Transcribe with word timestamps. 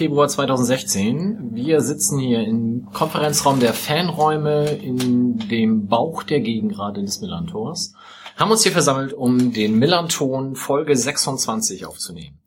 Februar 0.00 0.28
2016. 0.28 1.50
Wir 1.52 1.82
sitzen 1.82 2.18
hier 2.18 2.40
im 2.40 2.88
Konferenzraum 2.90 3.60
der 3.60 3.74
Fanräume 3.74 4.70
in 4.70 5.36
dem 5.50 5.88
Bauch 5.88 6.22
der 6.22 6.40
Gegengrade 6.40 7.02
des 7.02 7.20
Millantors. 7.20 7.92
Haben 8.34 8.50
uns 8.50 8.62
hier 8.62 8.72
versammelt, 8.72 9.12
um 9.12 9.52
den 9.52 9.78
Millanton 9.78 10.54
Folge 10.54 10.96
26 10.96 11.84
aufzunehmen. 11.84 12.38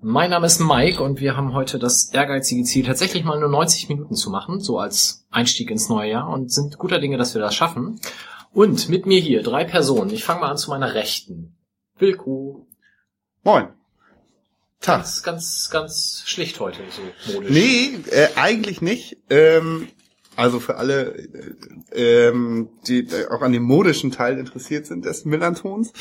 Mein 0.00 0.30
Name 0.30 0.46
ist 0.46 0.60
Mike 0.60 1.02
und 1.02 1.20
wir 1.20 1.36
haben 1.36 1.52
heute 1.52 1.78
das 1.78 2.06
ehrgeizige 2.14 2.64
Ziel, 2.64 2.86
tatsächlich 2.86 3.22
mal 3.22 3.38
nur 3.38 3.50
90 3.50 3.90
Minuten 3.90 4.14
zu 4.14 4.30
machen, 4.30 4.60
so 4.60 4.78
als 4.78 5.26
Einstieg 5.30 5.70
ins 5.70 5.90
neue 5.90 6.12
Jahr 6.12 6.30
und 6.30 6.50
sind 6.50 6.78
guter 6.78 7.00
Dinge, 7.00 7.18
dass 7.18 7.34
wir 7.34 7.42
das 7.42 7.54
schaffen. 7.54 8.00
Und 8.54 8.88
mit 8.88 9.04
mir 9.04 9.20
hier 9.20 9.42
drei 9.42 9.64
Personen. 9.64 10.08
Ich 10.08 10.24
fange 10.24 10.40
mal 10.40 10.50
an 10.52 10.56
zu 10.56 10.70
meiner 10.70 10.94
Rechten. 10.94 11.54
Wilko. 11.98 12.66
Moin. 13.44 13.77
Tag. 14.80 14.98
Ganz, 14.98 15.22
ganz, 15.22 15.70
ganz 15.70 16.22
schlicht 16.26 16.60
heute, 16.60 16.78
so 16.90 17.32
modisch. 17.32 17.50
Nee, 17.50 17.98
äh, 18.10 18.28
eigentlich 18.36 18.80
nicht. 18.80 19.18
Ähm, 19.28 19.88
also 20.36 20.60
für 20.60 20.76
alle, 20.76 21.16
äh, 21.92 22.28
ähm, 22.28 22.68
die 22.86 23.08
auch 23.28 23.42
an 23.42 23.52
dem 23.52 23.64
modischen 23.64 24.12
Teil 24.12 24.38
interessiert 24.38 24.86
sind 24.86 25.04
des 25.04 25.24
Millantons. 25.24 25.92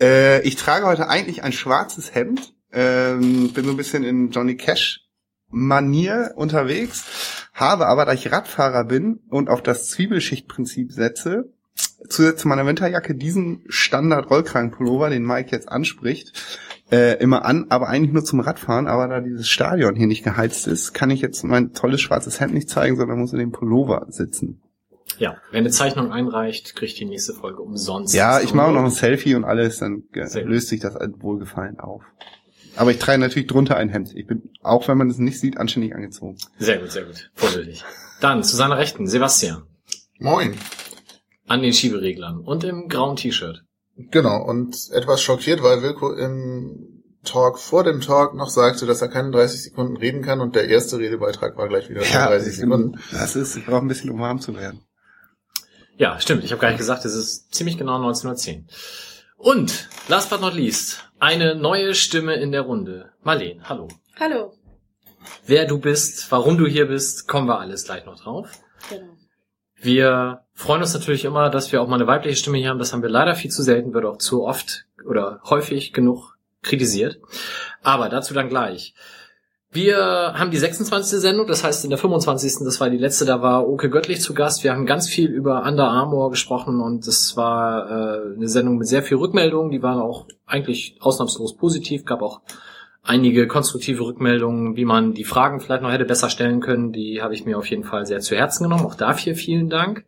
Äh, 0.00 0.42
ich 0.42 0.56
trage 0.56 0.86
heute 0.86 1.08
eigentlich 1.08 1.42
ein 1.42 1.52
schwarzes 1.52 2.14
Hemd. 2.14 2.52
Ähm, 2.72 3.52
bin 3.52 3.64
so 3.64 3.70
ein 3.70 3.76
bisschen 3.76 4.04
in 4.04 4.30
Johnny 4.30 4.56
Cash 4.56 5.04
Manier 5.48 6.32
unterwegs, 6.34 7.04
habe 7.52 7.86
aber, 7.86 8.04
da 8.04 8.12
ich 8.12 8.32
Radfahrer 8.32 8.84
bin 8.84 9.20
und 9.28 9.48
auf 9.48 9.62
das 9.62 9.88
Zwiebelschichtprinzip 9.88 10.92
setze, 10.92 11.52
zusätzlich 12.08 12.42
zu 12.42 12.48
meiner 12.48 12.66
Winterjacke 12.66 13.14
diesen 13.14 13.64
Standard-Rollkragenpullover, 13.68 15.10
den 15.10 15.24
Mike 15.24 15.50
jetzt 15.52 15.68
anspricht, 15.68 16.32
äh, 16.94 17.14
immer 17.14 17.44
an, 17.44 17.66
aber 17.70 17.88
eigentlich 17.88 18.12
nur 18.12 18.24
zum 18.24 18.38
Radfahren. 18.40 18.86
Aber 18.86 19.08
da 19.08 19.20
dieses 19.20 19.48
Stadion 19.48 19.96
hier 19.96 20.06
nicht 20.06 20.22
geheizt 20.22 20.68
ist, 20.68 20.94
kann 20.94 21.10
ich 21.10 21.20
jetzt 21.20 21.42
mein 21.42 21.72
tolles 21.72 22.00
schwarzes 22.00 22.40
Hemd 22.40 22.54
nicht 22.54 22.70
zeigen, 22.70 22.96
sondern 22.96 23.18
muss 23.18 23.32
in 23.32 23.40
dem 23.40 23.50
Pullover 23.50 24.06
sitzen. 24.08 24.62
Ja, 25.18 25.36
wer 25.50 25.58
eine 25.58 25.70
Zeichnung 25.70 26.12
einreicht, 26.12 26.74
kriegt 26.76 26.98
die 26.98 27.04
nächste 27.04 27.34
Folge 27.34 27.62
umsonst. 27.62 28.14
Ja, 28.14 28.40
ich 28.40 28.54
mache 28.54 28.72
noch 28.72 28.84
ein 28.84 28.90
Selfie 28.90 29.34
und 29.34 29.44
alles, 29.44 29.78
dann 29.78 30.04
gut. 30.12 30.34
löst 30.44 30.68
sich 30.68 30.80
das 30.80 30.94
Wohlgefallen 30.94 31.78
auf. 31.78 32.02
Aber 32.76 32.90
ich 32.90 32.98
trage 32.98 33.18
natürlich 33.20 33.46
drunter 33.46 33.76
ein 33.76 33.88
Hemd. 33.88 34.14
Ich 34.14 34.26
bin, 34.26 34.50
auch 34.62 34.88
wenn 34.88 34.98
man 34.98 35.08
es 35.08 35.18
nicht 35.18 35.38
sieht, 35.38 35.58
anständig 35.58 35.94
angezogen. 35.94 36.36
Sehr 36.58 36.78
gut, 36.78 36.90
sehr 36.90 37.04
gut. 37.04 37.30
Vorbildlich. 37.34 37.84
Dann 38.20 38.42
zu 38.42 38.56
seiner 38.56 38.78
Rechten, 38.78 39.06
Sebastian. 39.06 39.62
Moin. 40.18 40.54
An 41.46 41.62
den 41.62 41.72
Schiebereglern 41.72 42.40
und 42.40 42.64
im 42.64 42.88
grauen 42.88 43.16
T-Shirt. 43.16 43.64
Genau, 43.96 44.42
und 44.42 44.90
etwas 44.92 45.22
schockiert, 45.22 45.62
weil 45.62 45.82
Wilko 45.82 46.12
im 46.12 47.02
Talk 47.24 47.58
vor 47.58 47.84
dem 47.84 48.00
Talk 48.00 48.34
noch 48.34 48.50
sagte, 48.50 48.86
dass 48.86 49.00
er 49.02 49.08
keine 49.08 49.30
30 49.30 49.62
Sekunden 49.62 49.96
reden 49.96 50.22
kann 50.22 50.40
und 50.40 50.56
der 50.56 50.68
erste 50.68 50.98
Redebeitrag 50.98 51.56
war 51.56 51.68
gleich 51.68 51.88
wieder 51.88 52.02
30 52.02 52.56
Sekunden. 52.56 53.00
das 53.12 53.36
ist, 53.36 53.56
ich 53.56 53.64
brauche 53.64 53.84
ein 53.84 53.88
bisschen, 53.88 54.10
um 54.10 54.20
warm 54.20 54.40
zu 54.40 54.54
werden. 54.56 54.84
Ja, 55.96 56.18
stimmt. 56.20 56.44
Ich 56.44 56.50
habe 56.50 56.60
gar 56.60 56.68
nicht 56.68 56.78
gesagt, 56.78 57.04
es 57.04 57.14
ist 57.14 57.54
ziemlich 57.54 57.78
genau 57.78 57.96
1910. 57.96 58.66
Und, 59.36 59.88
last 60.08 60.30
but 60.30 60.40
not 60.40 60.54
least, 60.54 61.08
eine 61.20 61.54
neue 61.54 61.94
Stimme 61.94 62.34
in 62.34 62.50
der 62.50 62.62
Runde. 62.62 63.12
Marleen, 63.22 63.68
hallo. 63.68 63.88
Hallo. 64.18 64.54
Wer 65.46 65.66
du 65.66 65.78
bist, 65.78 66.30
warum 66.30 66.58
du 66.58 66.66
hier 66.66 66.86
bist, 66.86 67.28
kommen 67.28 67.46
wir 67.46 67.60
alles 67.60 67.84
gleich 67.84 68.04
noch 68.06 68.20
drauf. 68.20 68.50
Genau. 68.90 69.13
Wir 69.80 70.42
freuen 70.52 70.82
uns 70.82 70.94
natürlich 70.94 71.24
immer, 71.24 71.50
dass 71.50 71.72
wir 71.72 71.82
auch 71.82 71.88
mal 71.88 71.96
eine 71.96 72.06
weibliche 72.06 72.36
Stimme 72.36 72.58
hier 72.58 72.70
haben. 72.70 72.78
Das 72.78 72.92
haben 72.92 73.02
wir 73.02 73.10
leider 73.10 73.34
viel 73.34 73.50
zu 73.50 73.62
selten, 73.62 73.94
wird 73.94 74.04
auch 74.04 74.18
zu 74.18 74.44
oft 74.44 74.86
oder 75.06 75.40
häufig 75.44 75.92
genug 75.92 76.36
kritisiert. 76.62 77.20
Aber 77.82 78.08
dazu 78.08 78.34
dann 78.34 78.48
gleich. 78.48 78.94
Wir 79.74 80.34
haben 80.36 80.52
die 80.52 80.56
26. 80.56 81.18
Sendung, 81.18 81.48
das 81.48 81.64
heißt 81.64 81.82
in 81.82 81.90
der 81.90 81.98
25. 81.98 82.64
das 82.64 82.80
war 82.80 82.90
die 82.90 82.96
letzte, 82.96 83.24
da 83.24 83.42
war 83.42 83.68
Oke 83.68 83.90
Göttlich 83.90 84.20
zu 84.20 84.32
Gast. 84.32 84.62
Wir 84.62 84.72
haben 84.72 84.86
ganz 84.86 85.08
viel 85.08 85.28
über 85.28 85.64
Under 85.66 85.88
Armour 85.88 86.30
gesprochen 86.30 86.80
und 86.80 87.04
es 87.08 87.36
war 87.36 87.90
äh, 87.90 88.34
eine 88.36 88.46
Sendung 88.46 88.78
mit 88.78 88.86
sehr 88.86 89.02
viel 89.02 89.16
Rückmeldungen, 89.16 89.72
die 89.72 89.82
waren 89.82 90.00
auch 90.00 90.28
eigentlich 90.46 90.96
ausnahmslos 91.00 91.56
positiv, 91.56 92.04
gab 92.04 92.22
auch 92.22 92.42
einige 93.06 93.46
konstruktive 93.46 94.02
Rückmeldungen, 94.02 94.76
wie 94.76 94.86
man 94.86 95.12
die 95.12 95.24
Fragen 95.24 95.60
vielleicht 95.60 95.82
noch 95.82 95.92
hätte 95.92 96.06
besser 96.06 96.30
stellen 96.30 96.60
können. 96.60 96.90
Die 96.90 97.20
habe 97.20 97.34
ich 97.34 97.44
mir 97.44 97.58
auf 97.58 97.66
jeden 97.66 97.84
Fall 97.84 98.06
sehr 98.06 98.20
zu 98.20 98.34
Herzen 98.34 98.64
genommen. 98.64 98.86
Auch 98.86 98.94
dafür 98.94 99.34
vielen 99.34 99.68
Dank. 99.68 100.04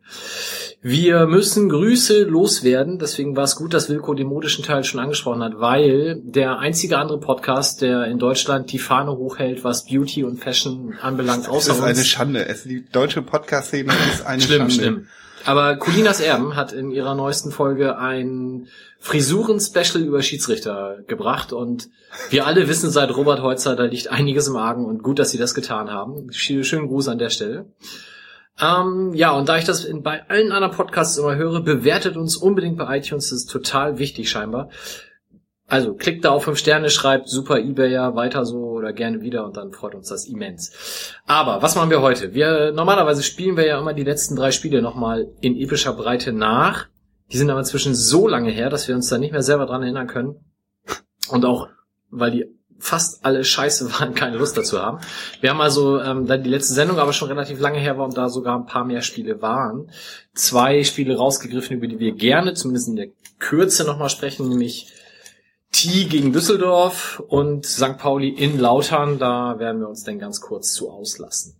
Wir 0.81 1.27
müssen 1.27 1.69
Grüße 1.69 2.23
loswerden. 2.23 2.97
Deswegen 2.97 3.35
war 3.35 3.43
es 3.43 3.55
gut, 3.55 3.73
dass 3.75 3.87
Wilko 3.89 4.15
den 4.15 4.27
modischen 4.27 4.65
Teil 4.65 4.83
schon 4.83 4.99
angesprochen 4.99 5.43
hat, 5.43 5.59
weil 5.59 6.19
der 6.23 6.57
einzige 6.57 6.97
andere 6.97 7.19
Podcast, 7.19 7.81
der 7.83 8.05
in 8.05 8.17
Deutschland 8.17 8.71
die 8.71 8.79
Fahne 8.79 9.11
hochhält, 9.11 9.63
was 9.63 9.85
Beauty 9.85 10.23
und 10.23 10.39
Fashion 10.39 10.95
anbelangt, 10.99 11.43
Das 11.45 11.49
außer 11.49 11.73
ist 11.73 11.81
eine 11.81 11.89
uns. 11.99 12.07
Schande. 12.07 12.47
Es, 12.47 12.63
die 12.63 12.83
deutsche 12.91 13.21
Podcast-Szene 13.21 13.93
ist 14.11 14.25
eine 14.25 14.41
Schlimm, 14.41 14.57
Schande. 14.69 14.73
schlimm. 14.73 15.07
Aber 15.47 15.77
Colinas 15.77 16.19
Erben 16.19 16.55
hat 16.57 16.73
in 16.73 16.91
ihrer 16.91 17.15
neuesten 17.15 17.51
Folge 17.51 17.97
ein 17.97 18.67
Frisuren-Special 18.99 20.03
über 20.03 20.21
Schiedsrichter 20.21 20.99
gebracht 21.07 21.53
und 21.53 21.87
wir 22.29 22.45
alle 22.45 22.67
wissen 22.67 22.89
seit 22.91 23.15
Robert 23.15 23.41
Heutzer, 23.41 23.75
da 23.77 23.83
liegt 23.85 24.09
einiges 24.09 24.47
im 24.47 24.57
Argen 24.57 24.85
und 24.85 25.03
gut, 25.03 25.19
dass 25.19 25.31
sie 25.31 25.37
das 25.37 25.55
getan 25.55 25.89
haben. 25.89 26.29
Sch- 26.31 26.63
Schönen 26.65 26.87
Gruß 26.87 27.07
an 27.07 27.17
der 27.17 27.29
Stelle. 27.29 27.65
Ähm, 28.59 29.13
ja, 29.13 29.31
und 29.31 29.47
da 29.47 29.57
ich 29.57 29.63
das 29.65 29.85
in, 29.85 30.03
bei 30.03 30.27
allen 30.29 30.51
anderen 30.51 30.75
Podcasts 30.75 31.17
immer 31.17 31.35
höre, 31.35 31.61
bewertet 31.61 32.17
uns 32.17 32.35
unbedingt 32.35 32.77
bei 32.77 32.97
iTunes, 32.97 33.29
das 33.29 33.39
ist 33.39 33.51
total 33.51 33.99
wichtig 33.99 34.29
scheinbar. 34.29 34.69
Also 35.69 35.95
klickt 35.95 36.23
da 36.23 36.31
auf 36.31 36.45
fünf 36.45 36.57
Sterne, 36.57 36.89
schreibt 36.89 37.27
super 37.27 37.59
Ebayer, 37.59 38.15
weiter 38.15 38.45
so 38.45 38.57
oder 38.57 38.93
gerne 38.93 39.19
wieder 39.19 39.45
und 39.45 39.57
dann 39.57 39.73
freut 39.73 39.95
uns 39.95 40.07
das 40.07 40.25
immens. 40.25 40.71
Aber 41.25 41.61
was 41.61 41.75
machen 41.75 41.89
wir 41.89 42.01
heute? 42.01 42.33
Wir 42.33 42.71
normalerweise 42.71 43.21
spielen 43.21 43.57
wir 43.57 43.65
ja 43.65 43.77
immer 43.77 43.93
die 43.93 44.05
letzten 44.05 44.37
drei 44.37 44.51
Spiele 44.51 44.81
nochmal 44.81 45.27
in 45.41 45.57
epischer 45.57 45.91
Breite 45.91 46.31
nach. 46.31 46.87
Die 47.33 47.37
sind 47.37 47.49
aber 47.49 47.59
inzwischen 47.59 47.95
so 47.95 48.29
lange 48.29 48.49
her, 48.49 48.69
dass 48.69 48.87
wir 48.87 48.95
uns 48.95 49.09
da 49.09 49.17
nicht 49.17 49.33
mehr 49.33 49.43
selber 49.43 49.65
dran 49.65 49.83
erinnern 49.83 50.07
können. 50.07 50.35
Und 51.27 51.43
auch, 51.43 51.67
weil 52.09 52.31
die 52.31 52.45
fast 52.79 53.25
alle 53.25 53.43
scheiße 53.43 53.91
waren, 53.99 54.13
keine 54.13 54.37
Lust 54.37 54.55
dazu 54.55 54.81
haben. 54.81 54.99
Wir 55.41 55.49
haben 55.49 55.59
also, 55.59 55.99
ähm, 55.99 56.27
da 56.27 56.37
die 56.37 56.49
letzte 56.49 56.75
Sendung 56.75 56.99
aber 56.99 57.11
schon 57.11 57.27
relativ 57.27 57.59
lange 57.59 57.79
her 57.79 57.97
war 57.97 58.05
und 58.05 58.15
da 58.15 58.29
sogar 58.29 58.57
ein 58.57 58.67
paar 58.67 58.85
mehr 58.85 59.01
Spiele 59.01 59.41
waren, 59.41 59.91
zwei 60.33 60.85
Spiele 60.85 61.17
rausgegriffen, 61.17 61.75
über 61.75 61.87
die 61.87 61.99
wir 61.99 62.13
gerne, 62.13 62.53
zumindest 62.53 62.87
in 62.87 62.95
der 62.95 63.07
Kürze 63.39 63.83
nochmal 63.83 64.09
sprechen, 64.09 64.47
nämlich 64.47 64.93
T 65.71 66.05
gegen 66.05 66.33
Düsseldorf 66.33 67.21
und 67.27 67.65
St. 67.65 67.97
Pauli 67.97 68.29
in 68.29 68.59
Lautern. 68.59 69.19
Da 69.19 69.59
werden 69.59 69.81
wir 69.81 69.89
uns 69.89 70.03
dann 70.03 70.19
ganz 70.19 70.41
kurz 70.41 70.73
zu 70.73 70.89
auslassen. 70.89 71.55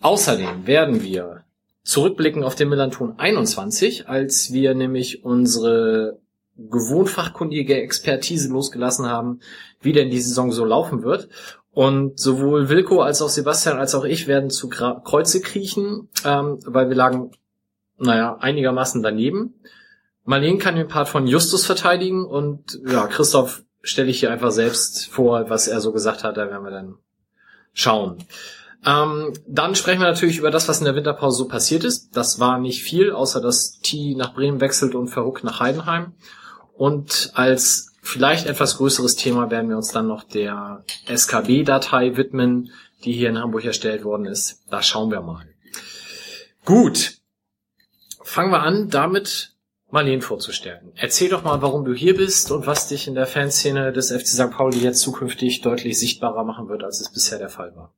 Außerdem 0.00 0.66
werden 0.66 1.02
wir 1.02 1.44
zurückblicken 1.82 2.44
auf 2.44 2.54
den 2.54 2.68
Millanton 2.68 3.14
21, 3.18 4.08
als 4.08 4.52
wir 4.52 4.74
nämlich 4.74 5.24
unsere 5.24 6.18
gewohnt 6.56 7.08
fachkundige 7.08 7.80
Expertise 7.80 8.50
losgelassen 8.50 9.06
haben, 9.06 9.40
wie 9.80 9.92
denn 9.92 10.10
die 10.10 10.20
Saison 10.20 10.52
so 10.52 10.64
laufen 10.64 11.02
wird. 11.02 11.28
Und 11.72 12.18
sowohl 12.18 12.68
Wilko 12.68 13.00
als 13.00 13.22
auch 13.22 13.28
Sebastian 13.28 13.78
als 13.78 13.94
auch 13.94 14.04
ich 14.04 14.26
werden 14.26 14.50
zu 14.50 14.68
Kreuze 14.68 15.40
kriechen, 15.40 16.08
ähm, 16.24 16.58
weil 16.66 16.88
wir 16.88 16.96
lagen, 16.96 17.30
naja, 17.96 18.36
einigermaßen 18.40 19.02
daneben. 19.02 19.54
Marlene 20.24 20.58
kann 20.58 20.76
den 20.76 20.88
Part 20.88 21.08
von 21.08 21.26
Justus 21.26 21.66
verteidigen 21.66 22.24
und 22.24 22.78
ja, 22.86 23.06
Christoph 23.06 23.62
stelle 23.82 24.10
ich 24.10 24.20
hier 24.20 24.30
einfach 24.30 24.50
selbst 24.50 25.08
vor, 25.08 25.48
was 25.48 25.66
er 25.66 25.80
so 25.80 25.92
gesagt 25.92 26.24
hat, 26.24 26.36
da 26.36 26.48
werden 26.48 26.64
wir 26.64 26.70
dann 26.70 26.96
schauen. 27.72 28.18
Ähm, 28.84 29.34
dann 29.46 29.74
sprechen 29.74 30.00
wir 30.00 30.08
natürlich 30.08 30.38
über 30.38 30.50
das, 30.50 30.68
was 30.68 30.78
in 30.78 30.86
der 30.86 30.94
Winterpause 30.94 31.38
so 31.38 31.48
passiert 31.48 31.84
ist. 31.84 32.16
Das 32.16 32.40
war 32.40 32.58
nicht 32.58 32.82
viel, 32.82 33.12
außer 33.12 33.40
dass 33.40 33.78
T 33.80 34.14
nach 34.14 34.34
Bremen 34.34 34.60
wechselt 34.60 34.94
und 34.94 35.08
verhuckt 35.08 35.44
nach 35.44 35.60
Heidenheim. 35.60 36.14
Und 36.74 37.32
als 37.34 37.92
vielleicht 38.02 38.46
etwas 38.46 38.78
größeres 38.78 39.16
Thema 39.16 39.50
werden 39.50 39.68
wir 39.68 39.76
uns 39.76 39.92
dann 39.92 40.06
noch 40.06 40.24
der 40.24 40.84
SKB-Datei 41.06 42.16
widmen, 42.16 42.70
die 43.04 43.12
hier 43.12 43.28
in 43.28 43.38
Hamburg 43.38 43.64
erstellt 43.64 44.04
worden 44.04 44.26
ist. 44.26 44.62
Da 44.70 44.82
schauen 44.82 45.10
wir 45.10 45.20
mal. 45.20 45.46
Gut. 46.64 47.18
Fangen 48.22 48.52
wir 48.52 48.62
an, 48.62 48.88
damit 48.88 49.49
Marlene 49.90 50.22
vorzustellen. 50.22 50.92
Erzähl 50.96 51.28
doch 51.28 51.42
mal, 51.42 51.62
warum 51.62 51.84
du 51.84 51.92
hier 51.92 52.16
bist 52.16 52.50
und 52.50 52.66
was 52.66 52.88
dich 52.88 53.08
in 53.08 53.14
der 53.14 53.26
Fanszene 53.26 53.92
des 53.92 54.12
FC 54.12 54.26
St. 54.26 54.50
Pauli 54.50 54.78
jetzt 54.78 55.00
zukünftig 55.00 55.60
deutlich 55.62 55.98
sichtbarer 55.98 56.44
machen 56.44 56.68
wird, 56.68 56.84
als 56.84 57.00
es 57.00 57.12
bisher 57.12 57.38
der 57.38 57.48
Fall 57.48 57.74
war. 57.74 57.92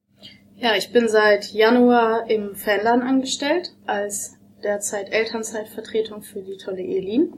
Ja, 0.56 0.76
ich 0.76 0.92
bin 0.92 1.08
seit 1.08 1.52
Januar 1.52 2.30
im 2.30 2.54
Fanladen 2.54 3.02
angestellt 3.02 3.74
als 3.84 4.34
derzeit 4.62 5.12
Elternzeitvertretung 5.12 6.22
für 6.22 6.40
die 6.40 6.56
tolle 6.56 6.82
Elin. 6.82 7.34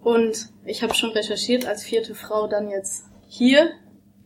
Und 0.00 0.48
ich 0.64 0.82
habe 0.82 0.94
schon 0.94 1.10
recherchiert, 1.10 1.66
als 1.66 1.82
vierte 1.82 2.14
Frau 2.14 2.48
dann 2.48 2.68
jetzt 2.68 3.04
hier 3.28 3.70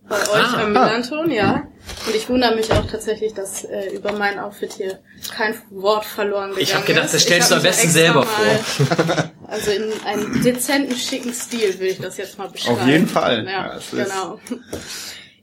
bei 0.09 0.17
euch 0.17 0.53
ah, 0.55 0.63
am 0.63 0.73
Melanton, 0.73 1.31
ja. 1.31 1.67
Und 2.07 2.15
ich 2.15 2.29
wundere 2.29 2.55
mich 2.55 2.71
auch 2.73 2.87
tatsächlich, 2.87 3.35
dass 3.35 3.65
äh, 3.65 3.91
über 3.95 4.13
mein 4.13 4.39
Outfit 4.39 4.73
hier 4.75 4.99
kein 5.35 5.55
Wort 5.71 6.05
verloren 6.05 6.51
gegangen 6.51 6.63
ist. 6.63 6.69
Ich 6.69 6.75
habe 6.75 6.87
gedacht, 6.87 7.13
das 7.13 7.23
stellst 7.23 7.51
du 7.51 7.57
am 7.57 7.63
besten 7.63 7.89
selber 7.89 8.23
vor. 8.25 9.29
Also 9.47 9.71
in 9.71 9.93
einem 10.07 10.43
dezenten, 10.43 10.97
schicken 10.97 11.33
Stil 11.33 11.79
will 11.79 11.89
ich 11.89 12.01
das 12.01 12.17
jetzt 12.17 12.39
mal 12.39 12.49
beschreiben. 12.49 12.81
Auf 12.81 12.87
jeden 12.87 13.07
Fall. 13.07 13.45
Ja, 13.45 13.77
ja 13.77 13.79
genau. 13.93 14.41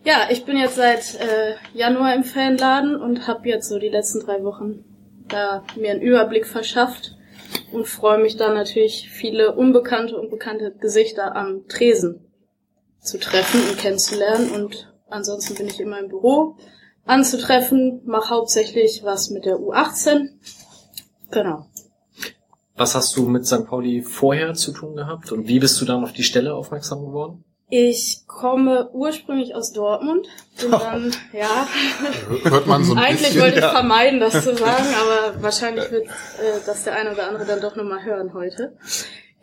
Ja, 0.03 0.27
ich 0.31 0.43
bin 0.45 0.57
jetzt 0.57 0.75
seit 0.75 1.15
äh, 1.21 1.53
Januar 1.73 2.15
im 2.15 2.23
Fanladen 2.23 2.95
und 2.95 3.27
habe 3.27 3.47
jetzt 3.47 3.69
so 3.69 3.77
die 3.77 3.89
letzten 3.89 4.19
drei 4.19 4.43
Wochen 4.43 4.83
da 5.27 5.63
mir 5.79 5.91
einen 5.91 6.01
Überblick 6.01 6.47
verschafft 6.47 7.15
und 7.71 7.87
freue 7.87 8.17
mich 8.17 8.35
dann 8.35 8.55
natürlich 8.55 9.09
viele 9.11 9.53
unbekannte 9.53 10.17
und 10.17 10.31
bekannte 10.31 10.73
Gesichter 10.79 11.35
am 11.35 11.67
Tresen 11.67 12.30
zu 13.01 13.19
treffen 13.19 13.61
und 13.69 13.77
kennenzulernen 13.77 14.51
und 14.51 14.91
ansonsten 15.09 15.55
bin 15.55 15.67
ich 15.67 15.79
immer 15.79 15.99
im 15.99 16.07
Büro 16.07 16.55
anzutreffen, 17.05 18.01
mache 18.05 18.29
hauptsächlich 18.29 19.01
was 19.03 19.29
mit 19.31 19.45
der 19.45 19.57
U18. 19.57 20.29
Genau. 21.31 21.65
Was 22.75 22.95
hast 22.95 23.15
du 23.17 23.25
mit 23.27 23.45
St. 23.45 23.65
Pauli 23.65 24.01
vorher 24.01 24.53
zu 24.53 24.71
tun 24.71 24.95
gehabt 24.95 25.31
und 25.31 25.47
wie 25.47 25.59
bist 25.59 25.79
du 25.81 25.85
dann 25.85 26.03
auf 26.03 26.13
die 26.13 26.23
Stelle 26.23 26.53
aufmerksam 26.53 27.01
geworden? 27.05 27.43
Ich 27.73 28.23
komme 28.27 28.89
ursprünglich 28.91 29.55
aus 29.55 29.71
Dortmund. 29.71 30.27
Bin 30.59 30.71
dann, 30.71 31.15
ja. 31.31 31.67
Hört 32.43 32.67
man 32.67 32.83
so 32.83 32.93
ein 32.93 32.99
Eigentlich 32.99 33.21
bisschen, 33.21 33.41
wollte 33.41 33.59
ich 33.59 33.63
ja. 33.63 33.69
vermeiden, 33.69 34.19
das 34.19 34.43
zu 34.43 34.55
sagen, 34.57 34.87
aber 34.99 35.41
wahrscheinlich 35.41 35.89
wird 35.89 36.07
äh, 36.07 36.59
das 36.65 36.83
der 36.83 36.95
eine 36.95 37.13
oder 37.13 37.29
andere 37.29 37.45
dann 37.45 37.61
doch 37.61 37.77
nochmal 37.77 38.03
hören 38.03 38.33
heute. 38.33 38.77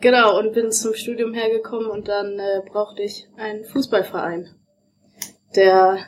Genau, 0.01 0.39
und 0.39 0.53
bin 0.53 0.71
zum 0.71 0.93
Studium 0.93 1.33
hergekommen 1.33 1.89
und 1.89 2.07
dann 2.07 2.39
äh, 2.39 2.61
brauchte 2.65 3.01
ich 3.03 3.27
einen 3.37 3.65
Fußballverein, 3.65 4.47
der 5.55 5.99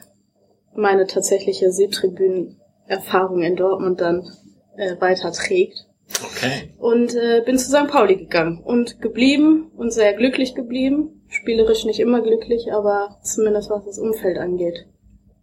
meine 0.74 1.08
tatsächliche 1.08 1.72
Seetribünen-Erfahrung 1.72 3.42
in 3.42 3.58
Dortmund 3.58 4.00
dann 4.00 4.30
äh, 4.78 4.96
weiterträgt. 5.00 5.88
Okay. 6.24 6.74
Und 6.78 7.16
äh, 7.16 7.42
bin 7.46 7.58
zu 7.58 7.70
St. 7.70 7.88
Pauli 7.88 8.16
gegangen 8.16 8.62
und 8.64 9.02
geblieben 9.02 9.72
und 9.76 9.92
sehr 9.92 10.14
glücklich 10.14 10.56
geblieben. 10.56 11.24
Spielerisch 11.28 11.86
nicht 11.86 12.00
immer 12.00 12.22
glücklich, 12.22 12.72
aber 12.74 13.18
zumindest 13.24 13.70
was 13.70 13.86
das 13.86 14.00
Umfeld 14.00 14.38
angeht. 14.38 14.88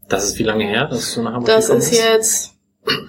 Das 0.08 0.24
ist 0.24 0.38
wie 0.38 0.42
lange 0.42 0.64
her, 0.64 0.86
dass 0.86 1.14
du 1.14 1.22
nach 1.22 1.32
Hamburg 1.32 1.46
Das 1.54 1.68
ist 1.68 1.92
jetzt 1.92 2.54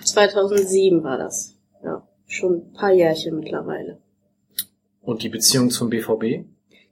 2007 0.04 1.04
war 1.04 1.18
das. 1.18 1.58
Ja, 1.84 2.08
schon 2.26 2.56
ein 2.56 2.74
paar 2.74 2.92
Jährchen 2.92 3.40
mittlerweile. 3.40 4.02
Und 5.10 5.24
die 5.24 5.30
Beziehung 5.30 5.72
zum 5.72 5.90
BVB? 5.90 6.46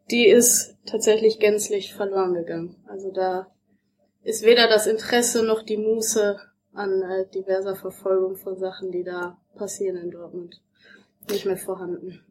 Die 0.09 0.27
ist 0.27 0.75
tatsächlich 0.85 1.39
gänzlich 1.39 1.93
verloren 1.93 2.33
gegangen. 2.33 2.75
Also 2.87 3.11
da 3.11 3.47
ist 4.23 4.43
weder 4.43 4.67
das 4.67 4.87
Interesse 4.87 5.43
noch 5.43 5.61
die 5.61 5.77
Muße 5.77 6.39
an 6.73 7.01
äh, 7.03 7.29
diverser 7.33 7.75
Verfolgung 7.75 8.35
von 8.35 8.57
Sachen, 8.57 8.91
die 8.91 9.03
da 9.03 9.37
passieren 9.55 9.97
in 9.97 10.09
Dortmund, 10.09 10.61
nicht 11.29 11.45
mehr 11.45 11.57
vorhanden. 11.57 12.21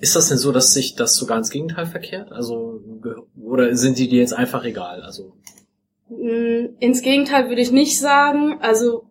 Ist 0.00 0.14
das 0.14 0.28
denn 0.28 0.38
so, 0.38 0.52
dass 0.52 0.72
sich 0.72 0.94
das 0.94 1.16
sogar 1.16 1.38
ins 1.38 1.50
Gegenteil 1.50 1.86
verkehrt? 1.86 2.30
Also, 2.30 2.80
oder 3.42 3.74
sind 3.74 3.98
die 3.98 4.08
dir 4.08 4.20
jetzt 4.20 4.34
einfach 4.34 4.64
egal? 4.64 5.02
Also, 5.02 5.34
Mm, 6.08 6.76
Ins 6.78 7.02
Gegenteil 7.02 7.48
würde 7.48 7.60
ich 7.60 7.70
nicht 7.70 7.98
sagen. 7.98 8.58
Also 8.60 9.10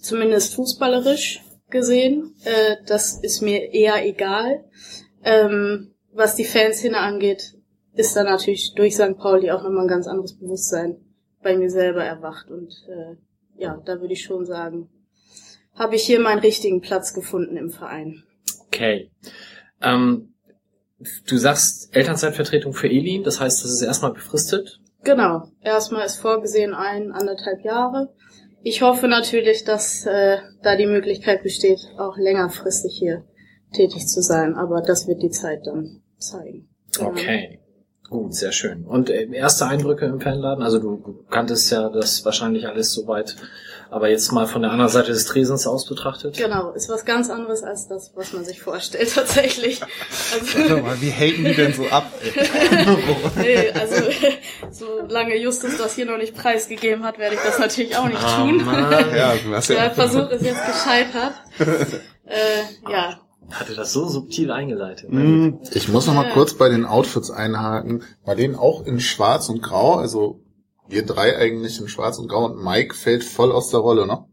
zumindest 0.00 0.54
fußballerisch 0.54 1.42
gesehen, 1.70 2.34
äh, 2.44 2.76
das 2.86 3.18
ist 3.22 3.40
mir 3.40 3.72
eher 3.72 4.06
egal. 4.06 4.64
Ähm, 5.24 5.94
was 6.12 6.36
die 6.36 6.44
Fanszene 6.44 6.98
angeht, 6.98 7.54
ist 7.94 8.16
da 8.16 8.22
natürlich 8.24 8.74
durch 8.74 8.94
St. 8.94 9.16
Pauli 9.16 9.50
auch 9.50 9.62
nochmal 9.62 9.84
ein 9.84 9.88
ganz 9.88 10.06
anderes 10.06 10.38
Bewusstsein 10.38 10.96
bei 11.42 11.56
mir 11.56 11.70
selber 11.70 12.04
erwacht. 12.04 12.50
Und 12.50 12.72
äh, 12.88 13.16
ja, 13.60 13.80
da 13.84 14.00
würde 14.00 14.14
ich 14.14 14.22
schon 14.22 14.44
sagen, 14.44 14.88
habe 15.74 15.96
ich 15.96 16.02
hier 16.04 16.20
meinen 16.20 16.40
richtigen 16.40 16.80
Platz 16.80 17.14
gefunden 17.14 17.56
im 17.56 17.70
Verein. 17.70 18.24
okay. 18.66 19.10
Ähm, 19.80 20.34
du 21.26 21.36
sagst 21.36 21.94
Elternzeitvertretung 21.94 22.72
für 22.72 22.88
Elin, 22.88 23.24
das 23.24 23.40
heißt, 23.40 23.64
das 23.64 23.72
ist 23.72 23.82
erstmal 23.82 24.12
befristet. 24.12 24.80
Genau. 25.02 25.48
Erstmal 25.60 26.06
ist 26.06 26.18
vorgesehen 26.18 26.74
ein, 26.74 27.10
anderthalb 27.10 27.64
Jahre. 27.64 28.14
Ich 28.62 28.82
hoffe 28.82 29.08
natürlich, 29.08 29.64
dass 29.64 30.06
äh, 30.06 30.38
da 30.62 30.76
die 30.76 30.86
Möglichkeit 30.86 31.42
besteht, 31.42 31.80
auch 31.98 32.16
längerfristig 32.16 32.96
hier 32.96 33.24
tätig 33.72 34.06
zu 34.06 34.22
sein. 34.22 34.54
Aber 34.56 34.80
das 34.82 35.06
wird 35.08 35.22
die 35.22 35.30
Zeit 35.30 35.66
dann 35.66 36.02
zeigen. 36.18 36.68
Genau. 36.96 37.10
Okay. 37.10 37.58
Gut, 38.10 38.34
sehr 38.34 38.52
schön. 38.52 38.84
Und 38.84 39.08
äh, 39.08 39.26
erste 39.32 39.66
Eindrücke 39.66 40.04
im 40.04 40.20
Fanladen? 40.20 40.62
Also 40.62 40.78
du, 40.78 41.24
kanntest 41.30 41.70
ja 41.70 41.88
das 41.88 42.22
wahrscheinlich 42.26 42.68
alles 42.68 42.92
soweit, 42.92 43.36
aber 43.88 44.10
jetzt 44.10 44.30
mal 44.32 44.46
von 44.46 44.60
der 44.60 44.70
anderen 44.70 44.90
Seite 44.90 45.12
des 45.12 45.24
Tresens 45.24 45.66
aus 45.66 45.86
betrachtet. 45.86 46.36
Genau, 46.36 46.72
ist 46.72 46.90
was 46.90 47.06
ganz 47.06 47.30
anderes 47.30 47.62
als 47.62 47.88
das, 47.88 48.12
was 48.14 48.34
man 48.34 48.44
sich 48.44 48.60
vorstellt 48.60 49.10
tatsächlich. 49.14 49.80
Warte 49.80 50.62
Also, 50.74 50.76
mal, 50.82 51.00
wie 51.00 51.10
haten 51.10 51.42
die 51.42 51.54
denn 51.54 51.72
so 51.72 51.86
ab? 51.86 52.04
nee, 53.36 53.70
also 53.70 53.94
solange 54.70 55.38
Justus 55.38 55.78
das 55.78 55.94
hier 55.94 56.04
noch 56.04 56.18
nicht 56.18 56.34
preisgegeben 56.36 57.04
hat, 57.04 57.18
werde 57.18 57.36
ich 57.36 57.40
das 57.40 57.58
natürlich 57.58 57.96
auch 57.96 58.08
nicht 58.08 58.22
Ah, 58.22 58.42
tun. 58.44 58.62
Mann. 58.62 58.90
ja, 59.16 59.34
du 59.42 59.54
hast 59.54 59.70
Der. 59.70 59.90
Versuch 59.90 60.28
ist 60.28 60.44
jetzt 60.44 60.66
gescheitert. 60.66 61.32
Äh, 62.26 62.90
ja, 62.90 63.20
Hatte 63.50 63.74
das 63.74 63.92
so 63.92 64.06
subtil 64.08 64.50
eingeleitet. 64.50 65.10
Mm, 65.12 65.58
Ich 65.72 65.88
muss 65.88 66.06
noch 66.06 66.14
mal 66.14 66.30
kurz 66.32 66.54
bei 66.54 66.68
den 66.68 66.84
Outfits 66.86 67.30
einhaken. 67.30 68.02
Bei 68.24 68.34
denen 68.34 68.54
auch 68.56 68.86
in 68.86 68.98
schwarz 69.00 69.48
und 69.48 69.62
grau, 69.62 69.94
also 69.94 70.40
wir 70.88 71.04
drei 71.04 71.36
eigentlich 71.36 71.80
in 71.80 71.88
schwarz 71.88 72.18
und 72.18 72.28
grau 72.28 72.46
und 72.46 72.62
Mike 72.62 72.94
fällt 72.94 73.24
voll 73.24 73.52
aus 73.52 73.70
der 73.70 73.80
Rolle, 73.80 74.06
ne? 74.06 74.24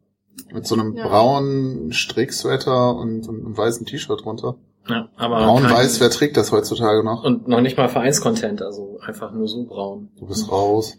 Mit 0.53 0.65
so 0.65 0.75
einem 0.75 0.95
Ja. 0.95 1.07
braunen 1.07 1.91
Stricksweater 1.91 2.95
und, 2.95 3.27
einem 3.27 3.57
weißen 3.57 3.85
T-Shirt 3.85 4.23
drunter. 4.23 4.55
Ja, 4.87 5.09
aber 5.17 5.43
Braun-weiß, 5.43 5.93
kein- 5.93 6.01
wer 6.01 6.09
trägt 6.09 6.37
das 6.37 6.51
heutzutage 6.51 7.03
noch? 7.03 7.23
und 7.23 7.47
noch 7.47 7.61
nicht 7.61 7.77
mal 7.77 7.89
Vereinscontent, 7.89 8.61
also 8.61 8.99
einfach 9.05 9.31
nur 9.33 9.47
so 9.47 9.65
braun. 9.65 10.09
Du 10.17 10.25
bist 10.27 10.49
raus. 10.51 10.97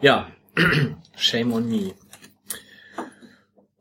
Ja, 0.00 0.26
shame 1.16 1.52
on 1.52 1.68
me. 1.68 1.92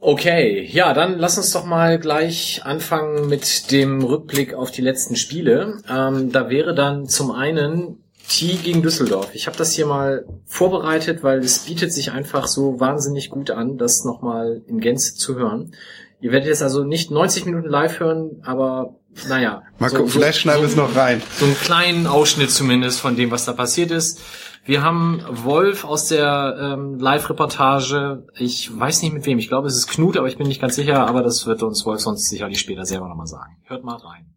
Okay, 0.06 0.68
ja, 0.70 0.94
dann 0.94 1.18
lass 1.18 1.38
uns 1.38 1.54
doch 1.54 1.64
mal 1.64 1.98
gleich 1.98 2.60
anfangen 2.66 3.30
mit 3.30 3.72
dem 3.72 4.04
Rückblick 4.04 4.54
auf 4.54 4.70
die 4.70 4.82
letzten 4.82 5.16
Spiele. 5.16 5.78
Ähm, 5.90 6.30
da 6.30 6.50
wäre 6.50 6.76
dann 6.76 7.08
zum 7.08 7.32
einen 7.32 8.04
T 8.28 8.58
gegen 8.62 8.82
Düsseldorf. 8.82 9.34
Ich 9.34 9.48
habe 9.48 9.56
das 9.56 9.72
hier 9.72 9.86
mal 9.86 10.26
vorbereitet, 10.46 11.24
weil 11.24 11.40
es 11.40 11.60
bietet 11.60 11.94
sich 11.94 12.12
einfach 12.12 12.48
so 12.48 12.82
wahnsinnig 12.82 13.30
gut 13.30 13.50
an, 13.50 13.78
das 13.78 14.04
nochmal 14.04 14.62
in 14.68 14.82
Gänze 14.82 15.16
zu 15.16 15.38
hören. 15.38 15.74
Ihr 16.20 16.34
werdet 16.34 16.50
jetzt 16.50 16.64
also 16.64 16.84
nicht 16.84 17.10
90 17.10 17.46
Minuten 17.46 17.70
live 17.70 18.02
hören, 18.02 18.42
aber 18.44 18.96
naja. 19.28 19.64
Mal 19.80 19.90
so- 19.90 19.98
gucken, 19.98 20.12
vielleicht 20.12 20.40
schneiden 20.40 20.62
wir 20.62 20.68
es 20.70 20.76
noch 20.76 20.96
rein. 20.96 21.22
so 21.38 21.46
einen 21.46 21.58
kleinen 21.58 22.08
Ausschnitt 22.08 22.52
zumindest 22.52 23.00
von 23.00 23.16
dem, 23.16 23.32
was 23.32 23.46
da 23.46 23.54
passiert 23.54 23.92
ist. 23.92 24.22
Wir 24.66 24.82
haben 24.82 25.22
Wolf 25.30 25.84
aus 25.84 26.08
der 26.08 26.58
ähm, 26.58 26.98
Live-Reportage. 26.98 28.26
Ich 28.38 28.70
weiß 28.78 29.02
nicht 29.02 29.14
mit 29.14 29.26
wem. 29.26 29.38
Ich 29.38 29.50
glaube, 29.50 29.68
es 29.68 29.76
ist 29.76 29.88
Knut, 29.88 30.16
aber 30.16 30.28
ich 30.28 30.38
bin 30.38 30.48
nicht 30.48 30.62
ganz 30.62 30.76
sicher. 30.76 31.06
Aber 31.06 31.22
das 31.22 31.46
wird 31.46 31.62
uns 31.64 31.86
Wolf 31.86 32.00
sonst 32.00 32.30
sicherlich 32.30 32.60
später 32.60 32.86
selber 32.86 33.10
nochmal 33.10 33.28
sagen. 33.28 33.58
Hört 33.66 33.84
mal 33.84 33.98
rein. 33.98 34.34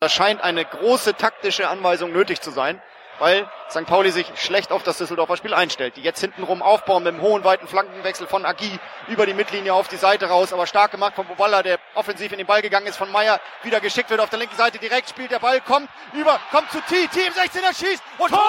Da 0.00 0.08
scheint 0.08 0.42
eine 0.42 0.64
große 0.64 1.14
taktische 1.14 1.68
Anweisung 1.68 2.12
nötig 2.12 2.40
zu 2.40 2.50
sein, 2.50 2.80
weil 3.18 3.48
St. 3.70 3.86
Pauli 3.86 4.10
sich 4.10 4.26
schlecht 4.36 4.72
auf 4.72 4.82
das 4.82 4.98
Düsseldorfer 4.98 5.36
Spiel 5.36 5.54
einstellt. 5.54 5.96
Die 5.96 6.02
jetzt 6.02 6.20
hintenrum 6.20 6.62
aufbauen 6.62 7.02
mit 7.02 7.14
dem 7.14 7.20
hohen, 7.20 7.44
weiten 7.44 7.66
Flankenwechsel 7.68 8.26
von 8.26 8.44
Agi 8.44 8.78
über 9.08 9.26
die 9.26 9.34
Mittellinie 9.34 9.74
auf 9.74 9.88
die 9.88 9.96
Seite 9.96 10.26
raus, 10.26 10.52
aber 10.52 10.66
stark 10.66 10.90
gemacht 10.90 11.14
von 11.14 11.26
Boballa, 11.26 11.62
der 11.62 11.78
offensiv 11.94 12.32
in 12.32 12.38
den 12.38 12.46
Ball 12.46 12.62
gegangen 12.62 12.86
ist, 12.86 12.96
von 12.96 13.10
Meier 13.10 13.40
wieder 13.62 13.80
geschickt 13.80 14.10
wird 14.10 14.20
auf 14.20 14.30
der 14.30 14.38
linken 14.38 14.56
Seite, 14.56 14.78
direkt 14.78 15.08
spielt 15.08 15.30
der 15.30 15.38
Ball, 15.38 15.60
kommt 15.60 15.88
über, 16.12 16.38
kommt 16.50 16.70
zu 16.70 16.80
T, 16.82 17.06
T 17.08 17.26
im 17.26 17.32
16er 17.32 17.76
schießt 17.76 18.02
und 18.18 18.30
Tor! 18.30 18.40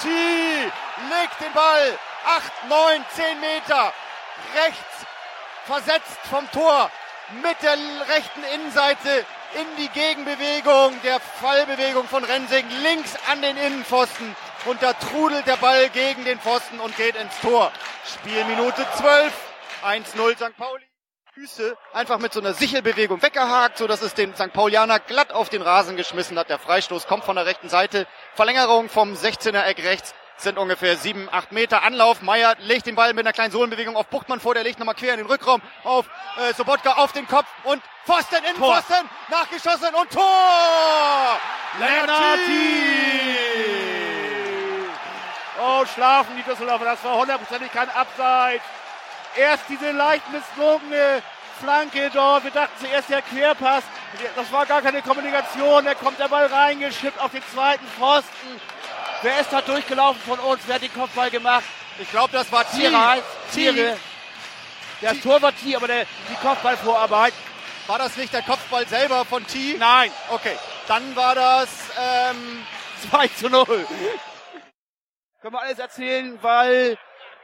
T 0.00 0.08
legt 0.08 1.40
den 1.40 1.52
Ball 1.52 1.98
8, 2.26 2.68
9, 2.68 3.04
10 3.14 3.40
Meter 3.40 3.92
rechts 4.54 5.06
versetzt 5.66 6.18
vom 6.30 6.50
Tor 6.50 6.90
mit 7.42 7.56
der 7.62 7.72
rechten 8.14 8.42
Innenseite 8.54 9.24
in 9.54 9.66
die 9.78 9.88
Gegenbewegung 9.88 11.00
der 11.02 11.20
Fallbewegung 11.20 12.06
von 12.08 12.24
Rensing 12.24 12.66
links 12.82 13.14
an 13.30 13.40
den 13.40 13.56
Innenpfosten 13.56 14.34
und 14.66 14.82
da 14.82 14.92
trudelt 14.94 15.46
der 15.46 15.56
Ball 15.56 15.88
gegen 15.90 16.24
den 16.24 16.38
Pfosten 16.38 16.80
und 16.80 16.96
geht 16.96 17.16
ins 17.16 17.38
Tor. 17.40 17.70
Spielminute 18.04 18.86
12, 18.96 19.32
1-0 19.84 20.36
St. 20.36 20.56
Pauli. 20.56 20.84
Füße 21.34 21.76
einfach 21.92 22.18
mit 22.18 22.32
so 22.32 22.40
einer 22.40 22.54
Sichelbewegung 22.54 23.20
weggehakt, 23.20 23.78
so 23.78 23.86
dass 23.86 24.02
es 24.02 24.14
den 24.14 24.34
St. 24.34 24.52
Paulianer 24.52 25.00
glatt 25.00 25.32
auf 25.32 25.48
den 25.48 25.62
Rasen 25.62 25.96
geschmissen 25.96 26.38
hat. 26.38 26.48
Der 26.48 26.60
Freistoß 26.60 27.06
kommt 27.06 27.24
von 27.24 27.34
der 27.36 27.46
rechten 27.46 27.68
Seite. 27.68 28.06
Verlängerung 28.34 28.88
vom 28.88 29.14
16er 29.14 29.64
Eck 29.64 29.82
rechts 29.82 30.14
sind 30.36 30.58
ungefähr 30.58 30.96
sieben, 30.96 31.28
acht 31.30 31.52
Meter 31.52 31.82
Anlauf. 31.82 32.22
Meier 32.22 32.54
legt 32.60 32.86
den 32.86 32.94
Ball 32.94 33.12
mit 33.14 33.24
einer 33.24 33.32
kleinen 33.32 33.52
Sohlenbewegung 33.52 33.96
auf 33.96 34.06
Buchtmann 34.06 34.40
vor, 34.40 34.54
der 34.54 34.64
legt 34.64 34.78
nochmal 34.78 34.94
quer 34.94 35.14
in 35.14 35.18
den 35.18 35.26
Rückraum 35.26 35.62
auf 35.84 36.06
äh, 36.38 36.52
Sobotka 36.54 36.94
auf 36.94 37.12
den 37.12 37.26
Kopf 37.26 37.46
und 37.64 37.82
Pfosten 38.04 38.44
in 38.50 38.56
Tor. 38.56 38.74
Pfosten, 38.74 39.08
nachgeschossen 39.30 39.94
und 39.94 40.10
Tor! 40.10 41.40
Lennarti! 41.78 43.24
Oh, 45.60 45.84
schlafen 45.86 46.36
die 46.36 46.42
Düsseldorfer, 46.42 46.84
das 46.84 47.04
war 47.04 47.16
hundertprozentig 47.16 47.72
kein 47.72 47.88
Abseits. 47.90 48.64
Erst 49.36 49.64
diese 49.68 49.92
leicht 49.92 50.24
misslungene 50.30 51.22
Flanke 51.60 52.10
dort, 52.12 52.44
wir 52.44 52.50
dachten 52.50 52.84
zuerst 52.84 53.08
der 53.08 53.22
Querpass, 53.22 53.84
das 54.36 54.52
war 54.52 54.66
gar 54.66 54.82
keine 54.82 55.00
Kommunikation, 55.02 55.84
da 55.84 55.94
kommt 55.94 56.18
der 56.18 56.28
Ball 56.28 56.46
reingeschippt 56.46 57.18
auf 57.20 57.30
den 57.30 57.42
zweiten 57.52 57.86
Pfosten. 57.86 58.60
Wer 59.24 59.40
ist 59.40 59.50
da 59.50 59.62
durchgelaufen 59.62 60.20
von 60.20 60.38
uns? 60.38 60.60
Wer 60.66 60.74
hat 60.74 60.82
den 60.82 60.92
Kopfball 60.92 61.30
gemacht? 61.30 61.64
Ich 61.98 62.10
glaube, 62.10 62.30
das 62.32 62.52
war 62.52 62.68
T. 62.70 62.76
Tiere 62.76 63.06
heißt 63.08 63.24
T. 63.54 63.72
Tiere. 63.72 63.96
Der 65.00 65.18
Tor 65.22 65.40
war 65.40 65.54
Tier, 65.56 65.78
aber 65.78 65.86
der, 65.86 66.04
die 66.28 66.34
Kopfballvorarbeit. 66.46 67.32
War 67.86 67.98
das 67.98 68.16
nicht 68.18 68.34
der 68.34 68.42
Kopfball 68.42 68.86
selber 68.86 69.24
von 69.24 69.46
T? 69.46 69.76
Nein, 69.78 70.10
Okay, 70.28 70.56
dann 70.88 71.16
war 71.16 71.34
das 71.34 71.68
ähm, 71.98 72.66
2 73.10 73.28
zu 73.28 73.48
0. 73.48 73.64
Können 75.40 75.54
wir 75.54 75.60
alles 75.62 75.78
erzählen, 75.78 76.38
weil 76.42 76.98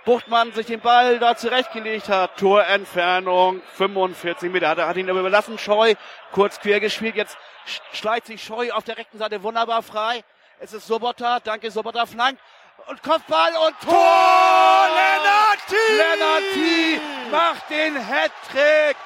Buchtmann 0.05 0.53
sich 0.53 0.67
den 0.67 0.81
Ball 0.81 1.19
da 1.19 1.35
zurechtgelegt 1.35 2.11
hat. 2.11 2.37
Torentfernung 2.39 3.63
45 3.77 4.51
Meter. 4.51 4.69
Hat, 4.69 4.79
er- 4.79 4.87
hat 4.89 4.97
ihn 4.99 5.09
aber 5.09 5.21
überlassen. 5.21 5.59
Scheu 5.59 5.95
kurz 6.33 6.61
quer 6.61 6.81
gespielt. 6.81 7.17
Jetzt 7.17 7.39
sch- 7.67 7.81
schleicht 7.97 8.27
sich 8.27 8.43
Scheu 8.45 8.71
auf 8.73 8.85
der 8.85 8.99
rechten 8.99 9.17
Seite 9.19 9.43
wunderbar 9.43 9.83
frei. 9.83 10.25
Es 10.63 10.75
ist 10.75 10.87
Sobota. 10.87 11.41
Danke, 11.41 11.71
Sobota 11.71 12.05
flankt. 12.05 12.43
Und 12.87 13.03
Kopfball 13.03 13.53
und 13.67 13.81
Tor! 13.81 14.89
Lennarti! 14.95 15.77
Lennarti 15.97 17.01
macht 17.31 17.71
den 17.71 17.97
Hattrick 17.97 18.97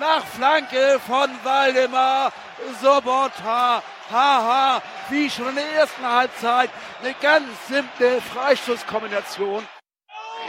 nach 0.00 0.24
Flanke 0.26 1.00
von 1.06 1.30
Waldemar 1.44 2.32
Sobota. 2.82 3.80
Haha, 4.10 4.82
wie 5.08 5.30
schon 5.30 5.50
in 5.50 5.54
der 5.54 5.72
ersten 5.72 6.04
Halbzeit. 6.04 6.70
Eine 7.00 7.14
ganz 7.14 7.46
simple 7.68 8.20
Freistoßkombination. 8.20 9.66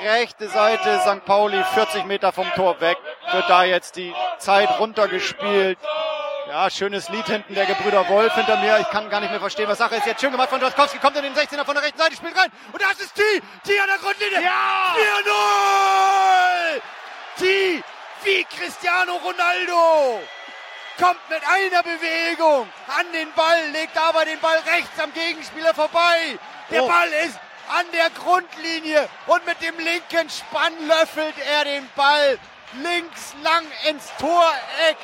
rechte 0.04 0.48
Seite 0.50 1.00
St. 1.02 1.26
Pauli, 1.26 1.64
40 1.64 2.06
Meter 2.06 2.32
vom 2.32 2.52
Tor 2.56 2.82
weg, 2.82 2.98
wird 3.32 3.50
da 3.50 3.64
jetzt 3.64 3.98
die 3.98 4.14
Zeit 4.40 4.80
runtergespielt. 4.80 5.78
Ja, 6.48 6.70
schönes 6.70 7.10
Lied 7.10 7.26
hinten 7.26 7.56
der 7.56 7.66
Gebrüder 7.66 8.08
Wolf 8.08 8.34
hinter 8.36 8.58
mir. 8.58 8.78
Ich 8.80 8.90
kann 8.90 9.10
gar 9.10 9.20
nicht 9.20 9.32
mehr 9.32 9.40
verstehen, 9.40 9.68
was 9.68 9.80
Sache 9.80 9.96
ist. 9.96 10.06
Jetzt 10.06 10.22
schön 10.22 10.32
gemacht 10.32 10.50
von 10.50 10.60
Droskowski, 10.60 11.00
kommt 11.00 11.18
in 11.18 11.24
den 11.24 11.34
16er 11.34 11.66
von 11.66 11.74
der 11.74 11.84
rechten 11.84 11.98
Seite, 11.98 12.16
spielt 12.16 12.38
rein. 12.38 12.52
Und 12.72 12.80
das 12.82 13.00
ist 13.00 13.16
T. 13.16 13.22
T 13.64 13.80
an 13.80 13.88
der 13.88 13.98
Grundlinie. 13.98 14.42
Ja! 14.44 14.96
4-0! 16.78 16.82
T 17.40 17.84
wie 18.24 18.44
Cristiano 18.46 19.16
Ronaldo. 19.18 20.22
Kommt 21.00 21.30
mit 21.30 21.42
einer 21.48 21.84
Bewegung 21.84 22.70
an 22.88 23.12
den 23.12 23.32
Ball, 23.34 23.70
legt 23.72 23.98
aber 23.98 24.24
den 24.26 24.40
Ball 24.40 24.58
rechts 24.68 25.00
am 25.00 25.12
Gegenspieler 25.14 25.74
vorbei. 25.74 26.38
Der 26.70 26.84
Oh. 26.84 26.88
Ball 26.88 27.08
ist 27.28 27.38
an 27.70 27.86
der 27.92 28.10
Grundlinie 28.12 29.10
und 29.28 29.46
mit 29.46 29.62
dem 29.62 29.78
linken 29.80 30.30
Spann 30.30 30.74
löffelt 30.88 31.36
er 31.54 31.66
den 31.66 31.90
Ball 31.96 32.38
links 32.82 33.34
lang 33.44 33.66
ins 33.90 34.12
Toreck. 34.20 34.98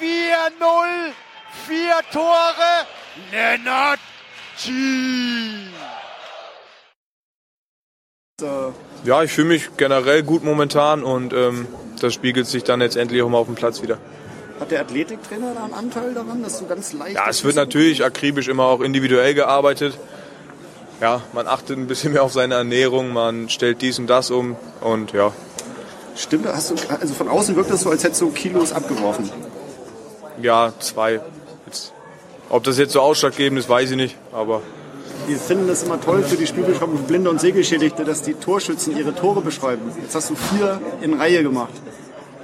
4-0, 0.00 1.12
vier 1.66 1.94
Tore. 2.10 2.86
Lennart 3.30 3.98
G. 4.62 4.70
Ja, 9.04 9.22
ich 9.22 9.32
fühle 9.32 9.48
mich 9.48 9.76
generell 9.76 10.22
gut 10.22 10.42
momentan 10.42 11.02
und 11.02 11.34
ähm, 11.34 11.66
das 12.00 12.14
spiegelt 12.14 12.46
sich 12.46 12.64
dann 12.64 12.80
letztendlich 12.80 13.20
auch 13.20 13.28
mal 13.28 13.38
auf 13.38 13.46
dem 13.46 13.56
Platz 13.56 13.82
wieder. 13.82 13.98
Hat 14.58 14.70
der 14.70 14.80
Athletiktrainer 14.80 15.52
da 15.54 15.64
einen 15.64 15.74
Anteil 15.74 16.14
daran, 16.14 16.42
dass 16.42 16.58
du 16.58 16.66
ganz 16.66 16.94
leicht. 16.94 17.16
Ja, 17.16 17.28
es 17.28 17.44
wird 17.44 17.56
natürlich 17.56 18.02
akribisch 18.02 18.48
immer 18.48 18.64
auch 18.64 18.80
individuell 18.80 19.34
gearbeitet. 19.34 19.98
Ja, 21.02 21.22
man 21.34 21.46
achtet 21.46 21.76
ein 21.76 21.86
bisschen 21.86 22.12
mehr 22.12 22.22
auf 22.22 22.32
seine 22.32 22.54
Ernährung, 22.54 23.12
man 23.12 23.50
stellt 23.50 23.82
dies 23.82 23.98
und 23.98 24.06
das 24.06 24.30
um 24.30 24.56
und 24.80 25.12
ja, 25.12 25.32
Stimmt, 26.16 26.46
hast 26.46 26.70
du, 26.70 26.74
also 27.00 27.14
von 27.14 27.28
außen 27.28 27.56
wirkt 27.56 27.70
das 27.70 27.80
so, 27.80 27.90
als 27.90 28.04
hättest 28.04 28.20
du 28.20 28.30
Kilos 28.30 28.72
abgeworfen. 28.72 29.30
Ja, 30.42 30.72
zwei. 30.78 31.20
Jetzt, 31.66 31.92
ob 32.48 32.64
das 32.64 32.78
jetzt 32.78 32.92
so 32.92 33.00
ausschlaggebend 33.00 33.58
ist, 33.58 33.68
weiß 33.68 33.90
ich 33.92 33.96
nicht, 33.96 34.16
aber 34.32 34.62
Wir 35.26 35.38
finden 35.38 35.68
das 35.68 35.82
immer 35.82 36.00
toll 36.00 36.22
für 36.22 36.36
die 36.36 36.46
Spielbeschreibung 36.46 36.96
für 36.96 37.04
Blinde 37.04 37.30
und 37.30 37.40
Sehgeschädigte, 37.40 38.04
dass 38.04 38.22
die 38.22 38.34
Torschützen 38.34 38.96
ihre 38.96 39.14
Tore 39.14 39.40
beschreiben. 39.42 39.82
Jetzt 40.00 40.14
hast 40.14 40.30
du 40.30 40.34
vier 40.34 40.80
in 41.02 41.14
Reihe 41.14 41.42
gemacht. 41.42 41.72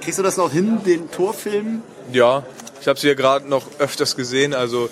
Kriegst 0.01 0.19
du 0.19 0.23
das 0.23 0.37
noch 0.37 0.51
hin, 0.51 0.79
den 0.85 1.11
Torfilm? 1.11 1.81
ja, 2.13 2.43
ich 2.79 2.87
habe 2.87 2.99
sie 2.99 3.07
ja 3.07 3.15
gerade 3.15 3.47
noch 3.49 3.63
öfters 3.79 4.15
gesehen. 4.15 4.53
Also 4.53 4.89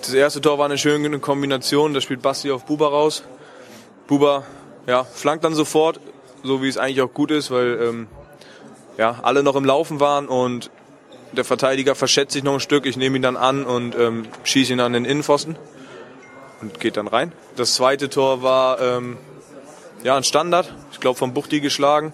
das 0.00 0.14
erste 0.14 0.40
Tor 0.40 0.58
war 0.58 0.66
eine 0.66 0.78
schöne 0.78 1.18
Kombination, 1.18 1.92
da 1.92 2.00
spielt 2.00 2.22
Basti 2.22 2.50
auf 2.50 2.64
Buba 2.64 2.88
raus. 2.88 3.24
Buba, 4.06 4.44
ja, 4.86 5.04
flankt 5.04 5.44
dann 5.44 5.54
sofort, 5.54 6.00
so 6.42 6.62
wie 6.62 6.68
es 6.68 6.78
eigentlich 6.78 7.02
auch 7.02 7.12
gut 7.12 7.30
ist, 7.30 7.50
weil 7.50 7.78
ähm, 7.82 8.06
ja, 8.96 9.18
alle 9.22 9.42
noch 9.42 9.56
im 9.56 9.64
Laufen 9.64 10.00
waren 10.00 10.28
und 10.28 10.70
der 11.36 11.44
Verteidiger 11.44 11.94
verschätzt 11.94 12.32
sich 12.32 12.42
noch 12.42 12.54
ein 12.54 12.60
Stück. 12.60 12.86
Ich 12.86 12.96
nehme 12.96 13.16
ihn 13.16 13.22
dann 13.22 13.36
an 13.36 13.64
und 13.64 13.96
ähm, 13.96 14.26
schieße 14.44 14.72
ihn 14.72 14.80
an 14.80 14.92
den 14.92 15.04
Innenpfosten 15.04 15.56
und 16.60 16.80
geht 16.80 16.96
dann 16.96 17.08
rein. 17.08 17.32
Das 17.56 17.74
zweite 17.74 18.08
Tor 18.08 18.42
war 18.42 18.80
ähm, 18.80 19.16
ja 20.02 20.16
ein 20.16 20.24
Standard, 20.24 20.72
ich 20.92 21.00
glaube 21.00 21.18
vom 21.18 21.34
Buchti 21.34 21.60
geschlagen, 21.60 22.12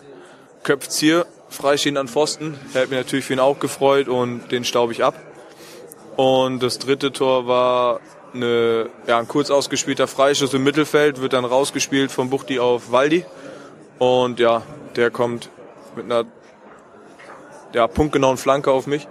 köpft 0.62 0.93
hier, 0.93 1.27
freistehend 1.49 1.99
an 1.99 2.09
Pfosten. 2.09 2.59
Hat 2.75 2.91
mich 2.91 2.99
natürlich 2.99 3.25
für 3.25 3.33
ihn 3.33 3.41
auch 3.41 3.59
gefreut 3.59 4.09
und 4.09 4.50
den 4.50 4.65
staub 4.65 4.91
ich 4.91 5.05
ab. 5.05 5.15
Und 6.17 6.62
das 6.62 6.79
dritte 6.79 7.12
Tor 7.12 7.47
war 7.47 8.00
eine, 8.35 8.91
ja, 9.07 9.19
ein 9.19 9.29
kurz 9.29 9.50
ausgespielter 9.50 10.07
Freischuss 10.07 10.55
im 10.55 10.62
Mittelfeld, 10.62 11.21
wird 11.21 11.33
dann 11.33 11.45
rausgespielt 11.45 12.11
von 12.11 12.31
Buchti 12.31 12.59
auf 12.59 12.93
Waldi. 12.93 13.25
Und 13.99 14.39
ja, 14.39 14.62
der 14.97 15.11
kommt 15.11 15.50
mit 15.97 16.05
einer 16.05 16.25
ja, 17.75 17.87
punktgenauen 17.87 18.37
Flanke 18.37 18.71
auf 18.71 18.87
mich. 18.87 19.09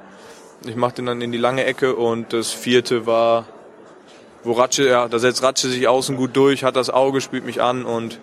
Ich 0.65 0.75
mache 0.75 0.95
den 0.95 1.05
dann 1.05 1.21
in 1.21 1.31
die 1.31 1.37
lange 1.37 1.63
Ecke 1.63 1.95
und 1.95 2.33
das 2.33 2.51
vierte 2.51 3.05
war, 3.05 3.45
wo 4.43 4.53
Ratsche, 4.53 4.87
ja, 4.89 5.07
da 5.07 5.19
setzt 5.19 5.43
Ratsche 5.43 5.69
sich 5.69 5.87
außen 5.87 6.17
gut 6.17 6.35
durch, 6.35 6.63
hat 6.63 6.75
das 6.75 6.89
Auge, 6.89 7.21
spielt 7.21 7.45
mich 7.45 7.61
an 7.61 7.85
und 7.85 8.19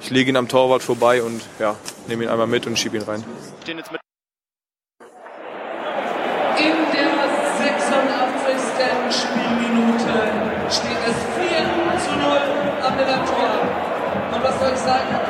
ich 0.00 0.10
lege 0.10 0.30
ihn 0.30 0.36
am 0.36 0.48
Torwart 0.48 0.82
vorbei 0.82 1.22
und 1.22 1.40
ja, 1.58 1.76
nehme 2.08 2.24
ihn 2.24 2.28
einmal 2.28 2.46
mit 2.46 2.66
und 2.66 2.78
schiebe 2.78 2.96
ihn 2.96 3.02
rein. 3.02 3.24
Stehen 3.62 3.78
jetzt 3.78 3.92
mit 3.92 4.00
In 6.58 6.74
der 6.92 7.10
86. 7.58 9.22
Spielminute 9.22 10.12
steht 10.70 11.02
es 11.06 11.16
4 11.38 11.62
zu 11.98 12.16
0 12.16 12.38
am 12.82 12.96
Millantor. 12.96 13.50
Und 14.34 14.42
was 14.42 14.58
soll 14.58 14.70
ich 14.72 14.80
sagen, 14.80 15.21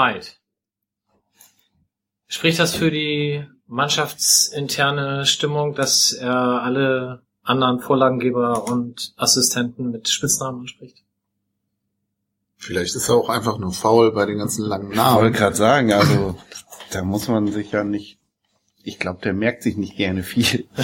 Soweit. 0.00 0.38
Spricht 2.26 2.58
das 2.58 2.74
für 2.74 2.90
die 2.90 3.44
mannschaftsinterne 3.66 5.26
Stimmung, 5.26 5.74
dass 5.74 6.12
er 6.12 6.62
alle 6.62 7.20
anderen 7.42 7.80
Vorlagengeber 7.80 8.66
und 8.66 9.12
Assistenten 9.16 9.90
mit 9.90 10.08
Spitznamen 10.08 10.62
anspricht? 10.62 11.02
Vielleicht 12.56 12.94
ist 12.94 13.10
er 13.10 13.16
auch 13.16 13.28
einfach 13.28 13.58
nur 13.58 13.74
faul 13.74 14.12
bei 14.12 14.24
den 14.24 14.38
ganzen 14.38 14.64
langen 14.64 14.92
Ich 14.92 14.96
wollte 14.96 15.10
Namen. 15.12 15.32
gerade 15.34 15.56
sagen, 15.56 15.92
also 15.92 16.38
da 16.92 17.02
muss 17.02 17.28
man 17.28 17.52
sich 17.52 17.72
ja 17.72 17.84
nicht. 17.84 18.18
Ich 18.82 18.98
glaube, 18.98 19.20
der 19.22 19.34
merkt 19.34 19.62
sich 19.62 19.76
nicht 19.76 19.98
gerne 19.98 20.22
viel. 20.22 20.66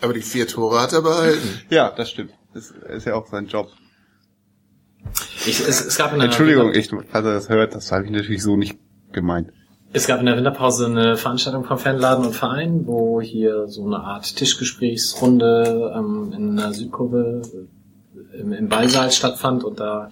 Aber 0.00 0.14
die 0.14 0.22
vier 0.22 0.48
Tore 0.48 0.80
hat 0.80 0.92
er 0.92 1.02
behalten. 1.02 1.60
Ja, 1.70 1.90
das 1.90 2.10
stimmt. 2.10 2.32
Das 2.54 2.70
ist 2.70 3.06
ja 3.06 3.14
auch 3.14 3.28
sein 3.28 3.46
Job. 3.46 3.70
Ich, 5.48 5.60
es, 5.60 5.84
es 5.84 5.96
gab 5.96 6.12
Entschuldigung, 6.12 6.74
ich, 6.74 6.90
falls 6.90 7.24
er 7.24 7.32
das 7.32 7.48
hört, 7.48 7.74
das 7.74 7.90
habe 7.90 8.04
ich 8.04 8.10
natürlich 8.10 8.42
so 8.42 8.56
nicht 8.56 8.78
gemeint. 9.12 9.50
Es 9.92 10.06
gab 10.06 10.20
in 10.20 10.26
der 10.26 10.36
Winterpause 10.36 10.86
eine 10.86 11.16
Veranstaltung 11.16 11.64
vom 11.64 11.78
Fanladen 11.78 12.26
und 12.26 12.34
Verein, 12.34 12.86
wo 12.86 13.22
hier 13.22 13.68
so 13.68 13.86
eine 13.86 14.00
Art 14.00 14.36
Tischgesprächsrunde 14.36 15.94
ähm, 15.96 16.32
in 16.36 16.56
der 16.56 16.74
Südkurve 16.74 17.40
äh, 18.34 18.40
im, 18.40 18.52
im 18.52 18.68
Ballsaal 18.68 19.10
stattfand 19.10 19.64
und 19.64 19.80
da 19.80 20.10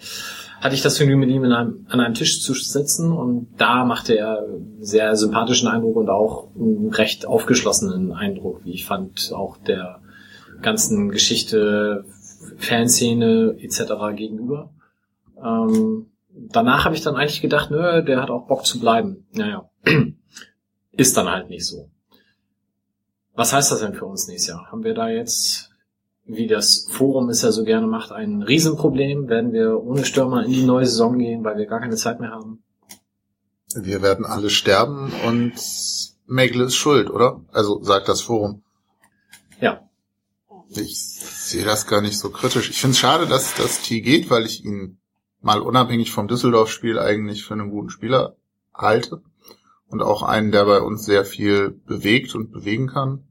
hatte 0.62 0.74
ich 0.74 0.80
das 0.80 0.96
Vergnügen 0.96 1.20
mit 1.20 1.28
ihm 1.28 1.44
in 1.44 1.52
einem, 1.52 1.86
an 1.90 2.00
einem 2.00 2.14
Tisch 2.14 2.40
zu 2.40 2.54
sitzen 2.54 3.12
und 3.12 3.48
da 3.58 3.84
machte 3.84 4.16
er 4.16 4.46
sehr 4.80 5.14
sympathischen 5.14 5.68
Eindruck 5.68 5.96
und 5.96 6.08
auch 6.08 6.48
einen 6.56 6.88
recht 6.88 7.26
aufgeschlossenen 7.26 8.12
Eindruck, 8.12 8.62
wie 8.64 8.72
ich 8.72 8.86
fand, 8.86 9.30
auch 9.34 9.58
der 9.58 10.00
ganzen 10.62 11.10
Geschichte, 11.10 12.06
Fanszene 12.56 13.56
etc. 13.60 14.16
gegenüber. 14.16 14.70
Ähm, 15.42 16.10
danach 16.30 16.84
habe 16.84 16.94
ich 16.94 17.02
dann 17.02 17.16
eigentlich 17.16 17.42
gedacht, 17.42 17.70
nö, 17.70 18.02
der 18.02 18.22
hat 18.22 18.30
auch 18.30 18.46
Bock 18.46 18.66
zu 18.66 18.80
bleiben. 18.80 19.26
Naja, 19.32 19.70
ist 20.92 21.16
dann 21.16 21.30
halt 21.30 21.48
nicht 21.48 21.66
so. 21.66 21.90
Was 23.34 23.52
heißt 23.52 23.70
das 23.70 23.80
denn 23.80 23.94
für 23.94 24.06
uns 24.06 24.28
nächstes 24.28 24.48
Jahr? 24.48 24.70
Haben 24.70 24.82
wir 24.82 24.94
da 24.94 25.08
jetzt, 25.08 25.70
wie 26.24 26.46
das 26.46 26.88
Forum 26.90 27.28
es 27.28 27.42
ja 27.42 27.52
so 27.52 27.64
gerne 27.64 27.86
macht, 27.86 28.12
ein 28.12 28.42
Riesenproblem? 28.42 29.28
Werden 29.28 29.52
wir 29.52 29.82
ohne 29.82 30.04
Stürmer 30.06 30.44
in 30.44 30.52
die 30.52 30.64
neue 30.64 30.86
Saison 30.86 31.18
gehen, 31.18 31.44
weil 31.44 31.58
wir 31.58 31.66
gar 31.66 31.80
keine 31.80 31.96
Zeit 31.96 32.18
mehr 32.18 32.30
haben? 32.30 32.62
Wir 33.74 34.00
werden 34.00 34.24
alle 34.24 34.48
sterben 34.48 35.12
und 35.26 35.52
Megle 36.26 36.64
ist 36.64 36.76
schuld, 36.76 37.10
oder? 37.10 37.44
Also 37.52 37.82
sagt 37.82 38.08
das 38.08 38.22
Forum. 38.22 38.62
Ja. 39.60 39.88
Ich 40.70 40.98
sehe 40.98 41.64
das 41.64 41.86
gar 41.86 42.00
nicht 42.00 42.18
so 42.18 42.30
kritisch. 42.30 42.70
Ich 42.70 42.80
finde 42.80 42.92
es 42.92 42.98
schade, 42.98 43.26
dass 43.26 43.54
das 43.54 43.82
T 43.82 44.00
geht, 44.00 44.30
weil 44.30 44.46
ich 44.46 44.64
ihn 44.64 44.98
mal 45.46 45.60
unabhängig 45.60 46.10
vom 46.10 46.26
Düsseldorf-Spiel 46.26 46.98
eigentlich 46.98 47.44
für 47.44 47.54
einen 47.54 47.70
guten 47.70 47.88
Spieler 47.88 48.36
halte. 48.74 49.22
Und 49.86 50.02
auch 50.02 50.24
einen, 50.24 50.50
der 50.50 50.64
bei 50.64 50.80
uns 50.80 51.04
sehr 51.04 51.24
viel 51.24 51.70
bewegt 51.70 52.34
und 52.34 52.50
bewegen 52.50 52.88
kann. 52.88 53.28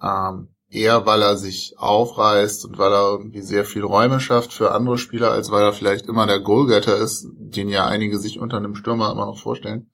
Ähm, 0.00 0.54
eher 0.70 1.04
weil 1.04 1.20
er 1.20 1.36
sich 1.36 1.74
aufreißt 1.78 2.64
und 2.64 2.78
weil 2.78 2.92
er 2.92 3.10
irgendwie 3.10 3.42
sehr 3.42 3.64
viel 3.64 3.82
Räume 3.82 4.20
schafft 4.20 4.52
für 4.52 4.70
andere 4.70 4.98
Spieler, 4.98 5.32
als 5.32 5.50
weil 5.50 5.64
er 5.64 5.72
vielleicht 5.72 6.06
immer 6.06 6.26
der 6.28 6.38
Goalgetter 6.38 6.96
ist, 6.96 7.26
den 7.36 7.68
ja 7.68 7.86
einige 7.86 8.18
sich 8.18 8.38
unter 8.38 8.58
einem 8.58 8.76
Stürmer 8.76 9.10
immer 9.10 9.26
noch 9.26 9.40
vorstellen. 9.40 9.90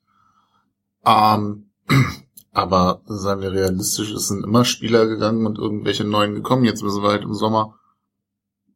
Ähm, 1.07 1.71
aber 2.53 3.00
seien 3.07 3.41
wir 3.41 3.53
realistisch, 3.53 4.12
es 4.12 4.29
sind 4.29 4.45
immer 4.45 4.67
Spieler 4.67 5.07
gegangen 5.07 5.47
und 5.47 5.59
irgendwelche 5.59 6.04
neuen 6.04 6.35
gekommen. 6.35 6.65
Jetzt 6.65 6.83
müssen 6.83 7.02
wir 7.02 7.09
halt 7.09 7.23
im 7.23 7.33
Sommer 7.33 7.79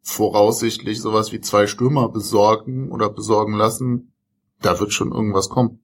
voraussichtlich 0.05 1.01
sowas 1.01 1.33
wie 1.33 1.41
zwei 1.41 1.67
Stürmer 1.67 2.09
besorgen 2.11 2.93
oder 2.93 3.09
besorgen 3.09 3.55
lassen. 3.55 4.13
Da 4.61 4.79
wird 4.79 4.93
schon 4.93 5.11
irgendwas 5.11 5.49
kommen. 5.49 5.81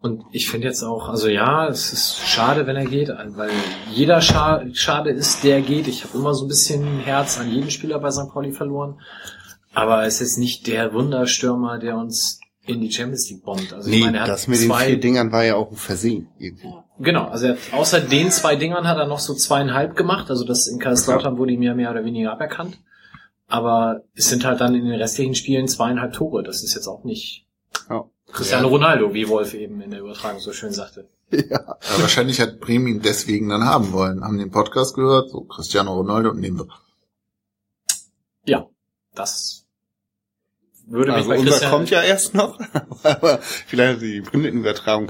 Und 0.00 0.24
ich 0.32 0.50
finde 0.50 0.66
jetzt 0.66 0.82
auch, 0.82 1.08
also 1.08 1.28
ja, 1.28 1.68
es 1.68 1.92
ist 1.92 2.18
schade, 2.26 2.66
wenn 2.66 2.76
er 2.76 2.86
geht, 2.86 3.08
weil 3.08 3.50
jeder 3.90 4.20
Scha 4.20 4.62
schade 4.72 5.10
ist, 5.10 5.44
der 5.44 5.60
geht. 5.60 5.86
Ich 5.86 6.04
habe 6.04 6.18
immer 6.18 6.34
so 6.34 6.44
ein 6.44 6.48
bisschen 6.48 6.98
Herz 7.00 7.38
an 7.38 7.50
jeden 7.50 7.70
Spieler 7.70 7.98
bei 8.00 8.10
St. 8.10 8.28
Pauli 8.32 8.52
verloren. 8.52 9.00
Aber 9.74 10.04
es 10.04 10.20
ist 10.20 10.38
nicht 10.38 10.66
der 10.66 10.92
Wunderstürmer, 10.92 11.78
der 11.78 11.96
uns 11.96 12.40
in 12.66 12.80
die 12.80 12.90
Champions 12.90 13.30
League 13.30 13.44
bombt. 13.44 13.72
Also 13.72 13.88
ich 13.88 13.96
Nee, 13.96 14.04
meine, 14.04 14.18
er 14.18 14.22
hat 14.24 14.30
das 14.30 14.48
mit 14.48 14.60
den 14.60 14.68
zwei, 14.68 14.86
vier 14.86 15.00
Dingern 15.00 15.32
war 15.32 15.44
ja 15.44 15.56
auch 15.56 15.70
ein 15.70 15.76
Versehen. 15.76 16.28
Irgendwie. 16.38 16.72
Genau, 16.98 17.26
also 17.26 17.46
er 17.46 17.52
hat, 17.52 17.58
außer 17.72 18.00
den 18.00 18.30
zwei 18.30 18.56
Dingern 18.56 18.86
hat 18.86 18.98
er 18.98 19.06
noch 19.06 19.18
so 19.20 19.34
zweieinhalb 19.34 19.96
gemacht. 19.96 20.30
Also 20.30 20.44
das 20.44 20.66
in 20.66 20.78
Kaiserslautern 20.78 21.38
wurde 21.38 21.52
ihm 21.52 21.62
ja 21.62 21.74
mehr 21.74 21.90
oder 21.90 22.04
weniger 22.04 22.32
aberkannt. 22.32 22.78
Aber 23.52 24.02
es 24.14 24.30
sind 24.30 24.46
halt 24.46 24.62
dann 24.62 24.74
in 24.74 24.86
den 24.86 24.98
restlichen 24.98 25.34
Spielen 25.34 25.68
zweieinhalb 25.68 26.14
Tore. 26.14 26.42
Das 26.42 26.62
ist 26.62 26.74
jetzt 26.74 26.86
auch 26.86 27.04
nicht 27.04 27.46
Ja. 27.90 28.08
Cristiano 28.32 28.68
Ronaldo, 28.68 29.12
wie 29.12 29.28
Wolf 29.28 29.52
eben 29.52 29.82
in 29.82 29.90
der 29.90 30.00
Übertragung 30.00 30.40
so 30.40 30.54
schön 30.54 30.72
sagte. 30.72 31.10
Ja. 31.30 31.60
Aber 31.66 32.00
wahrscheinlich 32.00 32.40
hat 32.40 32.60
Bremen 32.60 32.86
ihn 32.86 33.02
deswegen 33.02 33.50
dann 33.50 33.66
haben 33.66 33.92
wollen. 33.92 34.24
Haben 34.24 34.38
den 34.38 34.50
Podcast 34.50 34.94
gehört, 34.94 35.28
so 35.28 35.42
Cristiano 35.42 35.94
Ronaldo 35.94 36.32
nehmen 36.32 36.60
wir. 36.60 36.68
Ja, 38.46 38.66
das 39.14 39.66
würde 40.86 41.10
mich 41.10 41.16
Also 41.18 41.28
bei 41.28 41.38
unser 41.38 41.50
Christian... 41.50 41.70
kommt 41.72 41.90
ja 41.90 42.02
erst 42.02 42.34
noch, 42.34 42.58
aber 43.02 43.38
vielleicht 43.42 44.00
die 44.00 44.22
Blindenübertragung. 44.22 45.08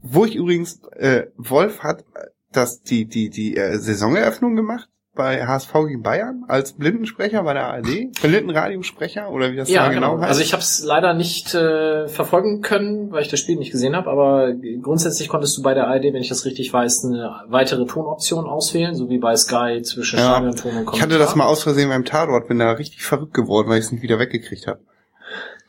Wo 0.00 0.24
ich 0.24 0.36
übrigens, 0.36 0.82
äh, 0.92 1.26
Wolf 1.36 1.80
hat 1.80 2.06
das 2.50 2.80
die 2.80 3.04
die 3.04 3.28
die 3.28 3.58
äh, 3.58 3.76
Saisoneröffnung 3.78 4.56
gemacht 4.56 4.88
bei 5.14 5.46
HSV 5.46 5.72
gegen 5.86 6.02
Bayern 6.02 6.44
als 6.48 6.72
Blindensprecher 6.72 7.42
bei 7.42 7.54
der 7.54 7.66
ARD, 7.66 8.12
Blindenradiosprecher 8.20 9.30
oder 9.30 9.52
wie 9.52 9.56
das 9.56 9.70
ja, 9.70 9.84
da 9.84 9.92
genau. 9.92 10.12
genau 10.12 10.22
heißt. 10.22 10.28
Also 10.28 10.42
ich 10.42 10.52
habe 10.52 10.62
es 10.62 10.82
leider 10.84 11.14
nicht 11.14 11.54
äh, 11.54 12.08
verfolgen 12.08 12.60
können, 12.62 13.12
weil 13.12 13.22
ich 13.22 13.28
das 13.28 13.40
Spiel 13.40 13.56
nicht 13.56 13.70
gesehen 13.70 13.94
habe, 13.94 14.10
aber 14.10 14.52
grundsätzlich 14.82 15.28
konntest 15.28 15.56
du 15.56 15.62
bei 15.62 15.74
der 15.74 15.86
ARD, 15.86 16.04
wenn 16.04 16.16
ich 16.16 16.28
das 16.28 16.44
richtig 16.44 16.72
weiß, 16.72 17.04
eine 17.04 17.42
weitere 17.48 17.86
Tonoption 17.86 18.46
auswählen, 18.46 18.94
so 18.94 19.08
wie 19.08 19.18
bei 19.18 19.36
Sky 19.36 19.82
zwischen 19.82 20.18
Ja. 20.18 20.32
Stadionton 20.32 20.86
und 20.86 20.94
Ich 20.94 21.02
hatte 21.02 21.18
das 21.18 21.36
mal 21.36 21.46
aus 21.46 21.62
Versehen 21.62 21.88
beim 21.88 22.04
Tatort, 22.04 22.48
bin 22.48 22.58
da 22.58 22.72
richtig 22.72 23.02
verrückt 23.02 23.34
geworden, 23.34 23.68
weil 23.68 23.78
ich 23.78 23.86
es 23.86 23.92
nicht 23.92 24.02
wieder 24.02 24.18
weggekriegt 24.18 24.66
habe. 24.66 24.80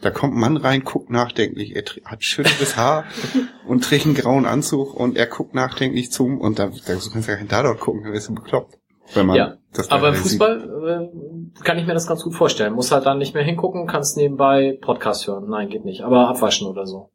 Da 0.01 0.11
kommt 0.11 0.33
ein 0.35 0.39
Mann 0.39 0.57
rein, 0.57 0.83
guckt 0.83 1.09
nachdenklich, 1.09 1.75
er 1.75 1.83
hat 2.05 2.23
schönes 2.23 2.75
Haar 2.75 3.05
und 3.67 3.83
trägt 3.83 4.05
einen 4.05 4.15
grauen 4.15 4.45
Anzug 4.45 4.93
und 4.93 5.17
er 5.17 5.25
guckt 5.25 5.55
nachdenklich 5.55 6.11
zu 6.11 6.27
ihm 6.27 6.37
und 6.39 6.59
da, 6.59 6.67
da 6.67 6.93
kannst 6.93 7.27
du 7.27 7.31
ja 7.31 7.37
kein 7.37 7.47
Tatort 7.47 7.79
gucken, 7.79 8.03
dann 8.03 8.13
wirst 8.13 8.27
du 8.27 8.35
bekloppt. 8.35 8.77
Wenn 9.13 9.25
man 9.27 9.35
Ja, 9.37 9.57
das 9.73 9.87
da 9.87 9.95
aber 9.95 10.09
im. 10.09 10.15
Fußball 10.15 11.11
äh, 11.57 11.59
kann 11.63 11.77
ich 11.77 11.85
mir 11.85 11.93
das 11.93 12.07
ganz 12.07 12.23
gut 12.23 12.33
vorstellen. 12.33 12.73
Muss 12.73 12.91
halt 12.91 13.05
dann 13.05 13.17
nicht 13.19 13.33
mehr 13.33 13.43
hingucken, 13.43 13.87
kannst 13.87 14.17
nebenbei 14.17 14.77
Podcast 14.81 15.27
hören. 15.27 15.47
Nein, 15.49 15.69
geht 15.69 15.85
nicht. 15.85 16.01
Aber 16.01 16.27
abwaschen 16.27 16.67
oder 16.67 16.85
so. 16.85 17.11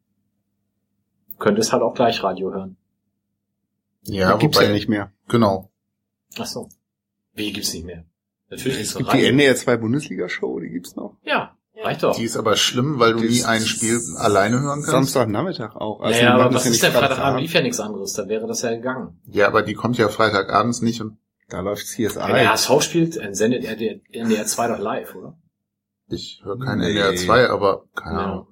Könntest 1.38 1.72
halt 1.72 1.82
auch 1.82 1.94
gleich 1.94 2.22
Radio 2.22 2.52
hören. 2.52 2.76
Ja, 4.02 4.36
gibt's 4.36 4.56
wobei, 4.58 4.66
ja 4.68 4.72
nicht 4.72 4.88
mehr. 4.88 5.12
Genau. 5.28 5.70
Ach 6.38 6.46
so. 6.46 6.68
Wie 7.34 7.52
gibt's 7.52 7.72
nicht 7.74 7.84
mehr? 7.86 8.04
Natürlich 8.50 8.78
Es 8.80 8.94
gibt's 8.94 9.12
gibt 9.12 9.22
die. 9.22 9.26
NDR 9.28 9.56
2 9.56 9.76
Bundesliga 9.78 10.28
Show, 10.28 10.58
die 10.60 10.68
gibt's 10.70 10.96
noch. 10.96 11.16
Ja, 11.22 11.56
reicht 11.82 12.02
doch. 12.02 12.16
Die 12.16 12.24
ist 12.24 12.36
aber 12.36 12.56
schlimm, 12.56 12.98
weil 12.98 13.12
du 13.14 13.20
nie 13.20 13.26
ist- 13.26 13.44
ein 13.46 13.62
Spiel 13.62 14.00
alleine 14.16 14.60
hören 14.60 14.80
kannst. 14.82 14.90
Samstagnachmittag 15.12 15.76
auch. 15.76 16.00
Also 16.00 16.18
naja, 16.20 16.34
aber 16.34 16.54
was 16.54 16.66
ist 16.66 16.82
denn? 16.82 16.92
Freitagabend. 16.92 17.40
Lief 17.42 17.54
ja 17.54 17.62
nichts 17.62 17.80
anderes. 17.80 18.12
Da 18.14 18.28
wäre 18.28 18.46
das 18.46 18.62
ja 18.62 18.70
gegangen. 18.70 19.20
Ja, 19.26 19.46
aber 19.48 19.62
die 19.62 19.74
kommt 19.74 19.96
ja 19.98 20.08
Freitagabends 20.08 20.82
nicht 20.82 21.00
und 21.00 21.16
Da 21.50 21.60
läuft 21.60 21.86
CSI. 21.86 22.16
Wenn 22.16 22.34
der 22.34 22.52
HSV 22.52 22.80
spielt, 22.82 23.16
dann 23.16 23.34
sendet 23.34 23.64
er 23.64 23.76
der 23.76 23.96
NDR 24.12 24.46
2 24.46 24.68
doch 24.68 24.78
live, 24.78 25.14
oder? 25.14 25.36
ich 26.12 26.40
höre 26.42 26.58
kein 26.58 26.78
Nee. 26.78 26.88
NDR 26.88 27.14
2, 27.14 27.50
aber 27.50 27.84
keine 27.94 28.18
Ja. 28.18 28.24
Ahnung. 28.26 28.46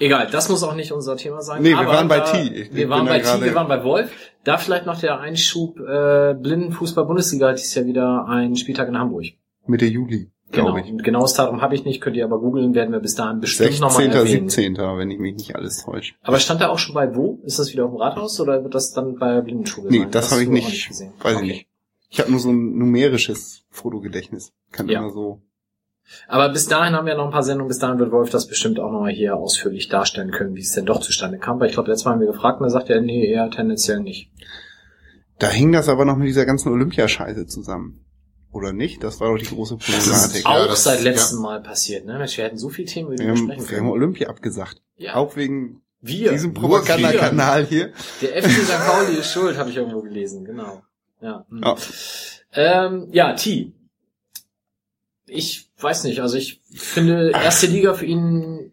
Egal, 0.00 0.26
das 0.32 0.48
muss 0.48 0.64
auch 0.64 0.74
nicht 0.74 0.90
unser 0.90 1.16
Thema 1.16 1.42
sein. 1.42 1.62
Nee, 1.62 1.68
wir 1.70 1.78
aber 1.78 1.88
waren 1.92 2.08
bei 2.08 2.18
da- 2.18 2.32
T. 2.32 2.42
Ich- 2.48 2.74
Wir 2.74 2.88
waren 2.88 3.06
bei 3.06 3.20
T, 3.20 3.40
wir 3.40 3.54
waren 3.54 3.68
bei 3.68 3.84
Wolf. 3.84 4.10
Da 4.42 4.56
vielleicht 4.56 4.84
noch 4.86 4.98
der 4.98 5.20
Einschub, 5.20 5.78
äh, 5.78 6.34
Blindenfußball-Bundesliga 6.34 7.50
hat 7.50 7.58
dies 7.58 7.72
ja 7.76 7.86
wieder 7.86 8.26
ein 8.28 8.56
Spieltag 8.56 8.88
in 8.88 8.98
Hamburg. 8.98 9.26
Mitte 9.66 9.84
Juli, 9.86 10.32
Genau. 10.50 10.64
glaube 10.66 10.80
ich. 10.80 10.86
Ein 10.88 10.98
genaues 10.98 11.34
Datum 11.34 11.60
habe 11.62 11.76
ich 11.76 11.84
nicht, 11.84 12.00
könnt 12.00 12.16
ihr 12.16 12.24
aber 12.24 12.40
googeln, 12.40 12.74
werden 12.74 12.90
wir 12.92 12.98
bis 13.00 13.14
dahin 13.14 13.38
bestimmt 13.40 13.78
nochmal 13.80 14.02
16. 14.04 14.12
erwähnen. 14.18 14.48
17. 14.48 14.98
wenn 14.98 15.10
ich 15.12 15.18
mich 15.20 15.34
nicht 15.36 15.54
alles 15.54 15.84
täusche. 15.84 16.14
Aber 16.22 16.40
stand 16.40 16.60
da 16.60 16.68
auch 16.68 16.78
schon 16.80 16.94
bei 16.94 17.14
wo? 17.14 17.38
Ist 17.44 17.60
das 17.60 17.72
wieder 17.72 17.84
auf 17.84 17.92
dem 17.92 17.98
Rathaus 18.00 18.40
oder 18.40 18.64
wird 18.64 18.74
das 18.74 18.92
dann 18.92 19.16
bei 19.18 19.34
der 19.34 19.42
Blindenschule 19.42 19.88
Nee, 19.88 19.98
sein? 20.00 20.10
das 20.10 20.24
habe 20.32 20.34
hast 20.36 20.42
ich 20.42 20.48
auch 20.48 20.52
nicht, 20.52 20.88
gesehen. 20.88 21.12
weiß 21.20 21.36
Okay. 21.36 21.44
ich 21.44 21.52
nicht. 21.52 21.67
Ich 22.08 22.20
habe 22.20 22.30
nur 22.30 22.40
so 22.40 22.50
ein 22.50 22.76
numerisches 22.78 23.64
Fotogedächtnis. 23.70 24.52
Kann 24.72 24.88
Ja. 24.88 25.00
immer 25.00 25.10
so. 25.10 25.42
Aber 26.26 26.48
bis 26.48 26.66
dahin 26.66 26.94
haben 26.94 27.06
wir 27.06 27.14
noch 27.16 27.26
ein 27.26 27.30
paar 27.32 27.42
Sendungen, 27.42 27.68
bis 27.68 27.78
dahin 27.80 27.98
wird 27.98 28.12
Wolf 28.12 28.30
das 28.30 28.46
bestimmt 28.46 28.80
auch 28.80 28.90
nochmal 28.90 29.12
hier 29.12 29.36
ausführlich 29.36 29.88
darstellen 29.88 30.30
können, 30.30 30.54
wie 30.54 30.60
es 30.62 30.72
denn 30.72 30.86
doch 30.86 31.00
zustande 31.00 31.38
kam. 31.38 31.60
Weil 31.60 31.68
ich 31.68 31.74
glaube, 31.74 31.90
letztes 31.90 32.06
Mal 32.06 32.12
haben 32.12 32.20
wir 32.20 32.28
gefragt 32.32 32.60
und 32.60 32.64
da 32.66 32.70
sagt 32.70 32.88
er, 32.88 33.02
nee, 33.02 33.30
eher 33.30 33.50
tendenziell 33.50 34.00
nicht. 34.00 34.30
Da 35.38 35.50
hing 35.50 35.70
das 35.70 35.88
aber 35.88 36.06
noch 36.06 36.16
mit 36.16 36.28
dieser 36.28 36.46
ganzen 36.46 36.72
Olympiascheiße 36.72 37.46
zusammen. 37.46 38.04
Oder 38.50 38.72
nicht? 38.72 39.04
Das 39.04 39.20
war 39.20 39.28
doch 39.30 39.38
die 39.38 39.54
große 39.54 39.76
Problematik. 39.76 40.46
auch 40.46 40.54
Ja, 40.54 40.66
das- 40.66 40.84
seit 40.84 41.02
letztem 41.02 41.40
Mal 41.40 41.62
passiert, 41.62 42.06
ne? 42.06 42.16
Mensch, 42.16 42.38
wir 42.38 42.44
hätten 42.44 42.56
so 42.56 42.70
viele 42.70 42.88
Themen, 42.88 43.08
über 43.08 43.16
die 43.16 43.26
Wir 43.26 43.36
sprechen 43.36 43.48
wir 43.48 43.76
haben 43.76 43.84
können. 43.84 43.90
Olympia 43.90 44.28
abgesagt. 44.30 44.80
Ja, 44.96 45.16
Auch 45.16 45.36
wegen 45.36 45.82
wir. 46.00 46.30
diesem 46.32 46.54
Propagandakanal 46.54 47.66
hier. 47.66 47.92
Der 48.22 48.42
FC 48.42 48.48
St. 48.48 48.86
Pauli 48.86 49.18
ist 49.18 49.30
schuld, 49.30 49.58
habe 49.58 49.68
ich 49.68 49.76
irgendwo 49.76 50.00
gelesen, 50.00 50.46
genau. 50.46 50.80
Ja. 51.20 51.46
hm. 51.48 51.62
Ja. 51.62 51.76
Ähm, 52.52 53.08
ja, 53.12 53.34
T. 53.34 53.72
Ich 55.26 55.68
weiß 55.78 56.04
nicht, 56.04 56.20
also 56.20 56.36
ich 56.36 56.60
finde 56.72 57.30
erste 57.30 57.66
Liga 57.66 57.94
für 57.94 58.06
ihn 58.06 58.72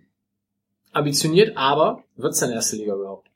ambitioniert, 0.93 1.57
aber 1.57 2.03
wird's 2.15 2.39
denn 2.39 2.51
erste 2.51 2.77
Liga 2.77 2.95
überhaupt? 2.95 3.29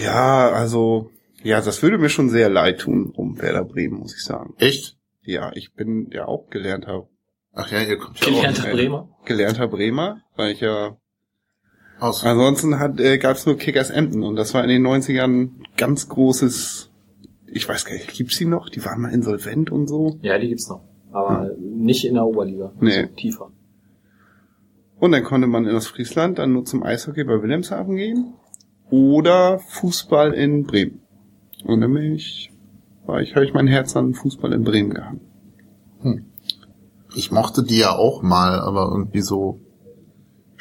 Ja, 0.00 0.50
also, 0.50 1.10
ja, 1.42 1.60
das 1.60 1.82
würde 1.82 1.98
mir 1.98 2.08
schon 2.08 2.30
sehr 2.30 2.48
leid 2.48 2.80
tun 2.80 3.10
um 3.14 3.40
Werder 3.40 3.64
Bremen, 3.64 3.98
muss 3.98 4.14
ich 4.14 4.24
sagen. 4.24 4.54
Echt? 4.58 4.96
Ja, 5.22 5.52
ich 5.54 5.74
bin 5.74 6.10
ja 6.12 6.26
auch 6.26 6.48
gelernter, 6.48 7.08
Ach 7.52 7.70
ja, 7.70 7.82
ihr 7.82 7.98
kommt 7.98 8.18
ja 8.20 8.28
Gelernter 8.30 8.68
äh, 8.68 8.72
Bremer. 8.72 9.08
gelernter 9.24 9.68
Bremer, 9.68 10.22
weil 10.36 10.52
ich 10.52 10.60
ja, 10.60 10.88
auch 10.88 10.96
aus. 12.02 12.24
ansonsten 12.24 12.78
hat, 12.78 13.00
äh, 13.00 13.18
gab's 13.18 13.46
nur 13.46 13.56
Kickers 13.56 13.90
Emden 13.90 14.22
und 14.22 14.36
das 14.36 14.54
war 14.54 14.62
in 14.62 14.68
den 14.68 14.86
90ern 14.86 15.50
ganz 15.76 16.08
großes, 16.08 16.90
ich 17.46 17.68
weiß 17.68 17.84
gar 17.84 17.94
nicht, 17.94 18.12
gibt's 18.12 18.38
die 18.38 18.44
noch? 18.44 18.68
Die 18.68 18.84
waren 18.84 19.00
mal 19.00 19.12
insolvent 19.12 19.70
und 19.70 19.88
so. 19.88 20.18
Ja, 20.22 20.38
die 20.38 20.48
gibt's 20.48 20.68
noch. 20.68 20.82
Aber 21.12 21.50
nicht 21.58 22.04
in 22.06 22.14
der 22.14 22.24
Oberliga. 22.24 22.72
Nee. 22.80 23.02
So 23.02 23.06
tiefer. 23.08 23.50
Und 24.98 25.12
dann 25.12 25.24
konnte 25.24 25.46
man 25.46 25.66
in 25.66 25.74
das 25.74 25.86
Friesland 25.86 26.38
dann 26.38 26.52
nur 26.52 26.64
zum 26.64 26.82
Eishockey 26.82 27.24
bei 27.24 27.42
Wilhelmshaven 27.42 27.96
gehen 27.96 28.34
oder 28.90 29.58
Fußball 29.58 30.32
in 30.32 30.64
Bremen. 30.64 31.00
Und 31.64 31.80
dann 31.80 31.92
bin 31.92 32.14
ich, 32.14 32.52
war 33.06 33.20
ich, 33.20 33.34
habe 33.34 33.44
ich 33.44 33.52
mein 33.52 33.66
Herz 33.66 33.96
an 33.96 34.14
Fußball 34.14 34.52
in 34.52 34.64
Bremen 34.64 34.94
gehangen. 34.94 35.20
Ich 37.14 37.30
mochte 37.30 37.62
die 37.62 37.78
ja 37.78 37.94
auch 37.94 38.22
mal, 38.22 38.60
aber 38.60 38.88
irgendwie 38.90 39.20
so 39.20 39.60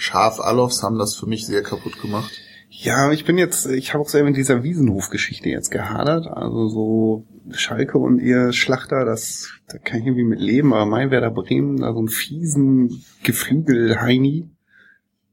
Schaf-Alofs 0.02 0.82
haben 0.82 0.98
das 0.98 1.16
für 1.16 1.28
mich 1.28 1.46
sehr 1.46 1.62
kaputt 1.62 2.02
gemacht. 2.02 2.32
Ja, 2.70 3.12
ich 3.12 3.24
bin 3.24 3.38
jetzt, 3.38 3.68
ich 3.68 3.94
habe 3.94 4.04
auch 4.04 4.10
selber 4.10 4.30
mit 4.30 4.38
dieser 4.38 4.64
Wiesenhof-Geschichte 4.64 5.50
jetzt 5.50 5.70
gehadert. 5.70 6.26
Also 6.26 6.70
so 6.70 7.28
Schalke 7.52 8.00
und 8.00 8.20
ihr 8.20 8.52
Schlachter, 8.52 9.06
das, 9.06 9.50
da 9.68 9.78
kann 9.78 10.00
ich 10.00 10.08
irgendwie 10.08 10.24
mit 10.24 10.40
leben, 10.40 10.74
aber 10.74 10.88
mein 10.88 11.12
Werder 11.12 11.30
Bremen, 11.30 11.82
da 11.82 11.94
so 11.94 12.00
einen 12.00 12.08
fiesen 12.08 13.04
Geflügel-Heini. 13.24 14.50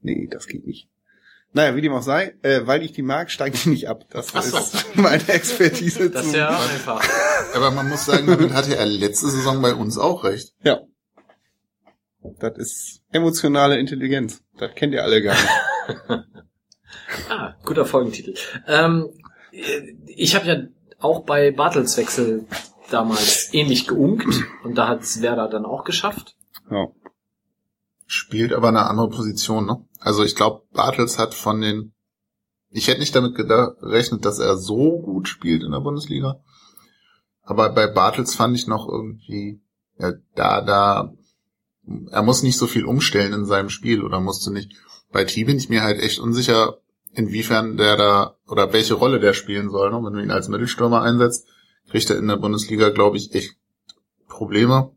Nee, 0.01 0.27
das 0.29 0.45
geht 0.45 0.67
nicht. 0.67 0.87
Naja, 1.51 1.75
wie 1.75 1.81
dem 1.81 1.93
auch 1.93 2.03
sei, 2.03 2.35
äh, 2.43 2.67
weil 2.67 2.83
ich 2.83 2.91
die 2.91 3.01
mag, 3.01 3.31
steige 3.31 3.55
ich 3.55 3.65
nicht 3.65 3.87
ab. 3.89 4.05
Das 4.11 4.27
so. 4.27 4.37
ist 4.37 4.85
meine 4.95 5.27
Expertise 5.29 6.11
Das 6.11 6.21
zu. 6.23 6.27
ist 6.29 6.35
ja 6.35 6.49
einfach. 6.49 7.03
Aber 7.55 7.71
man 7.71 7.89
muss 7.89 8.05
sagen, 8.05 8.27
damit 8.27 8.53
hatte 8.53 8.75
er 8.75 8.85
letzte 8.85 9.29
Saison 9.29 9.59
bei 9.63 9.73
uns 9.73 9.97
auch 9.97 10.23
recht. 10.25 10.53
Ja. 10.63 10.81
Das 12.39 12.57
ist 12.57 13.01
emotionale 13.11 13.79
Intelligenz. 13.79 14.43
Das 14.59 14.75
kennt 14.75 14.93
ihr 14.93 15.03
alle 15.03 15.21
gar 15.21 15.33
nicht. 15.33 16.25
Ah, 17.27 17.55
guter 17.65 17.85
Folgentitel. 17.85 18.35
Ähm, 18.67 19.09
ich 20.05 20.35
habe 20.35 20.45
ja 20.45 20.57
auch 20.99 21.23
bei 21.23 21.51
Bartels 21.51 21.97
Wechsel 21.97 22.45
damals 22.91 23.51
ähnlich 23.53 23.87
geunkt 23.87 24.27
und 24.63 24.75
da 24.75 24.87
hat's 24.87 25.21
Werder 25.21 25.47
dann 25.47 25.65
auch 25.65 25.83
geschafft. 25.83 26.35
Ja. 26.69 26.87
Spielt 28.05 28.53
aber 28.53 28.67
eine 28.67 28.85
andere 28.85 29.09
Position, 29.09 29.65
ne? 29.65 29.85
Also 29.99 30.23
ich 30.23 30.35
glaube, 30.35 30.63
Bartels 30.71 31.17
hat 31.17 31.33
von 31.33 31.61
den 31.61 31.93
ich 32.71 32.87
hätte 32.87 32.99
nicht 32.99 33.15
damit 33.15 33.35
gerechnet, 33.35 34.25
dass 34.25 34.39
er 34.39 34.57
so 34.57 34.99
gut 34.99 35.27
spielt 35.27 35.63
in 35.63 35.71
der 35.71 35.79
Bundesliga. 35.79 36.39
Aber 37.41 37.69
bei 37.69 37.87
Bartels 37.87 38.35
fand 38.35 38.55
ich 38.55 38.67
noch 38.67 38.87
irgendwie, 38.87 39.61
ja, 39.97 40.13
da, 40.35 40.61
da, 40.61 41.13
er 42.11 42.23
muss 42.23 42.43
nicht 42.43 42.57
so 42.57 42.67
viel 42.67 42.85
umstellen 42.85 43.33
in 43.33 43.45
seinem 43.45 43.69
Spiel 43.69 44.03
oder 44.03 44.19
musste 44.19 44.51
nicht. 44.51 44.73
Bei 45.11 45.23
T 45.25 45.43
bin 45.43 45.57
ich 45.57 45.69
mir 45.69 45.83
halt 45.83 45.99
echt 46.01 46.19
unsicher, 46.19 46.77
inwiefern 47.13 47.77
der 47.77 47.97
da 47.97 48.35
oder 48.47 48.71
welche 48.73 48.93
Rolle 48.93 49.19
der 49.19 49.33
spielen 49.33 49.69
soll. 49.69 49.91
Ne? 49.91 49.97
Wenn 50.03 50.13
du 50.13 50.21
ihn 50.21 50.31
als 50.31 50.47
Mittelstürmer 50.47 51.01
einsetzt, 51.01 51.47
kriegt 51.89 52.09
er 52.09 52.17
in 52.17 52.27
der 52.27 52.37
Bundesliga, 52.37 52.89
glaube 52.89 53.17
ich, 53.17 53.33
echt 53.33 53.55
Probleme. 54.27 54.91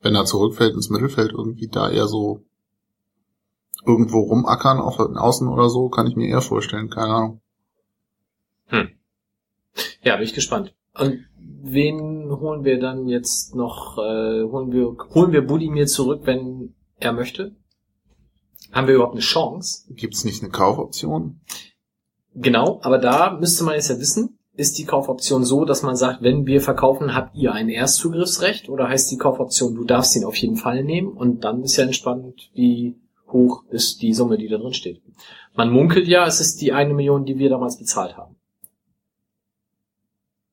Wenn 0.00 0.14
er 0.14 0.24
zurückfällt 0.24 0.74
ins 0.74 0.90
Mittelfeld, 0.90 1.32
irgendwie 1.32 1.68
da 1.68 1.90
eher 1.90 2.06
so 2.06 2.44
irgendwo 3.84 4.20
rumackern, 4.20 4.78
auf 4.78 4.96
den 4.96 5.16
Außen 5.16 5.48
oder 5.48 5.68
so, 5.68 5.88
kann 5.88 6.06
ich 6.06 6.16
mir 6.16 6.28
eher 6.28 6.42
vorstellen, 6.42 6.90
keine 6.90 7.14
Ahnung. 7.14 7.40
Ja, 10.02 10.16
bin 10.16 10.24
ich 10.24 10.34
gespannt. 10.34 10.74
Und 10.94 11.26
wen 11.62 12.30
holen 12.30 12.64
wir 12.64 12.78
dann 12.78 13.08
jetzt 13.08 13.54
noch? 13.54 13.98
Äh, 13.98 14.42
holen 14.44 14.72
wir 14.72 14.96
holen 15.14 15.32
wir 15.32 15.46
Budimir 15.46 15.86
zurück, 15.86 16.22
wenn 16.24 16.74
er 16.98 17.12
möchte? 17.12 17.56
Haben 18.72 18.88
wir 18.88 18.94
überhaupt 18.94 19.14
eine 19.14 19.20
Chance? 19.20 19.92
Gibt's 19.94 20.24
nicht 20.24 20.42
eine 20.42 20.50
Kaufoption? 20.50 21.40
Genau, 22.34 22.80
aber 22.82 22.98
da 22.98 23.36
müsste 23.38 23.64
man 23.64 23.74
jetzt 23.74 23.90
ja 23.90 23.98
wissen, 23.98 24.38
ist 24.54 24.78
die 24.78 24.84
Kaufoption 24.84 25.44
so, 25.44 25.64
dass 25.64 25.82
man 25.82 25.96
sagt, 25.96 26.22
wenn 26.22 26.46
wir 26.46 26.60
verkaufen, 26.60 27.14
habt 27.14 27.36
ihr 27.36 27.52
ein 27.52 27.68
Erstzugriffsrecht? 27.68 28.68
Oder 28.68 28.88
heißt 28.88 29.10
die 29.10 29.18
Kaufoption, 29.18 29.74
du 29.74 29.84
darfst 29.84 30.14
ihn 30.16 30.24
auf 30.24 30.36
jeden 30.36 30.56
Fall 30.56 30.84
nehmen? 30.84 31.12
Und 31.12 31.44
dann 31.44 31.62
ist 31.62 31.76
ja 31.76 31.84
entspannt, 31.84 32.50
wie 32.54 32.96
hoch 33.28 33.64
ist 33.70 34.02
die 34.02 34.12
Summe, 34.12 34.36
die 34.36 34.48
da 34.48 34.58
drin 34.58 34.74
steht. 34.74 35.02
Man 35.54 35.70
munkelt 35.70 36.06
ja, 36.06 36.26
es 36.26 36.40
ist 36.40 36.60
die 36.60 36.72
eine 36.72 36.94
Million, 36.94 37.24
die 37.24 37.38
wir 37.38 37.50
damals 37.50 37.78
bezahlt 37.78 38.16
haben. 38.16 38.31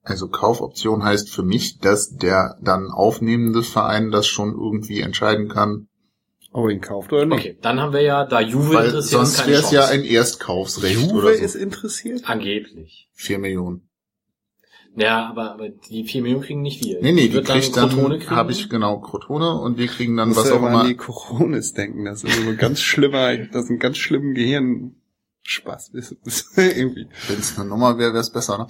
Also 0.02 0.30
Kaufoption 0.30 1.04
heißt 1.04 1.30
für 1.30 1.44
mich, 1.44 1.80
dass 1.80 2.16
der 2.16 2.58
dann 2.62 2.90
aufnehmende 2.90 3.64
Verein 3.64 4.12
das 4.12 4.28
schon 4.28 4.52
irgendwie 4.52 5.02
entscheiden 5.02 5.50
kann, 5.50 5.88
Ob 6.52 6.66
er 6.66 6.72
ihn 6.72 6.82
kauft 6.82 7.14
oder 7.14 7.26
nicht. 7.26 7.40
Okay, 7.40 7.58
dann 7.62 7.80
haben 7.80 7.94
wir 7.94 8.02
ja, 8.02 8.26
da 8.26 8.40
Juve 8.40 8.74
weil 8.74 8.86
interessiert 8.88 9.20
sonst 9.20 9.38
keine 9.38 9.52
wäre 9.52 9.64
es 9.64 9.72
ja 9.72 9.86
ein 9.88 10.04
Erstkaufsrecht 10.04 10.96
Juve 11.00 11.14
oder 11.16 11.34
so. 11.36 11.44
ist 11.44 11.56
interessiert? 11.56 12.24
Angeblich. 12.26 13.10
Vier 13.14 13.40
Millionen. 13.40 13.90
Ja, 14.96 15.30
aber, 15.30 15.52
aber 15.52 15.70
die 15.70 16.04
vier 16.04 16.22
Millionen 16.22 16.44
kriegen 16.44 16.62
nicht 16.62 16.84
wir. 16.84 17.02
Nee, 17.02 17.12
nee, 17.12 17.28
die 17.28 17.34
wird 17.34 17.48
kriegt 17.48 17.74
Crotone 17.74 18.20
dann, 18.20 18.30
habe 18.32 18.52
ich 18.52 18.70
genau 18.70 19.00
Krotone 19.00 19.60
und 19.60 19.78
wir 19.78 19.88
kriegen 19.88 20.18
dann 20.18 20.30
Muss 20.30 20.38
was 20.38 20.52
auch 20.52 20.58
immer 20.58 20.82
an 20.82 20.88
die 20.88 20.96
Coronis 20.96 21.74
denken. 21.74 22.06
Das 22.06 22.24
ist 22.24 22.36
so 22.36 22.50
ein 22.50 22.58
ganz 22.58 22.82
schlimmer, 22.82 23.38
das 23.38 23.66
ist 23.66 23.70
ein 23.70 23.80
ganz 23.80 23.98
schlimmen 23.98 24.34
Gehirnspaß. 24.34 25.92
Irgendwie. 26.56 27.08
Wenn 27.28 27.40
es 27.40 27.58
eine 27.58 27.70
Nummer 27.70 27.98
wäre, 27.98 28.14
wäre 28.14 28.22
es 28.22 28.32
besser, 28.32 28.58
ne? 28.58 28.68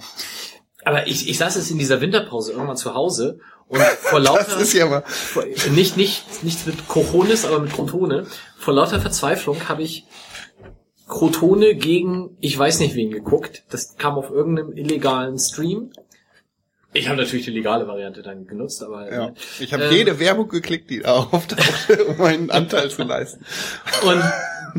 Aber 0.84 1.06
ich, 1.06 1.28
ich 1.28 1.38
saß 1.38 1.56
jetzt 1.56 1.70
in 1.70 1.78
dieser 1.78 2.00
Winterpause 2.00 2.52
irgendwann 2.52 2.76
zu 2.76 2.94
Hause 2.94 3.38
und 3.68 3.80
vor 3.82 4.20
lauter, 4.20 4.62
ja 4.62 5.02
vor, 5.02 5.44
nicht, 5.72 5.96
nicht, 5.96 6.42
nicht 6.42 6.66
mit 6.66 6.88
Cojones, 6.88 7.44
aber 7.44 7.60
mit 7.60 7.72
Crotone, 7.72 8.26
vor 8.58 8.74
lauter 8.74 9.00
Verzweiflung 9.00 9.68
habe 9.68 9.82
ich 9.82 10.06
Crotone 11.06 11.74
gegen, 11.74 12.36
ich 12.40 12.56
weiß 12.58 12.80
nicht 12.80 12.94
wen 12.94 13.10
geguckt. 13.10 13.64
Das 13.70 13.96
kam 13.96 14.14
auf 14.14 14.30
irgendeinem 14.30 14.72
illegalen 14.72 15.38
Stream. 15.38 15.92
Ich 16.92 17.08
habe 17.08 17.18
natürlich 17.18 17.44
die 17.44 17.52
legale 17.52 17.86
Variante 17.86 18.22
dann 18.22 18.46
genutzt, 18.46 18.82
aber 18.82 19.12
Ja. 19.12 19.34
Ich 19.60 19.72
habe 19.72 19.84
Ähm. 19.84 19.92
jede 19.92 20.18
Werbung 20.18 20.48
geklickt, 20.48 20.90
die 20.90 21.00
da 21.00 21.12
auftauchte, 21.30 22.04
um 22.06 22.16
meinen 22.18 22.50
Anteil 22.50 22.90
zu 22.90 23.02
leisten. 23.02 23.44
Und 24.02 24.22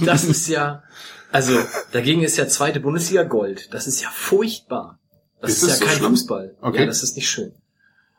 das 0.05 0.23
ist 0.23 0.47
ja, 0.47 0.83
also 1.31 1.57
dagegen 1.91 2.23
ist 2.23 2.37
ja 2.37 2.47
zweite 2.47 2.79
Bundesliga 2.79 3.23
Gold. 3.23 3.73
Das 3.73 3.87
ist 3.87 4.01
ja 4.01 4.09
furchtbar. 4.09 4.99
Das 5.41 5.51
Ist 5.51 5.63
ist, 5.63 5.69
ja 5.69 5.75
so 5.75 5.85
kein 5.85 5.95
schlimm? 5.97 6.09
Fußball. 6.11 6.55
Okay. 6.61 6.79
Ja, 6.81 6.85
das 6.85 7.03
ist 7.03 7.15
nicht 7.15 7.29
schön. 7.29 7.53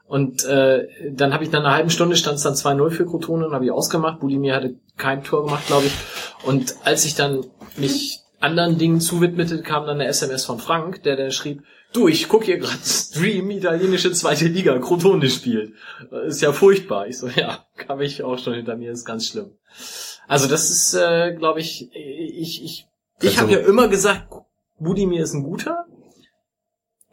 Und 0.06 0.44
äh, 0.44 0.88
dann 1.10 1.32
habe 1.32 1.42
ich 1.44 1.50
nach 1.52 1.60
einer 1.60 1.72
halben 1.72 1.88
Stunde 1.90 2.16
stand 2.16 2.36
es 2.36 2.42
dann 2.42 2.54
2-0 2.54 2.90
für 2.90 3.06
Crotone 3.06 3.46
und 3.46 3.54
habe 3.54 3.64
ich 3.64 3.70
ausgemacht. 3.70 4.20
Budimir 4.20 4.54
hatte 4.54 4.74
kein 4.98 5.24
Tor 5.24 5.44
gemacht, 5.46 5.66
glaube 5.66 5.86
ich. 5.86 5.92
Und 6.44 6.74
als 6.84 7.04
ich 7.06 7.14
dann 7.14 7.46
mich 7.76 8.20
anderen 8.40 8.76
Dingen 8.76 9.00
zuwidmete, 9.00 9.62
kam 9.62 9.86
dann 9.86 10.00
eine 10.00 10.08
SMS 10.08 10.44
von 10.44 10.58
Frank, 10.58 11.02
der 11.04 11.16
der 11.16 11.30
schrieb, 11.30 11.62
du, 11.94 12.08
ich 12.08 12.28
guck 12.28 12.44
hier 12.44 12.58
gerade 12.58 12.76
Stream, 12.84 13.50
italienische 13.50 14.12
zweite 14.12 14.46
Liga, 14.48 14.78
Crotone 14.80 15.30
spielt. 15.30 15.72
Ist 16.26 16.42
ja 16.42 16.52
furchtbar. 16.52 17.06
Ich 17.06 17.18
so, 17.18 17.28
ja, 17.28 17.64
habe 17.88 18.04
ich 18.04 18.22
auch 18.22 18.38
schon 18.38 18.54
hinter 18.54 18.76
mir, 18.76 18.90
ist 18.92 19.04
ganz 19.06 19.28
schlimm. 19.28 19.52
Also 20.28 20.46
das 20.48 20.68
ist, 20.70 20.92
äh, 20.94 21.34
glaube 21.34 21.60
ich, 21.60 21.88
ich, 21.94 22.62
ich, 22.64 22.86
ich 23.20 23.28
Also- 23.28 23.40
habe 23.42 23.52
ja 23.52 23.58
immer 23.60 23.88
gesagt, 23.88 24.26
Budimir 24.78 25.22
ist 25.22 25.32
ein 25.34 25.44
guter, 25.44 25.86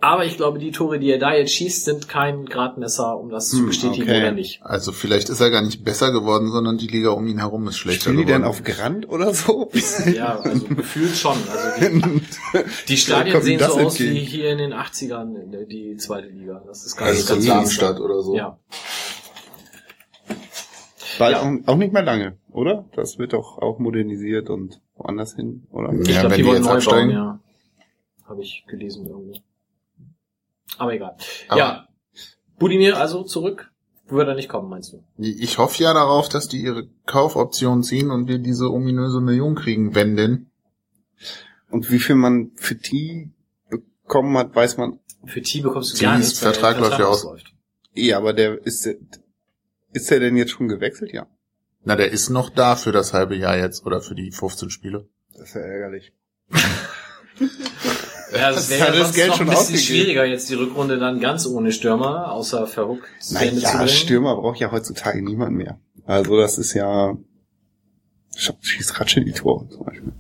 aber 0.02 0.26
ich 0.26 0.38
glaube, 0.38 0.60
die 0.60 0.72
Tore, 0.72 0.98
die 1.00 1.12
er 1.12 1.20
da 1.20 1.34
jetzt 1.34 1.54
schießt, 1.54 1.84
sind 1.86 2.08
kein 2.08 2.46
Gradmesser, 2.46 3.18
um 3.20 3.30
das 3.30 3.50
zu 3.50 3.58
Hm, 3.60 3.66
bestätigen 3.68 4.04
okay. 4.10 4.20
oder 4.22 4.32
nicht. 4.32 4.62
Also 4.64 4.92
vielleicht 4.94 5.30
ist 5.30 5.42
er 5.42 5.50
gar 5.52 5.62
nicht 5.62 5.84
besser 5.84 6.12
geworden, 6.12 6.50
sondern 6.52 6.78
die 6.78 6.88
Liga 6.88 7.10
um 7.10 7.28
ihn 7.28 7.40
herum 7.40 7.68
ist 7.68 7.78
schlechter 7.78 8.04
Spielen 8.12 8.18
die 8.18 8.24
geworden. 8.26 8.42
denn 8.44 8.50
auf 8.50 8.64
Grand 8.64 9.10
oder 9.10 9.34
so? 9.34 9.70
Ja, 10.14 10.40
also 10.40 10.66
gefühlt 10.68 11.16
schon. 11.16 11.38
Also 11.50 11.90
die, 11.90 12.22
die 12.88 12.98
Stadien 12.98 13.42
sehen 13.42 13.60
so 13.60 13.66
aus 13.74 14.00
entgegen? 14.00 14.16
wie 14.16 14.20
hier 14.26 14.52
in 14.52 14.58
den 14.60 14.74
80ern, 14.74 15.36
in 15.42 15.52
der- 15.52 15.66
die 15.66 15.96
zweite 15.98 16.28
Liga. 16.28 16.64
Das 16.66 16.86
ist 16.86 16.96
gar 16.96 17.08
also 17.08 17.18
nicht 17.18 17.28
zu 17.28 17.34
ganz 17.34 17.46
Darmstadt 17.48 18.00
oder 18.00 18.22
so. 18.24 18.36
Ja. 18.38 18.58
Bald 21.18 21.36
Ja. 21.36 21.58
auch, 21.66 21.76
nicht 21.76 21.92
mehr 21.92 22.04
lange, 22.04 22.38
oder? 22.52 22.86
Das 22.96 23.18
wird 23.20 23.34
doch 23.34 23.58
auch 23.58 23.80
modernisiert 23.80 24.50
und 24.50 24.80
woanders 24.96 25.36
hin, 25.36 25.68
oder? 25.72 25.92
Ja, 25.94 26.00
Ich 26.00 26.08
glaube, 26.08 26.24
wenn 26.24 26.30
die 26.32 26.38
die 26.44 26.46
wollen 26.48 26.56
jetzt 26.58 26.64
neu 26.64 26.70
bauen, 26.70 26.78
absteigen. 26.78 27.12
ja. 27.12 27.40
Habe 28.26 28.42
ich 28.42 28.64
gelesen 28.70 29.08
irgendwo. 29.08 29.34
Aber 30.80 30.94
egal. 30.94 31.16
Aber- 31.48 31.60
ja. 31.60 31.88
Budimir 32.58 32.98
also 32.98 33.24
zurück. 33.24 33.72
Würde 34.08 34.32
er 34.32 34.36
nicht 34.36 34.50
kommen, 34.50 34.70
meinst 34.70 34.92
du? 34.92 35.04
Ich 35.20 35.60
hoffe 35.60 35.84
ja 35.84 35.94
darauf, 35.94 36.30
dass 36.30 36.48
die 36.48 36.62
ihre 36.64 36.88
Kaufoption 37.06 37.84
ziehen 37.84 38.10
und 38.10 38.28
wir 38.28 38.40
diese 38.40 38.72
ominöse 38.72 39.22
Million 39.22 39.54
kriegen, 39.54 39.94
wenn 39.94 40.16
denn. 40.18 40.50
Und 41.70 41.92
wie 41.92 42.00
viel 42.00 42.16
man 42.16 42.52
für 42.56 42.74
die 42.74 43.30
bekommen 43.70 44.36
hat, 44.36 44.56
weiß 44.56 44.78
man. 44.78 45.00
Für 45.26 45.44
T 45.44 45.62
bekommst 45.62 45.94
du 45.94 45.98
T 45.98 46.06
gar 46.06 46.18
nichts. 46.18 46.42
weil 46.44 46.52
der 46.54 46.60
Vertrag 46.60 46.80
läuft 46.82 47.00
ja 47.00 47.06
aus. 47.06 47.24
ausläuft. 47.24 47.54
Ja, 47.94 48.18
aber 48.18 48.34
der 48.34 48.66
ist, 48.66 48.88
ist 49.94 50.10
der 50.10 50.20
denn 50.20 50.36
jetzt 50.36 50.52
schon 50.52 50.68
gewechselt? 50.68 51.14
Ja. 51.14 51.28
Na, 51.84 51.96
der 51.96 52.10
ist 52.12 52.30
noch 52.30 52.50
da 52.50 52.76
für 52.76 52.92
das 52.92 53.14
halbe 53.14 53.36
Jahr 53.36 53.58
jetzt 53.58 53.86
oder 53.86 54.02
für 54.02 54.16
die 54.16 54.32
15 54.32 54.72
Spiele. 54.72 55.08
Das 55.34 55.50
ist 55.50 55.54
ja 55.56 55.62
ärgerlich. 55.62 56.14
Ja, 58.34 58.52
Das 58.52 58.70
wäre 58.70 58.88
das 58.92 58.98
sonst 58.98 59.16
Geld 59.16 59.28
noch 59.30 59.38
schon 59.38 59.46
ein 59.48 59.50
bisschen 59.50 59.62
ausgegeben. 59.76 59.84
schwieriger, 59.86 60.26
jetzt 60.26 60.50
die 60.50 60.54
Rückrunde 60.56 61.00
dann 61.00 61.20
ganz 61.20 61.46
ohne 61.48 61.72
Stürmer, 61.72 62.32
außer 62.32 62.68
Verhook 62.68 63.08
zu 63.20 63.36
Ende 63.38 63.62
zu 63.62 63.76
Naja. 63.76 63.88
Stürmer 63.88 64.36
braucht 64.36 64.60
ja 64.60 64.72
heutzutage 64.72 65.22
niemand 65.24 65.56
mehr. 65.56 65.80
Also 66.06 66.38
das 66.38 66.58
ist 66.58 66.74
ja, 66.74 67.16
Sch- 68.38 68.56
schießt 68.62 69.00
Ratsche 69.00 69.22
die 69.22 69.32
Tore 69.32 69.68
zum 69.70 69.86
Beispiel. 69.86 70.14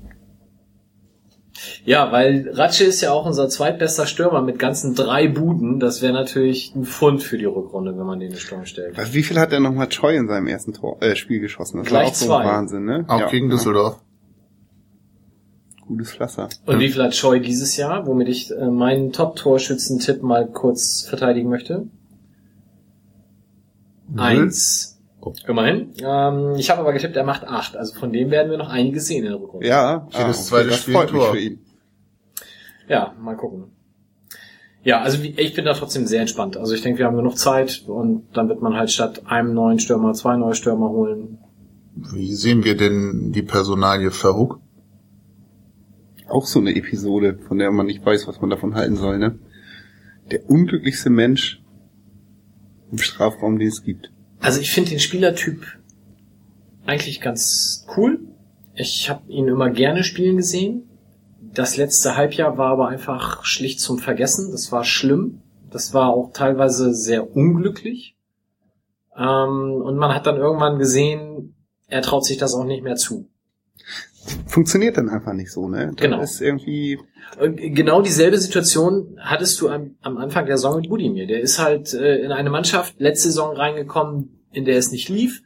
Ja, 1.84 2.12
weil 2.12 2.50
Ratsche 2.54 2.86
ist 2.86 3.02
ja 3.02 3.12
auch 3.12 3.26
unser 3.26 3.50
zweitbester 3.50 4.06
Stürmer 4.06 4.42
mit 4.42 4.60
ganzen 4.60 4.96
drei 4.96 5.28
Buden. 5.28 5.80
Das 5.80 6.02
wäre 6.02 6.14
natürlich 6.14 6.74
ein 6.76 6.86
Pfund 6.86 7.22
für 7.22 7.38
die 7.38 7.46
Rückrunde, 7.46 7.98
wenn 7.98 8.06
man 8.06 8.20
den 8.20 8.30
in 8.30 8.34
den 8.36 8.40
Sturm 8.40 8.66
stellt. 8.66 8.98
Was, 8.98 9.14
wie 9.14 9.24
viel 9.24 9.38
hat 9.40 9.52
er 9.52 9.60
nochmal 9.60 9.90
Choi 9.90 10.16
in 10.16 10.28
seinem 10.28 10.48
ersten 10.48 10.74
Tor, 10.74 11.02
äh, 11.02 11.16
Spiel 11.16 11.40
geschossen? 11.42 11.80
Das 11.80 11.88
Gleich 11.88 12.04
war 12.06 12.10
auch 12.12 12.16
so 12.16 12.26
zwei. 12.28 12.38
ein 12.40 12.48
Wahnsinn, 12.48 12.86
ne? 12.86 13.06
Auch 13.08 13.20
Ja. 13.20 13.30
gegen 13.30 13.50
Düsseldorf. 13.50 14.00
Gutes 15.90 16.12
Pflaster. 16.12 16.50
Und 16.68 16.80
wie 16.80 16.90
viel 16.90 17.02
hat 17.02 17.14
Choi 17.14 17.40
dieses 17.40 17.76
Jahr, 17.76 18.06
womit 18.06 18.28
ich 18.28 18.52
äh, 18.52 18.68
meinen 18.68 19.12
Top-Torschützen-Tipp 19.12 20.22
mal 20.22 20.48
kurz 20.48 21.02
verteidigen 21.02 21.50
möchte? 21.50 21.88
Eins. 24.16 25.00
Oh. 25.20 25.34
Immerhin. 25.48 25.94
Ähm, 26.00 26.54
ich 26.58 26.70
habe 26.70 26.82
aber 26.82 26.94
getippt, 26.94 27.16
er 27.16 27.24
macht 27.24 27.44
acht. 27.44 27.76
Also 27.76 27.96
von 27.96 28.14
dem 28.14 28.30
werden 28.30 28.52
wir 28.52 28.60
noch 28.60 28.70
einiges 28.70 29.08
sehen 29.08 29.26
in 29.26 29.32
der 29.32 29.42
Rückrunde. 29.42 29.66
Ja, 29.68 30.08
Jedes 30.16 30.46
zweite 30.46 30.70
das 30.70 30.82
Spiel 30.82 30.94
freut 30.94 31.12
mich 31.12 31.22
Tor. 31.24 31.32
für 31.32 31.40
ihn. 31.40 31.60
Ja, 32.88 33.16
mal 33.20 33.36
gucken. 33.36 33.72
Ja, 34.84 35.02
also 35.02 35.24
ich 35.24 35.56
bin 35.56 35.66
da 35.66 35.74
trotzdem 35.74 36.06
sehr 36.06 36.22
entspannt. 36.22 36.56
Also 36.56 36.76
ich 36.76 36.84
denke, 36.84 37.00
wir 37.00 37.08
haben 37.08 37.18
genug 37.18 37.40
Zeit 37.40 37.84
und 37.88 38.28
dann 38.34 38.48
wird 38.48 38.62
man 38.62 38.76
halt 38.76 38.92
statt 38.92 39.24
einem 39.26 39.56
neuen 39.56 39.80
Stürmer 39.80 40.14
zwei 40.14 40.38
neue 40.38 40.54
Stürmer 40.54 40.90
holen. 40.90 41.40
Wie 41.96 42.34
sehen 42.36 42.64
wir 42.64 42.78
denn 42.78 43.32
die 43.32 43.42
Personalie 43.42 44.12
Verhook? 44.12 44.60
Auch 46.30 46.46
so 46.46 46.60
eine 46.60 46.76
Episode, 46.76 47.40
von 47.48 47.58
der 47.58 47.72
man 47.72 47.88
nicht 47.88 48.06
weiß, 48.06 48.28
was 48.28 48.40
man 48.42 48.50
davon 48.50 48.76
halten 48.76 48.96
soll, 48.96 49.18
ne? 49.18 49.40
Der 50.32 50.50
unglücklichste 50.50 51.10
Mensch 51.10 51.62
im 52.92 53.00
Strafraum, 53.00 53.58
den 53.58 53.68
es 53.68 53.84
gibt. 53.84 54.12
Also 54.40 54.62
ich 54.62 54.72
finde 54.72 54.92
den 54.92 55.00
Spielertyp 55.00 55.66
eigentlich 56.86 57.22
ganz 57.22 57.86
cool. 57.96 58.20
Ich 58.74 59.10
habe 59.10 59.30
ihn 59.32 59.48
immer 59.48 59.70
gerne 59.70 60.04
spielen 60.04 60.38
gesehen. 60.38 60.90
Das 61.42 61.78
letzte 61.78 62.16
Halbjahr 62.16 62.58
war 62.58 62.72
aber 62.72 62.88
einfach 62.88 63.44
schlicht 63.46 63.80
zum 63.80 64.00
Vergessen. 64.00 64.52
Das 64.52 64.72
war 64.72 64.84
schlimm. 64.84 65.42
Das 65.70 65.94
war 65.94 66.10
auch 66.10 66.32
teilweise 66.34 66.94
sehr 66.94 67.36
unglücklich. 67.36 68.16
Ähm, 69.16 69.82
und 69.84 69.98
man 69.98 70.14
hat 70.14 70.26
dann 70.26 70.38
irgendwann 70.38 70.80
gesehen, 70.80 71.56
er 71.88 72.02
traut 72.02 72.26
sich 72.26 72.38
das 72.38 72.54
auch 72.54 72.66
nicht 72.66 72.84
mehr 72.84 72.96
zu. 72.96 73.30
Funktioniert 74.48 74.98
dann 74.98 75.10
einfach 75.10 75.34
nicht 75.34 75.52
so, 75.52 75.68
ne? 75.68 75.88
Das 75.88 75.96
Genau. 75.96 76.22
ist 76.22 76.42
irgendwie, 76.42 77.00
Genau 77.40 78.02
dieselbe 78.02 78.38
Situation 78.38 79.18
hattest 79.20 79.60
du 79.62 79.70
am, 79.70 79.96
am 80.02 80.18
Anfang 80.18 80.46
der 80.48 80.58
Saison 80.58 80.78
mit 80.80 80.90
Budimir. 80.90 81.28
Der 81.28 81.42
ist 81.42 81.60
halt 81.60 81.94
äh, 81.94 82.18
in 82.18 82.32
eine 82.32 82.50
Mannschaft 82.50 83.00
letzte 83.00 83.30
Saison 83.30 83.56
reingekommen, 83.56 84.40
in 84.52 84.66
der 84.66 84.78
es 84.78 84.92
nicht 84.92 85.10
lief. 85.10 85.42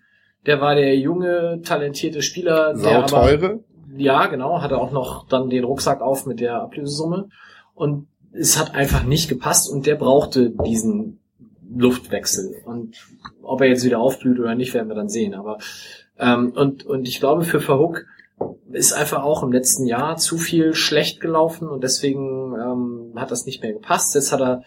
Der 0.46 0.62
war 0.62 0.76
der 0.76 0.98
junge, 0.98 1.62
talentierte 1.64 2.22
Spieler, 2.22 2.74
der 2.74 3.00
aber, 3.00 3.08
sauteure. 3.08 3.60
ja, 3.98 4.28
genau, 4.28 4.62
hatte 4.62 4.78
auch 4.78 4.92
noch 4.92 5.28
dann 5.28 5.50
den 5.50 5.64
Rucksack 5.64 6.02
auf 6.02 6.26
mit 6.26 6.40
der 6.40 6.62
Ablösesumme. 6.62 7.30
Und 7.76 8.08
es 8.32 8.58
hat 8.60 8.76
einfach 8.76 9.04
nicht 9.04 9.28
gepasst 9.30 9.70
und 9.70 9.86
der 9.86 9.96
brauchte 9.96 10.52
diesen 10.52 11.20
Luftwechsel. 11.76 12.62
Und 12.66 12.96
ob 13.42 13.62
er 13.62 13.68
jetzt 13.68 13.84
wieder 13.84 14.00
aufblüht 14.00 14.40
oder 14.40 14.56
nicht, 14.56 14.74
werden 14.74 14.88
wir 14.88 14.96
dann 14.96 15.10
sehen. 15.10 15.34
Aber 15.34 15.58
ähm, 16.18 16.52
und, 16.56 16.86
und 16.86 17.08
ich 17.08 17.20
glaube, 17.20 17.44
für 17.44 17.60
Verhook 17.60 18.06
ist 18.72 18.94
einfach 18.94 19.24
auch 19.24 19.44
im 19.44 19.52
letzten 19.52 19.86
Jahr 19.86 20.18
zu 20.18 20.38
viel 20.38 20.74
schlecht 20.74 21.20
gelaufen 21.20 21.68
und 21.68 21.84
deswegen 21.84 22.54
ähm, 22.56 23.14
hat 23.16 23.32
das 23.32 23.46
nicht 23.46 23.62
mehr 23.62 23.74
gepasst. 23.74 24.16
Jetzt 24.16 24.32
hat 24.32 24.42
er 24.42 24.64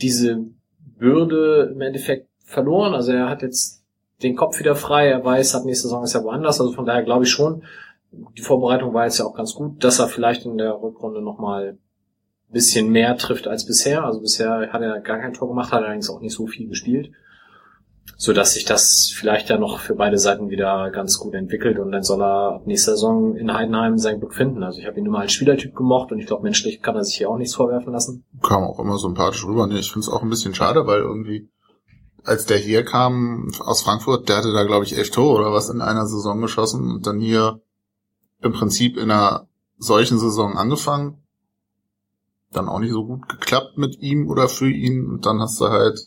diese 0.00 0.44
Bürde 0.78 1.70
im 1.74 1.80
Endeffekt 1.80 2.28
verloren. 2.44 2.94
Also 2.94 3.12
er 3.12 3.28
hat 3.28 3.42
jetzt 3.42 3.84
den 4.22 4.36
Kopf 4.36 4.58
wieder 4.58 4.74
frei. 4.74 5.08
Er 5.08 5.24
weiß, 5.24 5.54
ab 5.54 5.64
nächste 5.64 5.88
Saison 5.88 6.04
ist 6.04 6.14
er 6.14 6.24
woanders. 6.24 6.60
Also 6.60 6.72
von 6.72 6.86
daher 6.86 7.02
glaube 7.02 7.24
ich 7.24 7.30
schon, 7.30 7.62
die 8.10 8.42
Vorbereitung 8.42 8.94
war 8.94 9.04
jetzt 9.04 9.18
ja 9.18 9.26
auch 9.26 9.34
ganz 9.34 9.54
gut, 9.54 9.84
dass 9.84 9.98
er 9.98 10.08
vielleicht 10.08 10.44
in 10.44 10.58
der 10.58 10.80
Rückrunde 10.80 11.20
nochmal 11.20 11.78
ein 12.48 12.52
bisschen 12.52 12.90
mehr 12.90 13.16
trifft 13.16 13.46
als 13.46 13.66
bisher. 13.66 14.04
Also 14.04 14.20
bisher 14.20 14.72
hat 14.72 14.82
er 14.82 15.00
gar 15.00 15.18
kein 15.18 15.34
Tor 15.34 15.48
gemacht, 15.48 15.72
hat 15.72 15.82
allerdings 15.82 16.10
auch 16.10 16.20
nicht 16.20 16.34
so 16.34 16.46
viel 16.46 16.68
gespielt. 16.68 17.12
So 18.16 18.32
dass 18.32 18.54
sich 18.54 18.64
das 18.64 19.12
vielleicht 19.14 19.48
ja 19.48 19.58
noch 19.58 19.80
für 19.80 19.94
beide 19.94 20.18
Seiten 20.18 20.50
wieder 20.50 20.90
ganz 20.90 21.18
gut 21.18 21.34
entwickelt 21.34 21.78
und 21.78 21.92
dann 21.92 22.02
soll 22.02 22.22
er 22.22 22.54
ab 22.54 22.66
nächster 22.66 22.92
Saison 22.92 23.36
in 23.36 23.52
Heidenheim 23.52 23.98
sein 23.98 24.18
Glück 24.18 24.34
finden. 24.34 24.62
Also 24.62 24.80
ich 24.80 24.86
habe 24.86 24.98
ihn 24.98 25.06
immer 25.06 25.20
als 25.20 25.32
Spielertyp 25.32 25.74
gemocht 25.74 26.10
und 26.10 26.18
ich 26.18 26.26
glaube, 26.26 26.42
menschlich 26.42 26.82
kann 26.82 26.96
er 26.96 27.04
sich 27.04 27.16
hier 27.16 27.30
auch 27.30 27.36
nichts 27.36 27.54
vorwerfen 27.54 27.92
lassen. 27.92 28.24
Kam 28.42 28.64
auch 28.64 28.80
immer 28.80 28.98
sympathisch 28.98 29.44
rüber. 29.44 29.66
Nee, 29.66 29.78
ich 29.78 29.92
finde 29.92 30.06
es 30.06 30.12
auch 30.12 30.22
ein 30.22 30.30
bisschen 30.30 30.54
schade, 30.54 30.86
weil 30.86 31.00
irgendwie, 31.00 31.48
als 32.24 32.46
der 32.46 32.58
hier 32.58 32.84
kam 32.84 33.50
aus 33.60 33.82
Frankfurt, 33.82 34.28
der 34.28 34.38
hatte 34.38 34.52
da, 34.52 34.64
glaube 34.64 34.84
ich, 34.84 34.96
elf 34.96 35.10
Tore 35.10 35.40
oder 35.40 35.52
was 35.52 35.68
in 35.68 35.80
einer 35.80 36.06
Saison 36.06 36.40
geschossen 36.40 36.90
und 36.90 37.06
dann 37.06 37.20
hier 37.20 37.60
im 38.40 38.52
Prinzip 38.52 38.96
in 38.96 39.10
einer 39.10 39.48
solchen 39.78 40.18
Saison 40.18 40.56
angefangen. 40.56 41.22
Dann 42.50 42.68
auch 42.68 42.78
nicht 42.78 42.92
so 42.92 43.04
gut 43.04 43.28
geklappt 43.28 43.76
mit 43.76 44.00
ihm 44.00 44.28
oder 44.28 44.48
für 44.48 44.70
ihn 44.70 45.06
und 45.06 45.26
dann 45.26 45.40
hast 45.40 45.60
du 45.60 45.66
halt 45.66 46.00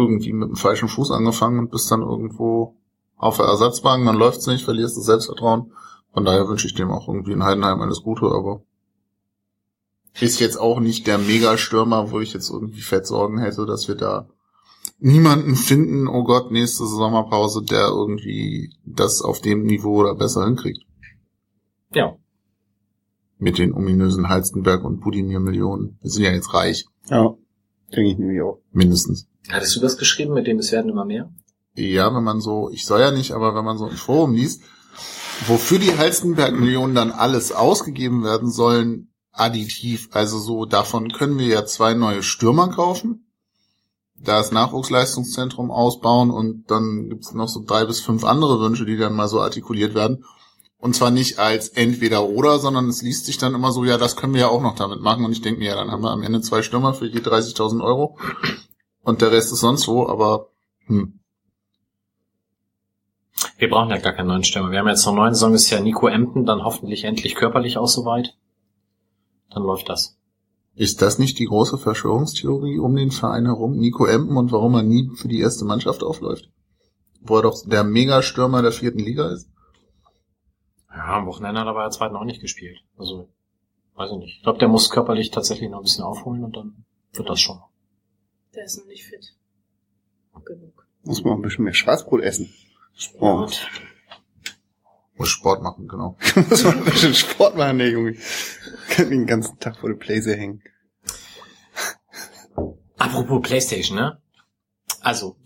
irgendwie 0.00 0.32
mit 0.32 0.48
dem 0.48 0.56
falschen 0.56 0.88
Fuß 0.88 1.10
angefangen 1.10 1.58
und 1.58 1.70
bist 1.70 1.90
dann 1.90 2.02
irgendwo 2.02 2.76
auf 3.16 3.36
der 3.36 3.46
Ersatzbank, 3.46 4.04
dann 4.06 4.16
läuft's 4.16 4.46
nicht, 4.46 4.64
verlierst 4.64 4.96
das 4.96 5.04
Selbstvertrauen. 5.04 5.72
Von 6.12 6.24
daher 6.24 6.48
wünsche 6.48 6.66
ich 6.66 6.74
dem 6.74 6.90
auch 6.90 7.08
irgendwie 7.08 7.32
in 7.32 7.44
Heidenheim 7.44 7.80
alles 7.80 8.02
Gute, 8.02 8.26
aber 8.26 8.62
ist 10.20 10.40
jetzt 10.40 10.56
auch 10.56 10.80
nicht 10.80 11.06
der 11.06 11.18
Megastürmer, 11.18 12.10
wo 12.10 12.20
ich 12.20 12.32
jetzt 12.32 12.50
irgendwie 12.50 12.80
Fettsorgen 12.80 13.38
hätte, 13.38 13.64
dass 13.66 13.86
wir 13.86 13.94
da 13.94 14.28
niemanden 14.98 15.54
finden, 15.54 16.08
oh 16.08 16.24
Gott, 16.24 16.50
nächste 16.50 16.84
Sommerpause, 16.84 17.62
der 17.62 17.88
irgendwie 17.88 18.74
das 18.84 19.22
auf 19.22 19.40
dem 19.40 19.62
Niveau 19.64 20.00
oder 20.00 20.14
besser 20.14 20.44
hinkriegt. 20.44 20.82
Ja. 21.94 22.16
Mit 23.38 23.58
den 23.58 23.72
ominösen 23.72 24.28
Halstenberg 24.28 24.84
und 24.84 25.00
Budimir 25.00 25.40
Millionen. 25.40 25.98
Wir 26.02 26.10
sind 26.10 26.24
ja 26.24 26.32
jetzt 26.32 26.52
reich, 26.52 26.86
Ja, 27.08 27.34
denke 27.94 28.10
ich 28.10 28.18
nämlich 28.18 28.42
auch. 28.42 28.60
mindestens. 28.72 29.28
Hattest 29.50 29.76
du 29.76 29.80
das 29.80 29.96
geschrieben, 29.96 30.34
mit 30.34 30.46
dem 30.46 30.58
es 30.58 30.72
werden 30.72 30.90
immer 30.90 31.04
mehr? 31.04 31.30
Ja, 31.74 32.14
wenn 32.14 32.24
man 32.24 32.40
so, 32.40 32.70
ich 32.70 32.84
soll 32.84 33.00
ja 33.00 33.10
nicht, 33.10 33.32
aber 33.32 33.54
wenn 33.54 33.64
man 33.64 33.78
so 33.78 33.86
ein 33.86 33.96
Forum 33.96 34.34
liest, 34.34 34.62
wofür 35.46 35.78
die 35.78 35.96
Halstenberg-Millionen 35.96 36.94
dann 36.94 37.10
alles 37.10 37.52
ausgegeben 37.52 38.24
werden 38.24 38.50
sollen, 38.50 39.12
additiv, 39.32 40.08
also 40.12 40.38
so, 40.38 40.66
davon 40.66 41.12
können 41.12 41.38
wir 41.38 41.46
ja 41.46 41.64
zwei 41.64 41.94
neue 41.94 42.22
Stürmer 42.22 42.68
kaufen, 42.68 43.26
das 44.16 44.52
Nachwuchsleistungszentrum 44.52 45.70
ausbauen 45.70 46.30
und 46.30 46.70
dann 46.70 47.08
gibt's 47.08 47.32
noch 47.32 47.48
so 47.48 47.62
drei 47.64 47.86
bis 47.86 48.00
fünf 48.00 48.24
andere 48.24 48.60
Wünsche, 48.60 48.84
die 48.84 48.98
dann 48.98 49.14
mal 49.14 49.28
so 49.28 49.40
artikuliert 49.40 49.94
werden. 49.94 50.24
Und 50.76 50.96
zwar 50.96 51.10
nicht 51.10 51.38
als 51.38 51.68
entweder 51.68 52.26
oder, 52.26 52.58
sondern 52.58 52.88
es 52.88 53.02
liest 53.02 53.26
sich 53.26 53.36
dann 53.36 53.54
immer 53.54 53.70
so, 53.70 53.84
ja, 53.84 53.98
das 53.98 54.16
können 54.16 54.32
wir 54.32 54.40
ja 54.40 54.48
auch 54.48 54.62
noch 54.62 54.74
damit 54.74 55.00
machen. 55.00 55.26
Und 55.26 55.32
ich 55.32 55.42
denke 55.42 55.60
mir, 55.60 55.70
ja, 55.70 55.74
dann 55.74 55.90
haben 55.90 56.02
wir 56.02 56.10
am 56.10 56.22
Ende 56.22 56.40
zwei 56.40 56.62
Stürmer 56.62 56.94
für 56.94 57.06
je 57.06 57.20
30.000 57.20 57.84
Euro. 57.84 58.16
Und 59.02 59.22
der 59.22 59.32
Rest 59.32 59.52
ist 59.52 59.60
sonst 59.60 59.88
wo, 59.88 60.06
aber 60.06 60.48
hm, 60.86 61.20
Wir 63.56 63.68
brauchen 63.68 63.90
ja 63.90 63.98
gar 63.98 64.12
keinen 64.12 64.28
neuen 64.28 64.44
Stürmer. 64.44 64.70
Wir 64.70 64.78
haben 64.78 64.88
jetzt 64.88 65.04
noch 65.06 65.14
neun 65.14 65.34
Saison, 65.34 65.54
ist 65.54 65.70
ja 65.70 65.80
Nico 65.80 66.08
Emden, 66.08 66.44
dann 66.44 66.64
hoffentlich 66.64 67.04
endlich 67.04 67.34
körperlich 67.34 67.78
auch 67.78 67.88
soweit. 67.88 68.36
Dann 69.50 69.62
läuft 69.62 69.88
das. 69.88 70.18
Ist 70.74 71.02
das 71.02 71.18
nicht 71.18 71.38
die 71.38 71.46
große 71.46 71.78
Verschwörungstheorie 71.78 72.78
um 72.78 72.94
den 72.94 73.10
Verein 73.10 73.46
herum? 73.46 73.76
Nico 73.76 74.06
Empen 74.06 74.36
und 74.36 74.52
warum 74.52 74.74
er 74.74 74.82
nie 74.82 75.10
für 75.14 75.28
die 75.28 75.40
erste 75.40 75.64
Mannschaft 75.64 76.02
aufläuft? 76.02 76.50
Wo 77.20 77.36
er 77.36 77.42
doch 77.42 77.62
der 77.66 77.84
Megastürmer 77.84 78.62
der 78.62 78.72
vierten 78.72 79.00
Liga 79.00 79.28
ist? 79.30 79.50
Ja, 80.88 81.18
am 81.18 81.26
Wochenende 81.26 81.60
hat 81.60 81.66
er 81.66 81.74
bei 81.74 81.82
der 81.82 81.90
zweiten 81.90 82.16
auch 82.16 82.24
nicht 82.24 82.40
gespielt. 82.40 82.78
Also, 82.96 83.28
weiß 83.94 84.10
ich 84.12 84.18
nicht. 84.18 84.36
Ich 84.38 84.42
glaube, 84.42 84.58
der 84.58 84.68
muss 84.68 84.90
körperlich 84.90 85.30
tatsächlich 85.30 85.70
noch 85.70 85.78
ein 85.78 85.84
bisschen 85.84 86.04
aufholen 86.04 86.44
und 86.44 86.56
dann 86.56 86.84
wird 87.12 87.28
das 87.28 87.40
schon. 87.40 87.58
Der 88.54 88.64
ist 88.64 88.78
noch 88.78 88.86
nicht 88.86 89.04
fit. 89.04 89.34
Genug. 90.44 90.86
Muss 91.02 91.22
man 91.22 91.34
ein 91.34 91.42
bisschen 91.42 91.64
mehr 91.64 91.74
Schwarzbrot 91.74 92.22
essen. 92.22 92.52
Sport. 92.94 93.68
Muss 95.16 95.28
Sport 95.28 95.62
machen, 95.62 95.86
genau. 95.86 96.16
Muss 96.48 96.64
man 96.64 96.78
ein 96.78 96.84
bisschen 96.84 97.14
Sport 97.14 97.56
machen, 97.56 97.78
der 97.78 97.90
Junge. 97.90 98.16
Kann 98.88 99.10
den 99.10 99.26
ganzen 99.26 99.58
Tag 99.58 99.76
vor 99.78 99.90
der 99.90 99.96
Playsee 99.96 100.36
hängen. 100.36 100.62
Apropos 102.96 103.40
Playstation, 103.42 103.96
ne? 103.96 104.20
Also, 105.00 105.36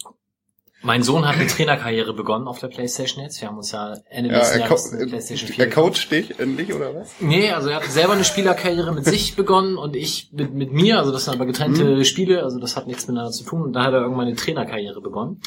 Mein 0.85 1.03
Sohn 1.03 1.27
hat 1.27 1.37
eine 1.37 1.47
Trainerkarriere 1.47 2.13
begonnen 2.13 2.47
auf 2.47 2.59
der 2.59 2.69
Playstation 2.69 3.25
jetzt. 3.25 3.41
Wir 3.41 3.49
haben 3.49 3.57
uns 3.57 3.73
ja 3.73 3.95
Ende 4.11 4.31
Ja, 4.31 4.41
des 4.41 4.51
er, 4.51 4.61
Jahres 4.61 4.93
eine 4.93 5.07
Playstation 5.07 5.49
4 5.49 5.65
er 5.65 5.71
coacht 5.71 6.11
dich 6.11 6.39
endlich, 6.39 6.75
oder 6.75 6.95
was? 6.95 7.15
Nee, 7.21 7.51
also 7.53 7.71
er 7.71 7.77
hat 7.77 7.85
selber 7.85 8.13
eine 8.13 8.25
Spielerkarriere 8.25 8.93
mit 8.93 9.07
sich 9.07 9.35
begonnen 9.35 9.79
und 9.79 9.97
ich 9.97 10.29
mit, 10.33 10.53
mit 10.53 10.73
mir, 10.73 10.99
also 10.99 11.11
das 11.11 11.25
sind 11.25 11.35
aber 11.35 11.47
getrennte 11.47 12.05
Spiele, 12.05 12.43
also 12.43 12.61
das 12.61 12.77
hat 12.77 12.87
nichts 12.87 13.07
miteinander 13.07 13.33
zu 13.33 13.45
tun. 13.45 13.63
Und 13.63 13.73
da 13.73 13.85
hat 13.85 13.95
er 13.95 14.03
irgendwann 14.03 14.27
eine 14.27 14.37
Trainerkarriere 14.37 15.01
begonnen. 15.01 15.41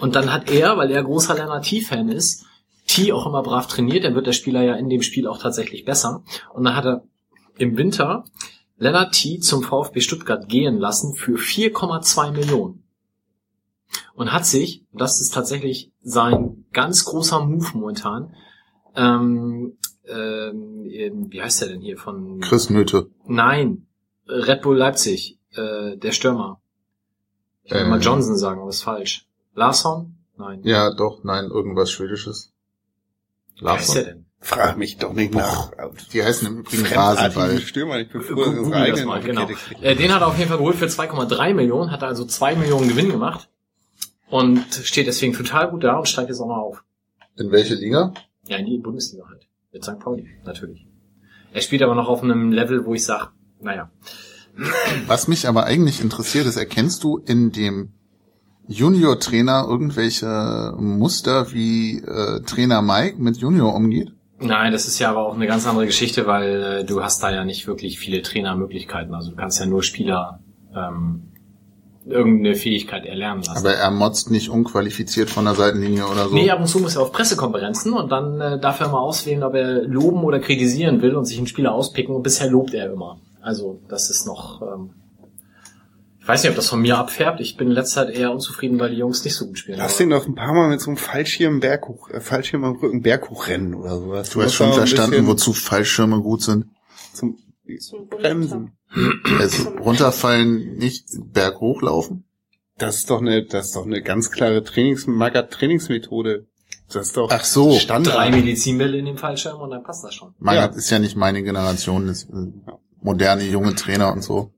Und 0.00 0.16
dann 0.16 0.32
hat 0.32 0.50
er, 0.50 0.76
weil 0.76 0.90
er 0.90 1.04
großer 1.04 1.34
Lennart 1.34 1.64
T-Fan 1.64 2.08
ist, 2.08 2.44
T 2.88 3.12
auch 3.12 3.24
immer 3.26 3.44
brav 3.44 3.68
trainiert, 3.68 4.02
dann 4.02 4.16
wird 4.16 4.26
der 4.26 4.32
Spieler 4.32 4.62
ja 4.62 4.74
in 4.74 4.88
dem 4.88 5.02
Spiel 5.02 5.28
auch 5.28 5.38
tatsächlich 5.38 5.84
besser. 5.84 6.24
Und 6.52 6.64
dann 6.64 6.74
hat 6.74 6.86
er 6.86 7.04
im 7.56 7.76
Winter 7.76 8.24
Lennart 8.78 9.12
T 9.12 9.38
zum 9.38 9.62
VfB 9.62 10.00
Stuttgart 10.00 10.48
gehen 10.48 10.76
lassen 10.76 11.14
für 11.14 11.36
4,2 11.36 12.32
Millionen. 12.32 12.82
Und 14.14 14.32
hat 14.32 14.46
sich, 14.46 14.84
und 14.92 15.00
das 15.00 15.20
ist 15.20 15.34
tatsächlich 15.34 15.92
sein 16.02 16.64
ganz 16.72 17.04
großer 17.04 17.44
Move 17.44 17.68
momentan, 17.74 18.34
ähm, 18.94 19.76
ähm, 20.06 21.30
wie 21.30 21.42
heißt 21.42 21.62
der 21.62 21.68
denn 21.68 21.80
hier 21.80 21.96
von 21.96 22.40
Chris 22.40 22.70
Nöte. 22.70 23.10
Nein, 23.26 23.86
Red 24.26 24.62
Bull 24.62 24.76
Leipzig, 24.76 25.38
äh, 25.54 25.96
der 25.96 26.12
Stürmer. 26.12 26.60
Ich 27.64 27.72
will 27.72 27.80
Ähm. 27.80 27.90
mal 27.90 28.00
Johnson 28.00 28.36
sagen, 28.36 28.60
aber 28.60 28.70
ist 28.70 28.82
falsch. 28.82 29.26
Larsson? 29.54 30.16
Nein. 30.36 30.60
Ja, 30.64 30.92
doch, 30.94 31.22
nein, 31.24 31.46
irgendwas 31.46 31.90
Schwedisches. 31.90 32.52
Wie 33.60 33.66
heißt 33.68 33.94
der 33.94 34.02
Larsson. 34.02 34.14
denn? 34.16 34.26
Frag 34.40 34.76
mich 34.76 34.98
doch 34.98 35.12
nicht 35.12 35.32
nach. 35.32 35.70
Die 36.12 36.20
heißen 36.20 36.48
im 36.48 36.58
Übrigen 36.58 36.84
Rasenball. 36.84 37.60
Stürmer, 37.60 38.00
ich 38.00 38.10
bin 38.10 38.22
froh, 38.22 38.34
Google 38.34 38.90
das 38.90 39.04
mal, 39.04 39.22
genau. 39.22 39.46
Äh, 39.80 39.94
den 39.94 40.12
hat 40.12 40.20
er 40.20 40.26
auf 40.26 40.36
jeden 40.36 40.48
Fall 40.48 40.58
geholt 40.58 40.74
für 40.74 40.86
2,3 40.86 41.54
Millionen, 41.54 41.92
hat 41.92 42.02
also 42.02 42.24
2 42.24 42.56
Millionen 42.56 42.88
Gewinn 42.88 43.10
gemacht 43.10 43.48
und 44.32 44.64
steht 44.72 45.06
deswegen 45.06 45.34
total 45.34 45.68
gut 45.70 45.84
da 45.84 45.98
und 45.98 46.08
steigt 46.08 46.30
jetzt 46.30 46.40
auch 46.40 46.46
mal 46.46 46.58
auf. 46.58 46.82
In 47.36 47.52
welche 47.52 47.74
Liga? 47.74 48.14
Ja, 48.46 48.56
in 48.56 48.64
die 48.64 48.78
Bundesliga 48.78 49.24
halt. 49.28 49.46
Mit 49.72 49.84
St. 49.84 49.98
Pauli, 49.98 50.26
natürlich. 50.44 50.86
Er 51.52 51.60
spielt 51.60 51.82
aber 51.82 51.94
noch 51.94 52.08
auf 52.08 52.22
einem 52.22 52.50
Level, 52.50 52.86
wo 52.86 52.94
ich 52.94 53.04
sag, 53.04 53.32
naja. 53.60 53.90
Was 55.06 55.28
mich 55.28 55.46
aber 55.46 55.64
eigentlich 55.64 56.00
interessiert 56.00 56.46
ist, 56.46 56.56
erkennst 56.56 57.04
du 57.04 57.18
in 57.18 57.52
dem 57.52 57.92
Junior-Trainer 58.68 59.66
irgendwelche 59.68 60.74
Muster, 60.78 61.52
wie 61.52 61.98
äh, 61.98 62.40
Trainer 62.40 62.80
Mike 62.80 63.20
mit 63.20 63.36
Junior 63.36 63.74
umgeht? 63.74 64.12
Nein, 64.40 64.72
das 64.72 64.86
ist 64.86 64.98
ja 64.98 65.10
aber 65.10 65.26
auch 65.26 65.34
eine 65.34 65.46
ganz 65.46 65.66
andere 65.66 65.84
Geschichte, 65.84 66.26
weil 66.26 66.62
äh, 66.62 66.84
du 66.84 67.02
hast 67.02 67.22
da 67.22 67.30
ja 67.30 67.44
nicht 67.44 67.66
wirklich 67.66 67.98
viele 67.98 68.22
Trainermöglichkeiten. 68.22 69.14
Also 69.14 69.30
du 69.30 69.36
kannst 69.36 69.60
ja 69.60 69.66
nur 69.66 69.82
Spieler 69.82 70.40
ähm, 70.74 71.31
irgendeine 72.06 72.54
Fähigkeit 72.56 73.06
erlernen 73.06 73.42
lassen. 73.42 73.58
Aber 73.58 73.74
er 73.74 73.90
motzt 73.90 74.30
nicht 74.30 74.48
unqualifiziert 74.48 75.30
von 75.30 75.44
der 75.44 75.54
Seitenlinie 75.54 76.06
oder 76.06 76.28
so. 76.28 76.34
Nee, 76.34 76.50
ab 76.50 76.60
und 76.60 76.66
zu 76.66 76.80
muss 76.80 76.96
er 76.96 77.02
auf 77.02 77.12
Pressekonferenzen 77.12 77.92
und 77.92 78.10
dann 78.10 78.40
äh, 78.40 78.60
darf 78.60 78.80
er 78.80 78.88
mal 78.88 79.00
auswählen, 79.00 79.42
ob 79.42 79.54
er 79.54 79.82
loben 79.82 80.24
oder 80.24 80.40
kritisieren 80.40 81.02
will 81.02 81.14
und 81.14 81.24
sich 81.26 81.38
einen 81.38 81.46
Spieler 81.46 81.72
auspicken 81.72 82.14
und 82.14 82.22
bisher 82.22 82.50
lobt 82.50 82.74
er 82.74 82.92
immer. 82.92 83.18
Also 83.40 83.80
das 83.88 84.10
ist 84.10 84.26
noch, 84.26 84.62
ähm, 84.62 84.90
ich 86.20 86.28
weiß 86.28 86.42
nicht, 86.42 86.50
ob 86.50 86.56
das 86.56 86.68
von 86.68 86.80
mir 86.80 86.98
abfärbt. 86.98 87.40
Ich 87.40 87.56
bin 87.56 87.68
in 87.68 87.74
letzter 87.74 88.06
Zeit 88.06 88.14
eher 88.14 88.32
unzufrieden, 88.32 88.78
weil 88.78 88.90
die 88.90 88.98
Jungs 88.98 89.24
nicht 89.24 89.34
so 89.34 89.46
gut 89.46 89.58
spielen. 89.58 89.78
Lass 89.78 89.96
den 89.96 90.10
doch 90.10 90.26
ein 90.26 90.34
paar 90.34 90.54
Mal 90.54 90.68
mit 90.68 90.80
so 90.80 90.90
einem 90.90 90.96
Fallschirm 90.96 91.60
Berghoch, 91.60 92.10
äh, 92.10 92.20
Fallschirm 92.20 92.64
am 92.64 92.76
Rücken 92.76 93.02
Berghoch 93.02 93.48
rennen 93.48 93.74
oder 93.74 93.98
sowas. 93.98 94.30
du 94.30 94.42
hast 94.42 94.54
schon 94.54 94.72
verstanden, 94.72 95.26
wozu 95.26 95.52
Fallschirme 95.52 96.20
gut 96.20 96.42
sind. 96.42 96.66
zum 97.12 97.36
Zum 97.78 98.08
Bremsen. 98.08 98.72
Also 99.38 99.70
runterfallen, 99.70 100.76
nicht 100.76 101.06
berghoch 101.32 101.82
laufen. 101.82 102.24
Das 102.78 102.96
ist 102.96 103.10
doch 103.10 103.20
eine, 103.20 103.44
das 103.44 103.66
ist 103.66 103.76
doch 103.76 103.86
eine 103.86 104.02
ganz 104.02 104.30
klare 104.30 104.62
Trainings, 104.64 105.06
Magat 105.06 105.50
Trainingsmethode. 105.50 106.46
Das 106.92 107.06
ist 107.08 107.16
doch 107.16 107.30
Ach 107.30 107.44
so. 107.44 107.72
Standard. 107.78 108.14
drei 108.16 108.30
Medizinbälle 108.30 108.98
in 108.98 109.06
dem 109.06 109.16
Fallschirm 109.16 109.60
und 109.60 109.70
dann 109.70 109.82
passt 109.82 110.04
das 110.04 110.14
schon. 110.14 110.34
Magath 110.38 110.76
ist 110.76 110.90
ja 110.90 110.98
nicht 110.98 111.16
meine 111.16 111.42
Generation, 111.42 112.06
das 112.06 112.24
äh, 112.24 112.52
moderne 113.00 113.44
junge 113.44 113.74
Trainer 113.74 114.12
und 114.12 114.22
so. 114.22 114.52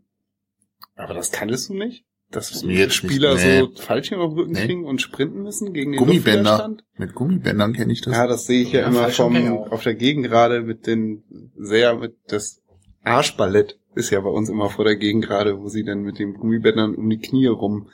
Aber 0.96 1.14
das 1.14 1.30
kannst 1.32 1.68
du 1.68 1.74
nicht? 1.74 2.04
Dass 2.30 2.50
ist 2.50 2.64
mir 2.64 2.72
jetzt 2.78 3.02
nicht- 3.02 3.12
Spieler 3.12 3.34
nee. 3.36 3.60
so 3.60 3.70
Fallschirm 3.80 4.20
auf 4.20 4.30
den 4.30 4.38
Rücken 4.38 4.52
Nee. 4.52 4.66
kriegen 4.66 4.84
und 4.84 5.00
sprinten 5.00 5.42
müssen 5.42 5.72
gegen 5.72 5.92
den 5.92 5.98
Gummibänder. 6.00 6.76
Mit 6.96 7.14
Gummibändern 7.14 7.72
kenne 7.74 7.92
ich 7.92 8.00
das. 8.00 8.14
Ja, 8.14 8.26
das 8.26 8.46
sehe 8.46 8.62
ich 8.62 8.72
ja, 8.72 8.80
Ja, 8.80 8.86
immer 8.88 9.08
vom, 9.10 9.36
auf 9.70 9.82
der 9.84 9.94
Gegengrade 9.94 10.62
mit 10.62 10.86
den, 10.88 11.22
sehr 11.56 11.94
mit, 11.96 12.16
das 12.28 12.60
Arschballett 13.04 13.78
ist 13.94 14.10
ja 14.10 14.20
bei 14.20 14.30
uns 14.30 14.48
immer 14.48 14.70
vor 14.70 14.84
der 14.84 14.96
Gegengrade, 14.96 15.60
wo 15.60 15.68
sie 15.68 15.84
dann 15.84 16.02
mit 16.02 16.18
den 16.18 16.34
Gummibändern 16.34 16.94
um 16.94 17.08
die 17.08 17.18
Knie 17.18 17.46
rum 17.46 17.88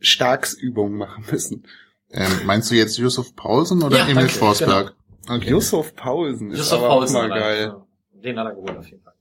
Starksübungen 0.00 0.96
machen 0.96 1.24
müssen. 1.30 1.64
Ähm, 2.10 2.40
meinst 2.44 2.70
du 2.70 2.74
jetzt 2.74 2.98
Yusuf 2.98 3.34
Paulsen 3.36 3.82
oder 3.82 3.98
Ja, 3.98 4.04
Emil 4.04 4.14
danke, 4.14 4.32
Forsberg? 4.32 4.94
Okay. 5.28 5.50
Yusuf 5.50 5.94
Paulsen 5.94 6.50
ist 6.50 6.58
Christoph 6.58 6.78
aber 6.78 6.88
Paulsen 6.88 7.16
auch 7.16 7.28
mal 7.28 7.38
geil. 7.38 7.74
Den 8.12 8.38
hat 8.38 8.46
er 8.46 8.54
geholt 8.54 8.76
auf 8.78 8.88
jeden 8.88 9.02
Fall. 9.02 9.12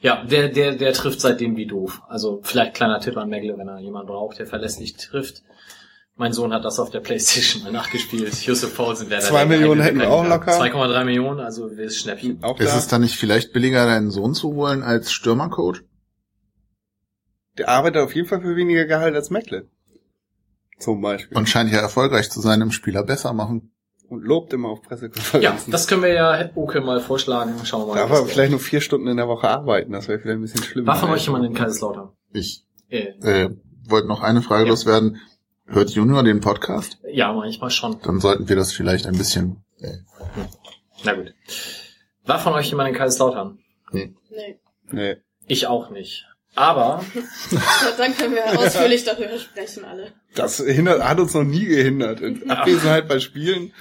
Ja, 0.00 0.24
der, 0.24 0.48
der, 0.48 0.74
der 0.74 0.92
trifft 0.92 1.20
seitdem 1.20 1.56
wie 1.56 1.66
doof. 1.66 2.02
Also 2.08 2.40
vielleicht 2.42 2.74
kleiner 2.74 3.00
Tipp 3.00 3.16
an 3.16 3.28
Megle, 3.28 3.56
wenn 3.58 3.68
er 3.68 3.78
jemanden 3.78 4.08
braucht, 4.08 4.38
der 4.38 4.46
verlässlich 4.46 4.94
trifft. 4.96 5.42
Mein 6.16 6.32
Sohn 6.32 6.52
hat 6.52 6.64
das 6.64 6.78
auf 6.78 6.90
der 6.90 7.00
Playstation 7.00 7.64
mal 7.64 7.72
nachgespielt. 7.72 8.32
Josef 8.46 8.76
Paulsen 8.76 9.10
wäre 9.10 9.20
da 9.20 9.26
Zwei 9.26 9.46
Millionen 9.46 9.80
hätten 9.80 9.98
wir 9.98 10.10
auch 10.12 10.24
locker. 10.26 10.52
2,3 10.60 11.04
Millionen, 11.04 11.40
also 11.40 11.68
das 11.68 11.96
Schnäppchen. 11.96 12.38
Auch 12.42 12.60
Ist 12.60 12.72
da, 12.72 12.78
es 12.78 12.86
dann 12.86 13.00
nicht 13.00 13.16
vielleicht 13.16 13.52
billiger, 13.52 13.84
deinen 13.86 14.10
Sohn 14.10 14.32
zu 14.34 14.54
holen 14.54 14.82
als 14.82 15.12
Stürmercoach? 15.12 15.82
der 17.56 17.68
arbeitet 17.68 18.02
auf 18.02 18.12
jeden 18.16 18.26
Fall 18.26 18.40
für 18.40 18.56
weniger 18.56 18.84
Gehalt 18.84 19.14
als 19.14 19.30
Meckle. 19.30 19.68
Zum 20.80 21.00
Beispiel. 21.00 21.36
Und 21.38 21.48
scheint 21.48 21.70
ja 21.70 21.78
erfolgreich 21.78 22.28
zu 22.28 22.40
sein 22.40 22.60
im 22.60 22.72
Spieler 22.72 23.04
besser 23.04 23.32
machen. 23.32 23.70
Und 24.08 24.22
lobt 24.24 24.52
immer 24.52 24.70
auf 24.70 24.80
Ja, 24.82 24.88
Pressekonferenzen. 24.88 25.70
das 25.70 25.86
können 25.86 26.02
wir 26.02 26.12
ja 26.12 26.34
Headbooke 26.34 26.80
mal 26.80 26.98
vorschlagen. 27.00 27.52
Schauen 27.64 27.82
wir 27.82 27.94
mal. 27.94 27.94
Darf 27.94 28.10
er 28.10 28.16
der- 28.18 28.26
vielleicht 28.26 28.50
nur 28.50 28.58
vier 28.58 28.80
Stunden 28.80 29.06
in 29.06 29.16
der 29.18 29.28
Woche 29.28 29.48
arbeiten, 29.48 29.92
das 29.92 30.08
wäre 30.08 30.18
vielleicht 30.18 30.38
ein 30.38 30.42
bisschen 30.42 30.64
schlimmer. 30.64 30.88
War 30.88 30.96
von 30.96 31.10
euch 31.10 31.24
jemand 31.26 31.44
in 31.44 31.54
Kaiserslautern? 31.54 32.10
Ich 32.32 32.64
Äh, 32.88 32.98
äh, 33.22 33.50
wollte 33.88 34.08
noch 34.08 34.20
eine 34.22 34.42
Frage 34.42 34.64
Ja. 34.64 34.70
loswerden. 34.70 35.20
Hört 35.66 35.90
Junior 35.90 36.22
den 36.22 36.40
Podcast? 36.40 36.98
ja, 37.10 37.32
manchmal 37.32 37.70
schon. 37.70 37.98
Dann 38.02 38.20
sollten 38.20 38.48
wir 38.48 38.56
das 38.56 38.72
vielleicht 38.72 39.06
ein 39.06 39.16
bisschen. 39.16 39.64
Äh, 39.80 39.98
Na 41.04 41.14
gut. 41.14 41.34
War 42.26 42.38
von 42.38 42.52
euch 42.54 42.68
jemand 42.68 42.90
in 42.90 42.94
Kaiserslautern? 42.94 43.58
Nee. 43.92 44.14
Nee. 44.90 45.16
Ich 45.46 45.66
auch 45.66 45.90
nicht. 45.90 46.26
Aber 46.56 47.04
dann 47.98 48.16
können 48.16 48.34
wir 48.36 48.58
ausführlich 48.58 49.04
darüber 49.04 49.38
sprechen, 49.38 49.84
alle. 49.84 50.12
Das 50.36 50.58
hindert, 50.58 51.02
hat 51.02 51.18
uns 51.18 51.34
noch 51.34 51.42
nie 51.42 51.64
gehindert. 51.64 52.20
In 52.20 52.48
Abwesenheit 52.48 53.08
bei 53.08 53.18
Spielen. 53.18 53.72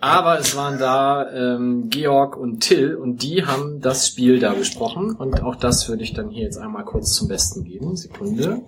Aber 0.00 0.38
es 0.38 0.56
waren 0.56 0.78
da 0.78 1.30
ähm, 1.30 1.90
Georg 1.90 2.36
und 2.36 2.60
Till 2.60 2.94
und 2.94 3.22
die 3.22 3.44
haben 3.44 3.80
das 3.80 4.08
Spiel 4.08 4.38
da 4.38 4.54
besprochen 4.54 5.14
und 5.16 5.42
auch 5.42 5.56
das 5.56 5.88
würde 5.88 6.02
ich 6.02 6.14
dann 6.14 6.30
hier 6.30 6.44
jetzt 6.44 6.56
einmal 6.58 6.84
kurz 6.84 7.12
zum 7.14 7.28
Besten 7.28 7.64
geben. 7.64 7.94
Sekunde. 7.96 8.62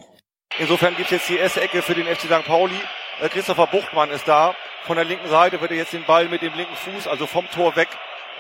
Insofern 0.58 0.96
gibt's 0.96 1.12
jetzt 1.12 1.28
die 1.28 1.36
erste 1.36 1.60
Ecke 1.60 1.82
für 1.82 1.94
den 1.94 2.06
FC 2.06 2.22
St. 2.22 2.46
Pauli. 2.46 2.80
Äh, 3.20 3.28
Christopher 3.28 3.66
Buchtmann 3.66 4.10
ist 4.10 4.26
da. 4.26 4.54
Von 4.86 4.96
der 4.96 5.04
linken 5.04 5.28
Seite 5.28 5.60
wird 5.60 5.70
er 5.70 5.76
jetzt 5.76 5.92
den 5.92 6.04
Ball 6.04 6.28
mit 6.28 6.40
dem 6.40 6.54
linken 6.54 6.76
Fuß, 6.76 7.08
also 7.08 7.26
vom 7.26 7.50
Tor 7.50 7.76
weg, 7.76 7.88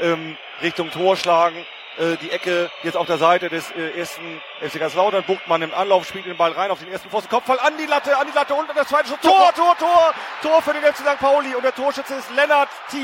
ähm, 0.00 0.38
Richtung 0.62 0.90
Tor 0.90 1.16
schlagen. 1.16 1.66
Äh, 1.98 2.16
die 2.22 2.30
Ecke 2.30 2.70
jetzt 2.82 2.96
auf 2.96 3.06
der 3.06 3.18
Seite 3.18 3.50
des 3.50 3.70
äh, 3.72 3.98
ersten 3.98 4.40
FC 4.60 4.78
Kaiserslautern. 4.78 5.24
Buchtmann 5.24 5.60
im 5.60 5.74
Anlauf, 5.74 6.06
spielt 6.06 6.24
den 6.24 6.36
Ball 6.38 6.52
rein 6.52 6.70
auf 6.70 6.78
den 6.78 6.90
ersten 6.90 7.10
Pfosten. 7.10 7.28
Kopfball 7.28 7.58
an 7.58 7.76
die 7.78 7.86
Latte, 7.86 8.16
an 8.16 8.26
die 8.26 8.34
Latte 8.34 8.54
und 8.54 8.68
das 8.74 8.88
zweite 8.88 9.08
Schuss. 9.08 9.20
Tor, 9.20 9.52
Tor, 9.54 9.76
Tor! 9.78 10.14
Tor 10.40 10.62
für 10.62 10.72
den 10.72 10.82
FC 10.82 10.98
St. 10.98 11.18
Pauli 11.18 11.54
und 11.54 11.64
der 11.64 11.74
Torschütze 11.74 12.14
ist 12.14 12.30
Lennart 12.30 12.70
T., 12.90 12.96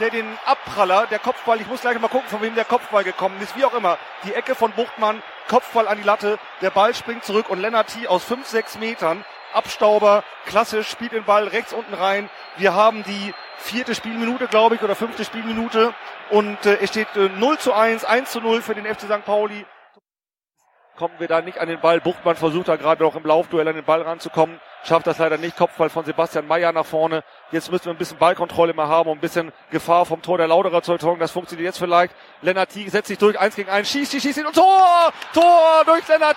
der 0.00 0.10
den 0.10 0.26
Abpraller, 0.44 1.06
der 1.06 1.18
Kopfball, 1.18 1.60
ich 1.60 1.66
muss 1.66 1.80
gleich 1.80 1.98
mal 2.00 2.08
gucken, 2.08 2.28
von 2.28 2.42
wem 2.42 2.54
der 2.54 2.64
Kopfball 2.64 3.04
gekommen 3.04 3.40
ist, 3.40 3.56
wie 3.56 3.64
auch 3.64 3.74
immer. 3.74 3.98
Die 4.24 4.34
Ecke 4.34 4.54
von 4.54 4.72
Buchtmann, 4.72 5.22
Kopfball 5.48 5.88
an 5.88 5.98
die 5.98 6.04
Latte, 6.04 6.38
der 6.60 6.70
Ball 6.70 6.94
springt 6.94 7.24
zurück 7.24 7.48
und 7.48 7.60
Lennart 7.60 7.88
T. 7.88 8.08
aus 8.08 8.24
5, 8.24 8.46
6 8.46 8.78
Metern, 8.78 9.24
Abstauber, 9.52 10.24
klassisch, 10.46 10.88
spielt 10.88 11.12
den 11.12 11.24
Ball 11.24 11.46
rechts 11.46 11.72
unten 11.72 11.94
rein. 11.94 12.28
Wir 12.56 12.74
haben 12.74 13.04
die 13.04 13.32
vierte 13.56 13.94
Spielminute, 13.94 14.48
glaube 14.48 14.74
ich, 14.74 14.82
oder 14.82 14.96
fünfte 14.96 15.24
Spielminute 15.24 15.94
und 16.30 16.66
äh, 16.66 16.78
es 16.80 16.90
steht 16.90 17.14
äh, 17.16 17.28
0 17.28 17.58
zu 17.58 17.72
1, 17.72 18.04
1 18.04 18.30
zu 18.30 18.40
0 18.40 18.62
für 18.62 18.74
den 18.74 18.84
FC 18.84 19.02
St. 19.02 19.24
Pauli. 19.24 19.64
Kommen 20.96 21.14
wir 21.18 21.28
da 21.28 21.40
nicht 21.40 21.58
an 21.58 21.68
den 21.68 21.80
Ball. 21.80 22.00
Buchtmann 22.00 22.36
versucht 22.36 22.68
da 22.68 22.76
gerade 22.76 23.02
noch 23.02 23.16
im 23.16 23.24
Laufduell 23.24 23.66
an 23.66 23.74
den 23.74 23.84
Ball 23.84 24.02
ranzukommen. 24.02 24.60
Schafft 24.84 25.06
das 25.06 25.18
leider 25.18 25.38
nicht. 25.38 25.56
Kopfball 25.56 25.88
von 25.88 26.04
Sebastian 26.04 26.46
Mayer 26.46 26.70
nach 26.72 26.84
vorne. 26.84 27.24
Jetzt 27.50 27.70
müssen 27.70 27.86
wir 27.86 27.92
ein 27.92 27.96
bisschen 27.96 28.18
Ballkontrolle 28.18 28.74
mal 28.74 28.86
haben 28.86 29.08
und 29.08 29.16
ein 29.16 29.20
bisschen 29.20 29.50
Gefahr 29.70 30.04
vom 30.04 30.20
Tor 30.20 30.36
der 30.36 30.46
Lauderer 30.46 30.82
zu 30.82 30.92
erzeugen. 30.92 31.18
Das 31.18 31.30
funktioniert 31.30 31.66
jetzt 31.66 31.78
vielleicht. 31.78 32.14
Lennart 32.42 32.70
setzt 32.70 33.08
sich 33.08 33.16
durch. 33.16 33.38
Eins 33.40 33.56
gegen 33.56 33.70
eins. 33.70 33.88
Schießt, 33.88 34.12
schießt, 34.12 34.26
schießt. 34.26 34.46
Und 34.46 34.54
Tor! 34.54 35.12
Tor 35.32 35.84
durch 35.86 36.06
Lennart. 36.06 36.36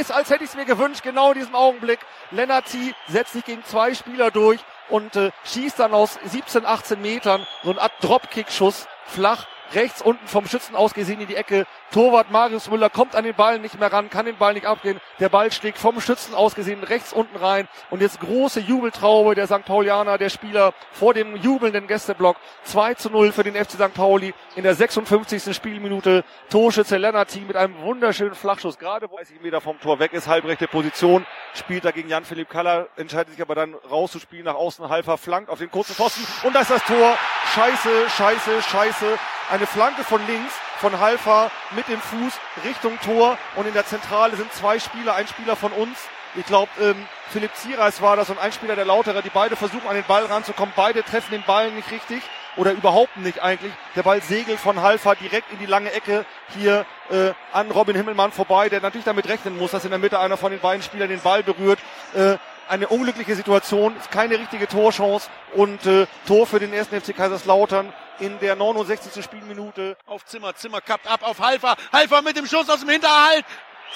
Ist, 0.00 0.10
als 0.10 0.30
hätte 0.30 0.44
ich 0.44 0.50
es 0.50 0.56
mir 0.56 0.64
gewünscht, 0.64 1.02
genau 1.02 1.32
in 1.32 1.38
diesem 1.38 1.54
Augenblick. 1.54 1.98
Lennart 2.30 2.64
setzt 3.08 3.34
sich 3.34 3.44
gegen 3.44 3.62
zwei 3.64 3.92
Spieler 3.94 4.30
durch 4.30 4.60
und 4.88 5.14
äh, 5.16 5.30
schießt 5.44 5.78
dann 5.78 5.92
aus 5.92 6.18
17, 6.24 6.64
18 6.64 7.00
Metern 7.02 7.46
so 7.62 7.70
eine 7.70 7.82
Art 7.82 7.92
Dropkick-Schuss 8.00 8.88
flach 9.04 9.46
rechts 9.74 10.02
unten 10.02 10.26
vom 10.26 10.46
Schützen 10.46 10.76
aus 10.76 10.94
gesehen 10.94 11.20
in 11.20 11.26
die 11.26 11.36
Ecke. 11.36 11.66
Torwart 11.92 12.30
Marius 12.30 12.70
Müller 12.70 12.90
kommt 12.90 13.14
an 13.14 13.24
den 13.24 13.34
Ball 13.34 13.58
nicht 13.58 13.78
mehr 13.78 13.92
ran, 13.92 14.10
kann 14.10 14.26
den 14.26 14.36
Ball 14.36 14.54
nicht 14.54 14.66
abgehen. 14.66 15.00
Der 15.20 15.28
Ball 15.28 15.52
schlägt 15.52 15.78
vom 15.78 16.00
Schützen 16.00 16.34
aus 16.34 16.54
gesehen 16.54 16.82
rechts 16.82 17.12
unten 17.12 17.36
rein. 17.36 17.68
Und 17.90 18.02
jetzt 18.02 18.20
große 18.20 18.60
Jubeltraube 18.60 19.34
der 19.34 19.46
St. 19.46 19.64
Paulianer, 19.64 20.18
der 20.18 20.28
Spieler 20.28 20.74
vor 20.92 21.14
dem 21.14 21.36
jubelnden 21.36 21.86
Gästeblock. 21.86 22.36
2 22.64 22.94
zu 22.94 23.10
0 23.10 23.32
für 23.32 23.44
den 23.44 23.54
FC 23.54 23.72
St. 23.72 23.94
Pauli 23.94 24.34
in 24.56 24.62
der 24.62 24.74
56. 24.74 25.54
Spielminute. 25.54 26.24
Torschütze 26.50 26.96
Lennarty 26.96 27.40
mit 27.40 27.56
einem 27.56 27.80
wunderschönen 27.80 28.34
Flachschuss. 28.34 28.78
Gerade 28.78 29.08
30 29.08 29.40
Meter 29.40 29.60
vom 29.60 29.78
Tor 29.80 29.98
weg 29.98 30.12
ist, 30.12 30.26
halbrechte 30.26 30.68
Position. 30.68 31.26
Spielt 31.54 31.84
da 31.84 31.90
gegen 31.90 32.08
Jan-Philipp 32.08 32.50
Kaller, 32.50 32.88
entscheidet 32.96 33.32
sich 33.32 33.42
aber 33.42 33.54
dann 33.54 33.74
rauszuspielen 33.74 34.44
nach 34.44 34.54
außen. 34.54 34.88
Halfer 34.88 35.18
flankt 35.18 35.50
auf 35.50 35.58
den 35.58 35.70
kurzen 35.70 35.94
Pfosten. 35.94 36.26
Und 36.46 36.54
da 36.54 36.60
ist 36.60 36.70
das 36.70 36.82
Tor. 36.84 37.16
Scheiße, 37.54 38.10
scheiße, 38.10 38.62
scheiße. 38.62 39.18
Eine 39.48 39.66
Flanke 39.68 40.02
von 40.02 40.26
links 40.26 40.52
von 40.80 40.98
Halfa 40.98 41.52
mit 41.76 41.86
dem 41.86 42.00
Fuß 42.00 42.32
Richtung 42.64 42.98
Tor 43.00 43.38
und 43.54 43.66
in 43.66 43.74
der 43.74 43.86
Zentrale 43.86 44.34
sind 44.34 44.52
zwei 44.52 44.80
Spieler, 44.80 45.14
ein 45.14 45.28
Spieler 45.28 45.54
von 45.54 45.70
uns. 45.70 45.96
Ich 46.34 46.44
glaube, 46.46 46.70
ähm, 46.80 47.06
Philipp 47.30 47.54
Ziereis 47.54 48.02
war 48.02 48.16
das 48.16 48.28
und 48.28 48.40
ein 48.40 48.50
Spieler 48.50 48.74
der 48.74 48.84
Lauterer, 48.84 49.22
die 49.22 49.30
beide 49.30 49.54
versuchen 49.54 49.86
an 49.86 49.94
den 49.94 50.04
Ball 50.04 50.26
ranzukommen. 50.26 50.74
Beide 50.74 51.04
treffen 51.04 51.30
den 51.30 51.44
Ball 51.44 51.70
nicht 51.70 51.92
richtig 51.92 52.22
oder 52.56 52.72
überhaupt 52.72 53.16
nicht 53.18 53.40
eigentlich. 53.40 53.72
Der 53.94 54.02
Ball 54.02 54.20
segelt 54.20 54.58
von 54.58 54.82
Halfa 54.82 55.14
direkt 55.14 55.52
in 55.52 55.60
die 55.60 55.66
lange 55.66 55.92
Ecke 55.92 56.26
hier 56.58 56.84
äh, 57.10 57.32
an 57.52 57.70
Robin 57.70 57.94
Himmelmann 57.94 58.32
vorbei, 58.32 58.68
der 58.68 58.80
natürlich 58.80 59.04
damit 59.04 59.28
rechnen 59.28 59.56
muss, 59.56 59.70
dass 59.70 59.84
in 59.84 59.90
der 59.90 60.00
Mitte 60.00 60.18
einer 60.18 60.36
von 60.36 60.50
den 60.50 60.60
beiden 60.60 60.82
Spielern 60.82 61.08
den 61.08 61.20
Ball 61.20 61.44
berührt. 61.44 61.78
Äh, 62.14 62.36
eine 62.68 62.88
unglückliche 62.88 63.34
Situation, 63.34 63.94
keine 64.10 64.38
richtige 64.38 64.66
Torchance 64.68 65.28
und 65.54 65.84
äh, 65.86 66.06
Tor 66.26 66.46
für 66.46 66.58
den 66.58 66.72
ersten 66.72 67.00
FC 67.00 67.16
Kaiserslautern 67.16 67.92
in 68.18 68.38
der 68.40 68.56
69. 68.56 69.22
Spielminute. 69.22 69.96
Auf 70.06 70.24
Zimmer, 70.24 70.54
Zimmer 70.54 70.80
kappt 70.80 71.06
ab 71.06 71.22
auf 71.22 71.40
Halfer, 71.40 71.76
Halfer 71.92 72.22
mit 72.22 72.36
dem 72.36 72.46
Schuss 72.46 72.68
aus 72.68 72.80
dem 72.80 72.88
Hinterhalt. 72.88 73.44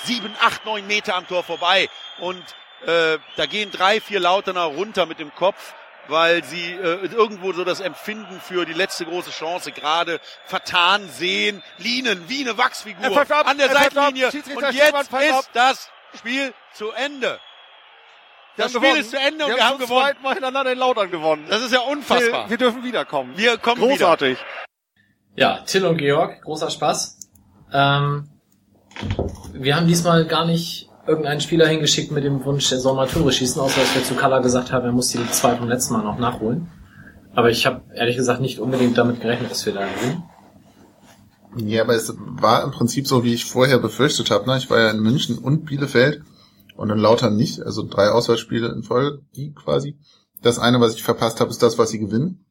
Sieben, 0.05 0.35
acht, 0.41 0.65
neun 0.65 0.87
Meter 0.87 1.17
am 1.17 1.27
Tor 1.27 1.43
vorbei 1.43 1.89
und 2.21 2.43
äh, 2.87 3.19
da 3.37 3.47
gehen 3.47 3.71
drei, 3.71 4.01
vier 4.01 4.21
Lauterner 4.21 4.65
runter 4.65 5.07
mit 5.07 5.19
dem 5.19 5.35
Kopf 5.35 5.75
weil 6.09 6.45
sie 6.45 6.73
äh, 6.73 7.07
irgendwo 7.07 7.53
so 7.53 7.65
das 7.65 7.81
Empfinden 7.81 8.41
für 8.41 8.65
die 8.65 8.73
letzte 8.73 9.05
große 9.05 9.31
Chance 9.31 9.71
gerade 9.73 10.21
vertan 10.47 11.09
sehen. 11.09 11.63
Lienen 11.79 12.29
wie 12.29 12.41
eine 12.41 12.59
Wachsfigur 12.59 13.17
ab, 13.17 13.47
an 13.47 13.59
der 13.59 13.71
Seitenlinie. 13.71 14.27
Und 14.27 14.73
jetzt 14.73 15.09
ist 15.09 15.51
das 15.53 15.91
Spiel 16.19 16.53
zu 16.73 16.91
Ende. 16.91 17.39
Das 18.61 18.75
Wir 18.75 18.81
haben 18.81 18.87
Spiel 18.87 18.91
gewonnen. 18.91 19.01
ist 19.01 19.11
zu 19.11 19.17
Ende 19.19 19.45
und 19.45 19.51
wir 19.51 19.57
wir 19.57 19.65
haben 19.65 19.77
zum 19.79 19.87
gewonnen. 19.87 20.01
zweiten 20.03 20.23
Mal 20.23 20.33
hintereinander 20.35 20.73
in 20.73 20.79
Lautern 20.79 21.11
gewonnen. 21.11 21.45
Das 21.49 21.63
ist 21.63 21.73
ja 21.73 21.81
unfassbar. 21.81 22.45
Wir, 22.45 22.51
wir 22.51 22.59
dürfen 22.59 22.85
wiederkommen. 22.85 23.33
Wir 23.37 23.59
kommen 23.59 23.81
Großartig. 23.81 24.39
Ja, 25.37 25.61
Till 25.67 25.85
und 25.87 25.99
Georg, 25.99 26.43
großer 26.43 26.71
Spaß. 26.71 27.19
Ähm, 27.73 28.29
wir 29.53 29.77
haben 29.77 29.87
diesmal 29.87 30.27
gar 30.27 30.45
nicht 30.45 30.89
irgendeinen 31.07 31.41
Spieler 31.41 31.67
hingeschickt 31.67 32.13
mit 32.13 32.25
dem 32.25 32.45
Wunsch, 32.45 32.71
er 32.73 32.79
soll 32.79 32.95
mal 32.95 33.09
Tore 33.09 33.33
schießen, 33.33 33.61
außer 33.61 33.81
dass 33.81 33.95
wir 33.95 34.05
zu 34.05 34.15
Kalla 34.15 34.41
gesagt 34.41 34.71
haben, 34.73 34.85
er 34.85 34.93
muss 34.93 35.09
die 35.09 35.19
zwei 35.31 35.57
vom 35.57 35.69
letzten 35.69 35.95
Mal 35.95 36.03
noch 36.03 36.19
nachholen. 36.19 36.69
Aber 37.35 37.51
ich 37.51 37.65
habe 37.67 37.83
ehrlich 37.95 38.17
gesagt 38.17 38.41
nicht 38.41 38.59
unbedingt 38.59 38.99
damit 38.99 39.21
gerechnet, 39.21 39.51
dass 39.51 39.65
wir 39.65 39.73
da 39.73 39.87
gewinnen. 39.87 40.25
Ja, 41.57 41.83
aber 41.83 41.95
es 41.95 42.13
war 42.17 42.63
im 42.63 42.71
Prinzip 42.71 43.07
so, 43.07 43.25
wie 43.25 43.35
ich 43.35 43.45
vorher 43.45 43.79
befürchtet 43.79 44.31
habe. 44.31 44.49
Ne? 44.49 44.59
Ich 44.59 44.71
war 44.71 44.79
ja 44.79 44.91
in 44.91 45.01
München 45.01 45.39
und 45.39 45.65
Bielefeld 45.65 46.23
und 46.81 46.89
in 46.89 46.97
Lautern 46.97 47.37
nicht, 47.37 47.61
also 47.61 47.87
drei 47.87 48.09
Auswahlspiele 48.09 48.69
in 48.69 48.83
Folge, 48.83 49.21
die 49.37 49.53
quasi. 49.53 49.99
Das 50.41 50.59
eine, 50.59 50.81
was 50.81 50.95
ich 50.95 51.03
verpasst 51.03 51.39
habe, 51.39 51.51
ist 51.51 51.63
das, 51.63 51.77
was 51.77 51.91
sie 51.91 51.99
gewinnen. 51.99 52.47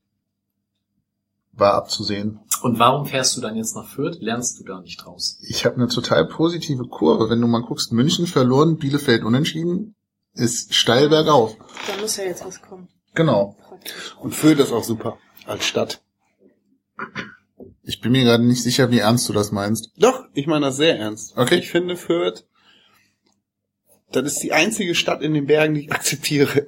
War 1.51 1.73
abzusehen. 1.73 2.39
Und 2.61 2.77
warum 2.77 3.07
fährst 3.07 3.35
du 3.35 3.41
dann 3.41 3.55
jetzt 3.55 3.75
nach 3.75 3.87
Fürth? 3.87 4.19
Lernst 4.19 4.59
du 4.59 4.65
da 4.65 4.81
nicht 4.81 5.03
draus? 5.03 5.39
Ich 5.41 5.65
habe 5.65 5.77
eine 5.77 5.87
total 5.87 6.27
positive 6.27 6.83
Kurve. 6.83 7.31
Wenn 7.31 7.41
du 7.41 7.47
mal 7.47 7.63
guckst, 7.63 7.91
München 7.91 8.27
verloren, 8.27 8.77
Bielefeld 8.77 9.23
unentschieden, 9.23 9.95
ist 10.33 10.75
steil 10.75 11.09
bergauf. 11.09 11.57
Da 11.87 11.99
muss 11.99 12.17
ja 12.17 12.25
jetzt 12.25 12.45
was 12.45 12.61
kommen. 12.61 12.87
Genau. 13.15 13.57
Und 14.21 14.35
Fürth 14.35 14.59
ist 14.59 14.71
auch 14.71 14.83
super 14.83 15.17
als 15.47 15.65
Stadt. 15.65 16.03
Ich 17.81 17.99
bin 17.99 18.11
mir 18.11 18.25
gerade 18.25 18.45
nicht 18.45 18.61
sicher, 18.61 18.91
wie 18.91 18.99
ernst 18.99 19.27
du 19.27 19.33
das 19.33 19.51
meinst. 19.51 19.89
Doch, 19.97 20.25
ich 20.35 20.45
meine 20.45 20.67
das 20.67 20.77
sehr 20.77 20.99
ernst. 20.99 21.35
Okay. 21.35 21.55
Ich 21.55 21.71
finde 21.71 21.97
Fürth, 21.97 22.45
das 24.11 24.25
ist 24.33 24.43
die 24.43 24.53
einzige 24.53 24.95
Stadt 24.95 25.21
in 25.21 25.33
den 25.33 25.45
Bergen, 25.45 25.73
die 25.75 25.81
ich 25.81 25.91
akzeptiere. 25.91 26.65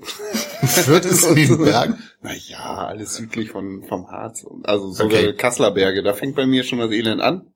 Fürth 0.64 1.06
ist 1.06 1.26
in 1.26 1.36
den 1.36 1.58
Bergen? 1.58 1.98
Naja, 2.24 2.86
alles 2.86 3.16
südlich 3.16 3.50
von, 3.50 3.82
vom 3.84 4.08
Harz. 4.12 4.44
und- 4.44 4.70
Also 4.70 4.92
sogar 4.92 5.20
Okay. 5.22 5.34
Kasseler 5.34 5.72
Berge. 5.72 6.04
Da 6.04 6.14
fängt 6.14 6.36
bei 6.36 6.46
mir 6.46 6.64
schon 6.64 6.78
das 6.78 6.92
Elend 6.92 7.20
an. 7.20 7.52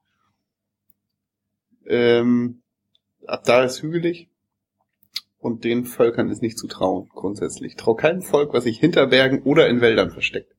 Ähm, 1.85 2.63
ab 3.27 3.43
da 3.45 3.63
ist 3.63 3.83
hügelig. 3.83 4.27
Und 5.37 5.63
den 5.63 5.85
Völkern 5.85 6.31
ist 6.31 6.41
nicht 6.41 6.57
zu 6.57 6.65
trauen, 6.65 7.07
grundsätzlich. 7.13 7.73
Ich 7.73 7.77
trau 7.77 7.93
keinem 7.93 8.23
Volk, 8.23 8.53
was 8.53 8.63
sich 8.63 8.79
hinter 8.79 9.05
Bergen 9.05 9.43
oder 9.43 9.69
in 9.69 9.81
Wäldern 9.81 10.09
versteckt. 10.09 10.54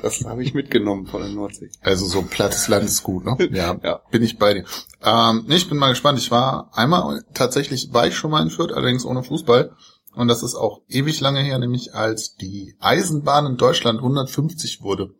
Das 0.00 0.24
habe 0.24 0.42
ich 0.42 0.52
mitgenommen 0.52 1.06
von 1.06 1.22
der 1.22 1.30
Nordsee. 1.30 1.70
Also 1.80 2.06
so 2.06 2.22
plattes 2.22 2.66
Land 2.68 2.84
ist 2.86 3.02
gut, 3.04 3.24
ne? 3.24 3.36
Ja, 3.52 3.78
Ja. 3.82 4.00
bin 4.10 4.22
ich 4.22 4.36
bei 4.38 4.54
dir. 4.54 4.64
Ähm, 5.02 5.44
nee, 5.46 5.56
ich 5.56 5.68
bin 5.68 5.78
mal 5.78 5.90
gespannt. 5.90 6.18
Ich 6.18 6.30
war 6.30 6.70
einmal, 6.72 7.24
tatsächlich 7.34 7.92
war 7.92 8.06
ich 8.06 8.16
schon 8.16 8.30
mal 8.32 8.42
in 8.42 8.50
Fürth, 8.50 8.72
allerdings 8.72 9.04
ohne 9.04 9.22
Fußball. 9.22 9.76
Und 10.14 10.28
das 10.28 10.42
ist 10.42 10.56
auch 10.56 10.82
ewig 10.88 11.20
lange 11.20 11.40
her, 11.40 11.58
nämlich 11.58 11.94
als 11.94 12.34
die 12.34 12.74
Eisenbahn 12.80 13.46
in 13.46 13.56
Deutschland 13.56 13.98
150 14.00 14.82
wurde. 14.82 15.14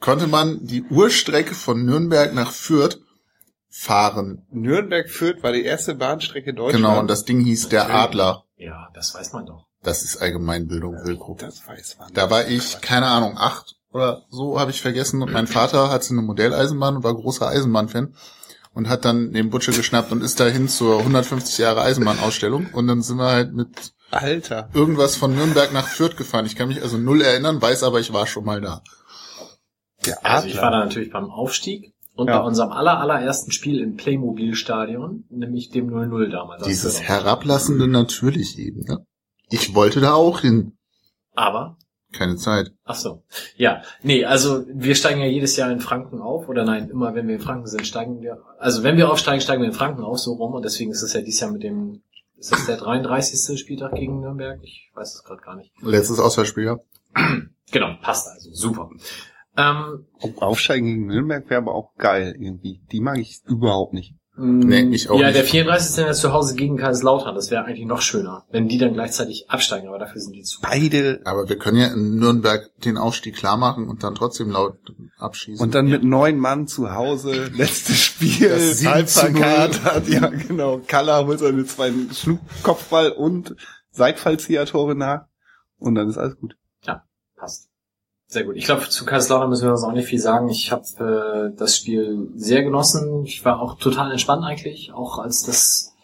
Konnte 0.00 0.26
man 0.26 0.58
die 0.66 0.82
Urstrecke 0.84 1.54
von 1.54 1.84
Nürnberg 1.84 2.34
nach 2.34 2.50
Fürth 2.52 2.98
fahren. 3.68 4.46
Nürnberg-Fürth 4.50 5.42
war 5.42 5.52
die 5.52 5.64
erste 5.64 5.94
Bahnstrecke 5.94 6.54
Deutschlands. 6.54 6.76
Genau, 6.88 6.98
und 6.98 7.08
das 7.08 7.24
Ding 7.24 7.40
hieß 7.40 7.68
der 7.68 7.90
Adler. 7.94 8.44
Ja, 8.56 8.88
das 8.94 9.14
weiß 9.14 9.32
man 9.34 9.46
doch. 9.46 9.66
Das 9.82 10.02
ist 10.02 10.16
Allgemeinbildung, 10.16 10.94
Wilko. 11.04 11.36
Das 11.38 11.66
weiß 11.66 11.96
man. 11.98 12.12
Da 12.12 12.30
war 12.30 12.48
ich, 12.48 12.80
keine 12.80 13.06
Ahnung, 13.06 13.34
acht 13.36 13.76
oder 13.92 14.22
so, 14.30 14.58
habe 14.58 14.70
ich 14.70 14.82
vergessen. 14.82 15.22
Und 15.22 15.32
mein 15.32 15.46
Vater 15.46 15.90
hatte 15.90 16.10
eine 16.10 16.22
Modelleisenbahn 16.22 16.96
und 16.96 17.04
war 17.04 17.14
großer 17.14 17.46
Eisenbahnfan 17.48 18.14
und 18.74 18.88
hat 18.88 19.04
dann 19.04 19.32
den 19.32 19.48
Butsche 19.50 19.72
geschnappt 19.72 20.12
und 20.12 20.22
ist 20.22 20.40
dahin 20.40 20.68
zur 20.68 20.98
150 20.98 21.58
Jahre 21.58 21.82
Eisenbahnausstellung. 21.82 22.68
Und 22.72 22.88
dann 22.88 23.00
sind 23.02 23.16
wir 23.18 23.30
halt 23.30 23.52
mit 23.54 23.68
Alter. 24.10 24.68
irgendwas 24.74 25.16
von 25.16 25.34
Nürnberg 25.34 25.72
nach 25.72 25.86
Fürth 25.86 26.16
gefahren. 26.16 26.46
Ich 26.46 26.56
kann 26.56 26.68
mich 26.68 26.82
also 26.82 26.98
null 26.98 27.22
erinnern, 27.22 27.62
weiß 27.62 27.84
aber, 27.84 28.00
ich 28.00 28.12
war 28.12 28.26
schon 28.26 28.44
mal 28.44 28.60
da. 28.60 28.82
Der 30.04 30.24
Also 30.26 30.48
ich 30.48 30.56
war 30.60 30.70
da 30.70 30.80
natürlich 30.84 31.10
beim 31.10 31.30
Aufstieg 31.30 31.94
und 32.14 32.28
Ja. 32.28 32.38
bei 32.40 32.44
unserem 32.44 32.70
aller, 32.72 32.98
allerersten 33.00 33.50
Spiel 33.50 33.80
im 33.80 33.96
Playmobil-Stadion, 33.96 35.24
nämlich 35.30 35.70
dem 35.70 35.88
0-0 35.88 36.28
damals. 36.30 36.62
als 36.62 36.68
Dieses 36.68 37.02
Herablassende 37.02 37.88
natürlich 37.88 38.58
eben, 38.58 38.80
ne? 38.82 39.06
Ich 39.50 39.74
wollte 39.74 40.00
da 40.00 40.14
auch 40.14 40.40
hin. 40.40 40.76
Aber, 41.34 41.76
Keine 42.12 42.36
Zeit. 42.36 42.72
ach 42.84 42.94
so. 42.94 43.22
Ja, 43.56 43.82
nee, 44.02 44.24
also 44.24 44.64
wir 44.68 44.94
steigen 44.94 45.20
ja 45.20 45.26
jedes 45.26 45.56
Jahr 45.56 45.70
in 45.70 45.80
Franken 45.80 46.20
auf, 46.20 46.48
oder 46.48 46.64
nein, 46.64 46.88
immer 46.88 47.14
wenn 47.14 47.28
wir 47.28 47.36
in 47.36 47.40
Franken 47.40 47.66
sind, 47.66 47.86
steigen 47.86 48.22
wir, 48.22 48.42
also 48.58 48.82
wenn 48.82 48.96
wir 48.96 49.10
aufsteigen, 49.10 49.40
steigen 49.40 49.62
wir 49.62 49.68
in 49.68 49.74
Franken 49.74 50.02
auf, 50.02 50.18
so 50.18 50.34
rum, 50.34 50.54
und 50.54 50.64
deswegen 50.64 50.90
ist 50.90 51.02
es 51.02 51.12
ja 51.12 51.20
dieses 51.20 51.40
Jahr 51.40 51.50
mit 51.50 51.62
dem, 51.62 52.02
ist 52.38 52.52
das 52.52 52.66
der 52.66 52.76
33. 52.76 53.58
Spieltag 53.58 53.94
gegen 53.94 54.20
Nürnberg? 54.20 54.60
Ich 54.62 54.90
weiß 54.94 55.14
es 55.14 55.24
gerade 55.24 55.42
gar 55.42 55.56
nicht. 55.56 55.72
Letztes 55.82 56.18
Auswahlspiel, 56.18 56.64
ja. 56.64 56.78
Genau, 57.72 57.96
passt 58.00 58.28
also, 58.28 58.50
super. 58.52 58.90
Ähm, 59.56 60.06
Aufsteigen 60.36 60.86
gegen 60.86 61.06
Nürnberg 61.06 61.50
wäre 61.50 61.62
aber 61.62 61.74
auch 61.74 61.94
geil 61.96 62.36
irgendwie. 62.38 62.80
Die 62.92 63.00
mag 63.00 63.18
ich 63.18 63.40
überhaupt 63.46 63.92
nicht. 63.92 64.14
Nee, 64.38 64.94
ich 64.94 65.08
auch 65.08 65.18
ja, 65.18 65.26
nicht. 65.28 65.38
der 65.38 65.44
34. 65.44 65.88
ist 65.88 65.96
ja 65.96 66.12
zu 66.12 66.32
Hause 66.32 66.54
gegen 66.56 66.76
Kaiserslautern. 66.76 67.34
Das 67.34 67.50
wäre 67.50 67.64
eigentlich 67.64 67.86
noch 67.86 68.02
schöner, 68.02 68.44
wenn 68.50 68.68
die 68.68 68.76
dann 68.76 68.92
gleichzeitig 68.92 69.48
absteigen, 69.48 69.88
aber 69.88 69.98
dafür 69.98 70.20
sind 70.20 70.34
die 70.34 70.42
zu. 70.42 70.60
Beide. 70.60 71.20
Aber 71.24 71.48
wir 71.48 71.56
können 71.56 71.78
ja 71.78 71.86
in 71.86 72.18
Nürnberg 72.18 72.70
den 72.84 72.98
Aufstieg 72.98 73.36
klar 73.36 73.56
machen 73.56 73.88
und 73.88 74.02
dann 74.02 74.14
trotzdem 74.14 74.50
laut 74.50 74.78
abschießen. 75.18 75.64
Und 75.64 75.74
dann 75.74 75.88
mit 75.88 76.04
neun 76.04 76.38
Mann 76.38 76.66
zu 76.66 76.92
Hause, 76.92 77.46
letztes 77.54 77.98
Spiel, 77.98 78.50
Das 78.50 78.78
7 78.78 78.92
halb 78.92 79.08
zu 79.08 79.30
0. 79.30 79.40
verkatert, 79.40 80.08
ja 80.08 80.28
genau. 80.28 80.80
Kalla 80.86 81.24
holt 81.24 81.38
seine 81.38 81.64
zwei 81.64 81.92
Schlugkopfball 82.12 83.12
und 83.12 83.56
Seitfallzieher-Tore 83.92 84.94
nach. 84.94 85.26
Und 85.78 85.94
dann 85.94 86.08
ist 86.08 86.18
alles 86.18 86.36
gut. 86.38 86.56
Passt. 87.36 87.68
Sehr 88.28 88.44
gut. 88.44 88.56
Ich 88.56 88.64
glaube, 88.64 88.88
zu 88.88 89.04
Kaiserslautern 89.04 89.48
müssen 89.48 89.66
wir 89.66 89.72
uns 89.72 89.84
auch 89.84 89.92
nicht 89.92 90.08
viel 90.08 90.18
sagen. 90.18 90.48
Ich 90.48 90.72
habe 90.72 91.52
äh, 91.54 91.56
das 91.56 91.76
Spiel 91.76 92.28
sehr 92.34 92.64
genossen. 92.64 93.24
Ich 93.24 93.44
war 93.44 93.60
auch 93.60 93.78
total 93.78 94.10
entspannt 94.10 94.44
eigentlich. 94.44 94.92
Auch 94.92 95.18
als 95.18 95.44
das 95.44 95.96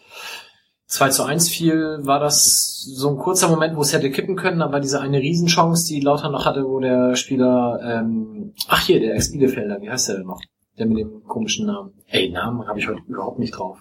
2 0.86 1.08
zu 1.08 1.24
1 1.24 1.48
fiel, 1.48 2.00
war 2.02 2.20
das 2.20 2.84
so 2.84 3.08
ein 3.08 3.16
kurzer 3.16 3.48
Moment, 3.48 3.76
wo 3.76 3.80
es 3.80 3.92
hätte 3.92 4.10
kippen 4.10 4.36
können, 4.36 4.62
aber 4.62 4.78
diese 4.78 5.00
eine 5.00 5.18
Riesenchance, 5.18 5.88
die 5.88 6.00
Lautern 6.00 6.32
noch 6.32 6.44
hatte, 6.44 6.64
wo 6.64 6.80
der 6.80 7.16
Spieler, 7.16 7.80
ähm, 7.82 8.52
ach 8.68 8.84
hier, 8.86 9.00
der 9.00 9.14
Ex-Bielefelder, 9.14 9.80
wie 9.80 9.90
heißt 9.90 10.08
der 10.08 10.16
denn 10.16 10.26
noch? 10.26 10.42
Der 10.78 10.86
mit 10.86 10.98
dem 10.98 11.24
komischen 11.24 11.66
Namen. 11.66 11.92
Ey, 12.06 12.30
Namen 12.30 12.68
habe 12.68 12.78
ich 12.78 12.88
heute 12.88 13.00
überhaupt 13.08 13.38
nicht 13.38 13.52
drauf. 13.52 13.78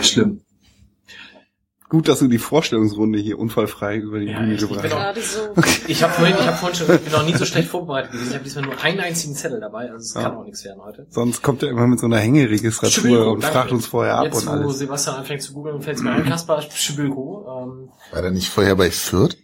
Schlimm. 0.00 0.40
Gut, 1.94 2.08
dass 2.08 2.18
du 2.18 2.26
die 2.26 2.38
Vorstellungsrunde 2.38 3.20
hier 3.20 3.38
unfallfrei 3.38 3.98
über 3.98 4.18
die 4.18 4.26
Ja, 4.26 4.40
Bühne 4.40 4.56
gebracht 4.56 4.82
bin 4.82 4.92
hast. 4.92 5.32
So. 5.34 5.40
Ich 5.86 6.02
habe 6.02 6.12
vorhin, 6.12 6.34
ich 6.36 6.44
habe 6.44 6.56
vorhin 6.56 6.76
schon, 6.76 6.92
ich 6.96 7.02
bin 7.02 7.12
noch 7.12 7.24
nie 7.24 7.34
so 7.34 7.44
schlecht 7.44 7.68
vorbereitet 7.68 8.10
gewesen. 8.10 8.30
Ich 8.30 8.34
habe 8.34 8.42
diesmal 8.42 8.64
nur 8.64 8.80
einen 8.82 8.98
einzigen 8.98 9.34
Zettel 9.36 9.60
dabei, 9.60 9.92
also 9.92 9.98
es 9.98 10.14
Ja. 10.14 10.22
kann 10.22 10.36
auch 10.38 10.44
nichts 10.44 10.64
werden 10.64 10.82
heute. 10.82 11.06
Sonst 11.10 11.40
kommt 11.42 11.62
er 11.62 11.68
immer 11.70 11.86
mit 11.86 12.00
so 12.00 12.06
einer 12.06 12.18
Hängeregistratur 12.18 13.28
und 13.30 13.44
danke. 13.44 13.56
fragt 13.56 13.70
uns 13.70 13.86
vorher 13.86 14.16
ab 14.18 14.24
Jetzt, 14.24 14.40
und 14.40 14.46
wo 14.48 14.50
alles. 14.64 14.78
Sebastian 14.78 15.14
anfängt 15.18 15.42
zu 15.42 15.52
googeln, 15.52 15.80
fällt 15.82 15.98
es 15.98 16.02
mir 16.02 16.10
ein, 16.10 16.24
Kaspar 16.24 16.62
Schibülko, 16.62 17.46
ähm, 17.62 17.90
War 18.10 18.22
der 18.22 18.32
nicht 18.32 18.48
vorher 18.48 18.74
bei 18.74 18.90
Fürth? 18.90 19.36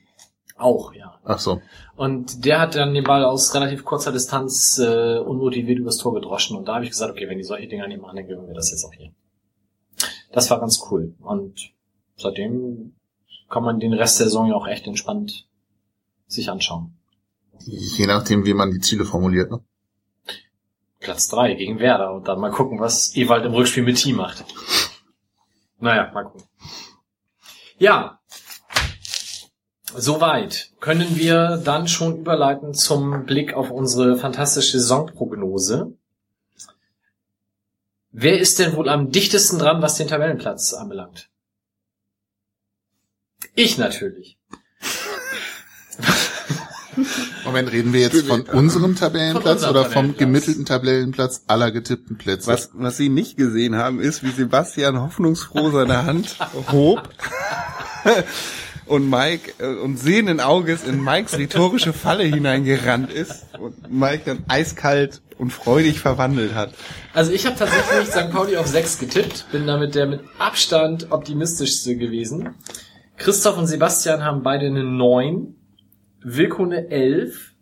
auch, 0.56 0.92
ja. 0.92 1.20
Ach 1.24 1.38
so. 1.38 1.62
Und 1.94 2.44
der 2.44 2.58
hat 2.60 2.74
dann 2.74 2.94
den 2.94 3.04
Ball 3.04 3.24
aus 3.24 3.54
relativ 3.54 3.84
kurzer 3.84 4.10
Distanz 4.10 4.76
äh, 4.78 5.18
unmotiviert 5.18 5.78
übers 5.78 5.98
Tor 5.98 6.14
gedroschen. 6.14 6.56
Und 6.56 6.66
da 6.66 6.74
habe 6.74 6.84
ich 6.84 6.90
gesagt, 6.90 7.12
okay, 7.12 7.28
wenn 7.28 7.38
die 7.38 7.44
solche 7.44 7.68
Dinger 7.68 7.86
nicht 7.86 8.02
machen, 8.02 8.16
dann 8.16 8.26
gewinnen 8.26 8.48
wir 8.48 8.54
das 8.56 8.72
jetzt 8.72 8.84
auch 8.84 8.92
hier. 8.92 9.12
Das 10.32 10.50
war 10.50 10.58
ganz 10.58 10.80
cool. 10.90 11.14
Und 11.20 11.70
seitdem 12.20 12.94
kann 13.48 13.64
man 13.64 13.80
den 13.80 13.92
Rest 13.92 14.20
der 14.20 14.26
Saison 14.26 14.48
ja 14.48 14.54
auch 14.54 14.66
echt 14.66 14.86
entspannt 14.86 15.46
sich 16.26 16.48
anschauen. 16.48 16.96
Je 17.64 18.06
nachdem, 18.06 18.46
wie 18.46 18.54
man 18.54 18.70
die 18.70 18.80
Ziele 18.80 19.04
formuliert, 19.04 19.50
ne? 19.50 19.60
Platz 21.00 21.28
drei 21.28 21.54
gegen 21.54 21.78
Werder 21.78 22.12
und 22.12 22.28
dann 22.28 22.40
mal 22.40 22.50
gucken, 22.50 22.78
was 22.78 23.16
Ewald 23.16 23.44
im 23.44 23.54
Rückspiel 23.54 23.82
mit 23.82 23.96
Team 23.96 24.16
macht. 24.16 24.44
Naja, 25.78 26.10
mal 26.12 26.24
gucken. 26.24 26.46
Ja. 27.78 28.20
Soweit 29.92 30.70
können 30.78 31.16
wir 31.16 31.56
dann 31.64 31.88
schon 31.88 32.18
überleiten 32.18 32.74
zum 32.74 33.24
Blick 33.24 33.54
auf 33.54 33.70
unsere 33.70 34.16
fantastische 34.16 34.78
Saisonprognose. 34.78 35.94
Wer 38.12 38.38
ist 38.38 38.58
denn 38.58 38.76
wohl 38.76 38.88
am 38.88 39.10
dichtesten 39.10 39.58
dran, 39.58 39.82
was 39.82 39.96
den 39.96 40.08
Tabellenplatz 40.08 40.74
anbelangt? 40.74 41.30
Ich 43.54 43.78
natürlich. 43.78 44.36
Moment, 47.44 47.72
reden 47.72 47.92
wir 47.92 48.00
jetzt 48.00 48.26
von 48.26 48.42
unserem 48.42 48.96
Tabellenplatz 48.96 49.44
Von 49.44 49.52
unserem 49.52 49.70
oder 49.70 49.82
vom 49.84 49.90
Tabellenplatz. 49.92 50.18
gemittelten 50.18 50.64
Tabellenplatz 50.66 51.42
aller 51.46 51.70
getippten 51.70 52.18
Plätze? 52.18 52.48
Was, 52.48 52.70
was 52.74 52.96
Sie 52.96 53.08
nicht 53.08 53.36
gesehen 53.36 53.76
haben, 53.76 54.00
ist, 54.00 54.22
wie 54.22 54.30
Sebastian 54.30 55.00
hoffnungsfroh 55.00 55.70
seine 55.70 56.04
Hand 56.04 56.36
hob 56.72 57.08
und 58.86 59.08
Mike 59.08 59.52
äh, 59.58 59.66
und 59.66 59.98
sehenden 59.98 60.40
Auges 60.40 60.84
in 60.84 61.02
Mikes 61.02 61.38
rhetorische 61.38 61.92
Falle 61.92 62.24
hineingerannt 62.24 63.12
ist 63.12 63.44
und 63.58 63.90
Mike 63.90 64.22
dann 64.26 64.44
eiskalt 64.48 65.22
und 65.38 65.52
freudig 65.52 66.00
verwandelt 66.00 66.54
hat. 66.54 66.74
Also 67.14 67.32
ich 67.32 67.46
habe 67.46 67.56
tatsächlich 67.56 68.08
St. 68.08 68.30
Pauli 68.30 68.56
auf 68.58 68.66
6 68.66 68.98
getippt, 68.98 69.46
bin 69.52 69.66
damit 69.66 69.94
der 69.94 70.06
mit 70.06 70.20
Abstand 70.38 71.10
optimistischste 71.10 71.96
gewesen. 71.96 72.50
Christoph 73.20 73.58
und 73.58 73.66
Sebastian 73.66 74.24
haben 74.24 74.42
beide 74.42 74.64
eine 74.64 74.82
9, 74.82 75.54
Wilko 76.22 76.64
eine 76.64 76.88
11 76.88 77.52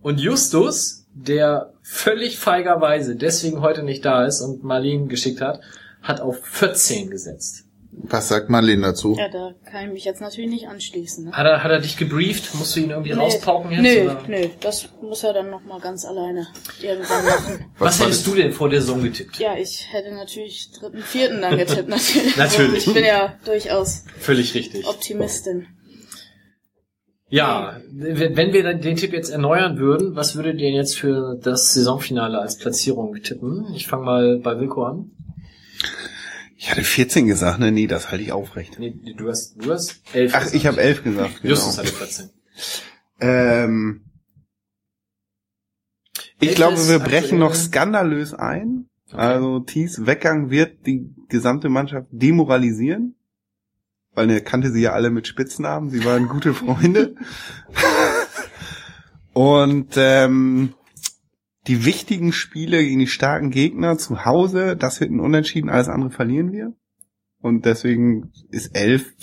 und 0.00 0.20
Justus, 0.20 1.08
der 1.12 1.72
völlig 1.82 2.38
feigerweise 2.38 3.16
deswegen 3.16 3.60
heute 3.60 3.82
nicht 3.82 4.04
da 4.04 4.24
ist 4.24 4.40
und 4.40 4.62
Marlene 4.62 5.08
geschickt 5.08 5.40
hat, 5.40 5.60
hat 6.02 6.20
auf 6.20 6.44
14 6.44 7.10
gesetzt. 7.10 7.67
Was 8.02 8.28
sagt 8.28 8.48
Marlene 8.48 8.82
dazu? 8.82 9.16
Ja, 9.18 9.28
da 9.28 9.54
kann 9.70 9.86
ich 9.86 9.92
mich 9.92 10.04
jetzt 10.04 10.20
natürlich 10.20 10.48
nicht 10.50 10.68
anschließen. 10.68 11.26
Ne? 11.26 11.32
Hat 11.32 11.46
er, 11.46 11.62
hat 11.62 11.70
er 11.70 11.80
dich 11.80 11.96
gebrieft? 11.96 12.54
Musst 12.54 12.76
du 12.76 12.80
ihn 12.80 12.90
irgendwie 12.90 13.12
Nee. 13.12 13.18
rauspauken 13.20 13.70
jetzt? 13.70 13.82
Nö, 13.82 14.04
oder? 14.10 14.22
nö, 14.28 14.48
das 14.60 14.88
muss 15.02 15.24
er 15.24 15.32
dann 15.32 15.50
nochmal 15.50 15.80
ganz 15.80 16.04
alleine 16.04 16.46
irgendwann 16.80 17.24
machen. 17.24 17.66
Was, 17.78 17.98
war 17.98 18.06
hättest 18.06 18.26
du 18.26 18.34
denn 18.34 18.52
vor 18.52 18.68
der 18.68 18.80
Saison 18.80 19.02
getippt? 19.02 19.38
Ja, 19.38 19.56
ich 19.56 19.86
hätte 19.92 20.14
natürlich 20.14 20.70
dritten, 20.72 20.98
vierten 21.02 21.42
dann 21.42 21.58
getippt, 21.58 21.88
natürlich. 21.88 22.36
Natürlich. 22.36 22.86
Ich 22.86 22.94
bin 22.94 23.04
ja 23.04 23.34
durchaus 23.44 24.04
Völlig 24.18 24.54
richtig. 24.54 24.86
Optimistin. 24.86 25.66
Ja, 27.30 27.76
wenn 27.92 28.52
wir 28.54 28.62
dann 28.62 28.80
den 28.80 28.96
Tipp 28.96 29.12
jetzt 29.12 29.28
erneuern 29.28 29.78
würden, 29.78 30.16
was 30.16 30.34
würdet 30.34 30.60
ihr 30.60 30.70
jetzt 30.70 30.98
für 30.98 31.38
das 31.42 31.74
Saisonfinale 31.74 32.38
als 32.38 32.56
Platzierung 32.56 33.14
tippen? 33.22 33.66
Ich 33.74 33.86
fange 33.86 34.04
mal 34.04 34.38
bei 34.38 34.58
Wilko 34.58 34.84
an. 34.84 35.10
Ich 36.60 36.72
hatte 36.72 36.82
14 36.82 37.28
gesagt, 37.28 37.60
ne? 37.60 37.70
Nee, 37.70 37.86
das 37.86 38.10
halte 38.10 38.24
ich 38.24 38.32
aufrecht. 38.32 38.80
Nee, 38.80 38.92
du 39.16 39.28
hast, 39.28 39.54
du 39.64 39.72
hast 39.72 40.02
elf. 40.12 40.32
Ach, 40.34 40.40
gesagt. 40.40 40.56
ich 40.56 40.66
habe 40.66 40.80
11 40.80 41.04
gesagt. 41.04 41.42
Genau. 41.42 41.54
Justus 41.54 41.78
hatte 41.78 41.92
14. 41.92 42.30
Ähm, 43.20 44.04
ich 46.40 46.56
glaube, 46.56 46.76
wir 46.88 46.98
brechen 46.98 47.38
noch 47.38 47.54
skandalös 47.54 48.34
ein. 48.34 48.88
Also 49.12 49.60
Thies 49.60 50.04
Weggang 50.04 50.50
wird 50.50 50.84
die 50.84 51.14
gesamte 51.28 51.68
Mannschaft 51.68 52.08
demoralisieren. 52.10 53.14
Weil 54.14 54.28
er 54.28 54.40
kannte 54.40 54.72
sie 54.72 54.82
ja 54.82 54.94
alle 54.94 55.10
mit 55.10 55.28
Spitznamen. 55.28 55.90
Sie 55.90 56.04
waren 56.04 56.26
gute 56.26 56.54
Freunde. 56.54 57.14
Und 59.32 59.94
ähm, 59.96 60.74
die 61.68 61.84
wichtigen 61.84 62.32
Spiele 62.32 62.82
gegen 62.82 62.98
die 62.98 63.06
starken 63.06 63.50
Gegner 63.50 63.98
zu 63.98 64.24
Hause, 64.24 64.76
das 64.76 65.00
wird 65.00 65.10
ein 65.10 65.20
Unentschieden, 65.20 65.68
alles 65.70 65.88
andere 65.88 66.10
verlieren 66.10 66.50
wir. 66.52 66.74
Und 67.40 67.66
deswegen 67.66 68.32
ist 68.50 68.74
elf 68.74 69.14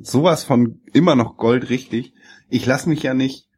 sowas 0.00 0.44
von 0.44 0.80
immer 0.92 1.16
noch 1.16 1.36
Gold 1.36 1.70
richtig. 1.70 2.14
Ich 2.48 2.64
lasse 2.66 2.88
mich 2.88 3.02
ja 3.02 3.14
nicht, 3.14 3.48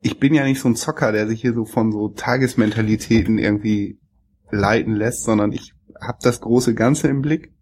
ich 0.00 0.18
bin 0.18 0.34
ja 0.34 0.44
nicht 0.44 0.60
so 0.60 0.68
ein 0.68 0.76
Zocker, 0.76 1.12
der 1.12 1.26
sich 1.26 1.40
hier 1.40 1.52
so 1.52 1.64
von 1.64 1.92
so 1.92 2.08
Tagesmentalitäten 2.08 3.38
irgendwie 3.38 3.98
leiten 4.50 4.94
lässt, 4.94 5.24
sondern 5.24 5.52
ich 5.52 5.72
habe 6.00 6.18
das 6.22 6.40
große 6.40 6.74
Ganze 6.74 7.08
im 7.08 7.22
Blick. 7.22 7.52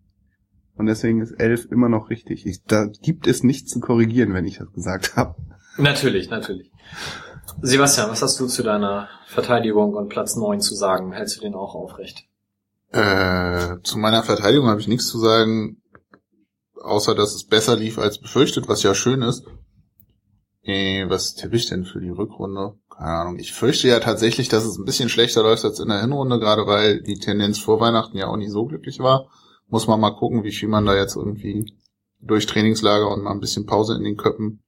Und 0.76 0.86
deswegen 0.86 1.20
ist 1.22 1.32
elf 1.32 1.66
immer 1.70 1.88
noch 1.88 2.10
richtig. 2.10 2.46
Ich, 2.46 2.62
da 2.64 2.88
gibt 3.02 3.26
es 3.26 3.44
nichts 3.44 3.70
zu 3.70 3.80
korrigieren, 3.80 4.34
wenn 4.34 4.44
ich 4.44 4.58
das 4.58 4.72
gesagt 4.72 5.16
habe. 5.16 5.36
Natürlich, 5.78 6.30
natürlich. 6.30 6.70
Sebastian, 7.62 8.10
was 8.10 8.22
hast 8.22 8.38
du 8.40 8.46
zu 8.46 8.62
deiner 8.62 9.08
Verteidigung 9.26 9.94
und 9.94 10.08
Platz 10.08 10.36
9 10.36 10.60
zu 10.60 10.74
sagen? 10.74 11.12
Hältst 11.12 11.36
du 11.36 11.40
den 11.40 11.54
auch 11.54 11.74
aufrecht? 11.74 12.24
Äh, 12.90 13.78
zu 13.82 13.98
meiner 13.98 14.22
Verteidigung 14.22 14.68
habe 14.68 14.80
ich 14.80 14.88
nichts 14.88 15.08
zu 15.08 15.18
sagen, 15.18 15.82
außer 16.80 17.14
dass 17.14 17.34
es 17.34 17.46
besser 17.46 17.76
lief 17.76 17.98
als 17.98 18.18
befürchtet, 18.18 18.68
was 18.68 18.82
ja 18.82 18.94
schön 18.94 19.22
ist. 19.22 19.44
Äh, 20.62 21.08
was 21.08 21.34
tippe 21.34 21.56
ich 21.56 21.68
denn 21.68 21.84
für 21.84 22.00
die 22.00 22.10
Rückrunde? 22.10 22.74
Keine 22.90 23.10
Ahnung. 23.10 23.38
Ich 23.38 23.52
fürchte 23.52 23.88
ja 23.88 24.00
tatsächlich, 24.00 24.48
dass 24.48 24.64
es 24.64 24.78
ein 24.78 24.84
bisschen 24.84 25.08
schlechter 25.08 25.42
läuft 25.42 25.64
als 25.64 25.80
in 25.80 25.88
der 25.88 26.00
Hinrunde, 26.00 26.38
gerade 26.38 26.66
weil 26.66 27.02
die 27.02 27.18
Tendenz 27.18 27.58
vor 27.58 27.80
Weihnachten 27.80 28.16
ja 28.16 28.28
auch 28.28 28.36
nicht 28.36 28.52
so 28.52 28.64
glücklich 28.64 29.00
war. 29.00 29.28
Muss 29.68 29.86
man 29.86 30.00
mal 30.00 30.12
gucken, 30.12 30.44
wie 30.44 30.52
viel 30.52 30.68
man 30.68 30.86
da 30.86 30.94
jetzt 30.94 31.16
irgendwie 31.16 31.74
durch 32.20 32.46
Trainingslager 32.46 33.10
und 33.10 33.22
mal 33.22 33.32
ein 33.32 33.40
bisschen 33.40 33.66
Pause 33.66 33.94
in 33.96 34.04
den 34.04 34.16
Köppen 34.16 34.63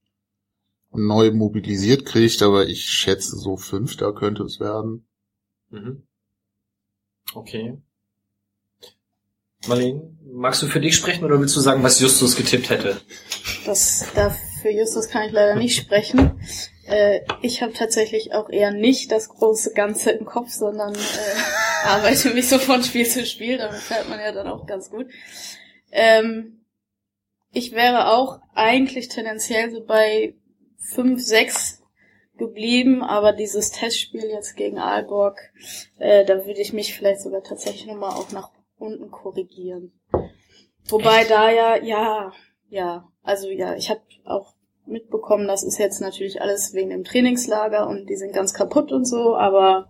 neu 0.91 1.31
mobilisiert 1.31 2.05
kriegt, 2.05 2.41
aber 2.41 2.67
ich 2.67 2.85
schätze 2.85 3.35
so 3.37 3.57
Fünfter 3.57 4.13
könnte 4.13 4.43
es 4.43 4.59
werden. 4.59 5.07
Mhm. 5.69 6.07
Okay. 7.33 7.77
Marlene, 9.67 10.15
magst 10.23 10.61
du 10.61 10.67
für 10.67 10.79
dich 10.79 10.95
sprechen 10.95 11.25
oder 11.25 11.39
willst 11.39 11.55
du 11.55 11.59
sagen, 11.59 11.83
was 11.83 11.99
Justus 11.99 12.35
getippt 12.35 12.69
hätte? 12.69 13.01
Das, 13.65 14.05
da 14.15 14.35
für 14.61 14.69
Justus 14.69 15.09
kann 15.09 15.27
ich 15.27 15.31
leider 15.31 15.55
nicht 15.55 15.77
sprechen. 15.77 16.39
Äh, 16.87 17.21
ich 17.41 17.61
habe 17.61 17.73
tatsächlich 17.73 18.33
auch 18.33 18.49
eher 18.49 18.71
nicht 18.71 19.11
das 19.11 19.29
große 19.29 19.73
Ganze 19.73 20.11
im 20.11 20.25
Kopf, 20.25 20.51
sondern 20.51 20.93
äh, 20.95 21.85
arbeite 21.85 22.33
mich 22.33 22.47
so 22.47 22.59
von 22.59 22.83
Spiel 22.83 23.05
zu 23.05 23.25
Spiel. 23.25 23.57
Damit 23.57 23.79
fährt 23.79 24.07
man 24.09 24.19
ja 24.19 24.31
dann 24.31 24.47
auch 24.47 24.65
ganz 24.65 24.89
gut. 24.89 25.07
Ähm, 25.91 26.65
ich 27.51 27.73
wäre 27.73 28.13
auch 28.13 28.39
eigentlich 28.53 29.09
tendenziell 29.09 29.71
so 29.71 29.83
bei 29.83 30.35
5, 30.77 31.21
6 31.21 31.83
geblieben, 32.37 33.03
aber 33.03 33.33
dieses 33.33 33.71
Testspiel 33.71 34.25
jetzt 34.25 34.55
gegen 34.55 34.77
Aalborg, 34.77 35.39
äh, 35.97 36.23
da 36.25 36.45
würde 36.45 36.61
ich 36.61 36.73
mich 36.73 36.95
vielleicht 36.95 37.21
sogar 37.21 37.43
tatsächlich 37.43 37.87
nochmal 37.87 38.11
auch 38.11 38.31
nach 38.31 38.51
unten 38.77 39.09
korrigieren. 39.09 39.91
Wobei 40.87 41.21
Echt? 41.21 41.31
da 41.31 41.49
ja, 41.49 41.75
ja, 41.77 42.31
ja, 42.69 43.07
also 43.23 43.49
ja, 43.49 43.75
ich 43.75 43.89
habe 43.89 44.01
auch 44.25 44.53
mitbekommen, 44.85 45.47
das 45.47 45.63
ist 45.63 45.79
jetzt 45.79 45.99
natürlich 45.99 46.41
alles 46.41 46.73
wegen 46.73 46.91
dem 46.91 47.03
Trainingslager 47.03 47.87
und 47.87 48.07
die 48.07 48.15
sind 48.15 48.33
ganz 48.33 48.53
kaputt 48.53 48.91
und 48.91 49.05
so, 49.05 49.35
aber 49.35 49.89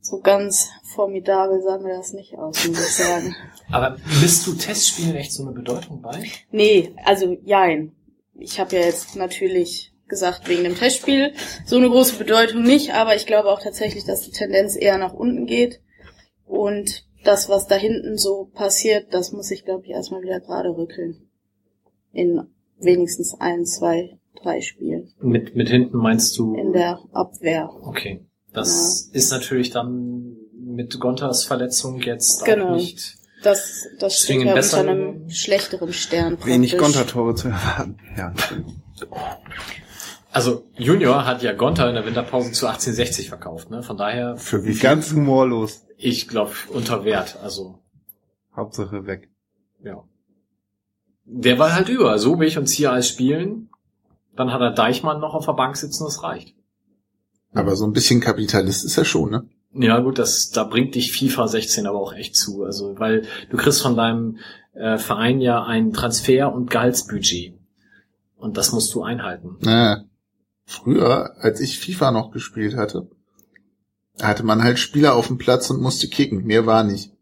so 0.00 0.20
ganz 0.20 0.70
formidabel 0.94 1.62
sah 1.62 1.78
mir 1.78 1.96
das 1.96 2.12
nicht 2.12 2.36
aus, 2.36 2.66
muss 2.66 2.80
ich 2.80 2.94
sagen. 2.94 3.36
Aber 3.70 3.96
misst 4.20 4.44
du 4.46 4.52
Testspielen 4.54 5.14
echt 5.14 5.32
so 5.32 5.44
eine 5.44 5.52
Bedeutung 5.52 6.02
bei? 6.02 6.24
Nee, 6.50 6.92
also 7.04 7.36
jein. 7.44 7.92
Ich 8.34 8.58
habe 8.58 8.76
ja 8.76 8.82
jetzt 8.82 9.14
natürlich 9.14 9.91
gesagt, 10.12 10.46
wegen 10.46 10.62
dem 10.64 10.76
Testspiel 10.76 11.32
so 11.64 11.76
eine 11.78 11.88
große 11.88 12.16
Bedeutung 12.16 12.62
nicht, 12.62 12.92
aber 12.92 13.16
ich 13.16 13.24
glaube 13.24 13.48
auch 13.48 13.60
tatsächlich, 13.62 14.04
dass 14.04 14.20
die 14.20 14.30
Tendenz 14.30 14.76
eher 14.76 14.98
nach 14.98 15.14
unten 15.14 15.46
geht. 15.46 15.80
Und 16.46 17.06
das, 17.24 17.48
was 17.48 17.66
da 17.66 17.76
hinten 17.76 18.18
so 18.18 18.50
passiert, 18.52 19.14
das 19.14 19.32
muss 19.32 19.50
ich, 19.50 19.64
glaube 19.64 19.84
ich, 19.86 19.90
erstmal 19.92 20.20
wieder 20.20 20.38
gerade 20.40 20.68
rückeln. 20.76 21.16
In 22.12 22.42
wenigstens 22.78 23.34
ein, 23.40 23.64
zwei, 23.64 24.18
drei 24.42 24.60
Spielen. 24.60 25.14
Mit, 25.22 25.56
mit 25.56 25.70
hinten 25.70 25.96
meinst 25.96 26.36
du? 26.36 26.54
In 26.56 26.74
der 26.74 27.00
Abwehr. 27.12 27.70
Okay. 27.84 28.20
Das 28.52 29.08
ist 29.14 29.30
natürlich 29.30 29.70
dann 29.70 30.36
mit 30.52 31.00
Gontas 31.00 31.44
Verletzung 31.44 32.02
jetzt 32.02 32.44
Genau. 32.44 32.68
auch 32.72 32.76
nicht 32.76 33.16
Das, 33.42 33.86
das 33.98 34.18
steht 34.18 34.42
ja 34.42 34.54
unter 34.54 34.78
einem 34.78 35.30
schlechteren 35.30 35.94
Stern. 35.94 36.36
Wenig. 36.44 36.76
Kontertore 36.76 37.34
zu 37.34 37.48
erwarten. 37.48 37.96
Ja, 38.18 38.34
Also 40.32 40.64
Junior 40.76 41.26
hat 41.26 41.42
ja 41.42 41.52
Gonta 41.52 41.86
in 41.88 41.94
der 41.94 42.06
Winterpause 42.06 42.52
zu 42.52 42.66
1860 42.66 43.28
verkauft, 43.28 43.70
ne? 43.70 43.82
Von 43.82 43.98
daher, 43.98 44.36
für 44.36 44.64
wie 44.64 44.74
ganz 44.74 45.12
humorlos. 45.12 45.84
ich 45.98 46.26
glaube, 46.26 46.52
unter 46.70 47.04
Wert. 47.04 47.38
Also, 47.42 47.78
Hauptsache 48.56 49.06
weg. 49.06 49.28
ja. 49.84 50.02
Der 51.24 51.58
war 51.58 51.74
halt 51.74 51.88
über. 51.88 52.18
So 52.18 52.40
wie 52.40 52.46
ich 52.46 52.58
uns 52.58 52.72
hier 52.72 52.92
als 52.92 53.08
spielen. 53.08 53.68
Dann 54.34 54.52
hat 54.52 54.60
er 54.60 54.72
Deichmann 54.72 55.20
noch 55.20 55.34
auf 55.34 55.46
der 55.46 55.52
Bank 55.52 55.76
sitzen, 55.76 56.04
das 56.04 56.22
reicht. 56.22 56.56
Aber 57.52 57.76
so 57.76 57.84
ein 57.86 57.92
bisschen 57.92 58.20
Kapitalist 58.20 58.84
ist 58.84 58.96
er 58.98 59.04
schon, 59.04 59.30
ne? 59.30 59.48
Ja 59.74 60.00
gut, 60.00 60.18
das 60.18 60.50
da 60.50 60.64
bringt 60.64 60.94
dich 60.94 61.12
FIFA 61.12 61.48
16 61.48 61.86
aber 61.86 61.98
auch 61.98 62.12
echt 62.12 62.36
zu, 62.36 62.64
also 62.64 62.98
weil 62.98 63.26
du 63.50 63.56
kriegst 63.56 63.80
von 63.82 63.96
deinem 63.96 64.38
äh, 64.74 64.98
Verein 64.98 65.40
ja 65.40 65.62
ein 65.64 65.92
Transfer- 65.92 66.52
und 66.52 66.70
Gehaltsbudget 66.70 67.54
und 68.36 68.56
das 68.56 68.72
musst 68.72 68.92
du 68.94 69.02
einhalten. 69.02 69.56
Naja. 69.60 70.04
Früher, 70.64 71.36
als 71.38 71.60
ich 71.60 71.80
FIFA 71.80 72.10
noch 72.12 72.30
gespielt 72.30 72.76
hatte, 72.76 73.08
hatte 74.20 74.44
man 74.44 74.62
halt 74.62 74.78
Spieler 74.78 75.14
auf 75.14 75.26
dem 75.26 75.38
Platz 75.38 75.70
und 75.70 75.80
musste 75.80 76.08
kicken. 76.08 76.44
Mehr 76.44 76.66
war 76.66 76.84
nicht. 76.84 77.12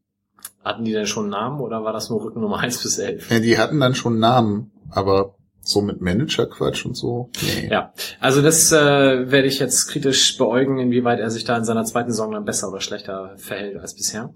Hatten 0.64 0.84
die 0.84 0.92
denn 0.92 1.06
schon 1.06 1.30
Namen 1.30 1.60
oder 1.60 1.84
war 1.84 1.92
das 1.92 2.10
nur 2.10 2.22
Rücken 2.22 2.40
Nummer 2.40 2.58
1 2.58 2.82
bis 2.82 2.98
11? 2.98 3.30
Ja, 3.30 3.38
die 3.40 3.58
hatten 3.58 3.80
dann 3.80 3.94
schon 3.94 4.18
Namen, 4.18 4.70
aber 4.90 5.34
so 5.62 5.80
mit 5.82 6.00
Manager-Quatsch 6.00 6.84
und 6.84 6.96
so. 6.96 7.30
Nee. 7.42 7.68
Ja, 7.70 7.92
also 8.18 8.42
das 8.42 8.72
äh, 8.72 9.30
werde 9.30 9.46
ich 9.46 9.58
jetzt 9.58 9.88
kritisch 9.88 10.36
beäugen, 10.36 10.78
inwieweit 10.78 11.20
er 11.20 11.30
sich 11.30 11.44
da 11.44 11.56
in 11.56 11.64
seiner 11.64 11.84
zweiten 11.84 12.10
Saison 12.10 12.32
dann 12.32 12.44
besser 12.44 12.68
oder 12.68 12.80
schlechter 12.80 13.34
verhält 13.36 13.78
als 13.78 13.94
bisher. 13.94 14.34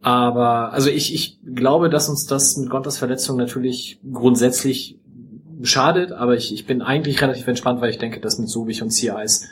Aber 0.00 0.72
also 0.72 0.90
ich, 0.90 1.12
ich 1.12 1.40
glaube, 1.42 1.90
dass 1.90 2.08
uns 2.08 2.26
das 2.26 2.56
mit 2.56 2.70
Gontas 2.70 2.98
Verletzung 2.98 3.36
natürlich 3.36 4.00
grundsätzlich 4.10 4.97
schadet, 5.62 6.12
aber 6.12 6.36
ich, 6.36 6.52
ich 6.52 6.66
bin 6.66 6.82
eigentlich 6.82 7.20
relativ 7.20 7.46
entspannt, 7.46 7.80
weil 7.80 7.90
ich 7.90 7.98
denke, 7.98 8.20
dass 8.20 8.38
mit 8.38 8.48
Sobich 8.48 8.82
und 8.82 8.92
Eis 9.14 9.48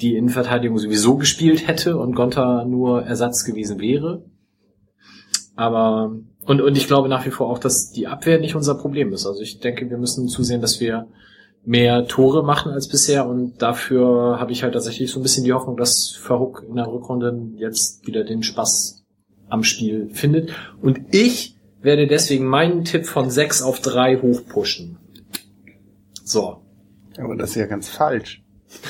die 0.00 0.16
Innenverteidigung 0.16 0.78
sowieso 0.78 1.16
gespielt 1.16 1.66
hätte 1.66 1.96
und 1.96 2.14
Gonta 2.14 2.64
nur 2.64 3.02
Ersatz 3.02 3.44
gewesen 3.44 3.80
wäre. 3.80 4.24
Aber 5.54 6.14
und, 6.44 6.60
und 6.60 6.76
ich 6.76 6.86
glaube 6.86 7.08
nach 7.08 7.26
wie 7.26 7.30
vor 7.30 7.50
auch, 7.50 7.58
dass 7.58 7.90
die 7.90 8.06
Abwehr 8.06 8.38
nicht 8.38 8.54
unser 8.54 8.74
Problem 8.74 9.12
ist. 9.12 9.26
Also 9.26 9.40
ich 9.40 9.58
denke, 9.58 9.88
wir 9.90 9.98
müssen 9.98 10.28
zusehen, 10.28 10.60
dass 10.60 10.80
wir 10.80 11.08
mehr 11.64 12.06
Tore 12.06 12.44
machen 12.44 12.70
als 12.70 12.88
bisher 12.88 13.26
und 13.26 13.60
dafür 13.60 14.38
habe 14.38 14.52
ich 14.52 14.62
halt 14.62 14.74
tatsächlich 14.74 15.10
so 15.10 15.18
ein 15.18 15.24
bisschen 15.24 15.44
die 15.44 15.52
Hoffnung, 15.52 15.76
dass 15.76 16.10
Verhook 16.10 16.64
in 16.68 16.76
der 16.76 16.86
Rückrunde 16.86 17.50
jetzt 17.56 18.06
wieder 18.06 18.22
den 18.22 18.44
Spaß 18.44 19.04
am 19.48 19.64
Spiel 19.64 20.08
findet. 20.12 20.52
Und 20.80 21.00
ich 21.10 21.56
werde 21.82 22.06
deswegen 22.06 22.46
meinen 22.46 22.84
Tipp 22.84 23.06
von 23.06 23.30
6 23.30 23.62
auf 23.62 23.80
3 23.80 24.20
hochpushen. 24.22 24.98
So. 26.26 26.62
Aber 27.18 27.36
das 27.36 27.50
ist 27.50 27.56
ja 27.56 27.66
ganz 27.66 27.88
falsch. 27.88 28.42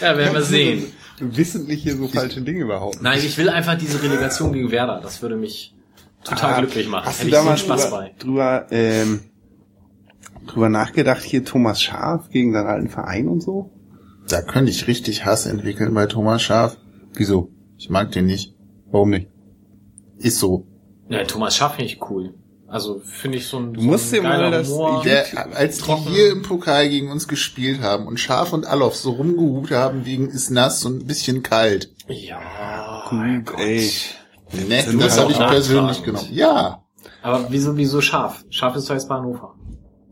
Ja, 0.00 0.16
werden 0.16 0.34
wir 0.34 0.42
sehen. 0.42 0.86
Wissentlich 1.20 1.82
hier 1.84 1.96
so 1.96 2.08
falsche 2.08 2.42
Dinge 2.42 2.60
überhaupt. 2.60 3.00
Nein, 3.02 3.20
ich 3.22 3.36
will 3.38 3.48
einfach 3.48 3.78
diese 3.78 4.02
Relegation 4.02 4.52
gegen 4.52 4.70
Werder. 4.72 5.00
Das 5.00 5.22
würde 5.22 5.36
mich 5.36 5.74
total 6.24 6.54
Ah, 6.54 6.58
glücklich 6.60 6.88
machen. 6.88 7.06
Hast 7.06 7.20
Hätte 7.20 7.30
du 7.30 7.36
da 7.36 7.42
mal 7.44 7.56
Spaß 7.56 7.84
drüber, 7.84 7.96
bei. 7.98 8.14
drüber, 8.18 8.66
ähm, 8.70 9.20
drüber 10.46 10.68
nachgedacht, 10.68 11.22
hier 11.22 11.44
Thomas 11.44 11.80
Schaf 11.80 12.30
gegen 12.30 12.52
seinen 12.52 12.66
alten 12.66 12.88
Verein 12.88 13.28
und 13.28 13.40
so? 13.42 13.70
Da 14.28 14.42
könnte 14.42 14.70
ich 14.72 14.86
richtig 14.88 15.24
Hass 15.24 15.46
entwickeln 15.46 15.94
bei 15.94 16.06
Thomas 16.06 16.42
Schaf. 16.42 16.76
Wieso? 17.14 17.50
Ich 17.78 17.90
mag 17.90 18.10
den 18.12 18.26
nicht. 18.26 18.54
Warum 18.90 19.10
nicht? 19.10 19.28
Ist 20.18 20.38
so. 20.40 20.66
Ja, 21.08 21.22
Thomas 21.24 21.56
Schaff 21.56 21.74
finde 21.76 21.92
ich 21.92 22.10
cool. 22.10 22.34
Also 22.70 23.00
finde 23.04 23.38
ich 23.38 23.46
so 23.48 23.58
ein, 23.58 23.74
Du 23.74 23.80
musst 23.82 24.10
so 24.10 24.16
ein 24.16 24.22
dir 24.22 24.28
mal 24.28 24.50
das- 24.50 24.68
Humor. 24.68 25.02
Der, 25.02 25.24
als 25.56 25.78
die 25.82 25.92
hier 26.08 26.30
im 26.30 26.42
Pokal 26.42 26.88
gegen 26.88 27.10
uns 27.10 27.26
gespielt 27.26 27.80
haben 27.82 28.06
und 28.06 28.18
Schaf 28.20 28.52
und 28.52 28.64
Allof 28.64 28.94
so 28.94 29.10
rumgehupt 29.10 29.72
haben 29.72 30.06
wegen 30.06 30.28
ist 30.28 30.50
nass 30.50 30.84
und 30.84 31.02
ein 31.02 31.06
bisschen 31.06 31.42
kalt. 31.42 31.90
Ja, 32.08 33.04
Gut, 33.10 33.58
ey. 33.58 33.90
Ne, 34.68 34.82
Sind 34.82 35.00
das 35.02 35.18
halt 35.18 35.22
habe 35.22 35.32
ich 35.32 35.38
persönlich 35.38 36.02
genommen. 36.04 36.28
Ja. 36.32 36.82
aber 37.22 37.46
wieso, 37.50 37.76
wieso 37.76 38.00
Schaf? 38.00 38.44
Schaf 38.50 38.76
ist 38.76 38.88
doch 38.88 38.94
jetzt 38.94 39.08
bei 39.08 39.16
Hannover, 39.16 39.54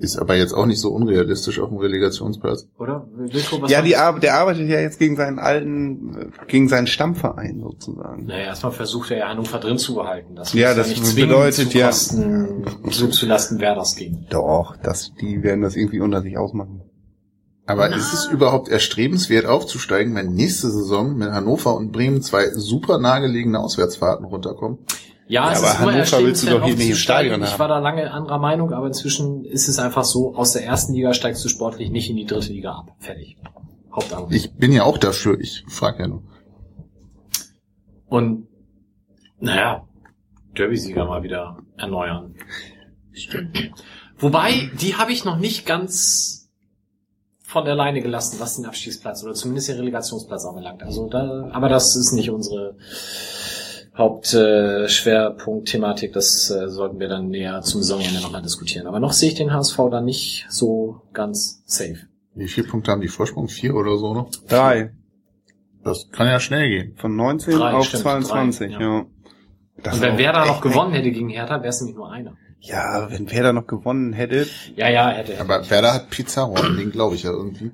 Ist 0.00 0.16
aber 0.16 0.36
jetzt 0.36 0.52
auch 0.52 0.66
nicht 0.66 0.80
so 0.80 0.90
unrealistisch 0.90 1.58
auf 1.58 1.70
dem 1.70 1.78
Relegationsplatz. 1.78 2.68
oder? 2.78 3.08
Wilko, 3.16 3.60
was 3.62 3.70
Ja, 3.70 3.82
die 3.82 3.92
das? 3.92 4.00
Ar 4.00 4.20
der 4.20 4.34
arbeitet 4.34 4.68
ja 4.68 4.78
jetzt 4.78 4.98
gegen 5.00 5.16
seinen 5.16 5.40
alten, 5.40 6.16
äh, 6.16 6.26
gegen 6.46 6.68
seinen 6.68 6.86
Stammverein 6.86 7.60
sozusagen. 7.60 8.26
Naja, 8.26 8.44
erstmal 8.46 8.70
versucht 8.72 9.10
er 9.10 9.18
ja 9.18 9.28
Hannover 9.28 9.58
drin 9.58 9.76
zu 9.76 9.96
behalten. 9.96 10.36
Das 10.36 10.52
Ja, 10.52 10.74
das 10.74 10.88
nicht 10.88 11.04
zwingend 11.04 11.30
bedeutet 11.32 11.70
zu 11.72 11.78
ja- 11.78 11.86
Kosten, 11.86 12.64
so 12.90 13.08
zu 13.08 13.26
Lasten 13.26 13.58
Werders 13.58 13.96
gehen. 13.96 14.26
Doch, 14.30 14.76
das, 14.82 15.12
die 15.20 15.42
werden 15.42 15.62
das 15.62 15.74
irgendwie 15.74 16.00
unter 16.00 16.22
sich 16.22 16.38
ausmachen. 16.38 16.82
Aber 17.66 17.88
ist 17.94 18.14
es 18.14 18.26
überhaupt 18.32 18.68
erstrebenswert 18.68 19.44
aufzusteigen, 19.44 20.14
wenn 20.14 20.32
nächste 20.32 20.70
Saison 20.70 21.16
mit 21.16 21.28
Hannover 21.32 21.76
und 21.76 21.92
Bremen 21.92 22.22
zwei 22.22 22.48
super 22.54 22.98
nahegelegene 22.98 23.58
Auswärtsfahrten 23.58 24.24
runterkommen? 24.24 24.78
Ja, 25.28 25.44
Ja, 25.46 25.52
es 25.52 25.58
aber 25.58 25.66
ist 25.68 25.78
Hannover 25.78 26.26
willst 26.26 26.42
du 26.42 26.50
doch 26.50 26.64
hier 26.64 26.74
nicht 26.74 26.88
im. 26.90 26.94
Stadion 26.96 27.42
Ich 27.42 27.50
haben. 27.52 27.58
war 27.58 27.68
da 27.68 27.78
lange 27.78 28.10
anderer 28.10 28.38
Meinung, 28.38 28.72
aber 28.72 28.86
inzwischen 28.86 29.44
ist 29.44 29.68
es 29.68 29.78
einfach 29.78 30.04
so, 30.04 30.34
aus 30.34 30.52
der 30.52 30.64
ersten 30.64 30.94
Liga 30.94 31.12
steigst 31.14 31.44
du 31.44 31.48
sportlich 31.48 31.90
nicht 31.90 32.08
in 32.10 32.16
die 32.16 32.24
dritte 32.26 32.52
Liga 32.52 32.72
ab. 32.72 32.96
Fertig. 32.98 33.36
Hauptargument. 33.94 34.34
Ich 34.34 34.54
bin 34.54 34.72
ja 34.72 34.84
auch 34.84 34.98
dafür, 34.98 35.38
ich 35.38 35.64
frage 35.68 36.02
ja 36.02 36.08
nur. 36.08 36.22
Und 38.08 38.48
naja, 39.40 39.86
Derby-Sieger 40.56 41.04
mal 41.04 41.22
wieder 41.22 41.58
erneuern. 41.76 42.34
Wobei, 44.18 44.70
die 44.80 44.96
habe 44.96 45.12
ich 45.12 45.24
noch 45.24 45.38
nicht 45.38 45.66
ganz 45.66 46.48
von 47.42 47.64
der 47.64 47.74
Leine 47.74 48.02
gelassen, 48.02 48.40
was 48.40 48.56
den 48.56 48.66
Abstiegsplatz 48.66 49.22
oder 49.24 49.34
zumindest 49.34 49.68
den 49.68 49.76
Relegationsplatz 49.76 50.44
anbelangt. 50.44 50.82
Also 50.82 51.08
da, 51.08 51.48
aber 51.52 51.68
das 51.68 51.96
ist 51.96 52.12
nicht 52.12 52.30
unsere 52.30 52.76
Hauptschwerpunkt-Thematik. 53.98 56.12
Das 56.12 56.50
äh, 56.50 56.68
sollten 56.68 57.00
wir 57.00 57.08
dann 57.08 57.28
näher 57.28 57.62
zum 57.62 57.82
Saisonende 57.82 58.22
nochmal 58.22 58.42
diskutieren. 58.42 58.86
Aber 58.86 59.00
noch 59.00 59.12
sehe 59.12 59.30
ich 59.30 59.34
den 59.34 59.52
HSV 59.52 59.76
da 59.90 60.00
nicht 60.00 60.46
so 60.48 61.02
ganz 61.12 61.62
safe. 61.66 61.98
Wie 62.34 62.48
viele 62.48 62.68
Punkte 62.68 62.92
haben 62.92 63.00
die 63.00 63.08
Vorsprung? 63.08 63.48
Vier 63.48 63.74
oder 63.74 63.98
so 63.98 64.14
noch? 64.14 64.30
Drei. 64.48 64.92
Das 65.82 66.10
kann 66.10 66.28
ja 66.28 66.38
schnell 66.38 66.68
gehen. 66.68 66.94
Von 66.96 67.16
19 67.16 67.54
Drei, 67.54 67.72
auf 67.72 67.86
stimmt, 67.86 68.02
22, 68.04 68.74
drei, 68.74 68.82
ja. 68.82 68.98
ja. 68.98 69.06
Das 69.82 69.94
Und 69.94 70.02
wenn 70.02 70.18
Werder 70.18 70.46
noch 70.46 70.60
gewonnen 70.60 70.92
hätte 70.92 71.10
gegen 71.10 71.28
Hertha, 71.28 71.56
wäre 71.56 71.68
es 71.68 71.80
nämlich 71.80 71.96
nur 71.96 72.10
einer. 72.10 72.36
Ja, 72.60 73.08
wenn 73.10 73.30
Werder 73.30 73.52
noch 73.52 73.66
gewonnen 73.66 74.12
hätte. 74.12 74.46
Ja, 74.76 74.88
ja, 74.88 75.10
hätte. 75.10 75.32
hätte. 75.32 75.40
Aber 75.40 75.70
Werder 75.70 75.94
hat 75.94 76.10
Pizarro, 76.10 76.54
an 76.54 76.76
den 76.76 76.90
glaube 76.90 77.14
ich 77.14 77.22
ja 77.22 77.30
irgendwie. 77.30 77.70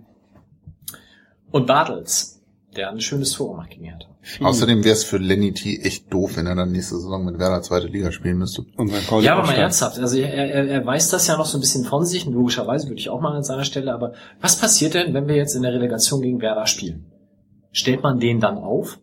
Und 1.51 1.67
Bartels, 1.67 2.34
der 2.77 2.91
ein 2.91 3.01
schönes 3.01 3.33
Tor 3.33 3.51
gemacht 3.51 3.71
gegen 3.71 3.85
Hertha. 3.85 4.07
Außerdem 4.41 4.85
wäre 4.85 4.95
es 4.95 5.05
für 5.05 5.19
Lenny 5.19 5.53
T 5.53 5.81
echt 5.83 6.13
doof, 6.13 6.37
wenn 6.37 6.47
er 6.47 6.55
dann 6.55 6.73
nächste 6.73 6.97
Saison 6.97 7.25
mit 7.25 7.39
Werder 7.39 7.63
zweite 7.63 7.87
Liga 7.89 8.11
spielen 8.13 8.39
müsste. 8.39 8.65
Und 8.77 8.89
sein 8.89 9.03
Pauli 9.07 9.27
Ja, 9.27 9.37
aber 9.37 9.47
mal 9.47 9.55
ernsthaft, 9.57 9.99
also 9.99 10.17
er, 10.17 10.33
er, 10.33 10.67
er 10.69 10.87
weiß 10.87 11.11
das 11.11 11.27
ja 11.27 11.37
noch 11.37 11.47
so 11.47 11.59
ein 11.59 11.61
bisschen 11.61 11.85
von 11.85 12.05
sich, 12.07 12.27
und 12.27 12.33
logischerweise 12.33 12.89
würde 12.89 13.01
ich 13.01 13.11
auch 13.11 13.21
mal 13.21 13.35
an 13.37 13.43
seiner 13.43 13.65
Stelle, 13.65 13.93
aber 13.93 14.13
was 14.41 14.59
passiert 14.59 14.95
denn, 14.95 15.13
wenn 15.15 15.29
wir 15.29 15.37
jetzt 15.37 15.55
in 15.55 15.63
der 15.63 15.73
Relegation 15.73 16.23
gegen 16.23 16.41
Werder 16.41 16.67
spielen? 16.67 17.07
Stellt 17.73 18.03
man 18.03 18.19
den 18.21 18.41
dann 18.41 18.57
auf? 18.59 18.99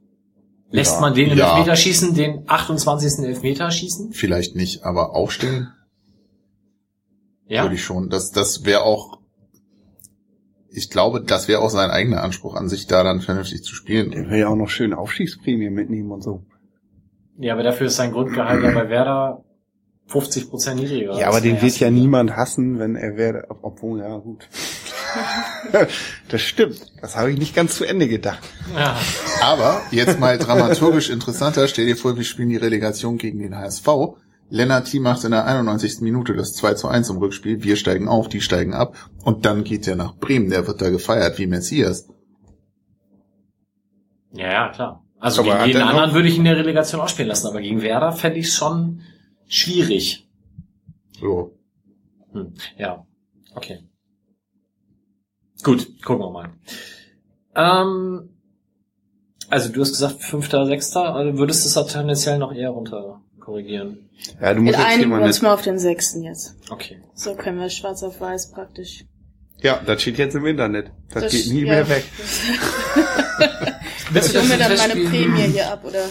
Lässt 0.70 0.96
Ja. 0.96 1.02
man 1.02 1.14
den 1.14 1.32
im 1.32 1.38
Ja. 1.38 1.52
Elfmeterschießen, 1.58 2.14
den 2.14 2.44
28. 2.48 3.26
Elfmeter 3.26 3.70
schießen? 3.70 4.14
Vielleicht 4.14 4.56
nicht, 4.56 4.84
aber 4.86 5.14
aufstellen 5.16 5.68
Ja. 7.48 7.64
würde 7.64 7.76
ich 7.76 7.84
schon. 7.84 8.10
Das, 8.10 8.32
das 8.32 8.64
wäre 8.66 8.84
auch, 8.84 9.20
ich 10.74 10.90
glaube, 10.90 11.22
das 11.22 11.48
wäre 11.48 11.62
auch 11.62 11.70
sein 11.70 11.90
eigener 11.90 12.24
Anspruch 12.24 12.56
an 12.56 12.70
sich, 12.70 12.88
da 12.88 13.04
dann 13.04 13.22
vernünftig 13.22 13.64
zu 13.64 13.76
spielen. 13.76 14.12
Der 14.12 14.30
will 14.30 14.40
ja 14.40 14.48
auch 14.48 14.56
noch 14.56 14.70
schön 14.70 14.94
Aufstiegsprämie 14.94 15.70
mitnehmen 15.70 16.12
und 16.12 16.22
so. 16.22 16.46
Ja, 17.38 17.54
aber 17.54 17.64
dafür 17.64 17.88
ist 17.88 17.96
sein 17.96 18.12
Grundgehalt 18.12 18.64
ja 18.64 18.72
bei 18.72 18.90
Werder 18.90 19.44
50 20.08 20.50
Prozent 20.50 20.80
niedriger. 20.80 21.18
Ja, 21.18 21.28
aber 21.28 21.42
den 21.42 21.62
wird 21.62 21.80
ja 21.80 21.90
niemand 21.90 22.36
hassen, 22.36 22.80
wenn 22.80 22.96
er 22.96 23.18
wäre, 23.18 23.48
obwohl, 23.62 24.00
ja, 24.00 24.18
gut. 24.18 24.48
das 26.30 26.42
stimmt. 26.42 26.80
Das 27.02 27.18
habe 27.18 27.32
ich 27.32 27.38
nicht 27.38 27.56
ganz 27.56 27.76
zu 27.76 27.84
Ende 27.84 28.08
gedacht. 28.08 28.42
Ja. 28.76 28.98
Aber 29.42 29.82
jetzt 29.92 30.20
mal 30.20 30.38
dramaturgisch 30.38 31.10
interessanter, 31.10 31.68
stell 31.68 31.86
dir 31.86 31.98
vor, 31.98 32.16
wir 32.16 32.24
spielen 32.24 32.50
die 32.50 32.58
Relegation 32.58 33.18
gegen 33.18 33.40
den 33.40 33.58
HSV. 33.58 33.88
Lennart 34.52 34.88
T 34.88 35.00
macht 35.00 35.24
in 35.24 35.32
der 35.32 35.46
91. 35.46 36.02
Minute 36.02 36.34
das 36.34 36.54
2 36.56 36.74
zu 36.74 36.90
1 36.90 37.10
im 37.10 37.18
Rückspiel. 37.18 37.64
Wir 37.64 37.78
steigen 37.78 38.10
auf, 38.10 38.28
die 38.28 38.42
steigen 38.42 38.74
ab. 38.74 38.98
Und 39.24 39.46
dann 39.46 39.64
geht 39.64 39.88
der 39.88 39.96
nach 39.96 40.16
Bremen. 40.16 40.50
Der 40.50 40.68
wird 40.68 40.82
da 40.82 40.90
gefeiert 40.90 41.40
wie 41.40 41.48
Messias. 41.48 42.10
Ja, 44.34 44.52
ja, 44.52 44.70
klar. 44.70 45.06
Also 45.20 45.42
Aber 45.42 45.54
gegen 45.54 45.68
jeden 45.68 45.82
er 45.82 45.88
anderen 45.88 46.14
würde 46.14 46.28
ich 46.28 46.38
in 46.38 46.44
der 46.44 46.58
Relegation 46.58 47.00
auch 47.00 47.08
spielen 47.08 47.30
lassen, 47.30 47.48
aber 47.48 47.62
gegen 47.62 47.82
Werder 47.82 48.12
fände 48.12 48.40
ich 48.40 48.48
es 48.48 48.56
schon 48.56 49.02
schwierig. 49.48 50.28
So. 51.20 51.58
Hm, 52.34 52.54
ja, 52.78 53.06
okay. 53.56 53.88
Gut, 55.64 56.02
gucken 56.04 56.26
wir 56.26 56.32
mal. 56.32 56.50
Ähm, 57.56 58.30
also 59.50 59.72
du 59.72 59.82
hast 59.82 59.92
gesagt 59.92 60.24
fünfter, 60.24 60.66
sechster, 60.66 61.14
also 61.14 61.38
würdest 61.38 61.64
du 61.64 61.68
es 61.68 61.74
da 61.76 61.84
tendenziell 61.84 62.38
noch 62.38 62.52
eher 62.52 62.72
runter 62.72 63.22
korrigieren. 63.42 64.10
Ja, 64.42 64.54
du 64.54 64.58
Wir 64.60 64.62
musst 64.64 64.78
jetzt 64.78 64.86
einigen 64.88 65.02
jemanden 65.02 65.26
uns 65.28 65.42
mal 65.42 65.54
auf 65.54 65.62
den 65.62 65.78
sechsten 65.80 66.24
jetzt. 66.24 66.56
Okay. 66.70 67.00
So 67.14 67.36
können 67.36 67.60
wir 67.60 67.70
schwarz 67.70 68.04
auf 68.04 68.22
weiß 68.22 68.52
praktisch. 68.52 69.06
Ja, 69.62 69.80
das 69.86 70.02
steht 70.02 70.18
jetzt 70.18 70.36
im 70.36 70.46
Internet. 70.46 70.92
Das, 71.14 71.24
Das- 71.24 71.32
geht 71.34 71.48
nie 71.54 71.62
ja. 71.66 71.74
mehr 71.74 71.90
weg. 71.90 72.04
Willst 74.12 74.30
Ich 74.36 74.42
hol 74.42 74.48
mir 74.48 74.58
dann 74.58 74.76
meine 74.78 74.94
Prämie 75.10 75.42
hier 75.52 75.72
ab, 75.72 75.84
oder? 75.86 76.06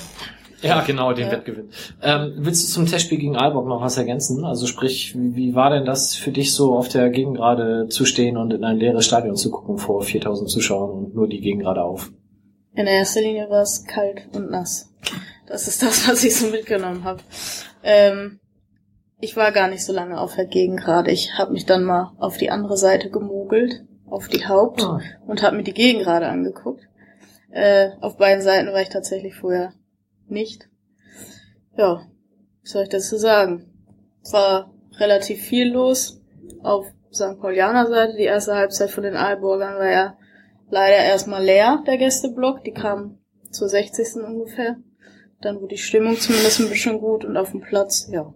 Ja, 0.62 0.83
genau, 0.83 1.12
den 1.14 1.26
Ja. 1.26 1.33
Wettgewinn. 1.33 1.70
Ähm, 2.03 2.35
willst 2.37 2.68
du 2.68 2.72
zum 2.72 2.87
Testspiel 2.87 3.18
gegen 3.18 3.35
Aalborg 3.37 3.66
noch 3.66 3.81
was 3.81 3.97
ergänzen? 3.97 4.45
Also 4.45 4.66
sprich, 4.66 5.14
wie, 5.18 5.35
wie 5.35 5.55
war 5.55 5.70
denn 5.70 5.87
das 5.87 6.14
für 6.14 6.33
dich 6.33 6.53
so 6.55 6.74
auf 6.76 6.89
der 6.89 7.09
Gegengrade 7.09 7.87
zu 7.89 8.05
stehen 8.05 8.37
und 8.37 8.53
in 8.53 8.62
ein 8.64 8.76
leeres 8.76 9.07
Stadion 9.07 9.37
zu 9.37 9.51
gucken 9.51 9.78
vor 9.78 10.03
4000 10.03 10.51
Zuschauern 10.51 10.91
und 10.91 11.14
nur 11.14 11.28
die 11.28 11.41
Gegengrade 11.41 11.83
auf? 11.83 12.12
In 12.74 12.87
erster 12.87 13.22
Linie 13.22 13.49
war 13.49 13.62
es 13.62 13.85
kalt 13.87 14.28
und 14.33 14.51
nass. 14.51 14.89
Das 15.51 15.66
ist 15.66 15.82
das, 15.82 16.09
was 16.09 16.24
ich 16.24 16.36
so 16.36 16.46
mitgenommen 16.46 17.05
habe. 17.05 17.22
Ähm, 17.82 18.38
ich 19.18 19.36
war 19.36 19.53
gar 19.53 19.68
nicht 19.68 19.84
so 19.84 19.92
lange 19.92 20.18
auf 20.18 20.36
der 20.36 20.46
Gegengrade. 20.46 21.11
Ich 21.11 21.36
habe 21.36 21.53
mich 21.53 21.66
dann 21.66 21.84
mal 21.84 22.12
auf 22.18 22.38
die 22.38 22.51
andere 22.51 22.76
Seite 22.76 23.11
gemogelt, 23.11 23.84
auf 24.07 24.28
die 24.28 24.46
Haupt, 24.46 24.82
Ah. 24.82 25.01
und 25.26 25.42
habe 25.42 25.57
mir 25.57 25.64
die 25.64 25.74
Gegengrade 25.74 26.28
angeguckt. 26.28 26.84
Äh, 27.51 27.90
auf 28.01 28.16
beiden 28.16 28.42
Seiten 28.42 28.72
war 28.72 28.80
ich 28.80 28.88
tatsächlich 28.90 29.34
vorher 29.34 29.74
nicht. 30.28 30.68
Ja, 31.76 32.07
was 32.62 32.70
soll 32.70 32.84
ich 32.84 32.88
dazu 32.88 33.16
sagen? 33.16 33.66
Es 34.22 34.32
war 34.32 34.72
relativ 34.98 35.42
viel 35.42 35.72
los 35.72 36.20
auf 36.62 36.86
St. 37.12 37.40
Paulianer 37.40 37.88
Seite. 37.88 38.16
Die 38.16 38.24
erste 38.24 38.55
Halbzeit 38.55 38.90
von 38.90 39.03
den 39.03 39.16
Aalborgern 39.16 39.78
war 39.78 39.90
ja 39.90 40.16
leider 40.68 40.98
erstmal 40.98 41.42
leer, 41.44 41.82
der 41.86 41.98
Gästeblock. 41.98 42.62
Die 42.62 42.72
kam 42.72 43.18
zur 43.51 43.68
60. 43.68 44.22
ungefähr. 44.24 44.76
Dann 45.41 45.57
wurde 45.57 45.68
die 45.74 45.78
Stimmung 45.78 46.18
zumindest 46.18 46.61
ein 46.61 46.68
bisschen 46.68 46.99
gut 47.01 47.24
und 47.24 47.36
auf 47.36 47.51
dem 47.53 47.61
Platz, 47.61 48.09
ja. 48.11 48.32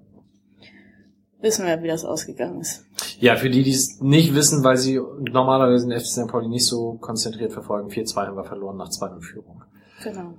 Wissen 1.41 1.67
wir, 1.67 1.83
wie 1.83 1.89
das 1.89 2.05
ausgegangen 2.07 2.61
ist. 2.63 2.85
Ja, 3.21 3.37
für 3.37 3.51
die, 3.51 3.63
die 3.63 3.73
es 3.73 4.01
nicht 4.01 4.35
wissen, 4.35 4.65
weil 4.65 4.79
sie 4.79 4.99
normalerweise 5.31 5.87
den 5.87 5.99
FC 6.01 6.07
St. 6.07 6.29
Pauli 6.29 6.49
nicht 6.49 6.67
so 6.67 6.95
konzentriert 6.95 7.53
verfolgen, 7.53 7.91
4-2 7.91 8.27
haben 8.27 8.37
wir 8.37 8.45
verloren 8.45 8.79
nach 8.79 8.89
2 8.89 9.21
Führung. 9.21 9.63
Genau. 10.03 10.35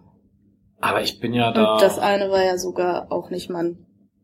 Aber 0.81 1.01
ich 1.01 1.19
bin 1.19 1.33
ja 1.33 1.51
da. 1.51 1.73
Und 1.73 1.81
das 1.83 1.99
eine 1.99 2.29
war 2.31 2.43
ja 2.43 2.57
sogar 2.57 3.11
auch 3.11 3.29
nicht 3.29 3.49
mal 3.49 3.75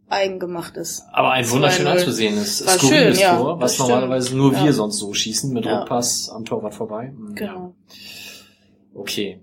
eigengemachtes. 0.10 1.04
aber 1.14 1.32
ein 1.32 1.50
wunderschön 1.50 1.86
2-0. 1.86 1.90
anzusehendes, 1.92 2.58
skurriles 2.60 3.16
schön, 3.18 3.24
ja, 3.24 3.38
Tor, 3.38 3.60
was 3.62 3.72
das 3.72 3.74
stimmt. 3.76 3.90
normalerweise 3.90 4.36
nur 4.36 4.52
Ja. 4.54 4.64
wir 4.66 4.74
sonst 4.74 4.98
so 4.98 5.14
schießen, 5.14 5.54
mit 5.54 5.66
Ja. 5.66 5.80
Rückpass 5.80 6.30
am 6.30 6.44
Torwart 6.44 6.74
vorbei. 6.76 7.14
Hm, 7.16 7.28
ja. 7.30 7.34
Genau. 7.36 7.76
Okay. 8.94 9.42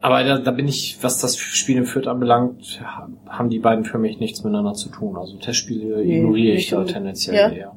Aber 0.00 0.22
da, 0.22 0.38
da 0.38 0.50
bin 0.52 0.68
ich, 0.68 0.98
was 1.02 1.18
das 1.18 1.36
Spiel 1.36 1.76
in 1.76 1.84
Fürth 1.84 2.06
anbelangt, 2.06 2.80
ha- 2.84 3.08
haben 3.28 3.50
die 3.50 3.58
beiden 3.58 3.84
für 3.84 3.98
mich 3.98 4.20
nichts 4.20 4.44
miteinander 4.44 4.74
zu 4.74 4.90
tun. 4.90 5.16
Also 5.16 5.36
Testspiele 5.38 6.04
Nee, 6.04 6.18
ignoriere 6.18 6.56
ich 6.56 6.70
da 6.70 6.84
tendenziell 6.84 7.34
Ja. 7.34 7.48
eher. 7.48 7.72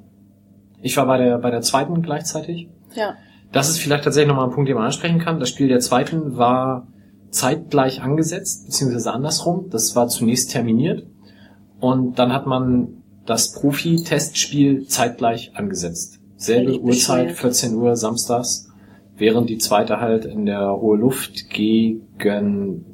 Ich 0.83 0.97
war 0.97 1.05
bei 1.07 1.17
der, 1.17 1.37
bei 1.39 1.49
der 1.51 1.61
zweiten 1.61 2.01
gleichzeitig. 2.01 2.67
Ja. 2.95 3.15
Das 3.51 3.69
ist 3.69 3.79
vielleicht 3.79 4.03
tatsächlich 4.03 4.29
nochmal 4.29 4.45
ein 4.47 4.53
Punkt, 4.53 4.69
den 4.69 4.75
man 4.75 4.85
ansprechen 4.85 5.19
kann. 5.19 5.39
Das 5.39 5.49
Spiel 5.49 5.67
der 5.67 5.79
zweiten 5.79 6.37
war 6.37 6.87
zeitgleich 7.31 8.01
angesetzt, 8.01 8.65
beziehungsweise 8.67 9.11
andersrum. 9.13 9.69
Das 9.71 9.95
war 9.95 10.07
zunächst 10.07 10.51
terminiert. 10.51 11.05
Und 11.79 12.19
dann 12.19 12.33
hat 12.33 12.45
man 12.45 13.03
das 13.25 13.53
Profi-Testspiel 13.53 14.85
zeitgleich 14.87 15.51
angesetzt. 15.55 16.19
Selbe 16.35 16.79
Uhrzeit, 16.79 17.27
bescheuert. 17.27 17.31
14 17.39 17.75
Uhr 17.75 17.95
samstags, 17.95 18.69
während 19.15 19.49
die 19.49 19.57
zweite 19.59 19.99
halt 19.99 20.25
in 20.25 20.45
der 20.45 20.71
hohe 20.75 20.97
Luft 20.97 21.49
gegen 22.21 22.85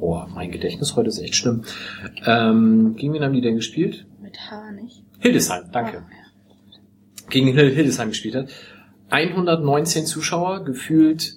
Oh, 0.00 0.22
mein 0.34 0.50
Gedächtnis 0.50 0.96
heute 0.96 1.08
ist 1.08 1.18
echt 1.20 1.36
schlimm. 1.36 1.62
Ähm, 2.26 2.94
gegen 2.96 3.12
wen 3.12 3.22
haben 3.22 3.32
die 3.32 3.40
denn 3.40 3.54
gespielt? 3.54 4.06
Mit 4.20 4.36
H 4.50 4.72
nicht. 4.72 5.02
Hildesheim, 5.20 5.64
danke. 5.72 6.02
Gegen 7.30 7.46
Hil- 7.48 7.74
Hildesheim 7.74 8.08
gespielt 8.08 8.34
hat. 8.34 8.48
119 9.10 10.04
Zuschauer, 10.06 10.64
gefühlt 10.64 11.34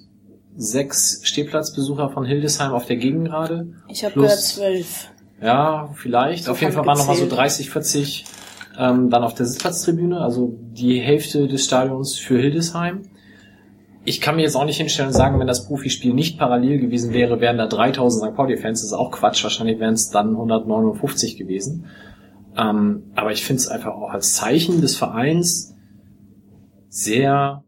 sechs 0.56 1.20
Stehplatzbesucher 1.22 2.10
von 2.10 2.24
Hildesheim 2.26 2.72
auf 2.72 2.86
der 2.86 2.96
Gegengrade. 2.96 3.74
Ich 3.88 4.04
habe 4.04 4.14
gehört 4.14 4.40
zwölf. 4.40 5.08
Ja, 5.40 5.90
vielleicht. 5.94 6.44
So 6.44 6.50
auf 6.52 6.60
jeden 6.60 6.72
Fall 6.72 6.84
waren 6.84 6.98
nochmal 6.98 7.14
so 7.16 7.22
gezählt. 7.22 7.38
30, 7.40 7.70
40 7.70 8.24
ähm, 8.76 9.08
dann 9.08 9.22
auf 9.22 9.34
der 9.34 9.46
Sitzplatztribüne, 9.46 10.20
also 10.20 10.58
die 10.72 10.98
Hälfte 11.00 11.46
des 11.46 11.64
Stadions 11.64 12.16
für 12.16 12.38
Hildesheim. 12.40 13.02
Ich 14.08 14.22
kann 14.22 14.36
mir 14.36 14.42
jetzt 14.42 14.56
auch 14.56 14.64
nicht 14.64 14.78
hinstellen 14.78 15.08
und 15.08 15.14
sagen, 15.14 15.38
wenn 15.38 15.46
das 15.46 15.66
Profispiel 15.66 16.14
nicht 16.14 16.38
parallel 16.38 16.78
gewesen 16.78 17.12
wäre, 17.12 17.42
wären 17.42 17.58
da 17.58 17.66
3000 17.66 18.30
St. 18.30 18.36
Pauli-Fans. 18.36 18.80
Das 18.80 18.88
ist 18.88 18.94
auch 18.94 19.10
Quatsch. 19.10 19.44
Wahrscheinlich 19.44 19.80
wären 19.80 19.92
es 19.92 20.08
dann 20.08 20.30
159 20.30 21.36
gewesen. 21.36 21.84
Ähm, 22.56 23.12
aber 23.14 23.32
ich 23.32 23.44
finde 23.44 23.60
es 23.60 23.68
einfach 23.68 23.92
auch 23.92 24.08
als 24.08 24.32
Zeichen 24.32 24.80
des 24.80 24.96
Vereins 24.96 25.74
sehr, 26.88 27.64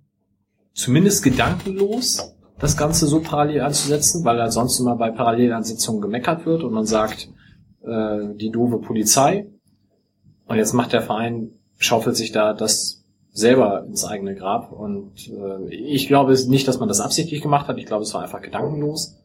zumindest 0.72 1.22
gedankenlos, 1.22 2.34
das 2.58 2.74
Ganze 2.74 3.06
so 3.06 3.20
parallel 3.20 3.60
anzusetzen, 3.60 4.24
weil 4.24 4.40
halt 4.40 4.54
sonst 4.54 4.80
immer 4.80 4.96
bei 4.96 5.10
Parallelansetzungen 5.10 6.00
gemeckert 6.00 6.46
wird 6.46 6.62
und 6.62 6.72
man 6.72 6.86
sagt, 6.86 7.28
äh, 7.82 8.34
die 8.36 8.50
doofe 8.50 8.78
Polizei. 8.78 9.46
Und 10.46 10.56
jetzt 10.56 10.72
macht 10.72 10.94
der 10.94 11.02
Verein, 11.02 11.50
schaufelt 11.76 12.16
sich 12.16 12.32
da 12.32 12.54
das 12.54 12.99
selber 13.32 13.84
ins 13.86 14.04
eigene 14.04 14.34
Grab. 14.34 14.72
Und 14.72 15.12
äh, 15.28 15.74
ich 15.74 16.08
glaube 16.08 16.36
nicht, 16.48 16.66
dass 16.68 16.78
man 16.78 16.88
das 16.88 17.00
absichtlich 17.00 17.42
gemacht 17.42 17.68
hat. 17.68 17.78
Ich 17.78 17.86
glaube, 17.86 18.02
es 18.02 18.14
war 18.14 18.22
einfach 18.22 18.42
gedankenlos. 18.42 19.16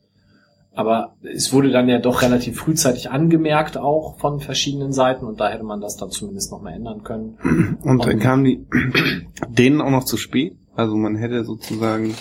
Aber 0.73 1.15
es 1.23 1.53
wurde 1.53 1.71
dann 1.71 1.87
ja 1.87 1.99
doch 1.99 2.21
relativ 2.21 2.59
frühzeitig 2.59 3.09
angemerkt, 3.09 3.77
auch 3.77 4.17
von 4.17 4.41
verschiedenen 4.41 4.91
Seiten. 4.91 5.25
Und 5.25 5.39
da 5.39 5.49
hätte 5.49 5.63
man 5.63 5.79
das 5.79 5.95
dann 5.95 6.11
zumindest 6.11 6.51
noch 6.51 6.61
mal 6.61 6.73
ändern 6.73 7.03
können. 7.03 7.37
Und 7.83 8.05
dann 8.05 8.19
kamen 8.19 8.43
die 8.43 8.65
denen 9.47 9.81
auch 9.81 9.89
noch 9.89 10.03
zu 10.03 10.17
spät. 10.17 10.57
Also 10.75 10.95
man 10.97 11.15
hätte 11.15 11.45
sozusagen, 11.45 12.13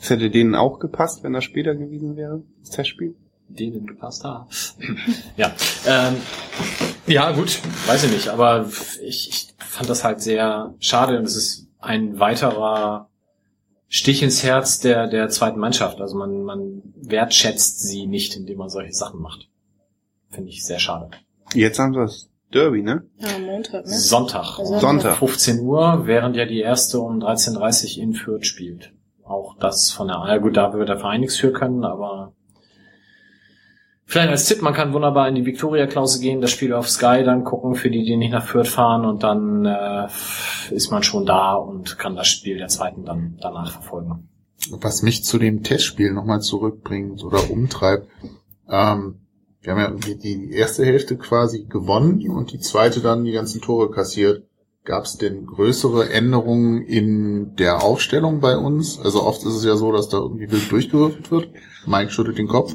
es 0.00 0.08
hätte 0.08 0.30
denen 0.30 0.54
auch 0.54 0.78
gepasst, 0.78 1.22
wenn 1.22 1.34
das 1.34 1.44
später 1.44 1.74
gewesen 1.74 2.16
wäre, 2.16 2.42
das 2.60 2.70
Testspiel. 2.70 3.14
denen 3.48 3.86
gepasst 3.86 4.24
haben. 4.24 4.46
ja, 5.36 5.52
ähm, 5.86 6.16
ja 7.06 7.30
gut, 7.32 7.60
weiß 7.86 8.04
ich 8.04 8.12
nicht, 8.12 8.28
aber 8.28 8.70
ich, 9.06 9.28
ich 9.28 9.48
fand 9.78 9.88
das 9.88 10.02
halt 10.02 10.20
sehr 10.20 10.74
schade 10.80 11.18
und 11.18 11.24
es 11.24 11.36
ist 11.36 11.68
ein 11.78 12.18
weiterer 12.18 13.08
Stich 13.86 14.22
ins 14.22 14.42
Herz 14.42 14.80
der, 14.80 15.06
der 15.06 15.28
zweiten 15.28 15.60
Mannschaft. 15.60 16.00
Also 16.00 16.16
man, 16.16 16.42
man 16.42 16.82
wertschätzt 16.96 17.80
sie 17.82 18.06
nicht, 18.06 18.36
indem 18.36 18.58
man 18.58 18.68
solche 18.68 18.92
Sachen 18.92 19.20
macht. 19.20 19.48
Finde 20.30 20.50
ich 20.50 20.64
sehr 20.64 20.80
schade. 20.80 21.10
Jetzt 21.54 21.78
haben 21.78 21.94
sie 21.94 22.00
das 22.00 22.28
Derby, 22.52 22.82
ne? 22.82 23.04
Ja, 23.18 23.36
am 23.36 23.44
Montag, 23.44 23.86
ne? 23.86 23.92
Sonntag. 23.92 24.58
Also 24.58 24.74
um 24.74 24.80
Sonntag. 24.80 25.16
15 25.18 25.60
Uhr, 25.60 26.02
während 26.06 26.36
ja 26.36 26.44
die 26.44 26.60
erste 26.60 26.98
um 26.98 27.20
13.30 27.20 27.96
Uhr 27.96 28.02
in 28.02 28.14
Fürth 28.14 28.46
spielt. 28.46 28.92
Auch 29.22 29.56
das 29.58 29.90
von 29.90 30.08
der, 30.08 30.16
ja 30.26 30.38
gut, 30.38 30.56
da 30.56 30.72
wird 30.72 30.88
der 30.88 30.98
Verein 30.98 31.20
nichts 31.20 31.36
für 31.36 31.52
können, 31.52 31.84
aber 31.84 32.32
vielleicht 34.08 34.30
als 34.30 34.46
Tipp, 34.46 34.62
man 34.62 34.72
kann 34.72 34.94
wunderbar 34.94 35.28
in 35.28 35.34
die 35.34 35.44
Victoria-Klause 35.44 36.20
gehen, 36.20 36.40
das 36.40 36.50
Spiel 36.50 36.72
auf 36.72 36.88
Sky 36.88 37.22
dann 37.24 37.44
gucken, 37.44 37.74
für 37.74 37.90
die, 37.90 38.04
die 38.04 38.16
nicht 38.16 38.32
nach 38.32 38.46
Fürth 38.46 38.68
fahren 38.68 39.04
und 39.04 39.22
dann 39.22 39.66
äh, 39.66 40.08
ist 40.70 40.90
man 40.90 41.02
schon 41.02 41.26
da 41.26 41.54
und 41.54 41.98
kann 41.98 42.16
das 42.16 42.26
Spiel 42.26 42.56
der 42.56 42.68
zweiten 42.68 43.04
dann 43.04 43.38
danach 43.40 43.70
verfolgen. 43.70 44.28
Was 44.70 45.02
mich 45.02 45.24
zu 45.24 45.38
dem 45.38 45.62
Testspiel 45.62 46.12
nochmal 46.12 46.40
zurückbringt 46.40 47.22
oder 47.22 47.50
umtreibt, 47.50 48.08
ähm, 48.68 49.20
wir 49.60 49.72
haben 49.72 50.00
ja 50.02 50.14
die 50.14 50.52
erste 50.52 50.84
Hälfte 50.84 51.18
quasi 51.18 51.64
gewonnen 51.64 52.26
und 52.30 52.52
die 52.52 52.60
zweite 52.60 53.00
dann 53.00 53.24
die 53.24 53.32
ganzen 53.32 53.60
Tore 53.60 53.90
kassiert. 53.90 54.44
Gab 54.84 55.04
es 55.04 55.18
denn 55.18 55.44
größere 55.44 56.08
Änderungen 56.10 56.80
in 56.80 57.56
der 57.56 57.82
Aufstellung 57.82 58.40
bei 58.40 58.56
uns? 58.56 58.98
Also 58.98 59.22
oft 59.22 59.44
ist 59.44 59.56
es 59.56 59.64
ja 59.64 59.76
so, 59.76 59.92
dass 59.92 60.08
da 60.08 60.16
irgendwie 60.16 60.50
wild 60.50 60.72
durchgewürfelt 60.72 61.30
wird. 61.30 61.48
Mike 61.86 62.10
schüttelt 62.10 62.38
den 62.38 62.48
Kopf. 62.48 62.74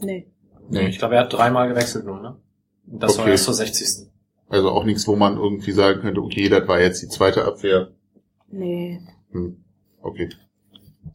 Nee. 0.00 0.26
Ich 0.70 0.98
glaube, 0.98 1.14
er 1.16 1.22
hat 1.22 1.32
dreimal 1.32 1.68
gewechselt 1.68 2.04
nur, 2.04 2.20
ne? 2.20 2.36
Und 2.86 3.02
Das 3.02 3.16
war 3.16 3.24
Okay. 3.24 3.32
erst 3.32 3.44
zur 3.44 3.54
60. 3.54 4.08
Also 4.48 4.70
auch 4.70 4.84
nichts, 4.84 5.06
wo 5.06 5.16
man 5.16 5.36
irgendwie 5.36 5.72
sagen 5.72 6.00
könnte, 6.00 6.20
okay, 6.22 6.48
das 6.48 6.66
war 6.68 6.80
jetzt 6.80 7.02
die 7.02 7.08
zweite 7.08 7.44
Abwehr. 7.44 7.92
Nee, 8.50 9.00
Hm. 9.30 9.62
Okay. 10.00 10.28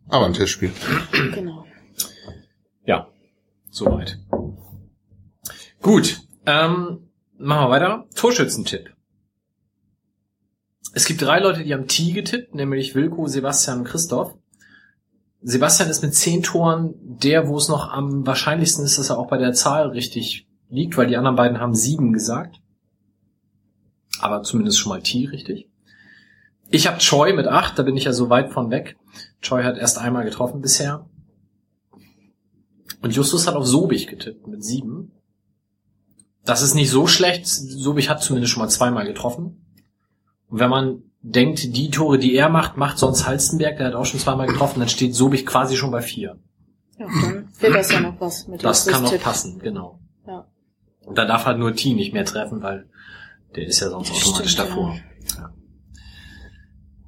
Aber 0.08 0.26
ein 0.26 0.34
Testspiel. 0.34 0.72
genau. 1.34 1.66
Ja, 2.86 3.08
soweit. 3.72 4.20
Gut, 5.82 6.22
ähm, 6.46 7.10
machen 7.38 7.66
wir 7.66 7.70
weiter. 7.70 8.06
Torschützentipp. 8.16 8.94
Es 10.94 11.06
gibt 11.06 11.22
drei 11.22 11.40
Leute, 11.40 11.64
die 11.64 11.74
haben 11.74 11.88
T 11.88 12.12
getippt, 12.12 12.54
nämlich 12.54 12.94
Wilko, 12.94 13.28
Sebastian 13.28 13.80
und 13.80 13.86
Christoph. 13.86 14.36
Sebastian 15.44 15.90
ist 15.90 16.02
mit 16.02 16.16
zehn 16.16 16.42
Toren 16.42 16.94
der, 17.02 17.50
wo 17.50 17.58
es 17.58 17.68
noch 17.68 17.92
am 17.92 18.26
wahrscheinlichsten 18.26 18.86
ist, 18.86 18.98
dass 18.98 19.10
er 19.10 19.20
auch 19.20 19.28
bei 19.28 19.38
der 19.38 19.54
Zahl 19.54 19.90
richtig 19.90 20.48
liegt, 20.70 20.98
weil 20.98 21.08
die 21.08 21.18
anderen 21.18 21.36
beiden 21.36 21.60
haben 21.60 21.76
sieben 21.76 22.14
gesagt. 22.14 22.62
Aber 24.20 24.44
zumindest 24.44 24.80
schon 24.80 24.90
mal 24.90 25.02
T 25.02 25.28
richtig. 25.28 25.70
Ich 26.70 26.88
habe 26.88 27.00
Choi 27.00 27.34
mit 27.34 27.48
acht, 27.48 27.78
da 27.78 27.84
bin 27.84 27.98
ich 27.98 28.06
ja 28.06 28.14
so 28.14 28.30
weit 28.30 28.52
von 28.52 28.72
weg. 28.72 28.96
Choi 29.42 29.64
hat 29.64 29.78
erst 29.78 29.98
einmal 29.98 30.24
getroffen 30.24 30.62
bisher. 30.62 31.06
Und 33.02 33.14
Justus 33.14 33.46
hat 33.46 33.56
auf 33.56 33.68
Sobich 33.68 34.08
getippt 34.08 34.48
mit 34.48 34.64
sieben. 34.64 35.12
das 36.46 36.62
ist 36.62 36.74
nicht 36.74 36.90
so 36.90 37.06
schlecht. 37.06 37.48
Sobich 37.48 38.10
hat 38.10 38.24
zumindest 38.24 38.54
schon 38.54 38.64
mal 38.64 38.70
zweimal 38.70 39.06
getroffen. 39.06 39.66
Und 40.48 40.60
wenn 40.60 40.70
man 40.70 41.04
denkt, 41.24 41.76
die 41.76 41.90
Tore, 41.90 42.20
die 42.20 42.36
er 42.36 42.50
macht, 42.50 42.78
macht 42.78 43.00
sonst 43.00 43.26
Halstenberg, 43.26 43.78
der 43.78 43.88
hat 43.88 43.96
auch 43.96 44.06
schon 44.06 44.20
zweimal 44.20 44.46
getroffen, 44.46 44.80
dann 44.80 44.90
steht 44.90 45.16
Sobich 45.16 45.46
quasi 45.46 45.76
schon 45.76 45.90
bei 45.90 46.02
vier. 46.02 46.38
Ja, 47.00 47.08
dann 47.08 47.50
wird 47.60 47.76
das 47.76 47.92
ja 47.92 48.02
noch 48.02 48.20
was 48.20 48.48
mit 48.48 48.64
Das 48.64 48.86
kann 48.86 49.04
noch 49.04 49.20
passen, 49.20 49.60
genau. 49.60 50.00
Ja. 50.28 50.46
Und 51.06 51.18
da 51.18 51.26
darf 51.26 51.46
halt 51.46 51.58
nur 51.58 51.74
T 51.74 51.94
nicht 51.94 52.14
mehr 52.14 52.26
treffen, 52.26 52.62
weil 52.62 52.88
der 53.56 53.66
ist 53.66 53.80
ja 53.80 53.90
sonst 53.90 54.12
automatisch 54.12 54.52
Stimmt, 54.52 54.70
davor. 54.70 54.96
Ja. 55.38 55.54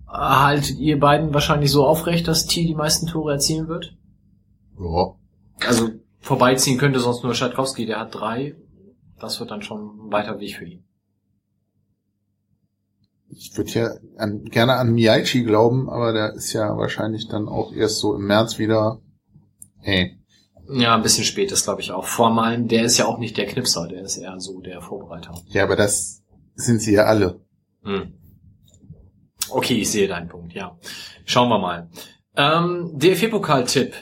Haltet 0.07 0.77
ihr 0.79 0.97
beiden 0.97 1.33
wahrscheinlich 1.33 1.71
so 1.71 1.85
aufrecht, 1.85 2.27
dass 2.27 2.45
T 2.45 2.65
die 2.65 2.73
meisten 2.73 3.07
Tore 3.07 3.33
erzielen 3.33 3.67
wird? 3.67 3.97
Ja. 4.79 5.15
Also 5.67 5.89
vorbeiziehen 6.19 6.77
könnte 6.77 6.99
sonst 6.99 7.23
nur 7.23 7.35
Schatkowski, 7.35 7.85
der 7.85 7.99
hat 7.99 8.15
drei. 8.15 8.55
Das 9.19 9.39
wird 9.39 9.51
dann 9.51 9.61
schon 9.61 10.07
ein 10.07 10.11
weiter 10.11 10.39
Weg 10.39 10.55
für 10.55 10.65
ihn. 10.65 10.85
Ich 13.37 13.55
würde 13.57 13.71
ja 13.71 13.89
an, 14.17 14.45
gerne 14.45 14.75
an 14.75 14.93
Miyaichi 14.93 15.43
glauben, 15.43 15.89
aber 15.89 16.13
der 16.13 16.33
ist 16.33 16.53
ja 16.53 16.77
wahrscheinlich 16.77 17.27
dann 17.27 17.49
auch 17.49 17.73
erst 17.73 17.99
so 17.99 18.15
im 18.15 18.25
März 18.25 18.59
wieder. 18.59 19.01
Hey. 19.79 20.17
Ja, 20.69 20.95
ein 20.95 21.03
bisschen 21.03 21.25
spät 21.25 21.51
ist, 21.51 21.65
glaube 21.65 21.81
ich, 21.81 21.91
auch. 21.91 22.05
Formalen, 22.05 22.67
der 22.67 22.85
ist 22.85 22.97
ja 22.97 23.05
auch 23.05 23.19
nicht 23.19 23.37
der 23.37 23.45
Knipser, 23.45 23.87
der 23.87 24.01
ist 24.03 24.17
eher 24.17 24.39
so 24.39 24.61
der 24.61 24.81
Vorbereiter. 24.81 25.33
Ja, 25.47 25.63
aber 25.63 25.75
das 25.75 26.23
sind 26.55 26.81
sie 26.81 26.93
ja 26.93 27.03
alle. 27.03 27.41
Hm. 27.83 28.13
Okay, 29.49 29.75
ich 29.75 29.91
sehe 29.91 30.07
deinen 30.07 30.29
Punkt, 30.29 30.53
ja. 30.53 30.77
Schauen 31.25 31.49
wir 31.49 31.59
mal. 31.59 31.89
Ähm, 32.35 32.91
DFB-Pokal-Tipp. 32.95 33.93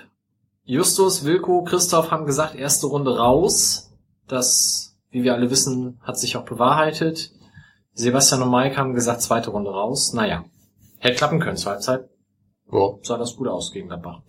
Justus, 0.64 1.26
Wilko, 1.26 1.64
Christoph 1.64 2.12
haben 2.12 2.26
gesagt, 2.26 2.56
erste 2.56 2.88
Runde 2.88 3.18
raus. 3.18 3.92
Das, 4.28 4.96
wie 5.10 5.24
wir 5.24 5.34
alle 5.34 5.50
wissen, 5.50 6.00
hat 6.02 6.18
sich 6.18 6.38
auch 6.38 6.46
bewahrheitet. 6.46 7.34
Sebastian 7.94 8.42
und 8.42 8.52
Mike 8.52 8.78
haben 8.78 8.94
gesagt, 8.94 9.22
zweite 9.22 9.52
Runde 9.52 9.72
raus. 9.72 10.14
Naja, 10.14 10.46
hätte 10.98 11.16
klappen 11.16 11.40
können 11.40 11.58
zur 11.58 11.74
Halbzeit. 11.74 12.10
Ja. 12.72 12.98
Sah 13.04 13.18
das 13.18 13.36
gut 13.36 13.48
aus 13.48 13.72
gegen 13.72 13.88
Gladbach. 13.88 14.22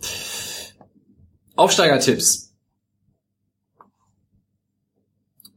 Aufsteigertipps. 1.57 2.55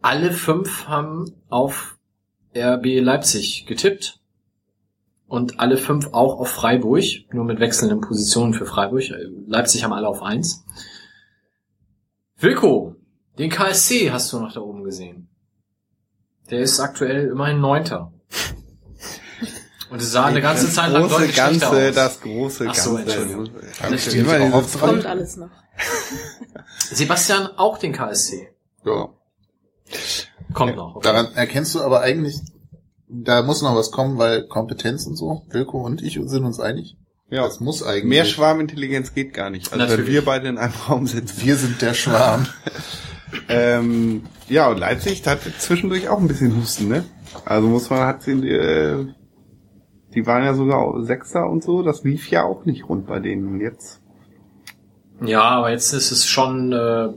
Alle 0.01 0.31
fünf 0.31 0.87
haben 0.87 1.25
auf 1.49 1.97
RB 2.55 3.01
Leipzig 3.01 3.65
getippt. 3.65 4.21
Und 5.27 5.59
alle 5.59 5.75
fünf 5.75 6.13
auch 6.13 6.39
auf 6.39 6.47
Freiburg, 6.49 7.03
nur 7.33 7.43
mit 7.43 7.59
wechselnden 7.59 7.99
Positionen 7.99 8.53
für 8.53 8.65
Freiburg. 8.65 9.03
Leipzig 9.45 9.83
haben 9.83 9.91
alle 9.91 10.07
auf 10.07 10.21
eins. 10.21 10.63
Wilko, 12.37 12.95
den 13.37 13.49
KSC 13.49 14.11
hast 14.11 14.31
du 14.31 14.39
noch 14.39 14.53
da 14.53 14.61
oben 14.61 14.85
gesehen. 14.85 15.27
Der 16.49 16.59
ist 16.59 16.79
aktuell 16.79 17.27
immerhin 17.29 17.59
Neunter. 17.59 18.11
Und 19.89 20.01
es 20.01 20.11
sah 20.11 20.25
eine 20.25 20.41
ganze 20.41 20.71
Zeit 20.71 20.91
lang 20.91 21.03
große 21.03 21.15
deutlich 21.15 21.35
schlechter 21.35 21.71
Ganze, 21.71 21.89
aus. 21.89 21.95
das 21.95 22.21
große 22.21 22.65
Ach 22.69 22.75
so, 22.75 22.95
Ganze. 22.95 23.11
Entschuldigung. 23.15 23.49
Das 23.89 24.05
dieses- 24.09 24.79
Kommt 24.79 25.05
alles 25.05 25.37
noch. 25.37 25.49
Sebastian 26.91 27.47
auch 27.57 27.77
den 27.77 27.93
KSC. 27.93 28.49
Ja. 28.85 29.09
Kommt 30.53 30.75
noch. 30.75 30.95
Okay. 30.95 31.07
Daran 31.07 31.33
erkennst 31.35 31.75
du 31.75 31.81
aber 31.81 32.01
eigentlich, 32.01 32.35
da 33.07 33.41
muss 33.43 33.61
noch 33.61 33.75
was 33.75 33.91
kommen, 33.91 34.17
weil 34.17 34.47
Kompetenz 34.47 35.05
und 35.05 35.15
so, 35.15 35.43
Wilko 35.49 35.81
und 35.81 36.01
ich 36.01 36.19
sind 36.25 36.43
uns 36.43 36.59
einig. 36.59 36.97
Ja. 37.29 37.43
Das 37.43 37.59
muss 37.59 37.83
eigentlich. 37.83 38.05
Mehr 38.05 38.25
Schwarmintelligenz 38.25 39.13
geht 39.13 39.33
gar 39.33 39.49
nicht. 39.49 39.67
Also 39.71 39.79
wenn 39.83 39.89
Natürlich. 39.89 40.11
wir 40.11 40.25
beide 40.25 40.47
in 40.47 40.57
einem 40.57 40.73
Raum 40.87 41.07
sitzen. 41.07 41.41
Wir 41.45 41.55
sind 41.57 41.81
der 41.81 41.93
Schwarm. 41.93 42.47
Ähm, 43.49 44.23
ja, 44.47 44.69
und 44.69 44.79
Leipzig 44.79 45.25
hat 45.27 45.39
zwischendurch 45.59 46.09
auch 46.09 46.19
ein 46.19 46.27
bisschen 46.27 46.55
Husten, 46.55 46.87
ne? 46.87 47.03
Also 47.45 47.67
muss 47.67 47.89
man, 47.89 48.01
hat 48.01 48.23
sie, 48.23 48.31
äh, 48.47 49.05
die 50.13 50.25
waren 50.25 50.43
ja 50.43 50.53
sogar 50.53 51.03
Sechster 51.03 51.49
und 51.49 51.63
so, 51.63 51.83
das 51.83 52.03
lief 52.03 52.29
ja 52.29 52.43
auch 52.43 52.65
nicht 52.65 52.87
rund 52.87 53.07
bei 53.07 53.19
denen. 53.19 53.47
Und 53.47 53.61
jetzt, 53.61 54.01
Ja, 55.21 55.41
aber 55.41 55.71
jetzt 55.71 55.93
ist 55.93 56.11
es 56.11 56.25
schon 56.25 56.71
äh, 56.71 57.09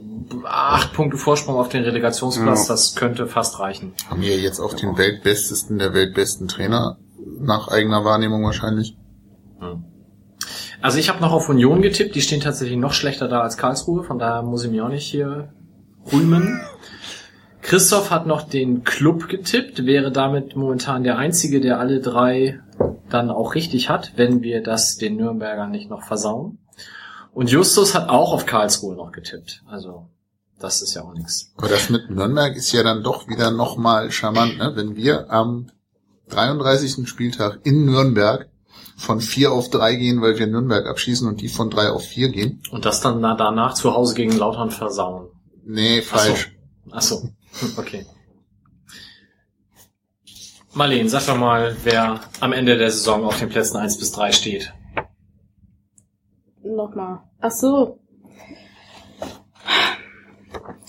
acht 0.43 0.93
Punkte 0.93 1.17
Vorsprung 1.17 1.55
auf 1.55 1.69
den 1.69 1.83
Relegationsplatz. 1.83 2.67
Ja. 2.67 2.73
Das 2.73 2.95
könnte 2.95 3.27
fast 3.27 3.59
reichen. 3.59 3.93
Haben 4.09 4.21
wir 4.21 4.37
jetzt 4.37 4.59
auch 4.59 4.73
den 4.73 4.97
weltbestesten 4.97 5.79
der 5.79 5.93
weltbesten 5.93 6.47
Trainer 6.47 6.97
nach 7.39 7.69
eigener 7.69 8.03
Wahrnehmung 8.03 8.43
wahrscheinlich. 8.43 8.97
Also 10.81 10.97
ich 10.97 11.09
habe 11.09 11.21
noch 11.21 11.31
auf 11.31 11.49
Union 11.49 11.81
getippt. 11.81 12.15
Die 12.15 12.21
stehen 12.21 12.41
tatsächlich 12.41 12.77
noch 12.77 12.93
schlechter 12.93 13.27
da 13.27 13.41
als 13.41 13.57
Karlsruhe. 13.57 14.03
Von 14.03 14.17
daher 14.17 14.41
muss 14.41 14.65
ich 14.65 14.71
mich 14.71 14.81
auch 14.81 14.89
nicht 14.89 15.05
hier 15.05 15.53
rühmen. 16.11 16.61
Christoph 17.61 18.09
hat 18.09 18.25
noch 18.25 18.41
den 18.43 18.83
Club 18.83 19.27
getippt, 19.29 19.85
wäre 19.85 20.11
damit 20.11 20.55
momentan 20.55 21.03
der 21.03 21.17
einzige, 21.17 21.61
der 21.61 21.79
alle 21.79 21.99
drei 21.99 22.59
dann 23.09 23.29
auch 23.29 23.55
richtig 23.55 23.89
hat, 23.89 24.13
wenn 24.15 24.41
wir 24.41 24.63
das 24.63 24.97
den 24.97 25.15
Nürnbergern 25.17 25.69
nicht 25.69 25.89
noch 25.89 26.03
versauen. 26.03 26.57
Und 27.33 27.49
Justus 27.51 27.93
hat 27.95 28.09
auch 28.09 28.33
auf 28.33 28.45
Karlsruhe 28.45 28.95
noch 28.95 29.11
getippt. 29.11 29.61
Also 29.67 30.07
das 30.59 30.81
ist 30.81 30.95
ja 30.95 31.03
auch 31.03 31.13
nichts. 31.13 31.53
Aber 31.57 31.69
das 31.69 31.89
mit 31.89 32.09
Nürnberg 32.09 32.55
ist 32.55 32.71
ja 32.71 32.83
dann 32.83 33.03
doch 33.03 33.27
wieder 33.27 33.51
nochmal 33.51 34.11
charmant, 34.11 34.57
ne? 34.57 34.73
Wenn 34.75 34.95
wir 34.95 35.29
am 35.31 35.69
33. 36.29 37.07
Spieltag 37.07 37.59
in 37.63 37.85
Nürnberg 37.85 38.49
von 38.97 39.21
vier 39.21 39.51
auf 39.51 39.69
drei 39.69 39.95
gehen, 39.95 40.21
weil 40.21 40.37
wir 40.39 40.47
Nürnberg 40.47 40.87
abschießen 40.87 41.27
und 41.27 41.41
die 41.41 41.47
von 41.49 41.69
drei 41.69 41.89
auf 41.89 42.03
vier 42.03 42.29
gehen. 42.29 42.61
Und 42.71 42.85
das 42.85 43.01
dann 43.01 43.19
na- 43.21 43.35
danach 43.35 43.73
zu 43.73 43.93
Hause 43.93 44.15
gegen 44.15 44.37
Lautern 44.37 44.71
versauen. 44.71 45.27
Nee, 45.63 46.01
falsch. 46.01 46.51
Ach 46.91 47.01
so, 47.01 47.29
okay. 47.77 48.05
Marleen, 50.73 51.09
sag 51.09 51.25
doch 51.25 51.37
mal, 51.37 51.75
wer 51.83 52.21
am 52.39 52.53
Ende 52.53 52.77
der 52.77 52.91
Saison 52.91 53.25
auf 53.25 53.37
den 53.39 53.49
Plätzen 53.49 53.77
1 53.77 53.99
bis 53.99 54.11
3 54.13 54.31
steht. 54.31 54.73
Nochmal. 56.63 57.19
Ach 57.41 57.51
so. 57.51 57.99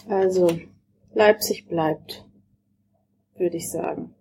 Also, 0.09 0.59
Leipzig 1.15 1.67
bleibt, 1.69 2.25
würde 3.37 3.57
ich 3.57 3.71
sagen. 3.71 4.15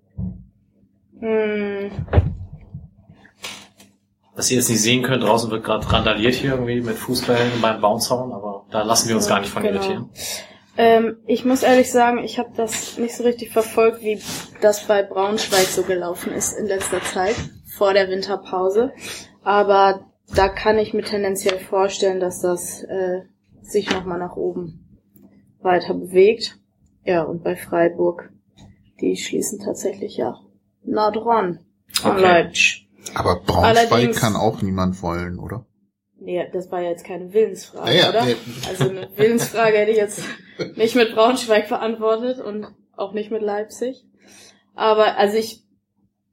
Hm, 1.19 1.91
Was 4.33 4.49
ihr 4.49 4.57
jetzt 4.57 4.69
nicht 4.69 4.81
sehen 4.81 5.03
könnt, 5.03 5.23
draußen 5.23 5.51
wird 5.51 5.63
gerade 5.63 5.91
randaliert 5.91 6.33
hier 6.33 6.51
irgendwie 6.51 6.81
mit 6.81 6.97
Fußballen 6.97 7.61
beim 7.61 7.79
Bouncehauen, 7.81 8.31
aber 8.31 8.50
da 8.71 8.83
lassen 8.83 9.09
wir 9.09 9.15
uns 9.15 9.27
gar 9.27 9.39
nicht 9.39 9.51
von 9.51 9.63
Genau. 9.63 9.75
irritieren. 9.79 10.09
ähm, 10.77 11.17
ich 11.27 11.43
muss 11.45 11.63
ehrlich 11.63 11.91
sagen, 11.91 12.19
ich 12.19 12.39
habe 12.39 12.51
das 12.55 12.97
nicht 12.97 13.15
so 13.15 13.23
richtig 13.23 13.51
verfolgt, 13.51 14.01
wie 14.01 14.21
das 14.61 14.87
bei 14.87 15.03
Braunschweig 15.03 15.65
so 15.67 15.83
gelaufen 15.83 16.31
ist 16.33 16.53
in 16.57 16.65
letzter 16.67 17.01
Zeit, 17.01 17.35
vor 17.77 17.93
der 17.93 18.09
Winterpause. 18.09 18.91
Aber 19.43 20.05
da 20.35 20.47
kann 20.49 20.77
ich 20.79 20.93
mir 20.93 21.03
tendenziell 21.03 21.59
vorstellen, 21.59 22.19
dass 22.19 22.39
das 22.41 22.83
äh, 22.83 23.21
sich 23.61 23.89
nochmal 23.91 24.19
nach 24.19 24.35
oben 24.37 24.99
weiter 25.61 25.93
bewegt. 25.93 26.57
Ja, 27.03 27.23
und 27.23 27.43
bei 27.43 27.55
Freiburg, 27.55 28.29
die 29.01 29.15
schließen 29.17 29.59
tatsächlich 29.59 30.17
ja 30.17 30.39
nah 30.83 31.11
dran 31.11 31.59
an 32.03 32.11
Okay. 32.11 32.21
Leipzig. 32.21 32.87
Aber 33.15 33.41
Braunschweig 33.41 33.91
Allerdings- 33.91 34.19
kann 34.19 34.35
auch 34.35 34.61
niemand 34.61 35.01
wollen, 35.01 35.37
oder? 35.39 35.65
Nee, 36.23 36.47
das 36.53 36.69
war 36.71 36.81
ja 36.81 36.89
jetzt 36.91 37.03
keine 37.03 37.33
Willensfrage, 37.33 37.91
Ja, 37.97 38.03
ja, 38.03 38.09
oder? 38.09 38.25
nee. 38.25 38.35
Also 38.69 38.89
eine 38.89 39.09
Willensfrage 39.17 39.77
hätte 39.77 39.91
ich 39.91 39.97
jetzt 39.97 40.21
nicht 40.75 40.95
mit 40.95 41.15
Braunschweig 41.15 41.67
beantwortet 41.67 42.39
und 42.39 42.67
auch 42.95 43.13
nicht 43.13 43.31
mit 43.31 43.41
Leipzig. 43.41 44.03
Aber 44.75 45.17
also 45.17 45.35
ich, 45.37 45.63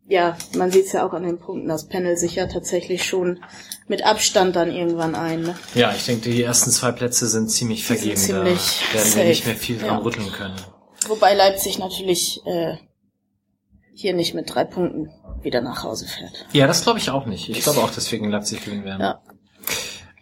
ja, 0.06 0.36
man 0.56 0.70
sieht 0.70 0.86
es 0.86 0.92
ja 0.92 1.06
auch 1.06 1.14
an 1.14 1.22
den 1.22 1.38
Punkten, 1.38 1.68
das 1.68 1.88
Panel 1.88 2.18
sich 2.18 2.34
ja 2.34 2.46
tatsächlich 2.46 3.04
schon 3.04 3.42
mit 3.86 4.04
Abstand 4.04 4.56
dann 4.56 4.70
irgendwann 4.70 5.14
ein. 5.14 5.40
Ne? 5.42 5.56
Ja, 5.74 5.90
ich 5.96 6.04
denke, 6.04 6.28
die 6.30 6.42
ersten 6.42 6.70
zwei 6.70 6.92
Plätze 6.92 7.26
sind 7.26 7.48
ziemlich 7.50 7.80
Die 7.80 7.86
sind 7.86 7.96
vergeben. 7.96 8.16
ziemlich 8.20 8.82
da 8.92 8.98
werden 8.98 9.06
safe. 9.06 9.16
wir 9.16 9.24
nicht 9.24 9.46
mehr 9.46 9.56
viel 9.56 9.78
dran 9.78 9.86
Ja. 9.88 9.98
rütteln 9.98 10.30
können. 10.32 10.56
Wobei 11.06 11.32
Leipzig 11.34 11.78
natürlich 11.78 12.42
äh, 12.44 12.76
hier 13.94 14.12
nicht 14.12 14.34
mit 14.34 14.54
drei 14.54 14.64
Punkten 14.64 15.10
wieder 15.42 15.62
nach 15.62 15.82
Hause 15.82 16.06
fährt. 16.06 16.46
Ja, 16.52 16.66
das 16.66 16.82
glaube 16.82 16.98
ich 16.98 17.08
auch 17.10 17.24
nicht. 17.24 17.48
Ich 17.48 17.62
glaube 17.62 17.80
auch, 17.80 17.90
dass 17.90 18.10
wir 18.12 18.18
gegen 18.18 18.30
Leipzig 18.30 18.62
gewinnen 18.64 18.84
werden. 18.84 19.00
Ja. 19.00 19.22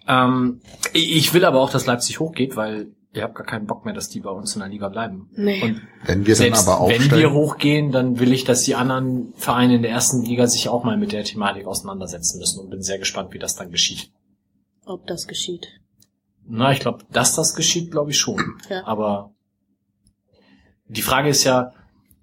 Ähm, 0.06 0.60
ich 0.92 1.34
will 1.34 1.44
aber 1.44 1.60
auch, 1.60 1.70
dass 1.70 1.86
Leipzig 1.86 2.20
hochgeht, 2.20 2.56
weil 2.56 2.92
ihr 3.12 3.22
habt 3.22 3.34
gar 3.34 3.46
keinen 3.46 3.66
Bock 3.66 3.84
mehr, 3.84 3.94
dass 3.94 4.08
die 4.08 4.20
bei 4.20 4.30
uns 4.30 4.54
in 4.54 4.60
der 4.60 4.68
Liga 4.68 4.88
bleiben. 4.88 5.30
Nee. 5.34 5.62
Und 5.62 5.82
Wenn 6.04 6.26
wir 6.26 6.34
dann 6.34 6.42
selbst 6.42 6.68
aber 6.68 6.86
wenn 6.88 6.96
aufsteigen. 6.96 7.18
wir 7.18 7.32
hochgehen, 7.32 7.90
dann 7.90 8.20
will 8.20 8.32
ich, 8.32 8.44
dass 8.44 8.62
die 8.62 8.74
anderen 8.74 9.32
Vereine 9.36 9.76
in 9.76 9.82
der 9.82 9.90
ersten 9.90 10.22
Liga 10.22 10.46
sich 10.46 10.68
auch 10.68 10.84
mal 10.84 10.96
mit 10.96 11.12
der 11.12 11.24
Thematik 11.24 11.66
auseinandersetzen 11.66 12.38
müssen 12.38 12.60
und 12.60 12.70
bin 12.70 12.82
sehr 12.82 12.98
gespannt, 12.98 13.32
wie 13.32 13.38
das 13.38 13.56
dann 13.56 13.70
geschieht. 13.70 14.10
Ob 14.84 15.06
das 15.06 15.26
geschieht. 15.26 15.66
Na, 16.46 16.70
ich 16.72 16.80
glaube, 16.80 17.04
dass 17.10 17.34
das 17.34 17.54
geschieht, 17.54 17.90
glaube 17.90 18.10
ich 18.12 18.18
schon. 18.18 18.60
Ja. 18.70 18.86
Aber 18.86 19.32
die 20.86 21.02
Frage 21.02 21.28
ist 21.28 21.42
ja, 21.42 21.72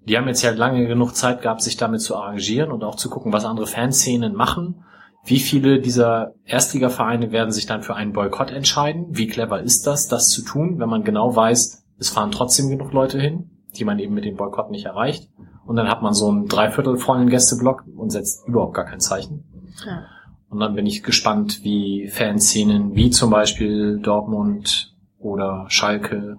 die 0.06 0.16
haben 0.16 0.28
jetzt 0.28 0.42
ja 0.42 0.50
lange 0.50 0.86
genug 0.86 1.14
Zeit 1.14 1.42
gehabt, 1.42 1.62
sich 1.62 1.76
damit 1.76 2.00
zu 2.00 2.16
arrangieren 2.16 2.70
und 2.72 2.84
auch 2.84 2.94
zu 2.94 3.10
gucken, 3.10 3.32
was 3.32 3.44
andere 3.44 3.66
Fanszenen 3.66 4.34
machen. 4.34 4.84
Wie 5.24 5.40
viele 5.40 5.80
dieser 5.80 6.34
Erstligavereine 6.44 7.32
werden 7.32 7.50
sich 7.50 7.66
dann 7.66 7.82
für 7.82 7.94
einen 7.94 8.12
Boykott 8.12 8.50
entscheiden? 8.50 9.06
Wie 9.10 9.26
clever 9.26 9.60
ist 9.60 9.86
das, 9.86 10.08
das 10.08 10.28
zu 10.28 10.42
tun, 10.42 10.78
wenn 10.78 10.88
man 10.88 11.04
genau 11.04 11.34
weiß, 11.34 11.84
es 11.98 12.10
fahren 12.10 12.30
trotzdem 12.30 12.68
genug 12.68 12.92
Leute 12.92 13.20
hin? 13.20 13.50
die 13.76 13.84
man 13.84 13.98
eben 13.98 14.14
mit 14.14 14.24
dem 14.24 14.36
Boykott 14.36 14.70
nicht 14.70 14.86
erreicht. 14.86 15.28
Und 15.66 15.76
dann 15.76 15.88
hat 15.88 16.02
man 16.02 16.14
so 16.14 16.28
einen 16.28 16.46
dreiviertel 16.46 16.96
vollen 16.96 17.28
Gästeblock 17.28 17.84
und 17.96 18.10
setzt 18.10 18.46
überhaupt 18.46 18.74
gar 18.74 18.84
kein 18.84 19.00
Zeichen. 19.00 19.44
Ja. 19.84 20.04
Und 20.48 20.60
dann 20.60 20.74
bin 20.74 20.86
ich 20.86 21.02
gespannt, 21.02 21.64
wie 21.64 22.08
Fanszenen 22.08 22.94
wie 22.94 23.10
zum 23.10 23.30
Beispiel 23.30 23.98
Dortmund 23.98 24.94
oder 25.18 25.66
Schalke 25.68 26.38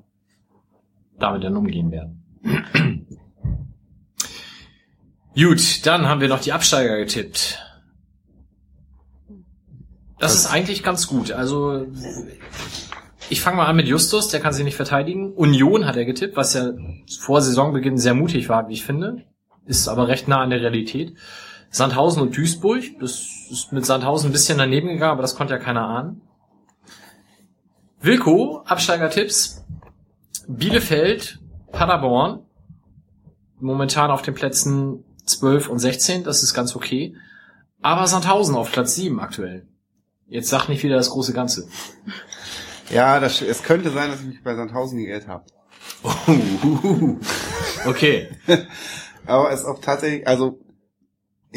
damit 1.20 1.44
dann 1.44 1.58
umgehen 1.58 1.92
werden. 1.92 2.24
Gut, 5.36 5.86
dann 5.86 6.08
haben 6.08 6.22
wir 6.22 6.30
noch 6.30 6.40
die 6.40 6.54
Absteiger 6.54 6.98
getippt. 6.98 7.65
Das 10.20 10.34
ist 10.34 10.48
eigentlich 10.48 10.84
ganz 10.84 11.08
gut. 11.08 11.32
Also 11.32 11.86
ich 13.30 13.42
fange 13.42 13.58
mal 13.58 13.66
an 13.66 13.76
mit 13.76 13.88
Justus, 13.88 14.30
der 14.30 14.40
kann 14.40 14.54
sich 14.54 14.64
nicht 14.64 14.76
verteidigen. 14.76 15.34
Union 15.34 15.86
hat 15.86 15.98
er 15.98 16.06
getippt, 16.06 16.38
was 16.38 16.54
ja 16.54 16.72
vor 17.20 17.42
Saisonbeginn 17.42 17.98
sehr 17.98 18.14
mutig 18.14 18.50
war, 18.50 18.70
wie 18.70 18.74
ich 18.74 18.86
finde. 18.86 19.24
Ist 19.66 19.88
aber 19.88 20.08
recht 20.08 20.28
nah 20.28 20.42
an 20.42 20.52
der 20.52 20.62
Realität. 20.62 21.16
Sandhausen 21.70 22.22
und 22.22 22.38
Duisburg, 22.38 22.84
das 23.00 23.26
ist 23.50 23.72
mit 23.72 23.86
Sandhausen 23.86 24.30
ein 24.30 24.32
bisschen 24.32 24.58
daneben 24.58 24.88
gegangen, 24.88 25.12
aber 25.12 25.24
das 25.24 25.36
konnte 25.36 25.54
ja 25.54 25.60
keiner 25.60 25.88
ahnen. 25.88 26.22
Wilko, 28.00 28.62
Absteigertipps. 28.66 29.66
Bielefeld, 30.48 31.40
Paderborn. 31.72 32.46
Momentan 33.60 34.12
auf 34.12 34.22
den 34.22 34.36
Plätzen 34.36 35.04
12 35.26 35.70
und 35.70 35.80
16, 35.80 36.24
das 36.24 36.44
ist 36.44 36.54
ganz 36.54 36.76
okay. 36.76 37.16
Aber 37.82 38.06
Sandhausen 38.08 38.56
auf 38.56 38.72
Platz 38.72 38.96
7 38.96 39.20
aktuell. 39.20 39.68
Jetzt 40.28 40.50
sag 40.50 40.68
nicht 40.70 40.84
wieder 40.84 40.96
das 40.96 41.10
große 41.10 41.34
Ganze. 41.34 41.68
Ja, 42.90 43.20
das, 43.20 43.42
es 43.42 43.64
könnte 43.64 43.92
sein, 43.92 44.10
dass 44.10 44.22
ich 44.22 44.28
mich 44.28 44.44
bei 44.44 44.56
Sandhausen 44.56 45.00
geirrt 45.00 45.28
habe. 45.28 45.46
Okay. 47.86 48.30
Aber 49.26 49.52
es 49.52 49.62
ist 49.62 49.66
auch 49.66 49.80
tatsächlich, 49.80 50.28
also 50.28 50.60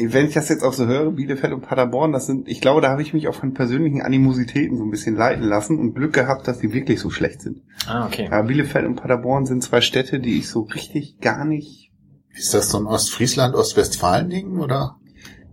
wenn 0.07 0.27
ich 0.27 0.33
das 0.33 0.49
jetzt 0.49 0.63
auch 0.63 0.73
so 0.73 0.85
höre, 0.85 1.11
Bielefeld 1.11 1.53
und 1.53 1.61
Paderborn, 1.61 2.13
das 2.13 2.25
sind, 2.25 2.47
ich 2.47 2.61
glaube, 2.61 2.81
da 2.81 2.89
habe 2.89 3.01
ich 3.01 3.13
mich 3.13 3.27
auch 3.27 3.35
von 3.35 3.53
persönlichen 3.53 4.01
Animositäten 4.01 4.77
so 4.77 4.83
ein 4.83 4.91
bisschen 4.91 5.15
leiten 5.15 5.43
lassen 5.43 5.77
und 5.77 5.93
Glück 5.93 6.13
gehabt, 6.13 6.47
dass 6.47 6.59
die 6.59 6.71
wirklich 6.71 6.99
so 6.99 7.09
schlecht 7.09 7.41
sind. 7.41 7.63
Ah, 7.85 8.05
okay. 8.05 8.27
Aber 8.31 8.47
Bielefeld 8.47 8.85
und 8.85 8.95
Paderborn 8.95 9.45
sind 9.45 9.63
zwei 9.63 9.81
Städte, 9.81 10.19
die 10.19 10.37
ich 10.37 10.47
so 10.47 10.61
richtig 10.61 11.19
gar 11.19 11.43
nicht. 11.43 11.91
Ist 12.33 12.53
das 12.53 12.69
so 12.69 12.77
ein 12.77 12.85
Ostfriesland, 12.85 13.55
Ostwestfalen-Ding, 13.55 14.59
oder? 14.59 14.97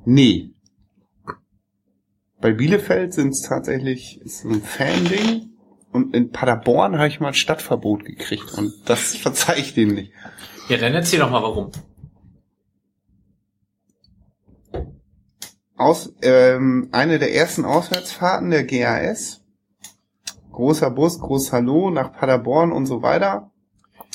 Nee. 0.04 0.50
Bei 2.41 2.53
Bielefeld 2.53 3.14
sind 3.14 3.30
es 3.30 3.43
tatsächlich 3.43 4.20
ist 4.20 4.41
so 4.41 4.49
ein 4.49 4.62
Fan-Ding 4.62 5.51
und 5.93 6.14
in 6.14 6.30
Paderborn 6.30 6.97
habe 6.97 7.09
ich 7.09 7.20
mal 7.20 7.28
ein 7.28 7.34
Stadtverbot 7.34 8.05
gekriegt 8.05 8.53
und 8.53 8.72
das 8.84 9.14
verzeih 9.16 9.59
ich 9.59 9.74
dem 9.74 9.95
nicht. 9.95 10.12
Ja, 10.68 10.76
dann 10.76 10.95
erzähl 10.95 11.20
doch 11.20 11.30
mal 11.30 11.43
warum. 11.43 11.70
Aus, 15.76 16.14
ähm, 16.22 16.89
eine 16.93 17.18
der 17.18 17.34
ersten 17.34 17.64
Auswärtsfahrten 17.64 18.51
der 18.51 18.64
GAS. 18.64 19.43
Großer 20.51 20.91
Bus, 20.91 21.18
groß 21.20 21.53
Hallo 21.53 21.91
nach 21.91 22.12
Paderborn 22.12 22.72
und 22.72 22.87
so 22.87 23.03
weiter. 23.03 23.51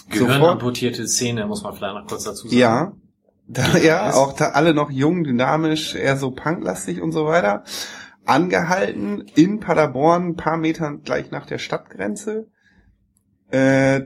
Gehirnamputierte 0.09 1.07
Szene, 1.07 1.45
muss 1.45 1.63
man 1.63 1.75
vielleicht 1.75 1.95
noch 1.95 2.07
kurz 2.07 2.23
dazu 2.23 2.47
sagen. 2.47 2.59
Ja. 2.59 2.93
Da, 3.47 3.77
ja, 3.77 4.13
auch 4.13 4.33
da 4.33 4.49
alle 4.51 4.73
noch 4.73 4.89
jung, 4.89 5.23
dynamisch, 5.23 5.93
eher 5.93 6.17
so 6.17 6.31
punklastig 6.31 7.01
und 7.01 7.11
so 7.11 7.25
weiter. 7.25 7.63
Angehalten 8.25 9.25
in 9.35 9.59
Paderborn, 9.59 10.29
ein 10.29 10.35
paar 10.35 10.57
Metern 10.57 11.01
gleich 11.03 11.31
nach 11.31 11.45
der 11.45 11.57
Stadtgrenze. 11.57 12.47
Äh, 13.49 14.01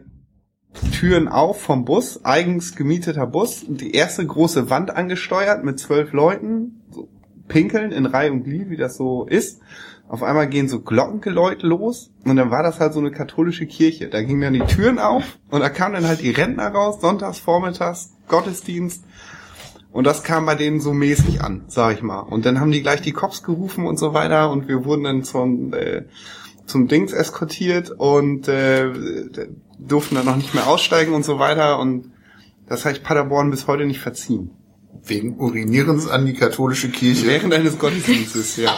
Türen 0.91 1.28
auf 1.28 1.61
vom 1.61 1.86
Bus, 1.86 2.26
eigens 2.26 2.76
gemieteter 2.76 3.28
Bus, 3.28 3.66
die 3.68 3.93
erste 3.93 4.26
große 4.26 4.70
Wand 4.70 4.91
angesteuert 4.91 5.63
mit 5.63 5.80
zwölf 5.80 6.11
Leuten, 6.11 6.82
so 6.91 7.07
pinkeln 7.47 7.91
in 7.91 8.05
Reihe 8.05 8.32
und 8.32 8.43
Glied, 8.43 8.70
wie 8.70 8.78
das 8.78 8.97
so 8.97 9.26
ist. 9.26 9.61
Auf 10.07 10.22
einmal 10.22 10.47
gehen 10.47 10.68
so 10.68 10.82
Glockengeläute 10.82 11.66
los 11.66 12.11
und 12.26 12.36
dann 12.36 12.51
war 12.51 12.61
das 12.61 12.80
halt 12.80 12.93
so 12.93 12.99
eine 12.99 13.11
katholische 13.11 13.66
Kirche. 13.66 14.09
Da 14.09 14.22
gingen 14.22 14.41
dann 14.41 14.53
die 14.53 14.59
Türen 14.59 14.99
auf 14.99 15.39
und 15.49 15.61
da 15.61 15.70
kamen 15.70 15.95
dann 15.95 16.07
halt 16.07 16.22
die 16.22 16.32
Rentner 16.32 16.68
raus, 16.68 17.01
sonntags, 17.01 17.39
vormittags, 17.39 18.13
Gottesdienst. 18.28 19.03
Und 19.95 20.03
das 20.03 20.23
kam 20.23 20.45
bei 20.45 20.55
denen 20.55 20.81
so 20.81 20.91
mäßig 20.91 21.41
an, 21.41 21.63
sag 21.69 21.95
ich 21.95 22.03
mal. 22.03 22.19
Und 22.19 22.45
dann 22.45 22.59
haben 22.59 22.69
die 22.69 22.81
gleich 22.81 23.01
die 23.01 23.13
Cops 23.13 23.43
gerufen 23.43 23.87
und 23.87 23.97
so 23.97 24.13
weiter 24.13 24.51
und 24.51 24.67
wir 24.67 24.83
wurden 24.83 25.05
dann 25.05 25.23
zum, 25.23 25.73
äh, 25.73 26.03
zum 26.65 26.89
Dings 26.89 27.13
eskortiert 27.13 27.91
und 27.91 28.49
äh, 28.49 28.91
durften 29.79 30.15
dann 30.15 30.25
noch 30.25 30.35
nicht 30.35 30.53
mehr 30.53 30.67
aussteigen 30.67 31.13
und 31.13 31.23
so 31.23 31.39
weiter. 31.39 31.79
Und 31.79 32.11
das 32.67 32.83
habe 32.83 32.93
ich 32.97 33.03
Paderborn 33.03 33.51
bis 33.51 33.67
heute 33.67 33.85
nicht 33.85 34.01
verziehen. 34.01 34.49
Wegen 35.01 35.39
Urinierens 35.39 36.09
an 36.09 36.25
die 36.25 36.33
katholische 36.33 36.89
Kirche. 36.89 37.27
Während 37.27 37.53
eines 37.53 37.79
Gottesdienstes, 37.79 38.57
ja. 38.57 38.77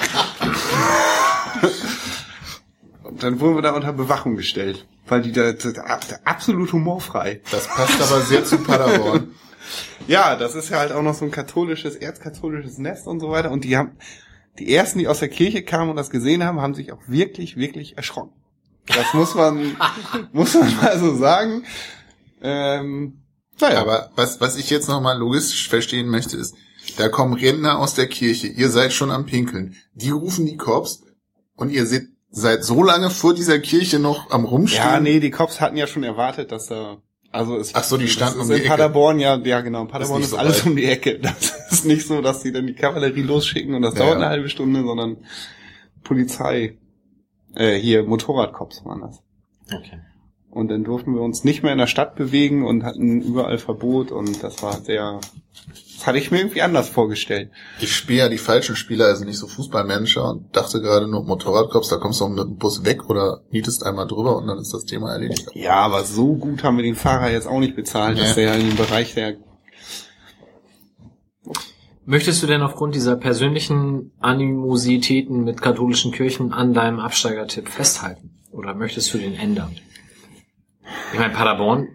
Und 3.01 3.23
dann 3.23 3.39
wurden 3.39 3.55
wir 3.55 3.63
da 3.63 3.71
unter 3.71 3.91
Bewachung 3.91 4.35
gestellt, 4.35 4.85
weil 5.07 5.23
die 5.23 5.31
da, 5.31 5.53
da, 5.53 5.71
da 5.71 5.99
absolut 6.25 6.71
humorfrei. 6.73 7.41
Das 7.49 7.67
passt 7.67 7.99
aber 7.99 8.21
sehr 8.21 8.45
zu 8.45 8.59
Paderborn. 8.59 9.31
Ja, 10.07 10.35
das 10.35 10.55
ist 10.55 10.69
ja 10.69 10.79
halt 10.79 10.91
auch 10.91 11.01
noch 11.01 11.13
so 11.13 11.25
ein 11.25 11.31
katholisches, 11.31 11.95
erzkatholisches 11.95 12.77
Nest 12.77 13.07
und 13.07 13.19
so 13.19 13.29
weiter. 13.29 13.51
Und 13.51 13.63
die 13.63 13.77
haben, 13.77 13.97
die 14.59 14.73
ersten, 14.73 14.99
die 14.99 15.07
aus 15.07 15.19
der 15.19 15.29
Kirche 15.29 15.63
kamen 15.63 15.89
und 15.89 15.95
das 15.95 16.09
gesehen 16.09 16.43
haben, 16.43 16.61
haben 16.61 16.73
sich 16.73 16.91
auch 16.91 17.01
wirklich, 17.07 17.57
wirklich 17.57 17.97
erschrocken. 17.97 18.33
Das 18.87 19.13
muss 19.13 19.35
man, 19.35 19.77
muss 20.31 20.53
man 20.53 20.75
mal 20.77 20.97
so 20.97 21.15
sagen. 21.15 21.63
Ähm, 22.41 23.21
naja. 23.59 23.81
Aber 23.81 24.11
was, 24.15 24.39
was 24.39 24.57
ich 24.57 24.69
jetzt 24.69 24.87
nochmal 24.87 25.17
logistisch 25.17 25.67
verstehen 25.67 26.07
möchte, 26.07 26.37
ist, 26.37 26.55
da 26.95 27.09
kommen 27.09 27.33
Rentner 27.33 27.79
aus 27.79 27.95
der 27.95 28.07
Kirche, 28.07 28.47
ihr 28.47 28.69
seid 28.69 28.93
schon 28.93 29.11
am 29.11 29.25
Pinkeln. 29.25 29.75
Die 29.93 30.11
rufen 30.11 30.45
die 30.45 30.57
Cops 30.57 31.03
und 31.55 31.69
ihr 31.69 31.85
seid, 31.85 32.03
seid 32.29 32.63
so 32.63 32.83
lange 32.83 33.09
vor 33.09 33.33
dieser 33.33 33.59
Kirche 33.59 33.99
noch 33.99 34.31
am 34.31 34.45
Rumstehen. 34.45 34.83
Ja, 34.83 34.99
nee, 34.99 35.19
die 35.19 35.31
Cops 35.31 35.59
hatten 35.59 35.75
ja 35.75 35.87
schon 35.87 36.03
erwartet, 36.03 36.51
dass 36.51 36.67
da, 36.67 36.97
also 37.31 37.57
es, 37.57 37.73
Ach 37.75 37.83
so, 37.83 37.97
die 37.97 38.07
standen 38.07 38.39
um 38.39 38.43
ist 38.43 38.49
die 38.49 38.53
in 38.55 38.59
Ecke. 38.61 38.69
Paderborn, 38.69 39.19
ja, 39.19 39.35
ja 39.37 39.61
genau, 39.61 39.85
Paderborn 39.85 40.19
nicht 40.19 40.25
ist, 40.25 40.31
so 40.31 40.37
alles 40.37 40.59
weit. 40.61 40.65
um 40.67 40.75
die 40.75 40.85
Ecke. 40.85 41.19
Das 41.69 41.79
ist 41.79 41.85
nicht 41.85 42.07
so, 42.07 42.21
dass 42.21 42.41
die 42.43 42.51
dann 42.51 42.65
die 42.67 42.73
Kavallerie 42.73 43.21
losschicken 43.21 43.75
und 43.75 43.81
das 43.81 43.93
Ja, 43.95 43.99
dauert 43.99 44.13
ja. 44.13 44.21
eine 44.21 44.29
halbe 44.29 44.49
Stunde, 44.49 44.83
sondern 44.83 45.17
Polizei, 46.03 46.77
äh, 47.55 47.75
hier 47.77 48.03
Motorradcops 48.03 48.85
waren 48.85 49.01
das. 49.01 49.21
Okay. 49.65 49.99
Und 50.57 50.69
dann 50.69 50.83
durften 50.83 51.13
wir 51.13 51.21
uns 51.21 51.43
nicht 51.43 51.61
mehr 51.63 51.71
in 51.71 51.77
der 51.77 51.87
Stadt 51.87 52.15
bewegen 52.15 52.65
und 52.65 52.83
hatten 52.83 53.21
überall 53.21 53.57
Verbot 53.59 54.11
und 54.11 54.41
das 54.43 54.63
war 54.63 54.81
sehr, 54.81 55.19
das 55.95 56.07
hatte 56.07 56.17
ich 56.17 56.31
mir 56.31 56.39
irgendwie 56.39 56.63
anders 56.63 56.89
vorgestellt. 56.89 57.51
Ich 57.79 57.95
spiele 57.95 58.19
ja 58.19 58.29
die 58.29 58.39
falschen 58.39 58.75
Spieler, 58.75 59.05
also 59.05 59.23
nicht 59.23 59.37
so 59.37 59.47
Fußballmanager 59.47 60.27
und 60.29 60.55
dachte 60.55 60.81
gerade 60.81 61.07
nur 61.07 61.23
Motorradcops, 61.23 61.89
da 61.89 61.97
kommst 61.97 62.19
du 62.21 62.25
auch 62.25 62.29
mit 62.29 62.39
dem 62.39 62.57
Bus 62.57 62.83
weg 62.83 63.07
oder 63.09 63.41
nietest 63.51 63.85
einmal 63.85 64.07
drüber 64.07 64.35
und 64.37 64.47
dann 64.47 64.57
ist 64.57 64.73
das 64.73 64.85
Thema 64.85 65.11
erledigt. 65.13 65.47
Ja, 65.53 65.75
aber 65.75 66.03
so 66.03 66.33
gut 66.35 66.63
haben 66.63 66.77
wir 66.77 66.83
den 66.83 66.95
Fahrer 66.95 67.29
jetzt 67.29 67.47
auch 67.47 67.59
nicht 67.59 67.75
bezahlt, 67.75 68.17
dass 68.17 68.35
Nee. 68.35 68.43
der 68.43 68.55
in 68.55 68.69
dem 68.69 68.77
Bereich 68.77 69.13
der 69.13 69.35
Möchtest 72.09 72.41
du 72.41 72.47
denn 72.47 72.61
aufgrund 72.61 72.95
dieser 72.95 73.15
persönlichen 73.17 74.13
Animositäten 74.19 75.43
mit 75.43 75.61
katholischen 75.61 76.11
Kirchen 76.13 76.53
an 76.53 76.73
deinem 76.73 76.99
Absteigertipp 76.99 77.67
festhalten? 77.67 78.31
Oder 78.51 78.73
möchtest 78.73 79.13
du 79.13 79.17
den 79.17 79.35
ändern? 79.35 79.75
Ich 81.13 81.19
meine, 81.19 81.33
Paderborn 81.33 81.87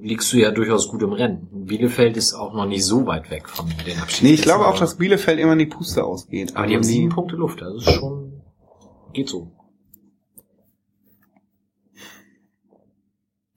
liegst 0.00 0.32
du 0.32 0.38
ja 0.38 0.50
durchaus 0.50 0.88
gut 0.88 1.02
im 1.02 1.12
Rennen. 1.12 1.48
Bielefeld 1.52 2.16
ist 2.16 2.34
auch 2.34 2.54
noch 2.54 2.66
nicht 2.66 2.84
so 2.84 3.06
weit 3.06 3.30
weg 3.30 3.48
von 3.48 3.66
den 3.86 3.98
Abschieden. 4.00 4.28
Nee, 4.28 4.34
ich 4.34 4.42
glaube 4.42 4.66
auch, 4.66 4.78
dass 4.78 4.96
Bielefeld 4.96 5.38
immer 5.38 5.52
in 5.52 5.60
die 5.60 5.66
Puste 5.66 6.04
ausgeht. 6.04 6.56
Aber 6.56 6.66
die 6.66 6.74
haben 6.74 6.80
Also 6.80 6.90
sieben 6.90 7.08
Punkte 7.10 7.36
Luft, 7.36 7.60
das 7.60 7.74
ist 7.76 7.92
schon, 7.92 8.42
geht 9.12 9.28
so. 9.28 9.52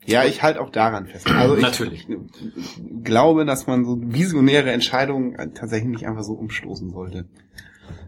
Ja, 0.08 0.24
ich 0.24 0.44
halte 0.44 0.62
auch 0.62 0.70
daran 0.70 1.08
fest. 1.08 1.28
Also 1.28 1.56
ich 1.56 1.64
Natürlich. 1.64 2.08
glaube, 3.04 3.44
dass 3.46 3.66
man 3.66 3.86
so 3.86 3.98
visionäre 4.00 4.72
Entscheidungen 4.72 5.36
tatsächlich 5.56 5.90
nicht 5.90 6.08
einfach 6.08 6.22
so 6.24 6.34
umstoßen 6.34 6.92
sollte. 6.92 7.26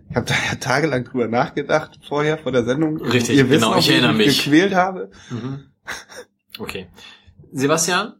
Ich 0.09 0.15
habe 0.15 0.27
da 0.27 0.35
ja 0.49 0.55
tagelang 0.59 1.05
drüber 1.05 1.27
nachgedacht 1.27 1.99
vorher 2.07 2.37
vor 2.37 2.51
der 2.51 2.63
Sendung. 2.65 2.97
Richtig, 3.01 3.35
Ihr 3.37 3.49
wisst 3.49 3.61
genau, 3.61 3.71
noch, 3.71 3.79
ich 3.79 3.89
erinnere 3.89 4.13
mich. 4.13 4.43
gequält 4.45 4.75
habe. 4.75 5.09
Mhm. 5.31 5.63
Okay. 6.59 6.87
Sebastian, 7.51 8.19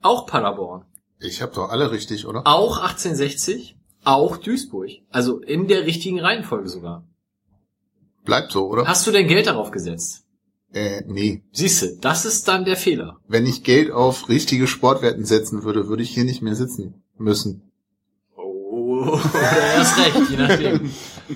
auch 0.00 0.26
Paderborn. 0.26 0.84
Ich 1.20 1.42
habe 1.42 1.54
doch 1.54 1.70
alle 1.70 1.90
richtig, 1.90 2.26
oder? 2.26 2.46
Auch 2.46 2.78
1860, 2.78 3.76
auch 4.04 4.36
Duisburg. 4.36 4.90
Also 5.10 5.40
in 5.40 5.68
der 5.68 5.84
richtigen 5.84 6.20
Reihenfolge 6.20 6.68
sogar. 6.68 7.06
Bleibt 8.24 8.52
so, 8.52 8.68
oder? 8.68 8.86
Hast 8.86 9.06
du 9.06 9.10
denn 9.10 9.26
Geld 9.26 9.46
darauf 9.46 9.70
gesetzt? 9.70 10.24
Äh, 10.72 11.02
nee. 11.06 11.42
Siehste, 11.50 11.96
das 12.00 12.26
ist 12.26 12.46
dann 12.46 12.64
der 12.64 12.76
Fehler. 12.76 13.18
Wenn 13.26 13.46
ich 13.46 13.64
Geld 13.64 13.90
auf 13.90 14.28
richtige 14.28 14.66
Sportwetten 14.66 15.24
setzen 15.24 15.64
würde, 15.64 15.88
würde 15.88 16.02
ich 16.02 16.10
hier 16.10 16.24
nicht 16.24 16.42
mehr 16.42 16.54
sitzen 16.54 17.02
müssen. 17.16 17.72
Oh, 18.36 19.18
oder 19.18 19.72
erst 19.74 19.98
recht, 19.98 20.30
je 20.30 20.36
nachdem. 20.36 20.90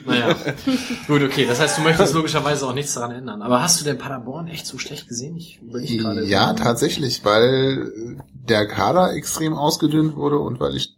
Naja. 0.07 0.35
Gut, 1.07 1.23
okay. 1.23 1.47
Das 1.47 1.61
heißt, 1.61 1.79
du 1.79 1.83
möchtest 1.83 2.15
logischerweise 2.15 2.67
auch 2.67 2.75
nichts 2.75 2.95
daran 2.95 3.13
ändern. 3.13 3.43
Aber 3.43 3.63
hast 3.63 3.81
du 3.81 3.85
denn 3.85 3.99
Paderborn 3.99 4.49
echt 4.49 4.67
so 4.67 4.79
schlecht 4.79 5.09
gesehen? 5.09 5.37
Ich 5.37 5.61
überlege 5.61 5.99
gerade. 5.99 6.25
Ja, 6.25 6.55
tatsächlich, 6.55 7.25
weil 7.25 8.19
der 8.33 8.67
Kader 8.67 9.15
extrem 9.15 9.55
ausgedünnt 9.55 10.17
wurde 10.17 10.39
und 10.39 10.61
weil 10.61 10.77
ich 10.77 10.97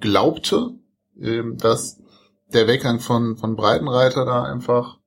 glaubte, 0.00 0.74
ähm, 1.20 1.56
dass 1.58 1.98
der 2.52 2.66
Weggang 2.66 3.00
von, 3.00 3.36
von 3.36 3.56
Breitenreiter 3.56 4.24
da 4.24 4.42
einfach 4.44 4.98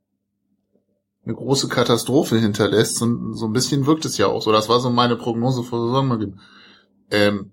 eine 1.26 1.36
große 1.36 1.68
Katastrophe 1.68 2.38
hinterlässt. 2.38 3.02
Und 3.02 3.36
so 3.36 3.46
ein 3.46 3.54
bisschen 3.54 3.86
wirkt 3.86 4.06
es 4.06 4.18
ja 4.18 4.28
auch 4.28 4.42
so. 4.42 4.52
Das 4.52 4.70
war 4.70 4.80
so 4.80 4.90
meine 4.90 5.16
Prognose 5.16 5.64
vor 5.64 5.88
Saisonbeginn. 5.88 6.40
Ähm, 7.12 7.52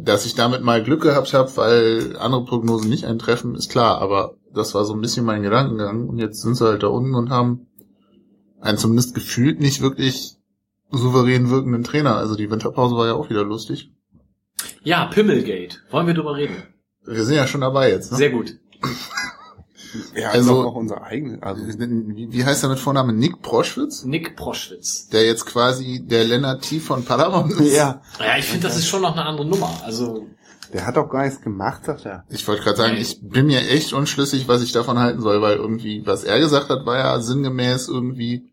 dass 0.00 0.26
ich 0.26 0.34
damit 0.34 0.62
mal 0.62 0.82
Glück 0.82 1.02
gehabt 1.02 1.32
habe, 1.32 1.56
weil 1.56 2.16
andere 2.18 2.44
Prognosen 2.44 2.90
nicht 2.90 3.06
eintreffen, 3.06 3.54
ist 3.54 3.70
klar. 3.70 4.00
Aber 4.00 4.34
das 4.54 4.74
war 4.74 4.84
so 4.84 4.94
ein 4.94 5.00
bisschen 5.00 5.24
mein 5.24 5.42
Gedankengang. 5.42 6.08
Und 6.08 6.18
jetzt 6.18 6.40
sind 6.42 6.54
sie 6.56 6.64
halt 6.66 6.82
da 6.82 6.88
unten 6.88 7.14
und 7.14 7.30
haben 7.30 7.66
einen 8.60 8.78
zumindest 8.78 9.14
gefühlt 9.14 9.60
nicht 9.60 9.80
wirklich 9.80 10.36
souverän 10.90 11.50
wirkenden 11.50 11.84
Trainer. 11.84 12.16
Also 12.16 12.34
die 12.34 12.50
Winterpause 12.50 12.96
war 12.96 13.06
ja 13.06 13.14
auch 13.14 13.30
wieder 13.30 13.44
lustig. 13.44 13.92
Ja, 14.82 15.06
Pimmelgate. 15.06 15.78
Wollen 15.90 16.06
wir 16.06 16.14
drüber 16.14 16.34
reden? 16.36 16.56
Wir 17.04 17.24
sind 17.24 17.36
ja 17.36 17.46
schon 17.46 17.60
dabei 17.60 17.90
jetzt. 17.90 18.10
Ne? 18.12 18.18
Sehr 18.18 18.30
gut. 18.30 18.58
Ja, 20.14 20.30
Also- 20.30 20.66
auch 20.68 20.74
unser 20.74 21.02
eigenes. 21.04 21.40
Also 21.42 21.62
Wie, 21.66 22.30
wie 22.30 22.44
heißt 22.44 22.62
er 22.62 22.68
mit 22.68 22.78
Vornamen? 22.78 23.16
Nick 23.16 23.40
Proschwitz? 23.40 24.04
Nick 24.04 24.36
Proschwitz. 24.36 25.08
Der 25.08 25.24
jetzt 25.24 25.46
quasi 25.46 26.04
der 26.04 26.24
Lennart 26.24 26.62
T. 26.62 26.78
von 26.78 27.04
Paderborn 27.06 27.50
ist. 27.52 27.74
ja, 27.74 28.02
Ja, 28.18 28.36
ich 28.38 28.44
finde, 28.44 28.66
das 28.68 28.76
ist 28.76 28.86
schon 28.86 29.00
noch 29.00 29.12
eine 29.12 29.24
andere 29.24 29.46
Nummer. 29.46 29.70
Also, 29.84 30.26
der 30.72 30.86
hat 30.86 30.96
doch 30.96 31.08
gar 31.08 31.24
nichts 31.24 31.40
gemacht, 31.40 31.84
sagt 31.84 32.06
er. 32.06 32.24
Ich 32.28 32.46
wollte 32.46 32.62
gerade 32.62 32.76
sagen, 32.76 32.96
ich 32.96 33.20
bin 33.22 33.46
mir 33.46 33.60
echt 33.68 33.92
unschlüssig, 33.92 34.48
was 34.48 34.62
ich 34.62 34.72
davon 34.72 34.98
halten 34.98 35.20
soll, 35.20 35.40
weil 35.42 35.56
irgendwie, 35.56 36.06
was 36.06 36.24
er 36.24 36.38
gesagt 36.38 36.68
hat, 36.68 36.84
war 36.86 36.98
ja 36.98 37.20
sinngemäß 37.20 37.88
irgendwie, 37.88 38.50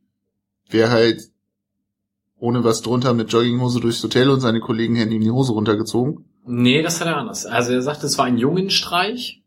wer 0.70 0.90
halt 0.92 1.22
ohne 2.38 2.64
was 2.64 2.82
drunter 2.82 3.14
mit 3.14 3.32
Jogginghose 3.32 3.80
durchs 3.80 4.04
Hotel 4.04 4.30
und 4.30 4.42
seine 4.42 4.60
Kollegen 4.60 4.96
hätten 4.96 5.12
ihm 5.14 5.22
die 5.22 5.32
Hose 5.32 5.54
runtergezogen. 5.54 6.26
nee, 6.46 6.82
das 6.82 7.00
hat 7.00 7.08
er 7.08 7.18
anders. 7.18 7.46
Also 7.46 7.74
er 7.74 7.82
sagte, 7.82 8.06
es 8.06 8.18
war 8.18 8.26
ein 8.26 8.38
Jungenstreich. 8.38 9.42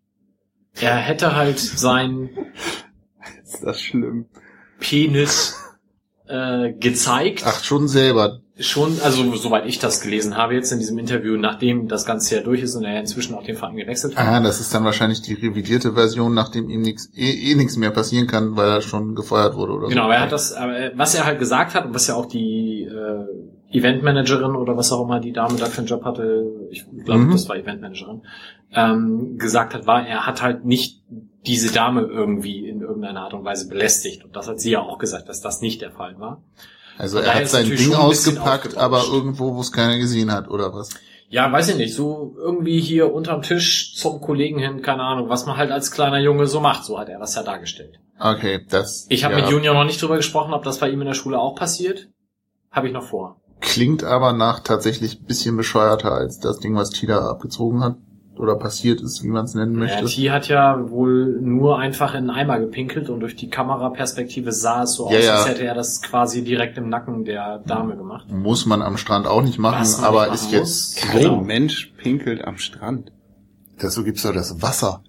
Er 0.75 0.97
hätte 0.97 1.35
halt 1.37 1.59
sein 1.59 2.31
Ist 3.43 3.63
das 3.63 3.81
schlimm? 3.81 4.27
Penis 4.79 5.57
äh, 6.27 6.73
gezeigt. 6.73 7.43
Ach, 7.47 7.65
schon 7.65 7.89
selber. 7.89 8.41
Schon, 8.61 8.99
also 9.05 9.35
soweit 9.37 9.67
ich 9.67 9.79
das 9.79 10.01
gelesen 10.01 10.37
habe 10.37 10.55
jetzt 10.55 10.73
in 10.73 10.81
diesem 10.81 10.99
Interview, 10.99 11.37
nachdem 11.37 11.87
das 11.87 12.05
Ganze 12.05 12.37
ja 12.37 12.43
durch 12.43 12.61
ist 12.63 12.75
und 12.75 12.85
er 12.85 12.99
inzwischen 12.99 13.35
auch 13.37 13.45
den 13.45 13.55
Verein 13.57 13.77
gewechselt 13.77 14.17
hat. 14.17 14.27
Ah, 14.27 14.41
das 14.41 14.59
ist 14.61 14.75
dann 14.75 14.85
wahrscheinlich 14.85 15.23
die 15.23 15.35
revidierte 15.35 15.93
Version, 15.93 16.35
nachdem 16.35 16.69
ihm 16.69 16.81
nichts 16.83 17.09
eh, 17.15 17.31
eh 17.53 17.55
nichts 17.55 17.77
mehr 17.77 17.91
passieren 17.91 18.27
kann, 18.27 18.57
weil 18.57 18.69
er 18.69 18.81
schon 18.81 19.15
gefeuert 19.15 19.55
wurde 19.55 19.73
oder 19.75 19.89
Genau, 19.89 20.07
so. 20.07 20.11
er 20.11 20.21
hat 20.21 20.33
das, 20.33 20.55
was 20.95 21.15
er 21.15 21.25
halt 21.25 21.39
gesagt 21.39 21.75
hat 21.75 21.87
und 21.87 21.95
was 21.95 22.09
ja 22.09 22.15
auch 22.17 22.27
die 22.27 22.83
äh, 22.83 23.77
Eventmanagerin 23.77 24.57
oder 24.57 24.77
was 24.77 24.91
auch 24.93 25.05
immer 25.05 25.21
die 25.21 25.33
Dame 25.33 25.57
da 25.57 25.67
für 25.67 25.79
einen 25.79 25.87
Job 25.87 26.05
hatte, 26.05 26.51
ich 26.71 26.85
glaube, 27.05 27.23
Mhm. 27.25 27.31
das 27.33 27.49
war 27.49 27.57
Eventmanagerin, 27.57 28.23
ähm, 28.73 29.39
gesagt 29.39 29.75
hat, 29.75 29.87
war, 29.87 30.07
er 30.07 30.27
hat 30.27 30.43
halt 30.43 30.65
nicht 30.65 31.03
diese 31.47 31.73
Dame 31.73 32.03
irgendwie 32.03 32.67
in 32.69 32.81
irgendeiner 32.81 33.21
Art 33.23 33.35
und 33.35 33.45
Weise 33.45 33.69
belästigt. 33.69 34.25
Und 34.25 34.35
das 34.37 34.49
hat 34.49 34.59
sie 34.61 34.71
ja 34.73 34.81
auch 34.81 34.99
gesagt, 34.99 35.29
dass 35.29 35.41
das 35.41 35.61
nicht 35.61 35.81
der 35.81 35.91
Fall 35.93 36.19
war. 36.19 36.43
Also 36.99 37.19
er 37.19 37.35
hat 37.35 37.49
sein 37.49 37.69
Ding 37.69 37.95
ausgepackt, 37.95 38.77
aber 38.77 39.05
irgendwo, 39.11 39.55
wo 39.55 39.61
es 39.61 39.73
keiner 39.73 39.99
gesehen 39.99 40.33
hat, 40.33 40.51
oder 40.51 40.75
was? 40.75 40.91
Ja, 41.31 41.53
weiß 41.53 41.69
ich 41.69 41.77
nicht, 41.77 41.95
so 41.95 42.35
irgendwie 42.39 42.81
hier 42.81 43.13
unterm 43.13 43.43
Tisch 43.43 43.95
zum 43.95 44.21
Kollegen 44.21 44.59
hin, 44.59 44.83
keine 44.83 45.03
Ahnung, 45.03 45.29
was 45.29 45.47
man 45.47 45.57
halt 45.57 45.71
als 45.71 45.91
kleiner 45.91 46.19
Junge 46.19 46.47
so 46.47 46.61
macht, 46.61 46.85
so 46.85 46.99
hat 46.99 47.09
er 47.09 47.19
das 47.19 47.35
ja 47.35 47.43
dargestellt. 47.43 48.01
Okay, 48.19 48.65
das 48.69 49.07
Ich 49.11 49.25
habe 49.25 49.35
ja, 49.35 49.43
mit 49.43 49.51
Junior 49.51 49.75
noch 49.75 49.85
nicht 49.85 50.01
drüber 50.01 50.17
gesprochen, 50.17 50.55
ob 50.55 50.65
das 50.65 50.79
bei 50.79 50.89
ihm 50.91 51.01
in 51.01 51.07
der 51.07 51.15
Schule 51.15 51.39
auch 51.39 51.55
passiert. 51.55 52.09
Habe 52.71 52.89
ich 52.89 52.93
noch 52.93 53.05
vor. 53.05 53.41
klingt 53.61 54.05
aber 54.05 54.33
nach 54.33 54.61
tatsächlich 54.61 55.21
ein 55.21 55.27
bisschen 55.27 55.57
bescheuerter 55.57 56.13
als 56.13 56.41
das 56.41 56.59
Ding, 56.59 56.75
was 56.75 56.91
Tida 56.91 57.29
abgezogen 57.29 57.85
hat 57.85 57.97
oder 58.39 58.57
passiert 58.57 59.01
ist, 59.01 59.23
wie 59.23 59.29
man 59.29 59.45
es 59.45 59.55
nennen 59.55 59.73
Ja, 59.75 59.79
möchte. 59.81 60.05
T 60.07 60.31
hat 60.31 60.49
ja 60.49 60.91
wohl 60.91 61.39
nur 61.41 61.79
einfach 61.79 62.13
in 62.15 62.19
einen 62.19 62.31
Eimer 62.31 62.59
gepinkelt 62.61 63.09
und 63.11 63.21
durch 63.21 63.37
die 63.37 63.49
Kameraperspektive 63.51 64.53
sah 64.53 64.83
es 64.85 64.95
so 64.95 65.11
Ja, 65.11 65.19
aus, 65.19 65.25
ja. 65.25 65.35
als 65.37 65.49
hätte 65.49 65.65
er 65.65 65.75
das 65.75 66.03
quasi 66.03 66.43
direkt 66.45 66.79
im 66.79 66.89
Nacken 66.89 67.25
der 67.25 67.59
Dame 67.67 67.97
gemacht. 67.97 68.31
Muss 68.31 68.67
man 68.67 68.83
am 68.83 68.97
Strand 68.97 69.27
auch 69.27 69.43
nicht 69.43 69.59
machen, 69.59 69.87
aber 70.05 70.25
nicht 70.27 70.35
ist 70.35 70.43
machen 70.45 70.55
jetzt 70.55 71.03
muss. 71.05 71.11
Kein 71.13 71.23
Genau. 71.23 71.41
Mensch 71.43 71.93
pinkelt 71.97 72.45
am 72.45 72.59
Strand. 72.59 73.13
dazu 73.81 74.05
gibt's 74.05 74.23
doch 74.23 74.33
das 74.35 74.61
Wasser. 74.63 75.03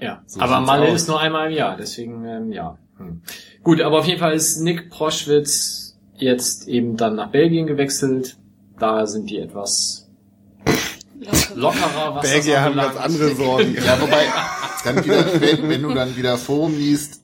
Ja, 0.00 0.22
So 0.26 0.40
aber 0.40 0.60
Malle 0.60 0.88
aus. 0.88 0.94
ist 1.02 1.08
nur 1.08 1.20
einmal 1.20 1.50
im 1.50 1.56
Jahr, 1.56 1.76
deswegen 1.76 2.24
ähm, 2.24 2.52
ja. 2.52 2.76
Hm. 2.98 3.22
Gut, 3.62 3.80
aber 3.80 3.98
auf 4.00 4.06
jeden 4.06 4.20
Fall 4.20 4.34
ist 4.34 4.60
Nick 4.60 4.90
Proschwitz 4.90 5.96
jetzt 6.16 6.66
eben 6.68 6.96
dann 6.96 7.14
nach 7.16 7.30
Belgien 7.30 7.66
gewechselt. 7.66 8.36
Da 8.78 9.06
sind 9.06 9.30
die 9.30 9.38
etwas 9.38 10.05
lockerer, 11.54 12.14
was 12.14 12.30
Belgier 12.30 12.54
das 12.54 12.62
haben 12.62 12.76
ganz 12.76 12.96
andere 12.96 13.34
Sorgen. 13.34 13.74
Ja, 13.74 14.00
wobei, 14.00 14.26
dann 14.84 15.04
wieder, 15.04 15.40
wenn, 15.40 15.68
wenn 15.68 15.82
du 15.82 15.94
dann 15.94 16.16
wieder 16.16 16.38
Forum 16.38 16.76
liest, 16.76 17.22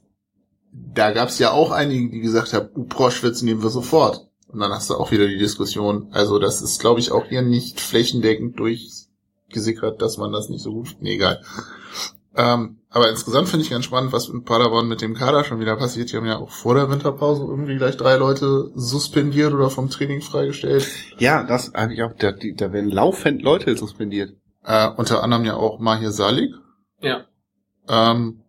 da 0.72 1.10
gab's 1.12 1.38
ja 1.38 1.52
auch 1.52 1.70
einige, 1.70 2.10
die 2.10 2.20
gesagt 2.20 2.52
haben, 2.52 2.70
uh, 2.76 2.84
Proschwitz 2.84 3.42
nehmen 3.42 3.62
wir 3.62 3.70
sofort. 3.70 4.28
Und 4.48 4.60
dann 4.60 4.72
hast 4.72 4.90
du 4.90 4.94
auch 4.94 5.10
wieder 5.10 5.26
die 5.26 5.38
Diskussion. 5.38 6.08
Also 6.12 6.38
das 6.38 6.60
ist, 6.60 6.80
glaube 6.80 7.00
ich, 7.00 7.10
auch 7.12 7.24
hier 7.26 7.42
nicht 7.42 7.80
flächendeckend 7.80 8.58
durchgesickert, 8.58 10.02
dass 10.02 10.18
man 10.18 10.32
das 10.32 10.50
nicht 10.50 10.62
so 10.62 10.72
gut... 10.72 10.96
Nee, 11.00 11.14
egal. 11.14 11.42
Ähm, 12.34 12.78
aber 12.88 13.10
insgesamt 13.10 13.48
finde 13.48 13.64
ich 13.64 13.70
ganz 13.70 13.84
spannend, 13.84 14.12
was 14.12 14.28
in 14.28 14.44
Paderborn 14.44 14.88
mit 14.88 15.00
dem 15.00 15.14
Kader 15.14 15.44
schon 15.44 15.60
wieder 15.60 15.76
passiert. 15.76 16.12
Die 16.12 16.16
haben 16.16 16.26
ja 16.26 16.38
auch 16.38 16.50
vor 16.50 16.74
der 16.74 16.90
Winterpause 16.90 17.42
irgendwie 17.42 17.76
gleich 17.76 17.96
drei 17.96 18.16
Leute 18.16 18.70
suspendiert 18.74 19.52
oder 19.52 19.70
vom 19.70 19.90
Training 19.90 20.20
freigestellt. 20.20 20.86
Ja, 21.18 21.42
das 21.44 21.74
eigentlich 21.74 22.02
auch. 22.02 22.12
Da, 22.18 22.32
die, 22.32 22.54
da 22.54 22.72
werden 22.72 22.90
laufend 22.90 23.42
Leute 23.42 23.76
suspendiert. 23.76 24.34
Äh, 24.64 24.88
unter 24.90 25.22
anderem 25.22 25.44
ja 25.44 25.56
auch 25.56 25.78
Mahir 25.78 26.10
Salik. 26.10 26.54
Ja. 27.00 27.24
Ähm, 27.88 28.42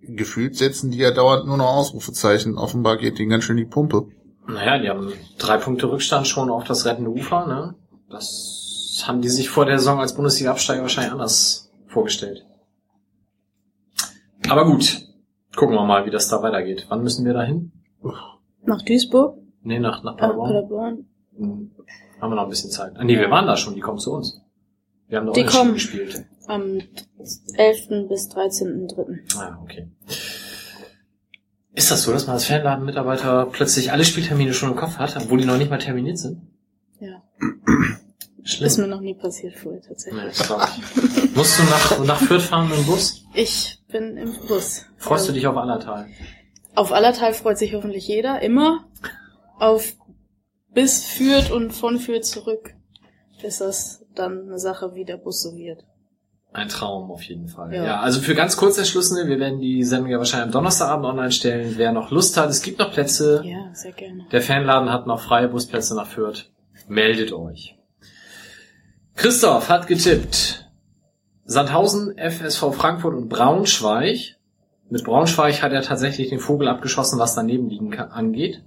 gefühlt 0.00 0.56
setzen 0.56 0.90
die 0.90 0.98
ja 0.98 1.12
dauernd 1.12 1.46
nur 1.46 1.56
noch 1.56 1.72
Ausrufezeichen. 1.74 2.58
Offenbar 2.58 2.96
geht 2.96 3.18
denen 3.18 3.30
ganz 3.30 3.44
schön 3.44 3.56
die 3.56 3.64
Pumpe. 3.64 4.08
Naja, 4.46 4.78
die 4.78 4.88
haben 4.88 5.12
drei 5.38 5.58
Punkte 5.58 5.90
Rückstand 5.90 6.26
schon 6.26 6.50
auf 6.50 6.64
das 6.64 6.84
rettende 6.84 7.10
Ufer, 7.10 7.46
ne? 7.46 7.74
Das 8.10 9.04
haben 9.06 9.22
die 9.22 9.28
sich 9.28 9.48
vor 9.48 9.64
der 9.64 9.78
Saison 9.78 10.00
als 10.00 10.14
Bundesliga-Absteiger 10.14 10.82
wahrscheinlich 10.82 11.12
anders 11.12 11.61
vorgestellt. 11.92 12.46
Aber 14.48 14.64
gut, 14.64 15.06
gucken 15.56 15.74
wir 15.76 15.84
mal, 15.84 16.04
wie 16.06 16.10
das 16.10 16.28
da 16.28 16.42
weitergeht. 16.42 16.86
Wann 16.88 17.02
müssen 17.02 17.24
wir 17.24 17.32
da 17.32 17.42
hin? 17.42 17.72
Nach 18.64 18.82
Duisburg? 18.82 19.38
Nee, 19.62 19.78
nach, 19.78 20.02
nach 20.02 20.16
Paderborn. 20.16 20.48
Paderborn. 20.52 21.06
Hm, 21.36 21.70
Haben 22.20 22.30
wir 22.30 22.36
noch 22.36 22.44
ein 22.44 22.48
bisschen 22.50 22.70
Zeit. 22.70 22.92
Ah, 22.96 23.04
nee, 23.04 23.18
wir 23.18 23.30
waren 23.30 23.46
da 23.46 23.56
schon, 23.56 23.74
die 23.74 23.80
kommen 23.80 23.98
zu 23.98 24.12
uns. 24.12 24.40
Wir 25.08 25.18
haben 25.18 25.26
da 25.26 25.32
Die 25.32 25.44
kommen. 25.44 25.74
gespielt. 25.74 26.24
Am 26.46 26.80
11. 27.54 28.08
bis 28.08 28.30
13.3. 28.30 29.38
Ah, 29.38 29.58
okay. 29.62 29.88
Ist 31.74 31.90
das 31.90 32.02
so, 32.02 32.12
dass 32.12 32.26
man 32.26 32.34
als 32.34 32.46
Fanladen-Mitarbeiter 32.46 33.46
plötzlich 33.46 33.92
alle 33.92 34.04
Spieltermine 34.04 34.52
schon 34.52 34.70
im 34.70 34.76
Kopf 34.76 34.98
hat, 34.98 35.16
obwohl 35.16 35.38
die 35.38 35.46
noch 35.46 35.56
nicht 35.58 35.70
mal 35.70 35.78
terminiert 35.78 36.18
sind? 36.18 36.42
Schlimm. 38.44 38.66
Ist 38.66 38.78
mir 38.78 38.88
noch 38.88 39.00
nie 39.00 39.14
passiert 39.14 39.54
vorher 39.54 39.80
tatsächlich. 39.82 40.20
Nee, 40.22 40.28
das 40.28 40.46
glaub 40.46 40.62
ich. 40.66 41.36
Musst 41.36 41.58
du 41.58 41.62
nach, 41.64 42.04
nach 42.04 42.20
Fürth 42.20 42.42
fahren 42.42 42.68
mit 42.68 42.78
dem 42.78 42.86
Bus? 42.86 43.22
Ich 43.34 43.78
bin 43.88 44.16
im 44.16 44.34
Bus. 44.48 44.84
Freust 44.96 45.26
du 45.26 45.30
Ähm, 45.30 45.34
dich 45.36 45.46
auf 45.46 45.56
Allertal? 45.56 46.06
Auf 46.74 46.92
Allertal 46.92 47.34
freut 47.34 47.58
sich 47.58 47.74
hoffentlich 47.74 48.08
jeder, 48.08 48.42
immer. 48.42 48.84
Auf 49.58 49.94
bis 50.74 51.04
Fürth 51.04 51.50
und 51.52 51.72
von 51.72 51.98
Fürth 51.98 52.24
zurück 52.24 52.74
ist 53.42 53.60
das 53.60 54.04
dann 54.14 54.42
eine 54.48 54.58
Sache, 54.58 54.94
wie 54.94 55.04
der 55.04 55.16
Bus 55.18 55.42
so 55.42 55.56
wird. 55.56 55.84
Ein 56.52 56.68
Traum 56.68 57.10
auf 57.10 57.22
jeden 57.22 57.48
Fall. 57.48 57.72
Ja. 57.74 57.84
Ja. 57.84 58.00
also 58.00 58.20
für 58.20 58.34
ganz 58.34 58.56
Kurzentschlossene, 58.56 59.26
wir 59.28 59.38
werden 59.38 59.58
die 59.60 59.82
Sendung 59.84 60.10
ja 60.10 60.18
wahrscheinlich 60.18 60.46
am 60.46 60.52
Donnerstagabend 60.52 61.06
online 61.06 61.32
stellen. 61.32 61.74
Wer 61.76 61.92
noch 61.92 62.10
Lust 62.10 62.36
hat, 62.36 62.50
es 62.50 62.60
gibt 62.62 62.78
noch 62.78 62.92
Plätze. 62.92 63.42
Ja, 63.44 63.70
sehr 63.74 63.92
gerne. 63.92 64.26
Der 64.32 64.42
Fanladen 64.42 64.90
hat 64.90 65.06
noch 65.06 65.20
freie 65.20 65.48
Busplätze 65.48 65.94
nach 65.94 66.06
Fürth. 66.06 66.50
Meldet 66.88 67.32
euch. 67.32 67.76
Christoph 69.16 69.68
hat 69.68 69.86
getippt. 69.86 70.70
Sandhausen, 71.44 72.16
FSV 72.16 72.74
Frankfurt 72.74 73.14
und 73.14 73.28
Braunschweig. 73.28 74.36
Mit 74.88 75.04
Braunschweig 75.04 75.62
hat 75.62 75.72
er 75.72 75.82
tatsächlich 75.82 76.30
den 76.30 76.38
Vogel 76.38 76.68
abgeschossen, 76.68 77.18
was 77.18 77.34
daneben 77.34 77.68
liegen 77.68 77.90
kann, 77.90 78.10
angeht. 78.10 78.62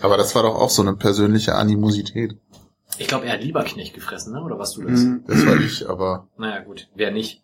Aber 0.00 0.16
das 0.16 0.34
war 0.34 0.42
doch 0.42 0.54
auch 0.54 0.70
so 0.70 0.82
eine 0.82 0.94
persönliche 0.94 1.54
Animosität. 1.54 2.36
Ich 2.98 3.06
glaube, 3.06 3.26
er 3.26 3.34
hat 3.34 3.42
Lieberknecht 3.42 3.94
gefressen, 3.94 4.32
ne? 4.32 4.42
oder 4.42 4.58
was 4.58 4.72
du 4.74 4.82
das? 4.82 5.00
Mhm. 5.00 5.24
Das 5.26 5.46
war 5.46 5.56
ich, 5.60 5.88
aber 5.88 6.28
Naja, 6.36 6.60
gut, 6.60 6.88
wer 6.94 7.10
nicht. 7.10 7.42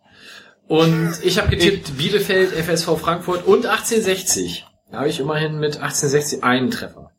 Und 0.67 1.13
ich 1.23 1.37
habe 1.37 1.49
getippt 1.49 1.97
Bielefeld, 1.97 2.51
FSV 2.51 2.97
Frankfurt 2.97 3.45
und 3.45 3.65
1860. 3.65 4.65
Da 4.91 4.99
habe 4.99 5.09
ich 5.09 5.19
immerhin 5.19 5.59
mit 5.59 5.77
1860 5.77 6.43
einen 6.43 6.71
Treffer. 6.71 7.11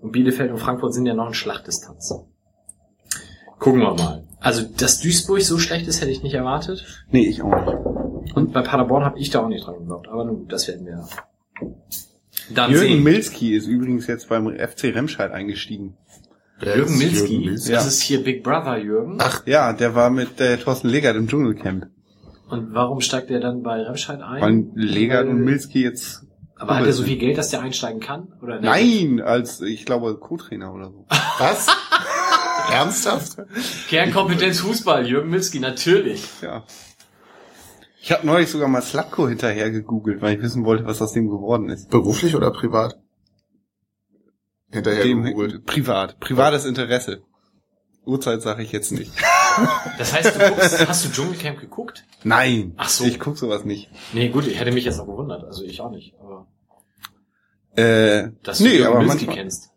Und 0.00 0.12
Bielefeld 0.12 0.50
und 0.52 0.58
Frankfurt 0.58 0.94
sind 0.94 1.06
ja 1.06 1.14
noch 1.14 1.28
in 1.28 1.34
Schlachtdistanz. 1.34 2.14
Gucken 3.58 3.80
wir 3.80 3.94
mal. 3.94 4.24
Also, 4.42 4.62
dass 4.76 5.00
Duisburg 5.00 5.40
so 5.42 5.58
schlecht 5.58 5.86
ist, 5.86 6.00
hätte 6.00 6.10
ich 6.10 6.22
nicht 6.22 6.34
erwartet. 6.34 6.84
Nee, 7.10 7.26
ich 7.28 7.42
auch 7.42 7.54
nicht. 7.54 8.34
Und 8.36 8.52
bei 8.52 8.62
Paderborn 8.62 9.04
habe 9.04 9.18
ich 9.18 9.30
da 9.30 9.40
auch 9.44 9.48
nicht 9.48 9.64
dran 9.66 9.78
geglaubt. 9.78 10.08
Aber 10.08 10.24
nun, 10.24 10.40
gut, 10.40 10.52
das 10.52 10.68
werden 10.68 10.86
wir 10.86 11.06
dann 12.50 12.70
Jürgen 12.72 12.86
sehen. 12.88 13.02
Milski 13.02 13.54
ist 13.56 13.66
übrigens 13.66 14.06
jetzt 14.06 14.28
beim 14.28 14.46
FC 14.48 14.84
Remscheid 14.94 15.32
eingestiegen. 15.32 15.96
Wer 16.58 16.76
Jürgen 16.76 16.98
Milski. 16.98 17.32
Jürgen 17.34 17.44
Milski? 17.46 17.72
Das 17.72 17.82
Ja. 17.84 17.88
ist 17.88 18.02
hier 18.02 18.22
Big 18.24 18.42
Brother 18.42 18.78
Jürgen. 18.78 19.18
Ach 19.20 19.46
ja, 19.46 19.72
der 19.72 19.94
war 19.94 20.10
mit 20.10 20.40
äh, 20.40 20.56
Thorsten 20.56 20.88
Legert 20.88 21.16
im 21.16 21.28
Dschungelcamp. 21.28 21.86
Und 22.50 22.74
warum 22.74 23.00
steigt 23.00 23.30
er 23.30 23.40
dann 23.40 23.62
bei 23.62 23.80
Remscheid 23.82 24.20
ein? 24.20 24.40
Weil 24.42 24.66
Legert 24.74 25.26
und 25.28 25.36
Weil- 25.36 25.44
Milski 25.44 25.82
jetzt... 25.82 26.26
Aber 26.56 26.76
hat 26.76 26.86
er 26.86 26.92
so 26.92 27.02
viel 27.02 27.16
Geld, 27.18 27.36
dass 27.38 27.48
der 27.50 27.60
einsteigen 27.60 27.98
kann? 28.00 28.28
Oder 28.40 28.60
nicht? 28.60 28.64
Nein, 28.64 29.20
als, 29.20 29.60
ich 29.62 29.84
glaube, 29.84 30.16
Co-Trainer 30.16 30.72
oder 30.72 30.90
so. 30.90 31.06
Was? 31.38 31.66
Ernsthaft? 32.72 33.36
Kernkompetenz 33.88 34.60
Fußball, 34.60 35.06
Jürgen 35.06 35.30
Milski, 35.30 35.60
natürlich. 35.60 36.24
Ja. 36.40 36.64
Ich 38.00 38.10
habe 38.10 38.26
neulich 38.26 38.50
sogar 38.50 38.68
mal 38.68 38.82
Slatko 38.82 39.28
hinterher 39.28 39.70
gegoogelt, 39.70 40.20
weil 40.22 40.36
ich 40.36 40.42
wissen 40.42 40.64
wollte, 40.64 40.84
was 40.86 41.00
aus 41.00 41.12
dem 41.12 41.28
geworden 41.28 41.68
ist. 41.68 41.88
Beruflich 41.90 42.34
oder 42.34 42.50
privat? 42.50 42.98
Hinterher 44.70 45.04
Dem, 45.04 45.22
gegoogelt. 45.22 45.66
privat. 45.66 46.18
Privates 46.18 46.64
Interesse. 46.64 47.22
Uhrzeit 48.04 48.42
sage 48.42 48.62
ich 48.62 48.72
jetzt 48.72 48.92
nicht. 48.92 49.12
Das 49.98 50.14
heißt, 50.14 50.34
du 50.34 50.48
guckst, 50.48 50.88
hast 50.88 51.04
du 51.04 51.10
Dschungelcamp 51.10 51.60
geguckt? 51.60 52.04
Nein. 52.24 52.72
Ach 52.78 52.88
so. 52.88 53.04
Ich 53.04 53.20
guck 53.20 53.36
sowas 53.36 53.66
nicht. 53.66 53.90
Nee, 54.14 54.30
gut, 54.30 54.46
ich 54.46 54.58
hätte 54.58 54.72
mich 54.72 54.86
jetzt 54.86 54.98
auch 54.98 55.04
gewundert. 55.06 55.44
Also 55.44 55.62
ich 55.62 55.78
auch 55.82 55.90
nicht. 55.90 56.14
Aber 56.18 56.46
Äh, 57.76 58.30
dass 58.42 58.58
du 58.58 58.64
nee, 58.64 58.76
Jürgen 58.78 58.86
aber 58.86 58.98
Milski 59.00 59.26
manchmal, 59.26 59.36
kennst. 59.36 59.71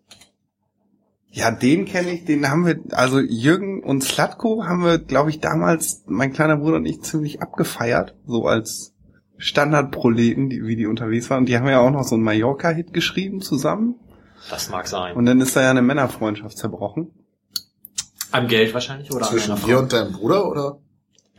Ja, 1.36 1.52
den 1.52 1.84
kenne 1.84 2.12
ich, 2.12 2.24
den 2.24 2.50
haben 2.50 2.66
wir, 2.66 2.80
also 2.92 3.20
Jürgen 3.20 3.84
und 3.84 4.02
Slatko 4.06 4.64
haben 4.66 4.86
wir, 4.86 5.00
glaube 5.00 5.30
ich, 5.30 5.42
damals, 5.42 6.02
mein 6.08 6.32
kleiner 6.32 6.56
Bruder 6.56 6.78
und 6.78 6.86
ich, 6.86 7.02
ziemlich 7.02 7.42
abgefeiert, 7.42 8.16
so 8.26 8.46
als 8.46 8.94
Standardproleten, 9.36 10.50
die, 10.50 10.66
wie 10.66 10.78
die 10.78 10.86
unterwegs 10.86 11.30
waren. 11.30 11.40
Und 11.40 11.50
die 11.50 11.58
haben 11.58 11.68
ja 11.68 11.82
auch 11.82 11.92
noch 11.92 12.06
so 12.06 12.16
einen 12.16 12.24
Mallorca-Hit 12.24 12.94
geschrieben 12.94 13.42
zusammen. 13.42 13.96
Das 14.50 14.70
mag 14.70 14.88
sein. 14.88 15.14
Und 15.18 15.26
dann 15.26 15.42
ist 15.42 15.58
da 15.58 15.62
ja 15.62 15.72
eine 15.72 15.82
Männerfreundschaft 15.82 16.58
zerbrochen. 16.58 17.12
Am 18.32 18.48
Geld 18.48 18.74
wahrscheinlich 18.74 19.12
oder 19.12 19.26
Zwischen 19.26 19.52
an 19.52 19.58
einer 19.58 19.66
dir 19.68 19.74
Frau? 19.74 19.82
und 19.84 19.92
deinem 19.92 20.14
Bruder 20.14 20.50
oder? 20.50 20.80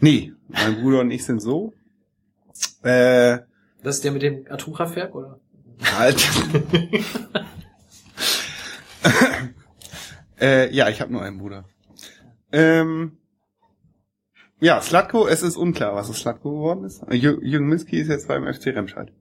Nee, 0.01 0.35
mein 0.49 0.83
Bruder 0.83 1.01
und 1.01 1.11
ich 1.11 1.25
sind 1.25 1.41
so. 1.41 1.73
Äh, 2.83 3.39
Das 3.83 3.97
ist 3.97 4.05
der 4.05 4.13
mit 4.13 4.21
dem 4.21 4.45
Atomkraftwerk, 4.51 5.15
oder? 5.15 5.41
halt. 5.97 6.23
äh, 10.41 10.73
ja, 10.75 10.89
ich 10.89 11.01
habe 11.01 11.13
nur 11.13 11.23
einen 11.23 11.39
Bruder. 11.39 11.65
Ähm, 12.53 13.19
ja, 14.61 14.81
Slatko, 14.81 15.27
es 15.27 15.43
ist 15.43 15.57
unklar, 15.57 15.95
was 15.95 16.09
aus 16.09 16.21
Slatko 16.21 16.51
geworden 16.51 16.85
ist. 16.85 17.03
Jür 17.11 17.43
Jürgen 17.43 17.69
Milski 17.69 17.99
ist 17.99 18.09
jetzt 18.09 18.29
beim 18.29 18.53
FC 18.53 18.69
Remscheid. 18.69 19.13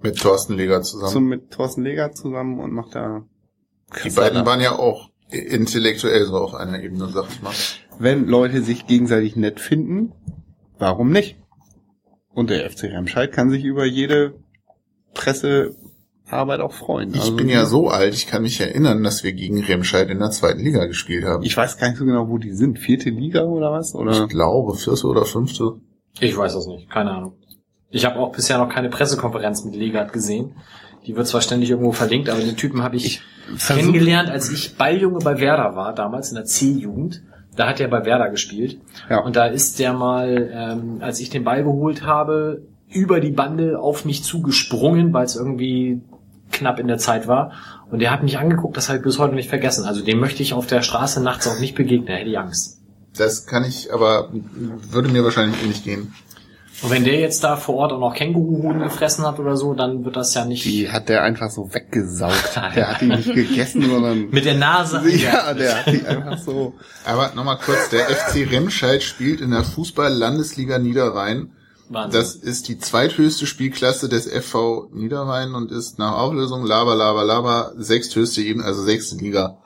Mit 0.00 0.20
Thorsten 0.20 0.54
Leger 0.54 0.82
zusammen. 0.82 1.12
So 1.12 1.20
mit 1.20 1.50
Thorsten 1.50 1.82
Leger 1.82 2.12
zusammen 2.12 2.60
und 2.60 2.72
macht 2.72 2.94
da... 2.94 3.24
Die 4.04 4.10
beiden 4.10 4.46
waren 4.46 4.60
ja 4.60 4.72
auch 4.72 5.10
intellektuell 5.30 6.24
so 6.24 6.36
auf 6.36 6.54
einer 6.54 6.80
Ebene, 6.80 7.08
sag 7.08 7.28
ich 7.30 7.42
mal. 7.42 7.54
Wenn 7.98 8.26
Leute 8.26 8.62
sich 8.62 8.86
gegenseitig 8.86 9.34
nett 9.34 9.60
finden, 9.60 10.12
warum 10.78 11.10
nicht? 11.10 11.36
Und 12.32 12.50
der 12.50 12.70
FC 12.70 12.84
Remscheid 12.84 13.32
kann 13.32 13.50
sich 13.50 13.64
über 13.64 13.84
jede 13.84 14.34
Pressearbeit 16.28 16.60
auch 16.60 16.72
freuen. 16.72 17.10
Ich 17.14 17.20
Also, 17.20 17.36
bin 17.36 17.48
ja 17.48 17.64
so 17.66 17.88
alt, 17.88 18.14
ich 18.14 18.26
kann 18.26 18.42
mich 18.42 18.60
erinnern, 18.60 19.02
dass 19.02 19.24
wir 19.24 19.32
gegen 19.32 19.62
Remscheid 19.62 20.10
in 20.10 20.18
der 20.18 20.30
zweiten 20.30 20.60
Liga 20.60 20.84
gespielt 20.86 21.24
haben. 21.24 21.42
Ich 21.42 21.56
weiß 21.56 21.78
gar 21.78 21.88
nicht 21.88 21.98
so 21.98 22.04
genau, 22.04 22.28
wo 22.28 22.38
die 22.38 22.52
sind. 22.52 22.78
Vierte 22.78 23.10
Liga 23.10 23.42
oder 23.44 23.72
was? 23.72 23.94
Oder? 23.94 24.12
Ich 24.24 24.28
glaube, 24.28 24.74
vierte 24.74 25.06
oder 25.06 25.24
fünfte. 25.24 25.76
Ich 26.20 26.36
weiß 26.36 26.54
das 26.54 26.66
nicht, 26.66 26.90
keine 26.90 27.12
Ahnung. 27.12 27.32
Ich 27.90 28.04
habe 28.04 28.18
auch 28.18 28.32
bisher 28.32 28.58
noch 28.58 28.68
keine 28.68 28.90
Pressekonferenz 28.90 29.64
mit 29.64 29.74
Legat 29.74 30.12
gesehen. 30.12 30.52
Die 31.06 31.16
wird 31.16 31.26
zwar 31.26 31.40
ständig 31.40 31.70
irgendwo 31.70 31.92
verlinkt, 31.92 32.28
aber 32.28 32.40
den 32.40 32.56
Typen 32.56 32.82
habe 32.82 32.96
ich, 32.96 33.22
versuch- 33.56 33.76
kennengelernt, 33.80 34.28
als 34.28 34.50
ich 34.50 34.76
Balljunge 34.76 35.20
bei 35.20 35.38
Werder 35.40 35.74
war, 35.74 35.94
damals 35.94 36.28
in 36.30 36.34
der 36.34 36.44
C-Jugend. 36.44 37.22
Da 37.56 37.66
hat 37.68 37.80
er 37.80 37.88
bei 37.88 38.04
Werder 38.04 38.28
gespielt. 38.30 38.78
Ja. 39.08 39.20
Und 39.20 39.34
da 39.36 39.46
ist 39.46 39.78
der 39.78 39.92
mal, 39.94 40.50
ähm, 40.52 40.98
als 41.00 41.18
ich 41.20 41.30
den 41.30 41.44
Ball 41.44 41.64
geholt 41.64 42.04
habe, 42.04 42.62
über 42.90 43.20
die 43.20 43.30
Bande 43.32 43.78
auf 43.80 44.04
mich 44.04 44.22
zugesprungen, 44.22 45.12
weil 45.12 45.24
es 45.24 45.34
irgendwie 45.36 46.02
knapp 46.52 46.78
in 46.78 46.88
der 46.88 46.98
Zeit 46.98 47.26
war. 47.28 47.52
Und 47.90 48.00
der 48.00 48.10
hat 48.10 48.22
mich 48.22 48.38
angeguckt, 48.38 48.76
das 48.76 48.88
habe 48.88 48.98
ich 48.98 49.04
bis 49.04 49.18
heute 49.18 49.34
nicht 49.34 49.48
vergessen. 49.48 49.84
Also 49.84 50.02
dem 50.02 50.20
möchte 50.20 50.42
ich 50.42 50.52
auf 50.52 50.66
der 50.66 50.82
Straße 50.82 51.22
nachts 51.22 51.46
auch 51.46 51.58
nicht 51.58 51.74
begegnen, 51.74 52.06
da 52.06 52.14
hätte 52.14 52.30
ich 52.30 52.38
Angst. 52.38 52.80
Das 53.16 53.46
kann 53.46 53.64
ich, 53.64 53.92
aber 53.92 54.30
würde 54.32 55.08
mir 55.08 55.24
wahrscheinlich 55.24 55.62
eh 55.62 55.66
nicht 55.66 55.84
gehen. 55.84 56.12
Und 56.80 56.90
wenn 56.90 57.02
der 57.02 57.18
jetzt 57.18 57.42
da 57.42 57.56
vor 57.56 57.74
Ort 57.74 57.92
auch 57.92 57.98
noch 57.98 58.14
Känguruhoden 58.14 58.80
gefressen 58.82 59.26
hat 59.26 59.40
oder 59.40 59.56
so, 59.56 59.74
dann 59.74 60.04
wird 60.04 60.14
das 60.14 60.32
ja 60.34 60.44
nicht 60.44 60.64
Die 60.64 60.88
hat 60.88 61.08
der 61.08 61.24
einfach 61.24 61.50
so 61.50 61.74
weggesaugt. 61.74 62.54
Der 62.76 62.88
hat 62.88 63.00
die 63.00 63.06
nicht 63.06 63.34
gegessen, 63.34 63.82
sondern... 63.90 64.30
mit 64.30 64.44
der 64.44 64.54
Nase. 64.54 65.02
Ja, 65.10 65.52
der 65.54 65.78
hat 65.78 65.86
die 65.92 66.06
einfach 66.06 66.38
so... 66.38 66.74
Aber 67.04 67.32
nochmal 67.34 67.58
kurz, 67.58 67.88
der 67.88 68.04
FC 68.06 68.48
Remscheid 68.50 69.02
spielt 69.02 69.40
in 69.40 69.50
der 69.50 69.64
Fußball-Landesliga 69.64 70.78
Niederrhein. 70.78 71.50
Wahnsinn. 71.90 72.20
Das 72.20 72.34
ist 72.34 72.68
die 72.68 72.78
zweithöchste 72.78 73.46
Spielklasse 73.46 74.08
des 74.08 74.26
FV 74.30 74.88
Niederrhein 74.92 75.54
und 75.54 75.70
ist 75.72 75.98
nach 75.98 76.12
Auflösung 76.12 76.64
Laber, 76.66 76.94
Laber, 76.94 77.24
Laber 77.24 77.72
sechsthöchste 77.76 78.42
Ebene, 78.42 78.64
also 78.64 78.82
sechste 78.82 79.16
Liga. 79.16 79.58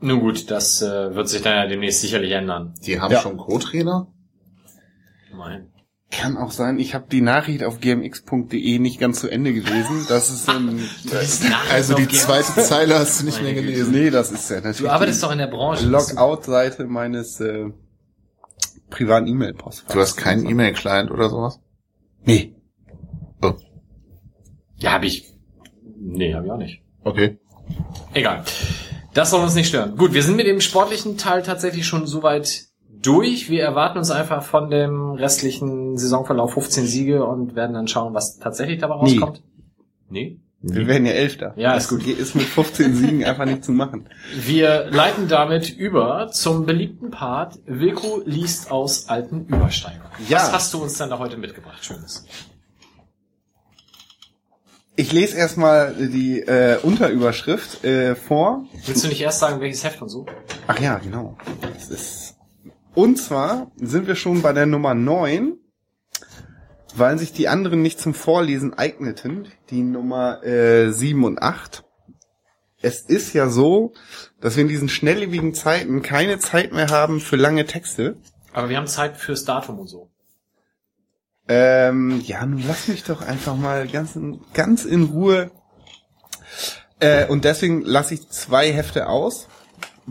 Nun 0.00 0.20
gut, 0.20 0.50
das 0.50 0.80
äh, 0.80 1.14
wird 1.14 1.28
sich 1.28 1.42
dann 1.42 1.56
ja 1.56 1.66
demnächst 1.66 2.00
sicherlich 2.00 2.30
ändern. 2.32 2.74
Die 2.86 3.00
haben 3.00 3.12
Ja. 3.12 3.20
schon 3.20 3.36
Co-Trainer. 3.36 4.06
Immerhin. 5.32 5.68
Kann 6.10 6.38
auch 6.38 6.52
sein, 6.52 6.78
ich 6.78 6.94
habe 6.94 7.04
die 7.10 7.20
Nachricht 7.20 7.62
auf 7.64 7.80
gmx.de 7.80 8.78
nicht 8.78 8.98
ganz 8.98 9.20
zu 9.20 9.28
Ende 9.28 9.52
gelesen. 9.52 10.06
Das 10.08 10.30
ist 10.30 10.48
ein... 10.48 10.80
Also 11.70 11.94
die 11.94 12.08
zweite 12.08 12.54
Zeile 12.62 12.98
hast 12.98 13.20
du 13.20 13.26
nicht 13.26 13.42
mehr 13.42 13.52
gelesen. 13.52 13.92
Nee, 13.92 14.08
das 14.08 14.32
ist 14.32 14.48
ja 14.48 14.56
natürlich 14.56 14.78
Du 14.78 14.88
arbeitest 14.88 15.20
die 15.20 15.26
doch 15.26 15.32
in 15.32 15.38
der 15.38 15.48
Branche. 15.48 15.86
Logout-Seite 15.86 16.84
meines 16.86 17.40
äh, 17.40 17.66
privaten 18.90 19.26
E-Mail-Postfachs. 19.26 19.92
Du 19.92 20.00
hast 20.00 20.16
keinen 20.16 20.48
E-Mail-Client 20.48 21.10
oder 21.10 21.28
sowas? 21.28 21.60
Nee. 22.24 22.54
Oh, 23.42 23.52
Ja, 24.76 24.92
habe 24.92 25.06
ich. 25.06 25.32
Nee, 26.00 26.34
habe 26.34 26.46
ich 26.46 26.52
auch 26.52 26.58
nicht. 26.58 26.82
okay. 27.04 27.38
Egal. 28.14 28.44
Das 29.14 29.30
soll 29.30 29.42
uns 29.42 29.54
nicht 29.54 29.68
stören. 29.68 29.96
Gut, 29.96 30.14
wir 30.14 30.22
sind 30.22 30.36
mit 30.36 30.46
dem 30.46 30.60
sportlichen 30.60 31.16
Teil 31.18 31.42
tatsächlich 31.42 31.86
schon 31.86 32.06
soweit 32.06 32.66
durch. 33.02 33.50
Wir 33.50 33.62
erwarten 33.62 33.98
uns 33.98 34.10
einfach 34.10 34.42
von 34.42 34.70
dem 34.70 35.12
restlichen 35.12 35.96
Saisonverlauf 35.98 36.54
15 36.54 36.86
Siege 36.86 37.24
und 37.26 37.54
werden 37.54 37.74
dann 37.74 37.88
schauen, 37.88 38.14
was 38.14 38.38
tatsächlich 38.38 38.78
dabei 38.80 38.94
Nee. 38.96 39.00
rauskommt. 39.18 39.42
Nee. 40.08 40.40
Wir 40.60 40.88
werden 40.88 41.06
ja 41.06 41.12
Elfter. 41.12 41.52
Ja, 41.56 41.74
das 41.74 41.84
ist 41.84 41.90
gut. 41.90 42.06
Ist 42.06 42.34
mit 42.34 42.44
15 42.44 42.94
Siegen 42.94 43.24
einfach 43.24 43.44
nicht 43.44 43.64
zu 43.64 43.70
machen. 43.72 44.08
Wir 44.34 44.86
leiten 44.90 45.28
damit 45.28 45.70
über 45.70 46.30
zum 46.32 46.66
beliebten 46.66 47.10
Part. 47.10 47.58
Wilko 47.66 48.22
liest 48.24 48.70
aus 48.70 49.08
alten 49.08 49.46
Übersteigern. 49.46 50.10
Ja. 50.28 50.38
Was 50.38 50.52
hast 50.52 50.74
du 50.74 50.82
uns 50.82 50.98
denn 50.98 51.10
da 51.10 51.18
heute 51.18 51.36
mitgebracht? 51.36 51.84
Schönes. 51.84 52.24
Ich 54.96 55.12
lese 55.12 55.36
erstmal 55.36 55.94
die 55.94 56.40
äh, 56.40 56.78
Unterüberschrift 56.82 57.84
äh, 57.84 58.16
vor. 58.16 58.64
Willst 58.84 59.04
du 59.04 59.08
nicht 59.08 59.20
erst 59.20 59.38
sagen, 59.38 59.60
welches 59.60 59.84
Heft 59.84 60.02
und 60.02 60.08
so? 60.08 60.26
Ach 60.66 60.80
ja, 60.80 60.98
genau. 60.98 61.38
Das 61.60 61.88
ist 61.88 62.38
und 62.98 63.16
zwar 63.16 63.70
sind 63.76 64.08
wir 64.08 64.16
schon 64.16 64.42
bei 64.42 64.52
der 64.52 64.66
Nummer 64.66 64.92
9, 64.92 65.52
weil 66.94 67.18
sich 67.18 67.32
die 67.32 67.48
anderen 67.48 67.82
nicht 67.82 68.00
zum 68.00 68.14
Vorlesen 68.14 68.74
eigneten, 68.74 69.48
die 69.70 69.82
Nummer 69.82 70.42
äh, 70.44 70.90
7 70.90 71.24
und 71.24 71.42
8. 71.42 71.84
Es 72.80 73.02
ist 73.02 73.32
ja 73.32 73.48
so, 73.48 73.92
dass 74.40 74.56
wir 74.56 74.62
in 74.62 74.68
diesen 74.68 74.88
schnelllebigen 74.88 75.52
Zeiten 75.52 76.02
keine 76.02 76.38
Zeit 76.38 76.72
mehr 76.72 76.88
haben 76.88 77.20
für 77.20 77.36
lange 77.36 77.66
Texte. 77.66 78.16
Aber 78.52 78.68
wir 78.68 78.76
haben 78.76 78.86
Zeit 78.86 79.16
fürs 79.16 79.44
Datum 79.44 79.80
und 79.80 79.88
so. 79.88 80.10
Ähm, 81.48 82.20
ja, 82.24 82.44
nun 82.44 82.62
lass 82.66 82.88
mich 82.88 83.04
doch 83.04 83.22
einfach 83.22 83.56
mal 83.56 83.88
ganz 83.88 84.16
in, 84.16 84.40
ganz 84.54 84.84
in 84.84 85.04
Ruhe. 85.04 85.50
Äh, 87.00 87.26
und 87.26 87.44
deswegen 87.44 87.82
lasse 87.82 88.14
ich 88.14 88.28
zwei 88.28 88.70
Hefte 88.70 89.08
aus. 89.08 89.48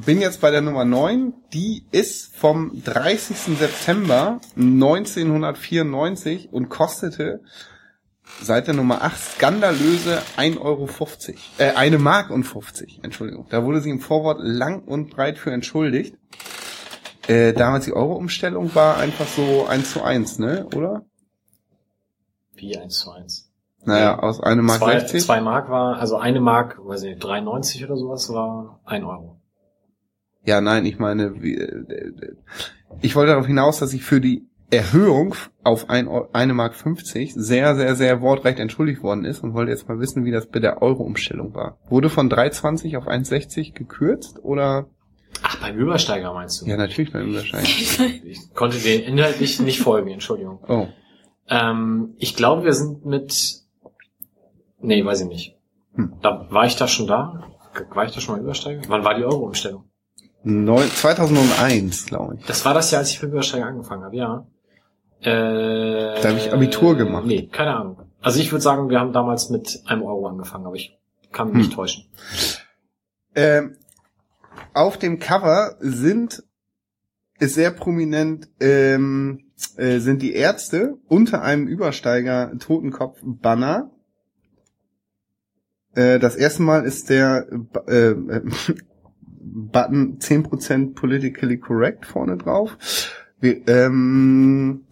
Bin 0.06 0.22
jetzt 0.22 0.41
bei 0.41 0.52
der 0.52 0.61
Nummer 0.61 0.86
9. 0.86 1.34
Die 1.53 1.84
ist 1.90 2.36
vom 2.36 2.84
30. 2.84 3.57
September 3.57 4.40
1994 4.56 6.53
und 6.53 6.69
kostete 6.69 7.41
seit 8.40 8.68
der 8.68 8.76
Nummer 8.76 9.02
8 9.02 9.19
skandalöse 9.19 10.22
1,50 10.38 10.60
Euro. 10.60 10.88
Äh, 11.57 11.72
eine 11.72 11.98
Mark 11.98 12.30
und 12.30 12.44
50, 12.44 12.99
Entschuldigung. 13.02 13.48
Da 13.49 13.64
wurde 13.64 13.82
sie 13.82 13.90
im 13.90 13.99
Vorwort 13.99 14.38
lang 14.44 14.84
und 14.84 15.10
breit 15.10 15.40
für 15.40 15.52
entschuldigt. 15.52 16.15
Äh, 17.28 17.53
damals 17.53 17.86
die 17.86 17.94
Euro-Umstellung 17.94 18.76
war 18.76 18.98
einfach 18.98 19.26
so 19.28 19.65
1 19.65 19.94
zu 19.94 20.03
1, 20.03 20.38
ne, 20.38 20.68
oder? 20.76 21.06
Wie 22.53 22.78
1 22.78 22.99
zu 22.99 23.10
1. 23.10 23.52
Naja, 23.84 24.19
aus 24.19 24.41
einem 24.41 24.65
Mark 24.65 24.78
zwei, 24.78 24.99
60. 24.99 25.24
zwei 25.26 25.41
Mark 25.41 25.72
war, 25.72 25.98
also 25.98 26.18
eine 26.18 26.40
Mark, 26.40 26.78
weiß 26.86 27.02
ich 27.02 27.15
nicht, 27.15 27.24
93 27.24 27.84
oder 27.84 27.98
sowas 27.98 28.30
war 28.30 28.80
ein 28.86 29.03
Euro. 29.03 29.36
Ja, 30.48 30.61
nein, 30.61 30.86
ich 30.86 30.98
meine, 30.98 31.44
wie, 31.44 31.56
äh, 31.56 32.36
ich 33.02 33.18
wollte 33.18 33.32
darauf 33.32 33.48
hinaus, 33.48 33.80
dass 33.80 33.94
ich 33.94 34.03
für 34.03 34.22
die 34.22 34.48
Erhöhung 34.72 35.36
auf 35.61 35.90
ein 35.90 36.07
eine 36.32 36.53
Mark 36.53 36.74
50 36.74 37.34
sehr, 37.36 37.76
sehr, 37.76 37.95
sehr 37.98 38.22
wortreich 38.22 38.57
entschuldigt 38.57 39.03
worden 39.03 39.26
ist 39.26 39.44
und 39.44 39.53
wollte 39.53 39.72
jetzt 39.72 39.90
mal 39.90 39.99
wissen, 39.99 40.24
wie 40.24 40.32
das 40.32 40.48
bei 40.48 40.60
der 40.60 40.82
Euro-Umstellung 40.82 41.53
war. 41.53 41.78
Wurde 41.90 42.10
von 42.10 42.32
3,20 42.32 42.98
auf 42.98 43.07
1,60 43.07 43.74
gekürzt 43.74 44.40
oder? 44.41 44.88
Ach, 45.44 45.57
beim 45.57 45.78
Übersteiger 45.78 46.34
meinst 46.34 46.61
du? 46.61 46.65
Ja, 46.65 46.78
natürlich 46.78 47.11
beim 47.11 47.28
Übersteigen. 47.28 47.68
Ich 48.24 48.53
konnte 48.53 48.78
den 48.78 49.02
inhaltlich 49.02 49.60
nicht 49.60 49.82
folgen, 49.82 50.10
Entschuldigung. 50.10 50.60
Oh. 50.69 50.88
Ähm, 51.49 52.14
ich 52.18 52.38
glaube, 52.38 52.64
wir 52.64 52.74
sind 52.74 53.06
mit. 53.06 53.64
Nee, 54.80 55.03
weiß 55.03 55.22
ich 55.22 55.28
nicht. 55.28 55.57
Hm. 55.95 56.14
Da 56.22 56.48
war 56.49 56.65
ich 56.65 56.78
da 56.78 56.88
schon 56.88 57.07
da? 57.07 57.44
War 57.90 58.06
ich 58.06 58.14
da 58.14 58.22
schon 58.22 58.36
mal 58.36 58.41
Übersteiger? 58.41 58.82
Wann 58.88 59.03
war 59.03 59.14
die 59.14 59.26
Euro-Umstellung? 59.26 59.86
Neun, 60.49 60.88
2001, 60.90 62.06
glaube 62.06 62.36
ich. 62.40 62.45
Das 62.45 62.64
war 62.64 62.74
das 62.74 62.90
Jahr, 62.91 62.99
als 62.99 63.11
ich 63.11 63.22
mit 63.22 63.32
Übersteiger 63.32 63.65
angefangen 63.65 64.03
habe, 64.03 64.15
ja. 64.15 64.48
Äh, 65.19 66.22
Da 66.22 66.30
habe 66.30 66.38
ich 66.38 66.53
Abitur 66.53 66.95
gemacht. 66.95 67.26
Nee, 67.26 67.48
keine 67.52 67.76
Ahnung. 67.76 67.98
Also 68.22 68.40
ich 68.40 68.52
würde 68.52 68.61
sagen, 68.61 68.90
wir 68.90 68.99
haben 68.99 69.11
damals 69.14 69.49
mit 69.49 69.82
einem 69.86 70.03
Euro 70.03 70.28
angefangen, 70.28 70.65
aber 70.65 70.76
ich 70.76 70.98
kann 71.32 71.48
mich 71.49 71.57
nicht 71.57 71.69
Hm. 71.72 71.76
täuschen. 71.76 72.06
Ähm, 73.36 73.76
auf 74.74 74.98
dem 74.98 75.19
Cover 75.19 75.76
sind 75.80 76.44
ist 77.40 77.53
sehr 77.56 77.72
prominent 77.72 78.48
ähm, 78.60 79.52
äh, 79.76 79.99
sind 79.99 80.22
die 80.22 80.34
Ärzte 80.34 80.95
unter 81.07 81.41
einem 81.41 81.68
Übersteiger 81.68 82.52
Totenkopf 82.57 83.19
Banner. 83.24 83.91
Äh, 85.94 86.19
das 86.19 86.36
erste 86.36 86.64
Mal 86.64 86.84
ist 86.86 87.10
der 87.10 87.48
äh, 87.88 87.94
äh, 88.11 88.41
Button 89.53 90.19
10% 90.19 90.94
politically 90.95 91.57
correct 91.60 92.06
vorne 92.06 92.38
drauf. 92.38 92.78
Wir, 93.40 93.68
ähm, 93.68 94.86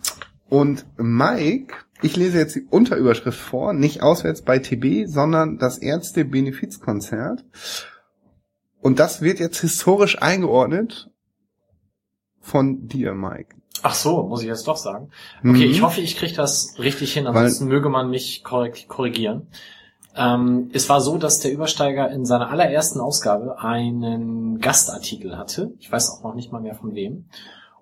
und 0.50 0.86
Mike, 0.98 1.74
ich 2.02 2.16
lese 2.16 2.38
jetzt 2.38 2.56
die 2.56 2.66
Unterüberschrift 2.70 3.40
vor, 3.40 3.74
nicht 3.74 4.02
auswärts 4.04 4.44
bei 4.44 4.60
TB, 4.60 5.08
sondern 5.08 5.58
das 5.58 5.78
Ärzte-Benefizkonzert. 5.80 7.44
Und 8.82 9.00
das 9.00 9.22
wird 9.22 9.40
jetzt 9.40 9.60
historisch 9.62 10.22
eingeordnet 10.22 11.10
von 12.40 12.88
dir, 12.88 13.14
Mike. 13.16 13.56
Ach 13.82 13.96
so, 13.96 14.24
muss 14.24 14.42
ich 14.42 14.48
jetzt 14.48 14.68
doch 14.68 14.78
sagen. 14.78 15.10
Okay, 15.40 15.50
Mhm. 15.66 15.72
ich 15.72 15.82
hoffe, 15.82 16.02
ich 16.02 16.16
kriege 16.18 16.34
das 16.36 16.76
richtig 16.80 17.14
hin, 17.14 17.26
Weil- 17.26 17.36
ansonsten 17.36 17.68
möge 17.68 17.90
man 17.90 18.10
mich 18.10 18.44
korrigieren. 18.44 19.48
Ähm, 20.16 20.70
es 20.74 20.88
war 20.90 21.02
so, 21.02 21.18
dass 21.18 21.40
der 21.40 21.52
Übersteiger 21.52 22.10
in 22.10 22.26
seiner 22.26 22.50
allerersten 22.50 23.00
Ausgabe 23.00 23.60
einen 23.60 24.60
Gastartikel 24.60 25.38
hatte. 25.38 25.74
Ich 25.80 25.92
weiß 25.92 26.10
auch 26.12 26.24
noch 26.24 26.36
nicht 26.36 26.52
mal 26.52 26.62
mehr 26.62 26.76
von 26.76 26.96
wem. 26.96 27.26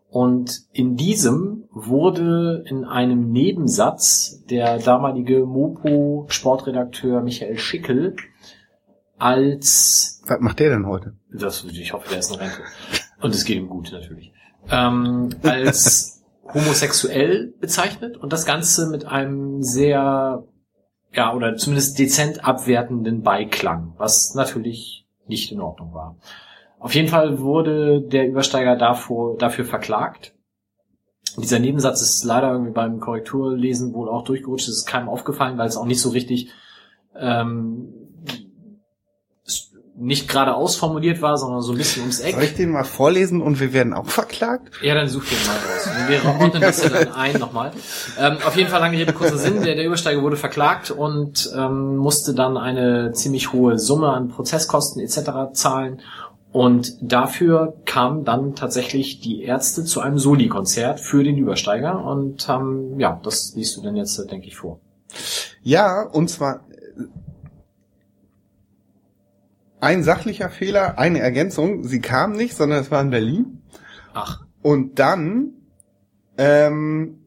Und 0.10 0.62
in 0.72 0.96
diesem 0.96 1.64
wurde 1.72 2.64
in 2.68 2.86
einem 2.86 3.32
Nebensatz 3.32 4.44
der 4.50 4.78
damalige 4.78 5.46
Mopo-Sportredakteur 5.46 7.22
Michael 7.22 7.58
Schickel 7.58 8.16
als 9.18 10.22
Was 10.28 10.40
macht 10.40 10.60
der 10.60 10.70
denn 10.72 10.86
heute? 10.86 11.16
das, 11.32 11.64
ich 11.64 11.94
hoffe, 11.94 12.10
der 12.10 12.20
ist 12.20 12.32
in 12.32 12.38
Rente. 12.38 12.62
Und 13.22 13.34
es 13.34 13.46
geht 13.46 13.58
ihm 13.58 13.70
gut, 13.70 13.92
natürlich. 13.92 14.34
Ähm, 14.70 15.30
als 15.44 16.24
homosexuell 16.54 17.54
bezeichnet 17.60 18.18
und 18.18 18.34
das 18.34 18.46
Ganze 18.46 18.90
mit 18.90 19.06
einem 19.06 19.64
sehr, 19.64 20.44
ja, 21.14 21.34
oder 21.34 21.56
zumindest 21.56 22.00
dezent 22.00 22.44
abwertenden 22.46 23.22
Beiklang, 23.22 23.94
was 23.98 24.34
natürlich 24.36 25.06
nicht 25.28 25.52
in 25.52 25.62
Ordnung 25.62 25.94
war. 25.94 26.18
Auf 26.80 26.96
jeden 26.96 27.08
Fall 27.08 27.40
wurde 27.40 28.02
der 28.02 28.28
Übersteiger 28.28 28.76
davor, 28.76 29.38
dafür 29.38 29.64
verklagt. 29.64 30.34
Dieser 31.38 31.60
Nebensatz 31.60 32.02
ist 32.02 32.24
leider 32.24 32.52
irgendwie 32.52 32.74
beim 32.74 33.00
Korrekturlesen 33.00 33.94
wohl 33.94 34.10
auch 34.10 34.24
durchgerutscht. 34.24 34.68
Es 34.68 34.80
ist 34.80 34.86
keinem 34.86 35.10
aufgefallen, 35.10 35.58
weil 35.58 35.68
es 35.68 35.78
auch 35.78 35.86
nicht 35.86 36.02
so 36.02 36.10
richtig 36.10 36.52
ähm, 37.16 38.03
nicht 39.96 40.28
gerade 40.28 40.56
ausformuliert 40.56 41.22
war, 41.22 41.38
sondern 41.38 41.62
so 41.62 41.72
ein 41.72 41.78
bisschen 41.78 42.02
ums 42.02 42.20
Eck. 42.20 42.34
Soll 42.34 42.44
ich 42.44 42.56
den 42.56 42.72
mal 42.72 42.84
vorlesen 42.84 43.42
und 43.42 43.60
wir 43.60 43.74
werden 43.74 43.94
auch 43.94 44.08
verklagt? 44.08 44.72
Ja, 44.82 44.96
dann 44.96 45.08
such 45.08 45.26
den 45.26 45.38
mal 45.46 45.54
raus. 45.54 45.90
Wir 46.08 46.42
ordnen 46.42 46.62
das 46.62 46.84
ja 46.84 46.90
dann 46.90 47.14
ein 47.14 47.40
nochmal. 47.40 47.72
Ähm, 48.20 48.38
auf 48.46 48.56
jeden 48.56 48.70
Fall 48.70 48.80
lange 48.80 48.98
Rede, 48.98 49.14
kurzer 49.14 49.38
Sinn. 49.38 49.62
Der, 49.62 49.76
der 49.76 49.86
Übersteiger 49.86 50.22
wurde 50.24 50.36
verklagt 50.36 50.90
und 50.90 51.52
ähm, 51.56 51.98
musste 51.98 52.34
dann 52.34 52.58
eine 52.58 53.12
ziemlich 53.14 53.54
hohe 53.54 53.78
Summe 53.78 54.10
an 54.10 54.30
Prozesskosten 54.30 55.02
etc. 55.02 55.54
zahlen. 55.54 56.02
Und 56.52 56.98
dafür 57.02 57.74
kamen 57.86 58.26
dann 58.26 58.56
tatsächlich 58.56 59.20
die 59.20 59.42
Ärzte 59.42 59.84
zu 59.86 60.02
einem 60.02 60.20
Soli-Konzert 60.20 61.00
für 61.00 61.24
den 61.24 61.38
Übersteiger 61.38 62.04
und 62.06 62.48
haben, 62.48 63.00
ja, 63.00 63.20
das 63.24 63.54
liest 63.56 63.78
du 63.78 63.82
dann 63.82 63.96
jetzt, 63.96 64.20
äh, 64.20 64.28
denke 64.28 64.48
ich, 64.48 64.56
vor. 64.56 64.80
Ja, 65.64 66.04
und 66.04 66.30
zwar 66.30 66.58
äh, 66.72 67.04
ein 69.84 70.04
sachlicher 70.04 70.50
Fehler, 70.50 70.98
eine 70.98 71.20
Ergänzung. 71.20 71.84
Sie 71.84 72.00
kam 72.00 72.32
nicht, 72.34 72.56
sondern 72.56 72.80
es 72.80 72.90
war 72.90 73.02
in 73.02 73.10
Berlin. 73.10 73.62
Ach. 74.14 74.42
Und 74.62 74.98
dann 75.00 75.52
ähm, 76.38 77.20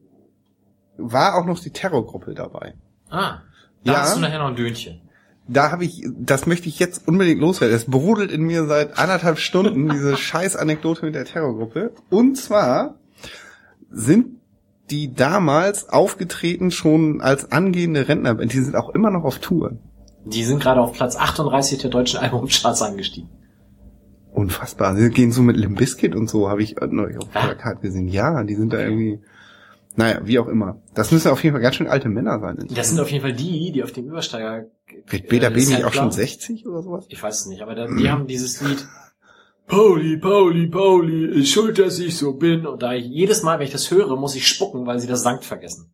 war 0.97 1.35
auch 1.35 1.45
noch 1.45 1.59
die 1.59 1.69
Terrorgruppe 1.71 2.33
dabei. 2.33 2.73
Ah, 3.09 3.41
da 3.83 3.93
Ja. 3.93 3.99
hast 4.01 4.15
du 4.17 4.19
nachher 4.21 4.39
noch 4.39 4.47
ein 4.47 4.55
Dönchen. 4.55 5.01
Da 5.47 5.71
habe 5.71 5.85
ich, 5.85 6.03
das 6.19 6.45
möchte 6.45 6.67
ich 6.67 6.77
jetzt 6.79 7.07
unbedingt 7.07 7.39
loswerden. 7.39 7.75
Es 7.75 7.85
brodelt 7.85 8.31
in 8.31 8.41
mir 8.41 8.65
seit 8.65 8.97
anderthalb 8.97 9.37
Stunden 9.39 9.87
diese 9.93 10.17
scheiß 10.17 10.55
Anekdote 10.57 11.05
mit 11.05 11.15
der 11.15 11.25
Terrorgruppe. 11.25 11.93
Und 12.09 12.35
zwar 12.37 12.95
sind 13.89 14.41
die 14.89 15.13
damals 15.13 15.89
aufgetreten 15.89 16.71
schon 16.71 17.21
als 17.21 17.51
angehende 17.51 18.07
Rentnerband. 18.07 18.51
Die 18.51 18.59
sind 18.61 18.75
auch 18.75 18.89
immer 18.89 19.11
noch 19.11 19.23
auf 19.23 19.39
Tour. 19.39 19.77
Die 20.29 20.43
sind 20.43 20.61
gerade 20.61 20.81
auf 20.81 20.93
Platz 20.93 21.15
38 21.15 21.79
der 21.79 21.89
deutschen 21.89 22.19
Albumcharts 22.21 22.81
angestiegen. 22.81 23.29
Unfassbar. 24.31 24.95
Sie 24.95 25.09
gehen 25.09 25.31
so 25.31 25.41
mit 25.41 25.57
Limp 25.57 25.79
Bizkit 25.79 26.15
und 26.15 26.29
so, 26.29 26.49
habe 26.49 26.61
ich 26.61 26.75
neulich 26.91 27.17
auf 27.17 27.23
dem 27.23 27.31
Plakat 27.31 27.81
gesehen. 27.81 28.07
Ja, 28.07 28.43
die 28.43 28.55
sind 28.55 28.71
da 28.71 28.79
irgendwie, 28.79 29.19
naja, 29.95 30.21
wie 30.25 30.37
auch 30.37 30.47
immer. 30.47 30.79
Das 30.93 31.11
müssen 31.11 31.31
auf 31.31 31.43
jeden 31.43 31.55
Fall 31.55 31.61
ganz 31.63 31.75
schön 31.75 31.87
alte 31.87 32.07
Männer 32.07 32.39
sein. 32.39 32.67
Das 32.69 32.89
sind 32.89 32.99
auf 32.99 33.09
jeden 33.09 33.23
Fall 33.23 33.33
die, 33.33 33.71
die 33.71 33.83
auf 33.83 33.93
dem 33.93 34.05
Übersteiger 34.05 34.65
Wird 35.07 35.27
Beta 35.27 35.47
äh, 35.47 35.51
B 35.51 35.65
nicht 35.65 35.83
auch 35.83 35.93
schon 35.93 36.11
60 36.11 36.67
oder 36.67 36.83
sowas? 36.83 37.05
Ich 37.09 37.21
weiß 37.21 37.39
es 37.39 37.45
nicht, 37.47 37.63
aber 37.63 37.73
da, 37.73 37.87
die 37.87 38.09
haben 38.09 38.27
dieses 38.27 38.61
Lied 38.61 38.85
Pauli, 39.67 40.17
Pauli, 40.17 40.67
Pauli, 40.67 41.25
ist 41.39 41.49
schuld, 41.49 41.79
dass 41.79 41.97
ich 41.97 42.15
so 42.15 42.33
bin. 42.33 42.67
Und 42.67 42.83
da 42.83 42.93
ich 42.93 43.05
jedes 43.05 43.43
Mal, 43.43 43.57
wenn 43.57 43.65
ich 43.65 43.73
das 43.73 43.89
höre, 43.89 44.15
muss 44.15 44.35
ich 44.35 44.47
spucken, 44.47 44.85
weil 44.85 44.99
sie 44.99 45.07
das 45.07 45.23
Sankt 45.23 45.45
vergessen. 45.45 45.91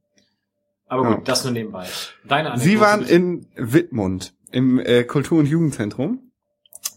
Aber 0.94 1.03
gut, 1.10 1.18
Ja. 1.20 1.24
das 1.26 1.44
nur 1.44 1.53
nebenbei. 1.53 1.86
Deine 2.28 2.52
Anekdote, 2.52 2.70
Sie 2.70 2.80
waren 2.80 3.03
in 3.06 3.48
Wittmund 3.56 4.34
im 4.52 4.80
äh, 4.80 5.03
Kultur- 5.03 5.40
und 5.40 5.48
Jugendzentrum 5.48 6.32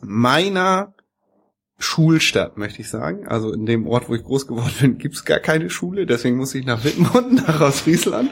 meiner 0.03 0.93
Schulstadt, 1.79 2.57
möchte 2.57 2.81
ich 2.81 2.89
sagen. 2.89 3.29
Also 3.29 3.53
in 3.53 3.67
dem 3.67 3.87
Ort, 3.87 4.09
wo 4.09 4.15
ich 4.15 4.25
groß 4.25 4.47
geworden 4.47 4.73
bin, 4.81 4.99
gibt's 4.99 5.27
gar 5.27 5.41
keine 5.41 5.69
Schule. 5.69 6.07
Deswegen 6.07 6.37
muss 6.39 6.55
ich 6.55 6.65
nach 6.65 6.83
Wittmund, 6.85 7.35
nach 7.47 7.61
Ostfriesland. 7.61 8.31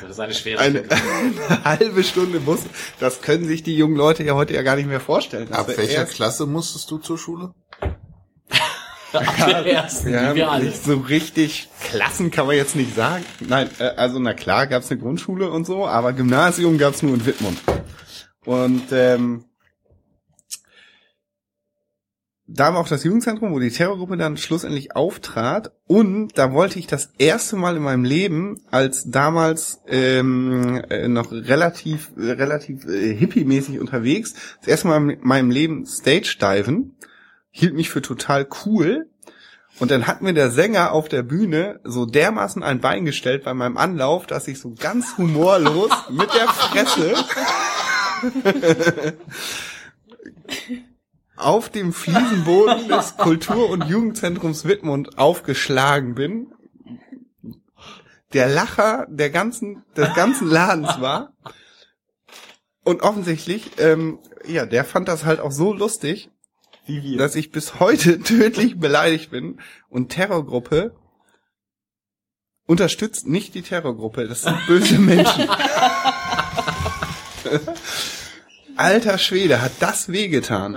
Das 0.00 0.12
ist 0.12 0.20
eine 0.20 0.32
schwere 0.32 0.60
Eine, 0.60 0.84
Stelle. 0.84 1.00
eine 1.48 1.64
halbe 1.64 2.04
Stunde 2.04 2.40
Bus. 2.40 2.60
Das 2.98 3.20
können 3.20 3.44
sich 3.44 3.62
die 3.62 3.76
jungen 3.76 3.96
Leute 3.96 4.24
ja 4.24 4.34
heute 4.34 4.54
ja 4.54 4.62
gar 4.62 4.76
nicht 4.76 4.88
mehr 4.88 5.00
vorstellen. 5.00 5.52
Ab 5.52 5.68
welcher 5.76 6.00
erst- 6.00 6.14
Klasse 6.14 6.46
musstest 6.46 6.90
du 6.90 6.96
zur 6.96 7.18
Schule? 7.18 7.52
Der 9.20 9.66
ersten, 9.72 10.12
Ja, 10.12 10.34
wir 10.34 10.50
alle. 10.50 10.70
so 10.72 10.96
richtig 10.96 11.68
Klassen 11.82 12.30
kann 12.30 12.46
man 12.46 12.56
jetzt 12.56 12.76
nicht 12.76 12.94
sagen. 12.94 13.24
Nein, 13.40 13.68
äh, 13.78 13.84
also 13.96 14.18
na 14.18 14.34
klar 14.34 14.66
gab's 14.66 14.90
eine 14.90 15.00
Grundschule 15.00 15.50
und 15.50 15.66
so, 15.66 15.86
aber 15.86 16.12
Gymnasium 16.12 16.78
gab's 16.78 17.02
nur 17.02 17.14
in 17.14 17.26
Wittmund. 17.26 17.58
Und 18.44 18.84
ähm, 18.92 19.44
da 22.48 22.72
war 22.72 22.80
auch 22.80 22.88
das 22.88 23.02
Jugendzentrum, 23.02 23.52
wo 23.52 23.58
die 23.58 23.70
Terrorgruppe 23.70 24.16
dann 24.16 24.36
schlussendlich 24.36 24.94
auftrat. 24.94 25.72
Und 25.88 26.38
da 26.38 26.52
wollte 26.52 26.78
ich 26.78 26.86
das 26.86 27.10
erste 27.18 27.56
Mal 27.56 27.76
in 27.76 27.82
meinem 27.82 28.04
Leben, 28.04 28.60
als 28.70 29.10
damals 29.10 29.80
ähm, 29.88 30.80
äh, 30.88 31.08
noch 31.08 31.32
relativ, 31.32 32.12
relativ 32.16 32.84
äh, 32.86 33.14
hippie-mäßig 33.16 33.80
unterwegs, 33.80 34.34
das 34.60 34.68
erste 34.68 34.88
Mal 34.88 35.10
in 35.10 35.18
meinem 35.22 35.50
Leben 35.50 35.86
Stage 35.86 36.36
diven, 36.40 36.96
hielt 37.56 37.74
mich 37.74 37.88
für 37.88 38.02
total 38.02 38.46
cool. 38.64 39.08
Und 39.78 39.90
dann 39.90 40.06
hat 40.06 40.20
mir 40.22 40.34
der 40.34 40.50
Sänger 40.50 40.92
auf 40.92 41.08
der 41.08 41.22
Bühne 41.22 41.80
so 41.84 42.06
dermaßen 42.06 42.62
ein 42.62 42.80
Bein 42.80 43.04
gestellt 43.04 43.44
bei 43.44 43.54
meinem 43.54 43.76
Anlauf, 43.76 44.26
dass 44.26 44.48
ich 44.48 44.58
so 44.58 44.74
ganz 44.78 45.16
humorlos 45.16 45.90
mit 46.10 46.28
der 46.34 46.48
Fresse 46.48 47.14
auf 51.36 51.68
dem 51.70 51.92
Fliesenboden 51.92 52.88
des 52.88 53.16
Kultur- 53.16 53.70
und 53.70 53.84
Jugendzentrums 53.86 54.64
Wittmund 54.64 55.18
aufgeschlagen 55.18 56.14
bin. 56.14 56.52
Der 58.32 58.48
Lacher 58.48 59.06
der 59.08 59.30
ganzen, 59.30 59.82
des 59.96 60.14
ganzen 60.14 60.48
Ladens 60.48 61.00
war. 61.00 61.32
Und 62.84 63.02
offensichtlich, 63.02 63.72
ähm, 63.78 64.18
ja, 64.46 64.66
der 64.66 64.84
fand 64.84 65.08
das 65.08 65.24
halt 65.24 65.40
auch 65.40 65.52
so 65.52 65.72
lustig, 65.72 66.30
dass 67.16 67.34
ich 67.34 67.50
bis 67.50 67.80
heute 67.80 68.20
tödlich 68.22 68.78
beleidigt 68.78 69.30
bin 69.30 69.60
und 69.88 70.08
Terrorgruppe 70.10 70.94
Unterstützt 72.66 73.28
nicht 73.28 73.54
die 73.54 73.62
Terrorgruppe, 73.62 74.26
das 74.26 74.42
sind 74.42 74.58
böse 74.66 74.98
Menschen. 74.98 75.48
Alter 78.76 79.18
Schwede, 79.18 79.62
hat 79.62 79.70
das 79.78 80.08
wehgetan. 80.08 80.76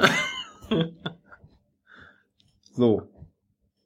So. 2.76 3.10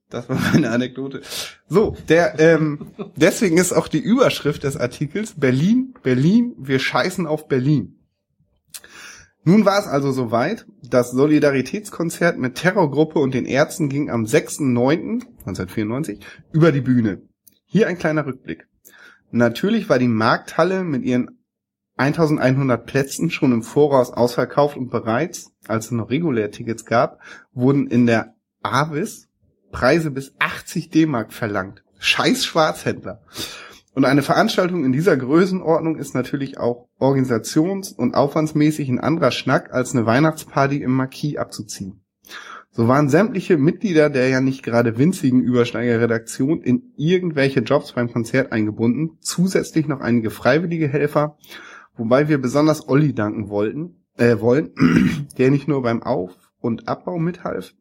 Das 0.10 0.28
war 0.30 0.38
meine 0.38 0.70
Anekdote. 0.70 1.22
So, 1.68 1.98
der, 2.08 2.40
ähm, 2.40 2.92
deswegen 3.16 3.58
ist 3.58 3.72
auch 3.72 3.88
die 3.88 3.98
Überschrift 3.98 4.64
des 4.64 4.78
Artikels 4.78 5.34
Berlin, 5.40 5.96
Berlin, 6.04 6.54
wir 6.60 6.78
scheißen 6.78 7.26
auf 7.26 7.48
Berlin. 7.48 8.03
Nun 9.46 9.66
war 9.66 9.78
es 9.80 9.88
also 9.88 10.12
soweit, 10.12 10.66
das 10.82 11.12
Solidaritätskonzert 11.12 12.38
mit 12.38 12.56
Terrorgruppe 12.56 13.20
und 13.20 13.34
den 13.34 13.46
Ärzten 13.46 13.90
ging 13.90 14.10
am 14.10 14.24
6.9.1994 14.24 16.20
über 16.54 16.72
die 16.72 16.80
Bühne. 16.82 17.24
Hier 17.66 17.88
ein 17.88 17.98
kleiner 17.98 18.26
Rückblick. 18.26 18.68
Natürlich 19.32 19.90
war 19.90 20.00
die 20.00 20.08
Markthalle 20.08 20.84
mit 20.84 21.04
ihren 21.04 21.40
1100 21.98 22.86
Plätzen 22.86 23.30
schon 23.30 23.52
im 23.52 23.64
Voraus 23.64 24.12
ausverkauft 24.12 24.78
und 24.78 24.90
bereits, 24.90 25.52
als 25.68 25.86
es 25.86 25.92
noch 25.92 26.10
regulär 26.10 26.50
Tickets 26.52 26.86
gab, 26.86 27.20
wurden 27.52 27.88
in 27.88 28.06
der 28.06 28.36
Avis 28.62 29.28
Preise 29.72 30.12
bis 30.12 30.34
80 30.40 30.90
D-Mark 30.90 31.34
verlangt. 31.34 31.84
Scheiß 32.00 32.46
Schwarzhändler. 32.46 33.22
Und 33.94 34.06
eine 34.06 34.24
Veranstaltung 34.24 34.86
in 34.86 34.92
dieser 34.92 35.16
Größenordnung 35.16 35.98
ist 35.98 36.16
natürlich 36.16 36.58
auch 36.58 36.88
organisations- 37.00 37.94
und 37.94 38.16
aufwandsmäßig 38.16 38.90
ein 38.90 39.00
anderer 39.00 39.32
Schnack, 39.32 39.72
als 39.72 39.94
eine 39.94 40.06
Weihnachtsparty 40.06 40.82
im 40.82 40.92
Marquis 40.92 41.38
abzuziehen. 41.38 42.02
So 42.72 42.88
waren 42.88 43.08
sämtliche 43.08 43.58
Mitglieder 43.58 44.10
der 44.10 44.30
ja 44.30 44.42
nicht 44.42 44.64
gerade 44.64 44.98
winzigen 44.98 45.42
Übersteigerredaktion 45.42 46.62
in 46.62 46.92
irgendwelche 46.98 47.60
Jobs 47.60 47.92
beim 47.92 48.12
Konzert 48.12 48.52
eingebunden, 48.52 49.18
zusätzlich 49.22 49.88
noch 49.88 50.00
einige 50.00 50.32
freiwillige 50.32 50.88
Helfer, 50.88 51.38
wobei 51.96 52.30
wir 52.30 52.40
besonders 52.40 52.90
Olli 52.90 53.14
danken 53.14 53.50
wollten, 53.50 54.04
äh, 54.18 54.40
wollen, 54.40 54.72
der 55.38 55.52
nicht 55.52 55.68
nur 55.68 55.84
beim 55.84 56.02
Auf- 56.02 56.52
und 56.60 56.88
Abbau 56.88 57.20
mithalf, 57.20 57.76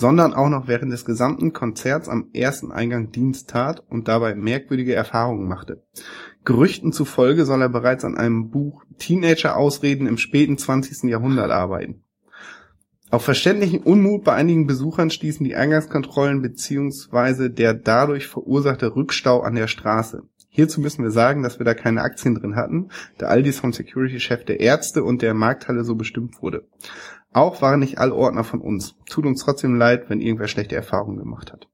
sondern 0.00 0.32
auch 0.32 0.48
noch 0.48 0.66
während 0.66 0.90
des 0.90 1.04
gesamten 1.04 1.52
Konzerts 1.52 2.08
am 2.08 2.30
ersten 2.32 2.72
Eingang 2.72 3.12
Dienst 3.12 3.50
tat 3.50 3.84
und 3.90 4.08
dabei 4.08 4.34
merkwürdige 4.34 4.94
Erfahrungen 4.94 5.46
machte. 5.46 5.84
Gerüchten 6.46 6.92
zufolge 6.92 7.44
soll 7.44 7.60
er 7.60 7.68
bereits 7.68 8.06
an 8.06 8.16
einem 8.16 8.48
Buch 8.48 8.82
Teenager-Ausreden 8.98 10.06
im 10.06 10.16
späten 10.16 10.56
20. 10.56 11.10
Jahrhundert 11.10 11.50
arbeiten. 11.50 12.02
Auf 13.10 13.24
verständlichen 13.24 13.80
Unmut 13.80 14.24
bei 14.24 14.32
einigen 14.32 14.66
Besuchern 14.66 15.10
stießen 15.10 15.44
die 15.44 15.54
Eingangskontrollen 15.54 16.40
beziehungsweise 16.40 17.50
der 17.50 17.74
dadurch 17.74 18.26
verursachte 18.26 18.96
Rückstau 18.96 19.40
an 19.40 19.54
der 19.54 19.66
Straße. 19.66 20.22
Hierzu 20.48 20.80
müssen 20.80 21.02
wir 21.04 21.10
sagen, 21.10 21.42
dass 21.42 21.58
wir 21.58 21.64
da 21.64 21.74
keine 21.74 22.02
Aktien 22.02 22.34
drin 22.36 22.56
hatten, 22.56 22.88
da 23.18 23.26
all 23.26 23.42
dies 23.42 23.60
vom 23.60 23.72
Security-Chef 23.72 24.44
der 24.44 24.60
Ärzte 24.60 25.04
und 25.04 25.20
der 25.22 25.34
Markthalle 25.34 25.84
so 25.84 25.94
bestimmt 25.94 26.40
wurde. 26.40 26.66
Auch 27.32 27.62
waren 27.62 27.80
nicht 27.80 27.98
alle 27.98 28.14
Ordner 28.14 28.44
von 28.44 28.60
uns. 28.60 28.96
Tut 29.08 29.26
uns 29.26 29.42
trotzdem 29.42 29.76
leid, 29.76 30.08
wenn 30.08 30.20
irgendwer 30.20 30.48
schlechte 30.48 30.74
Erfahrungen 30.76 31.18
gemacht 31.18 31.52
hat. 31.52 31.68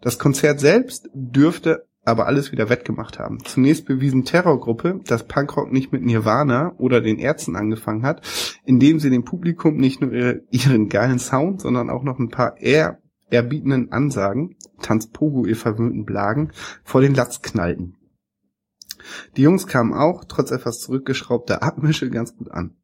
Das 0.00 0.18
Konzert 0.18 0.60
selbst 0.60 1.08
dürfte 1.14 1.86
aber 2.04 2.26
alles 2.26 2.50
wieder 2.50 2.70
wettgemacht 2.70 3.18
haben. 3.18 3.44
Zunächst 3.44 3.84
bewiesen 3.84 4.24
Terrorgruppe, 4.24 5.00
dass 5.06 5.26
Punkrock 5.26 5.70
nicht 5.70 5.92
mit 5.92 6.02
Nirvana 6.02 6.74
oder 6.78 7.00
den 7.00 7.18
Ärzten 7.18 7.56
angefangen 7.56 8.04
hat, 8.04 8.22
indem 8.64 8.98
sie 8.98 9.10
dem 9.10 9.24
Publikum 9.24 9.76
nicht 9.76 10.00
nur 10.00 10.12
ihre, 10.12 10.42
ihren 10.50 10.88
geilen 10.88 11.18
Sound, 11.18 11.60
sondern 11.60 11.90
auch 11.90 12.02
noch 12.02 12.18
ein 12.18 12.30
paar 12.30 12.56
eher 12.58 13.00
erbietenden 13.28 13.92
Ansagen, 13.92 14.56
Tanz 14.80 15.08
Pogo, 15.10 15.44
ihr 15.44 15.56
verwöhnten 15.56 16.04
Blagen, 16.04 16.52
vor 16.82 17.00
den 17.00 17.14
Latz 17.14 17.42
knallten. 17.42 17.96
Die 19.36 19.42
Jungs 19.42 19.66
kamen 19.66 19.94
auch, 19.94 20.24
trotz 20.24 20.50
etwas 20.50 20.80
zurückgeschraubter 20.80 21.62
Abmische, 21.62 22.10
ganz 22.10 22.36
gut 22.36 22.50
an. 22.50 22.76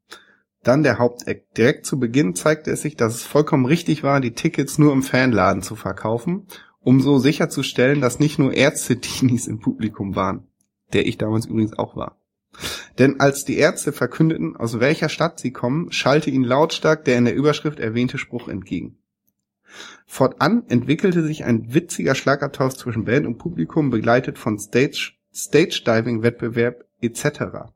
Dann 0.67 0.83
der 0.83 0.99
Haupteck. 0.99 1.53
Direkt 1.55 1.85
zu 1.85 1.97
Beginn 1.97 2.35
zeigte 2.35 2.71
es 2.71 2.81
sich, 2.81 2.97
dass 2.97 3.15
es 3.15 3.23
vollkommen 3.23 3.65
richtig 3.65 4.03
war, 4.03 4.19
die 4.19 4.33
Tickets 4.33 4.77
nur 4.77 4.91
im 4.91 5.01
Fanladen 5.01 5.61
zu 5.61 5.77
verkaufen, 5.77 6.45
um 6.81 6.99
so 6.99 7.19
sicherzustellen, 7.19 8.01
dass 8.01 8.19
nicht 8.19 8.37
nur 8.37 8.53
Ärzte-Teenies 8.53 9.47
im 9.47 9.61
Publikum 9.61 10.17
waren, 10.17 10.45
der 10.91 11.07
ich 11.07 11.17
damals 11.17 11.45
übrigens 11.45 11.77
auch 11.77 11.95
war. 11.95 12.19
Denn 12.99 13.21
als 13.21 13.45
die 13.45 13.55
Ärzte 13.55 13.93
verkündeten, 13.93 14.57
aus 14.57 14.81
welcher 14.81 15.07
Stadt 15.07 15.39
sie 15.39 15.51
kommen, 15.51 15.89
schallte 15.93 16.31
ihnen 16.31 16.43
lautstark 16.43 17.05
der 17.05 17.17
in 17.17 17.23
der 17.23 17.35
Überschrift 17.35 17.79
erwähnte 17.79 18.17
Spruch 18.17 18.49
entgegen. 18.49 18.97
Fortan 20.05 20.65
entwickelte 20.67 21.23
sich 21.23 21.45
ein 21.45 21.73
witziger 21.73 22.13
Schlagabtausch 22.13 22.73
zwischen 22.73 23.05
Band 23.05 23.25
und 23.25 23.37
Publikum, 23.37 23.89
begleitet 23.89 24.37
von 24.37 24.59
Stage, 24.59 25.13
Stage-Diving-Wettbewerb 25.33 26.83
etc. 26.99 27.71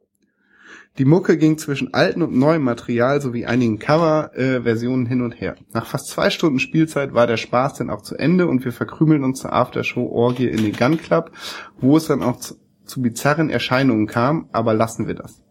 Die 0.97 1.05
Mucke 1.05 1.37
ging 1.37 1.57
zwischen 1.57 1.93
altem 1.93 2.23
und 2.23 2.35
neuem 2.35 2.63
Material 2.63 3.21
sowie 3.21 3.45
einigen 3.45 3.79
Cover-Versionen 3.79 5.05
hin 5.05 5.21
und 5.21 5.31
her. 5.39 5.55
Nach 5.73 5.85
fast 5.85 6.09
zwei 6.09 6.29
Stunden 6.29 6.59
Spielzeit 6.59 7.13
war 7.13 7.27
der 7.27 7.37
Spaß 7.37 7.75
dann 7.75 7.89
auch 7.89 8.01
zu 8.01 8.15
Ende 8.15 8.47
und 8.47 8.65
wir 8.65 8.73
verkrümeln 8.73 9.23
uns 9.23 9.39
zur 9.39 9.53
Aftershow-Orgie 9.53 10.47
in 10.47 10.63
den 10.63 10.73
Gun 10.73 10.97
Club, 10.97 11.31
wo 11.79 11.95
es 11.95 12.07
dann 12.07 12.21
auch 12.21 12.37
zu, 12.37 12.55
zu 12.83 13.01
bizarren 13.01 13.49
Erscheinungen 13.49 14.05
kam, 14.05 14.49
aber 14.51 14.73
lassen 14.73 15.07
wir 15.07 15.15
das. 15.15 15.41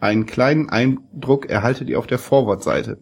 Einen 0.00 0.26
kleinen 0.26 0.68
Eindruck 0.68 1.46
erhaltet 1.46 1.88
ihr 1.88 1.98
auf 1.98 2.06
der 2.06 2.18
Forward-Seite. 2.18 2.98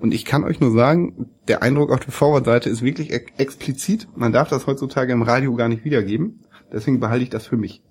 Und 0.00 0.14
ich 0.14 0.24
kann 0.24 0.44
euch 0.44 0.60
nur 0.60 0.72
sagen, 0.72 1.30
der 1.46 1.62
Eindruck 1.62 1.92
auf 1.92 2.00
der 2.00 2.12
Forward-Seite 2.12 2.68
ist 2.70 2.82
wirklich 2.82 3.12
ex 3.12 3.32
explizit. 3.36 4.08
Man 4.14 4.32
darf 4.32 4.48
das 4.48 4.66
heutzutage 4.66 5.12
im 5.12 5.22
Radio 5.22 5.54
gar 5.54 5.68
nicht 5.68 5.84
wiedergeben. 5.84 6.44
Deswegen 6.72 7.00
behalte 7.00 7.24
ich 7.24 7.30
das 7.30 7.46
für 7.46 7.56
mich. 7.56 7.82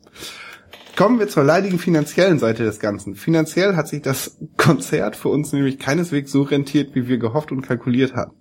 Kommen 0.95 1.19
wir 1.19 1.27
zur 1.27 1.43
leidigen 1.43 1.77
finanziellen 1.77 2.39
Seite 2.39 2.63
des 2.63 2.79
Ganzen. 2.79 3.15
Finanziell 3.15 3.75
hat 3.75 3.89
sich 3.89 4.01
das 4.01 4.37
Konzert 4.55 5.17
für 5.17 5.27
uns 5.27 5.51
nämlich 5.51 5.77
keineswegs 5.77 6.31
so 6.31 6.43
rentiert, 6.43 6.95
wie 6.95 7.09
wir 7.09 7.17
gehofft 7.17 7.51
und 7.51 7.61
kalkuliert 7.61 8.15
hatten. 8.15 8.35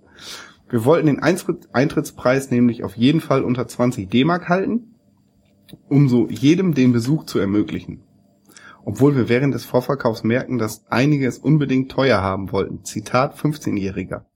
Wir 0.71 0.85
wollten 0.85 1.07
den 1.07 1.21
Eintrittspreis 1.21 2.53
nämlich 2.53 2.85
auf 2.85 2.97
jeden 2.97 3.21
Fall 3.21 3.43
unter 3.43 3.67
20 3.67 4.09
D-Mark 4.09 4.49
halten, 4.49 4.95
um 5.89 6.09
so 6.09 6.29
jedem 6.29 6.75
den 6.75 6.93
Besuch 6.93 7.25
zu 7.25 7.41
ermöglichen. 7.41 8.05
Obwohl 8.85 9.17
wir 9.17 9.29
während 9.29 9.55
des 9.55 9.65
Vorverkaufs 9.65 10.23
merken, 10.23 10.59
dass 10.59 10.85
einige 10.89 11.27
es 11.27 11.39
unbedingt 11.39 11.91
teuer 11.91 12.21
haben 12.23 12.53
wollten. 12.53 12.85
Zitat 12.85 13.37
15-Jähriger. 13.37 14.27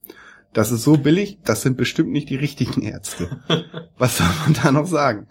Das 0.51 0.71
ist 0.71 0.83
so 0.83 0.97
billig, 0.97 1.39
das 1.45 1.61
sind 1.61 1.77
bestimmt 1.77 2.11
nicht 2.11 2.29
die 2.29 2.35
richtigen 2.35 2.81
Ärzte. 2.81 3.39
Was 3.97 4.17
soll 4.17 4.27
man 4.43 4.57
da 4.61 4.71
noch 4.71 4.87
sagen? 4.87 5.27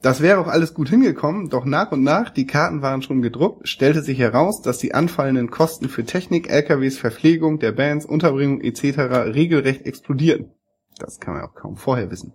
Das 0.00 0.20
wäre 0.20 0.38
auch 0.38 0.46
alles 0.46 0.74
gut 0.74 0.88
hingekommen, 0.88 1.48
doch 1.48 1.64
nach 1.64 1.90
und 1.90 2.04
nach, 2.04 2.30
die 2.30 2.46
Karten 2.46 2.82
waren 2.82 3.02
schon 3.02 3.20
gedruckt, 3.20 3.68
stellte 3.68 4.02
sich 4.02 4.18
heraus, 4.18 4.62
dass 4.62 4.78
die 4.78 4.94
anfallenden 4.94 5.50
Kosten 5.50 5.88
für 5.88 6.04
Technik, 6.04 6.48
LKWs, 6.48 6.98
Verpflegung 6.98 7.58
der 7.58 7.72
Bands, 7.72 8.06
Unterbringung 8.06 8.60
etc. 8.60 8.98
regelrecht 9.34 9.86
explodierten. 9.86 10.52
Das 10.98 11.18
kann 11.18 11.34
man 11.34 11.42
auch 11.42 11.54
kaum 11.54 11.76
vorher 11.76 12.12
wissen. 12.12 12.34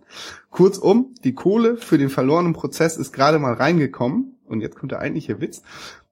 Kurzum, 0.50 1.14
die 1.24 1.32
Kohle 1.32 1.78
für 1.78 1.96
den 1.96 2.10
verlorenen 2.10 2.52
Prozess 2.52 2.98
ist 2.98 3.12
gerade 3.12 3.38
mal 3.38 3.54
reingekommen, 3.54 4.38
und 4.46 4.60
jetzt 4.60 4.76
kommt 4.76 4.92
der 4.92 5.00
eigentliche 5.00 5.40
Witz, 5.40 5.62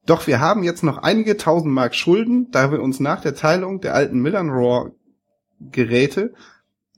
doch 0.06 0.26
wir 0.26 0.40
haben 0.40 0.62
jetzt 0.62 0.82
noch 0.82 0.98
einige 0.98 1.36
tausend 1.36 1.72
Mark 1.72 1.94
Schulden, 1.94 2.50
da 2.50 2.72
wir 2.72 2.80
uns 2.80 2.98
nach 2.98 3.20
der 3.20 3.34
Teilung 3.34 3.80
der 3.82 3.94
alten 3.94 4.20
Millern 4.20 4.48
Raw 4.48 4.90
Geräte 5.70 6.32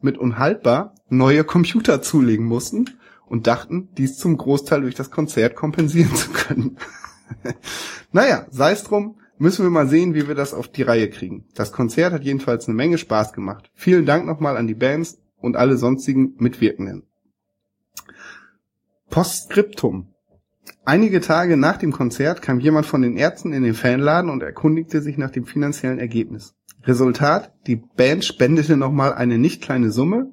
mit 0.00 0.16
unhaltbar 0.16 0.94
neue 1.08 1.42
Computer 1.42 2.02
zulegen 2.02 2.46
mussten 2.46 2.86
und 3.26 3.46
dachten, 3.46 3.88
dies 3.96 4.18
zum 4.18 4.36
Großteil 4.36 4.82
durch 4.82 4.94
das 4.94 5.10
Konzert 5.10 5.56
kompensieren 5.56 6.14
zu 6.14 6.30
können. 6.30 6.78
naja, 8.12 8.46
sei 8.50 8.72
es 8.72 8.84
drum, 8.84 9.16
müssen 9.38 9.64
wir 9.64 9.70
mal 9.70 9.88
sehen, 9.88 10.14
wie 10.14 10.28
wir 10.28 10.34
das 10.34 10.54
auf 10.54 10.68
die 10.68 10.82
Reihe 10.82 11.10
kriegen. 11.10 11.46
Das 11.54 11.72
Konzert 11.72 12.12
hat 12.12 12.24
jedenfalls 12.24 12.66
eine 12.66 12.76
Menge 12.76 12.98
Spaß 12.98 13.32
gemacht. 13.32 13.70
Vielen 13.74 14.06
Dank 14.06 14.26
nochmal 14.26 14.56
an 14.56 14.66
die 14.66 14.74
Bands 14.74 15.18
und 15.38 15.56
alle 15.56 15.76
sonstigen 15.76 16.34
Mitwirkenden. 16.38 17.04
Postskriptum. 19.10 20.08
Einige 20.84 21.20
Tage 21.20 21.56
nach 21.56 21.76
dem 21.76 21.92
Konzert 21.92 22.42
kam 22.42 22.60
jemand 22.60 22.86
von 22.86 23.02
den 23.02 23.16
Ärzten 23.16 23.52
in 23.52 23.62
den 23.62 23.74
Fanladen 23.74 24.30
und 24.30 24.42
erkundigte 24.42 25.02
sich 25.02 25.18
nach 25.18 25.30
dem 25.30 25.44
finanziellen 25.44 25.98
Ergebnis. 25.98 26.54
Resultat, 26.84 27.52
die 27.66 27.76
Band 27.76 28.24
spendete 28.24 28.76
nochmal 28.76 29.14
eine 29.14 29.38
nicht 29.38 29.62
kleine 29.62 29.90
Summe, 29.90 30.32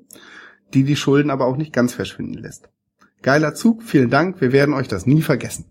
die 0.73 0.83
die 0.83 0.95
Schulden 0.95 1.29
aber 1.29 1.45
auch 1.45 1.57
nicht 1.57 1.73
ganz 1.73 1.93
verschwinden 1.93 2.33
lässt. 2.33 2.69
Geiler 3.21 3.53
Zug, 3.53 3.83
vielen 3.83 4.09
Dank, 4.09 4.41
wir 4.41 4.51
werden 4.51 4.73
euch 4.73 4.87
das 4.87 5.05
nie 5.05 5.21
vergessen. 5.21 5.65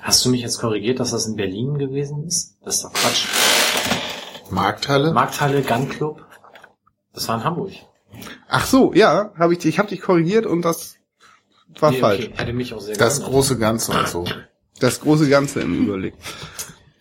Hast 0.00 0.24
du 0.24 0.30
mich 0.30 0.40
jetzt 0.40 0.58
korrigiert, 0.58 1.00
dass 1.00 1.10
das 1.10 1.26
in 1.26 1.36
Berlin 1.36 1.78
gewesen 1.78 2.24
ist? 2.24 2.56
Das 2.64 2.76
ist 2.76 2.84
doch 2.84 2.92
Quatsch. 2.92 3.26
Markthalle? 4.50 5.12
Markthalle, 5.12 5.62
Gun 5.62 5.88
Club. 5.88 6.24
Das 7.12 7.28
war 7.28 7.36
in 7.36 7.44
Hamburg. 7.44 7.72
Ach 8.48 8.66
so, 8.66 8.92
ja, 8.94 9.32
habe 9.38 9.54
ich, 9.54 9.64
ich 9.66 9.78
habe 9.78 9.88
dich 9.88 10.00
korrigiert 10.00 10.46
und 10.46 10.62
das 10.62 10.96
war 11.78 11.90
Nee, 11.90 11.98
falsch. 12.00 12.24
okay, 12.26 12.34
Hätte 12.36 12.52
mich 12.52 12.72
auch 12.74 12.80
sehr 12.80 12.96
Das 12.96 13.16
gewundert. 13.16 13.32
große 13.34 13.58
Ganze 13.58 13.92
und 13.92 14.08
so. 14.08 14.24
Das 14.80 15.00
große 15.00 15.28
Ganze 15.28 15.60
im 15.60 15.84
Überblick. 15.84 16.14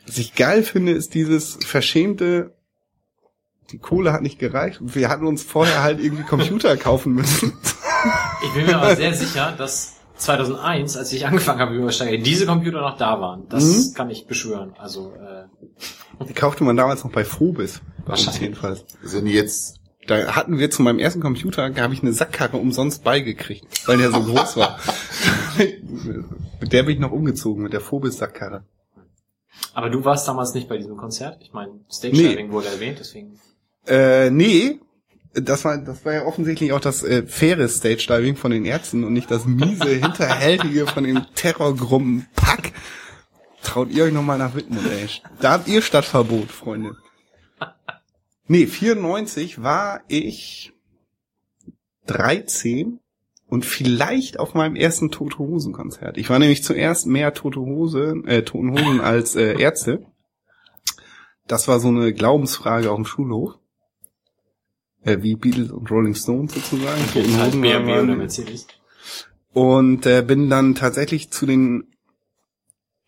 Was 0.05 0.17
ich 0.17 0.35
geil 0.35 0.63
finde, 0.63 0.91
ist 0.91 1.13
dieses 1.13 1.57
verschämte, 1.65 2.55
die 3.71 3.77
Kohle 3.77 4.11
hat 4.13 4.21
nicht 4.21 4.39
gereicht 4.39 4.81
und 4.81 4.95
wir 4.95 5.09
hatten 5.09 5.25
uns 5.27 5.43
vorher 5.43 5.83
halt 5.83 5.99
irgendwie 6.01 6.23
Computer 6.23 6.75
kaufen 6.77 7.13
müssen. 7.13 7.53
Ich 8.43 8.53
bin 8.53 8.65
mir 8.65 8.77
aber 8.77 8.95
sehr 8.95 9.13
sicher, 9.13 9.53
dass 9.57 9.93
2001, 10.17 10.97
als 10.97 11.11
ich 11.13 11.25
angefangen 11.25 11.59
habe 11.59 11.71
mit 11.71 11.81
Übersteiger, 11.81 12.17
diese 12.17 12.45
Computer 12.45 12.81
noch 12.81 12.97
da 12.97 13.19
waren. 13.21 13.47
Das 13.49 13.63
Mhm. 13.89 13.93
kann 13.93 14.09
ich 14.09 14.25
beschwören. 14.27 14.73
Also 14.77 15.13
äh, 15.13 16.25
Die 16.25 16.33
kaufte 16.33 16.63
man 16.63 16.75
damals 16.77 17.03
noch 17.03 17.11
bei 17.11 17.23
Phobis. 17.23 17.81
Wahrscheinlich. 18.05 18.41
jedenfalls. 18.41 18.85
Sind 19.03 19.25
die 19.25 19.33
jetzt, 19.33 19.75
Da 20.07 20.35
hatten 20.35 20.57
wir 20.57 20.71
zu 20.71 20.81
meinem 20.81 20.99
ersten 20.99 21.19
Computer, 21.21 21.69
da 21.69 21.81
habe 21.83 21.93
ich 21.93 22.01
eine 22.01 22.13
Sackkarre 22.13 22.57
umsonst 22.57 23.03
beigekriegt, 23.03 23.65
weil 23.87 23.97
der 23.97 24.11
so 24.11 24.21
groß 24.23 24.55
war. 24.57 24.79
mit 26.61 26.73
der 26.73 26.83
bin 26.83 26.93
ich 26.95 26.99
noch 26.99 27.11
umgezogen, 27.11 27.63
mit 27.63 27.73
der 27.73 27.81
Phobis-Sackkarre. 27.81 28.63
Aber 29.73 29.89
du 29.89 30.03
warst 30.05 30.27
damals 30.27 30.53
nicht 30.53 30.69
bei 30.69 30.77
diesem 30.77 30.97
Konzert. 30.97 31.37
Ich 31.41 31.51
meine, 31.53 31.71
Stage 31.91 32.15
Nee. 32.15 32.29
Diving 32.29 32.51
wurde 32.51 32.67
erwähnt, 32.67 32.97
deswegen. 32.99 33.39
Äh, 33.85 34.29
nee, 34.29 34.79
das 35.41 35.65
war, 35.65 35.77
das 35.77 36.03
war 36.05 36.13
ja 36.13 36.25
offensichtlich 36.25 36.73
auch 36.73 36.79
das 36.79 37.03
äh, 37.03 37.25
faire 37.25 37.67
Stage-Diving 37.67 38.35
von 38.35 38.51
den 38.51 38.65
Ärzten 38.65 39.03
und 39.03 39.13
nicht 39.13 39.31
das 39.31 39.45
miese, 39.45 39.89
hinterhältige 39.89 40.87
von 40.87 41.03
dem 41.03 41.25
Terrorgruppen 41.35 42.27
Pack. 42.35 42.73
Traut 43.63 43.91
ihr 43.91 44.05
euch 44.05 44.13
nochmal 44.13 44.37
nach 44.37 44.55
Wittmund, 44.55 44.85
ey. 44.89 45.09
Da 45.39 45.51
habt 45.51 45.67
ihr 45.67 45.81
Stadtverbot, 45.81 46.51
Freunde. 46.51 46.95
Nee, 48.47 48.65
94 48.65 49.61
war 49.61 50.01
ich 50.07 50.73
13 52.05 52.99
und 53.47 53.65
vielleicht 53.65 54.39
auf 54.39 54.53
meinem 54.53 54.75
ersten 54.75 55.11
Tote 55.11 55.39
Hosen 55.39 55.73
Konzert. 55.73 56.17
Ich 56.17 56.29
war 56.29 56.39
nämlich 56.39 56.63
zuerst 56.63 57.07
mehr 57.07 57.33
Tote 57.33 57.59
Hose, 57.59 58.15
äh, 58.25 58.43
Toten 58.43 58.71
Hosen 58.71 59.01
als 59.01 59.35
äh, 59.35 59.59
Ärzte. 59.59 60.05
Das 61.45 61.67
war 61.67 61.79
so 61.79 61.89
eine 61.89 62.13
Glaubensfrage 62.13 62.91
auf 62.91 62.97
dem 62.97 63.05
Schulhof. 63.05 63.55
Äh, 65.07 65.23
wie 65.23 65.35
Beatles 65.35 65.71
und 65.71 65.89
Rolling 65.89 66.13
Stones 66.15 66.53
sozusagen. 66.53 67.01
Toten 67.13 67.37
Halt 67.37 67.59
BMW 67.61 67.99
oder 68.01 68.15
Mercedes. 68.15 68.67
und 69.53 70.05
äh, 70.05 70.21
bin 70.21 70.49
dann 70.49 70.75
tatsächlich 70.75 71.31
zu 71.31 71.45
den 71.45 71.85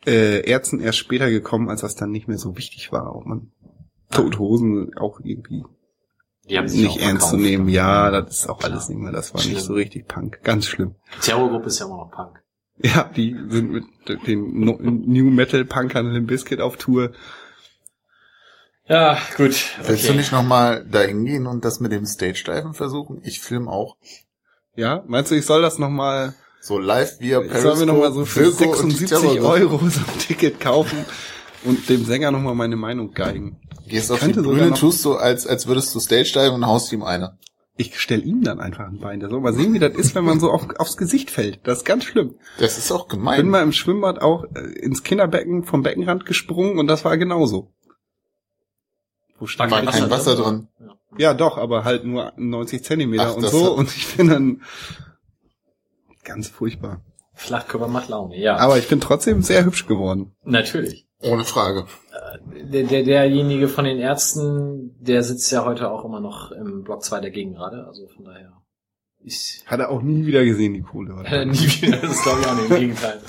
äh, 0.06 0.42
Ärzten 0.50 0.80
erst 0.80 0.98
später 0.98 1.30
gekommen, 1.30 1.70
als 1.70 1.82
das 1.82 1.96
dann 1.96 2.12
nicht 2.12 2.28
mehr 2.28 2.38
so 2.38 2.56
wichtig 2.58 2.92
war, 2.92 3.16
ob 3.16 3.26
man 3.26 3.52
Tote 4.12 4.40
Hosen 4.40 4.96
auch 4.98 5.20
irgendwie 5.22 5.64
nicht 6.48 6.98
ernst 7.02 7.30
zu 7.30 7.38
nehmen. 7.38 7.70
Ja, 7.70 8.10
das 8.10 8.40
ist 8.40 8.50
auch 8.50 8.60
Klar. 8.60 8.72
alles 8.72 8.90
nicht 8.90 8.98
mehr. 9.00 9.12
Das 9.12 9.34
war 9.34 9.42
Schlimm. 9.42 9.56
nicht 9.56 9.66
so 9.66 9.74
richtig 9.74 10.08
Punk. 10.08 10.40
Ganz 10.44 10.66
schlimm. 10.66 10.96
Terrorgruppe 11.22 11.68
ist 11.68 11.80
ja 11.80 11.86
immer 11.86 11.98
noch 11.98 12.12
Punk. 12.12 12.42
Ja, 12.82 13.04
die 13.16 13.36
sind 13.50 13.72
mit 13.72 13.84
den 14.26 14.60
New 14.62 15.30
Metal 15.30 15.66
Punkern 15.66 16.12
Limp 16.14 16.28
Bizkit 16.28 16.62
auf 16.62 16.78
Tour. 16.78 17.12
Ja, 18.90 19.18
gut. 19.38 19.56
willst 19.84 20.10
du 20.10 20.14
nicht 20.14 20.32
nochmal 20.32 20.84
da 20.90 21.02
hingehen 21.02 21.45
und 21.45 21.64
das 21.64 21.80
mit 21.80 21.91
dem 21.91 22.06
Stage-Diven 22.06 22.74
versuchen? 22.74 23.22
Ich 23.24 23.40
film 23.40 23.68
auch. 23.68 23.98
Ja, 24.76 25.03
meinst 25.07 25.30
du, 25.32 25.36
ich 25.36 25.45
soll 25.45 25.61
das 25.61 25.78
nochmal, 25.78 26.34
So 26.60 26.80
live 26.80 27.20
via 27.20 27.41
ich 27.41 27.53
soll 27.53 27.78
mir 27.78 27.86
nochmal 27.86 28.11
so 28.14 28.26
für 28.26 28.45
Wilco 28.60 28.72
und 28.82 28.90
die 28.91 28.95
76 29.06 29.10
Terrorgruppe. 29.10 29.48
Euro 29.48 29.90
so 29.90 29.99
ein 29.99 30.20
Ticket 30.20 30.60
kaufen 30.60 31.06
und 31.66 31.88
dem 31.88 32.03
Sänger 32.06 32.32
nochmal 32.32 32.56
meine 32.56 32.78
Meinung 32.78 33.11
geigen? 33.11 33.60
Gehst 33.88 34.11
auf 34.11 34.20
die 34.26 34.34
Bühne, 34.34 34.74
tust 34.74 35.02
so, 35.03 35.18
als, 35.18 35.45
als 35.45 35.68
würdest 35.68 35.94
du 35.94 35.99
Stage-Diven 35.99 36.56
und 36.56 36.66
haust 36.66 36.91
ihm 36.91 37.03
eine. 37.03 37.38
Ich 37.78 37.98
stell 37.99 38.26
ihm 38.26 38.44
dann 38.44 38.60
einfach 38.60 38.88
ein 38.88 38.99
Bein. 38.99 39.20
Der 39.22 39.30
soll 39.30 39.40
mal 39.40 39.53
sehen, 39.53 39.74
wie 39.74 39.80
das 39.80 39.94
ist, 39.95 40.14
wenn 40.14 40.26
man 40.26 40.40
so 40.40 40.52
auf, 40.52 40.68
aufs 40.80 40.98
Gesicht 40.98 41.32
fällt. 41.32 41.60
Das 41.64 41.80
ist 41.80 41.86
ganz 41.86 42.03
schlimm. 42.03 42.36
Das 42.57 42.78
ist 42.78 42.91
auch 42.91 43.03
Ich 43.06 43.10
bin 43.11 43.20
gemein. 43.20 43.49
mal 43.49 43.64
im 43.64 43.72
Schwimmbad 43.72 44.22
auch 44.22 44.44
äh, 44.56 44.60
ins 44.80 45.03
Kinderbecken 45.03 45.64
vom 45.64 45.82
Beckenrand 45.84 46.26
gesprungen 46.26 46.78
und 46.78 46.88
das 46.88 47.06
war 47.06 47.18
genauso. 47.18 47.72
Wo 49.40 49.48
stand 49.48 49.72
War 49.72 49.84
ich? 49.84 49.90
kein 49.90 50.10
Wasser 50.10 50.36
drin. 50.36 50.68
Ja, 51.18 51.34
doch, 51.34 51.57
aber 51.57 51.84
halt 51.86 52.03
nur 52.06 52.34
90 52.38 52.84
Zentimeter 52.84 53.30
Ach, 53.32 53.36
und 53.38 53.48
so 53.48 53.72
hat- 53.72 53.78
und 53.80 53.95
ich 53.95 54.16
bin 54.16 54.28
dann 54.30 54.61
ganz 56.24 56.48
furchtbar. 56.49 57.02
Flachkörper 57.34 57.88
macht 57.88 58.10
Laune, 58.10 58.38
ja. 58.38 58.57
Aber 58.57 58.78
ich 58.78 58.88
bin 58.90 58.99
trotzdem 58.99 59.41
sehr 59.41 59.64
hübsch 59.66 59.88
geworden. 59.88 60.36
Natürlich. 60.44 61.07
Ohne 61.22 61.45
Frage. 61.45 61.86
Der, 62.72 62.84
der, 62.84 63.03
derjenige 63.03 63.68
von 63.68 63.86
den 63.86 63.98
Ärzten, 63.98 64.95
der 64.99 65.24
sitzt 65.24 65.52
ja 65.52 65.66
heute 65.66 65.90
auch 65.90 66.06
immer 66.06 66.20
noch 66.20 66.52
im 66.52 66.84
Block 66.84 67.03
2 67.03 67.22
der 67.22 67.32
Gegengrade, 67.32 67.86
also 67.88 68.07
von 68.16 68.26
daher. 68.26 68.53
Ich 69.22 69.64
Hat 69.66 69.80
er 69.80 69.90
auch 69.90 70.02
nie 70.02 70.26
wieder 70.26 70.45
gesehen, 70.45 70.74
die 70.74 70.82
Kohle. 70.82 71.24
äh, 71.26 71.45
nie 71.45 71.57
wieder, 71.57 71.98
das 71.98 72.11
ist 72.11 72.24
glaube 72.24 72.41
ich 72.41 72.48
auch 72.48 72.56
nicht, 72.56 72.70
im 72.70 72.76
Gegenteil. 72.78 73.22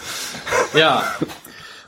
Ja. 0.74 1.02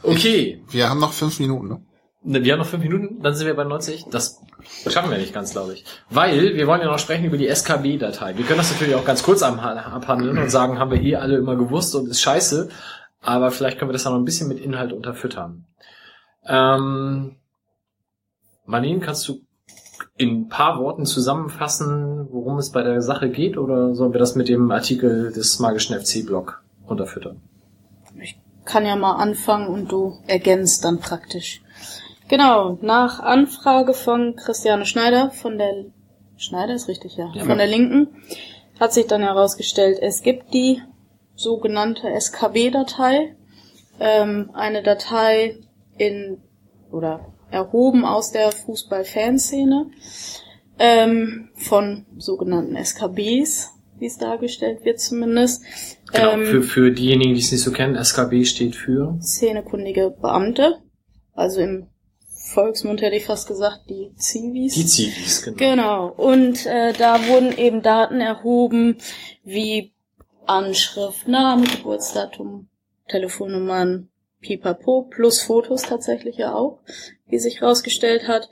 Okay. 0.03 0.63
Wir 0.71 0.89
haben 0.89 0.99
noch 1.01 1.13
fünf 1.13 1.39
Minuten, 1.39 1.69
ne? 1.69 1.85
Ne, 2.25 2.45
Wir 2.45 2.53
haben 2.53 2.61
noch 2.61 2.67
fünf 2.67 2.85
Minuten, 2.85 3.21
dann 3.21 3.35
sind 3.35 3.47
wir 3.47 3.55
bei 3.55 3.65
90. 3.65 4.07
Das 4.11 4.41
schaffen 4.89 5.11
wir 5.11 5.19
nicht 5.19 5.35
ganz, 5.35 5.53
glaube 5.53 5.75
ich. 5.75 5.85
Weil 6.09 6.55
wir 6.55 6.67
wollen 6.67 6.81
ja 6.81 6.87
noch 6.87 6.99
sprechen 6.99 7.25
über 7.25 7.37
die 7.37 7.49
SKB-Datei. 7.49 8.37
Wir 8.37 8.45
können 8.45 8.59
das 8.59 8.71
natürlich 8.71 8.95
auch 8.95 9.05
ganz 9.05 9.23
kurz 9.23 9.43
abhandeln 9.43 10.39
und 10.39 10.51
sagen, 10.51 10.79
haben 10.79 10.93
wir 10.93 11.03
eh 11.03 11.17
alle 11.17 11.37
immer 11.37 11.57
gewusst 11.57 11.95
und 11.97 12.09
ist 12.09 12.21
scheiße. 12.21 12.69
Aber 13.21 13.51
vielleicht 13.51 13.79
können 13.79 13.91
wir 13.91 13.93
das 13.93 14.05
ja 14.05 14.11
noch 14.11 14.19
ein 14.19 14.25
bisschen 14.25 14.49
mit 14.49 14.61
Inhalt 14.61 14.93
unterfüttern. 14.93 15.67
Ähm, 16.47 17.37
Marlene, 18.67 19.01
kannst 19.01 19.27
du 19.29 19.41
in 20.17 20.43
ein 20.43 20.49
paar 20.49 20.79
Worten 20.79 21.07
zusammenfassen, 21.07 22.29
worum 22.31 22.59
es 22.59 22.71
bei 22.71 22.83
der 22.83 23.03
Sache 23.03 23.31
geht? 23.31 23.59
Oder 23.59 23.95
sollen 23.95 24.13
wir 24.13 24.21
das 24.21 24.37
mit 24.37 24.49
dem 24.49 24.71
Artikel 24.71 25.33
des 25.33 25.59
magischen 25.59 25.99
FC-Blog 25.99 26.63
unterfüttern? 26.87 27.41
kann 28.65 28.87
ja 28.87 28.97
mal 28.97 29.17
anfangen 29.17 29.69
und 29.69 29.91
du 29.91 30.19
ergänzt 30.27 30.85
dann 30.85 30.99
praktisch. 30.99 31.63
Genau, 32.33 32.79
nach 32.81 33.21
Anfrage 33.21 33.93
von 33.93 34.37
Christiane 34.37 34.87
Schneider 34.87 35.31
von 35.33 35.59
der 35.59 35.85
Schneider 36.39 36.73
ist 36.73 36.89
richtig, 36.89 37.15
ja, 37.19 37.31
Ja. 37.35 37.45
von 37.45 37.59
der 37.59 37.67
Linken, 37.67 38.09
hat 38.81 38.95
sich 38.95 39.07
dann 39.07 39.21
herausgestellt, 39.21 39.99
es 40.01 40.23
gibt 40.23 40.55
die 40.55 40.81
sogenannte 41.35 42.09
SKB-Datei, 42.09 43.37
ähm, 44.01 44.49
eine 44.55 44.83
Datei 44.83 45.59
in 45.99 46.39
oder 46.91 47.21
erhoben 47.51 48.07
aus 48.07 48.31
der 48.31 48.51
Fußball-Fanszene 48.51 49.91
ähm, 50.79 51.51
von 51.55 52.07
sogenannten 52.17 52.77
SKBs, 52.77 53.73
wie 53.99 54.07
es 54.07 54.17
dargestellt 54.17 54.87
wird 54.87 55.01
zumindest. 55.01 55.65
Genau, 56.11 56.33
Ähm, 56.33 56.47
für, 56.47 56.63
für 56.63 56.93
diejenigen, 56.93 57.35
die 57.35 57.41
es 57.41 57.53
nicht 57.53 57.61
so 57.61 57.73
kennen, 57.73 57.95
SKB 57.95 58.47
steht 58.47 58.75
für 58.75 59.19
szenekundige 59.21 60.17
Beamte. 60.19 60.79
Also 61.35 61.61
im 61.61 61.89
Volksmund 62.53 63.03
hätte 63.03 63.17
ich 63.17 63.25
fast 63.25 63.49
gesagt, 63.49 63.89
die 63.89 64.13
Zivis. 64.17 64.75
die 64.75 64.87
Zivis. 64.87 65.43
Genau. 65.43 65.57
Genau. 65.57 66.09
Und 66.09 66.67
äh, 66.67 66.93
da 66.93 67.27
wurden 67.29 67.57
eben 67.57 67.83
Daten 67.83 68.21
erhoben 68.21 68.99
wie 69.43 69.93
Anschrift, 70.47 71.29
Name, 71.29 71.67
Geburtsdatum, 71.67 72.69
Telefonnummern, 73.09 74.09
Pipapo, 74.41 75.03
plus 75.03 75.41
Fotos 75.41 75.83
tatsächlich 75.83 76.37
ja 76.37 76.55
auch, 76.55 76.81
wie 77.27 77.39
sich 77.39 77.61
herausgestellt 77.61 78.29
hat. 78.29 78.49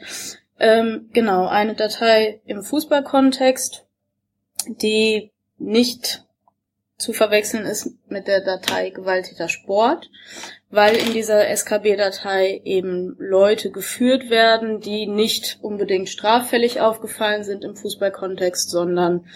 Ähm, 0.59 1.10
genau, 1.12 1.47
eine 1.47 1.74
Datei 1.74 2.40
im 2.44 2.62
Fußballkontext, 2.62 3.86
die 4.68 5.32
nicht 5.59 6.24
zu 6.97 7.12
verwechseln 7.12 7.64
ist 7.64 7.94
mit 8.09 8.28
der 8.28 8.40
Datei 8.40 8.90
gewaltiger 8.90 9.48
Sport, 9.48 10.10
weil 10.70 10.97
in 10.97 11.12
dieser 11.12 11.48
SKB-Datei 11.48 12.60
eben 12.64 13.16
Leute 13.18 13.70
geführt 13.70 14.30
werden, 14.30 14.80
die 14.80 15.06
nicht 15.06 15.59
unbedingt 15.62 16.09
straffällig 16.09 16.80
aufgefallen 16.80 17.42
sind 17.42 17.64
im 17.64 17.74
Fußballkontext, 17.74 18.70
sondern 18.70 19.26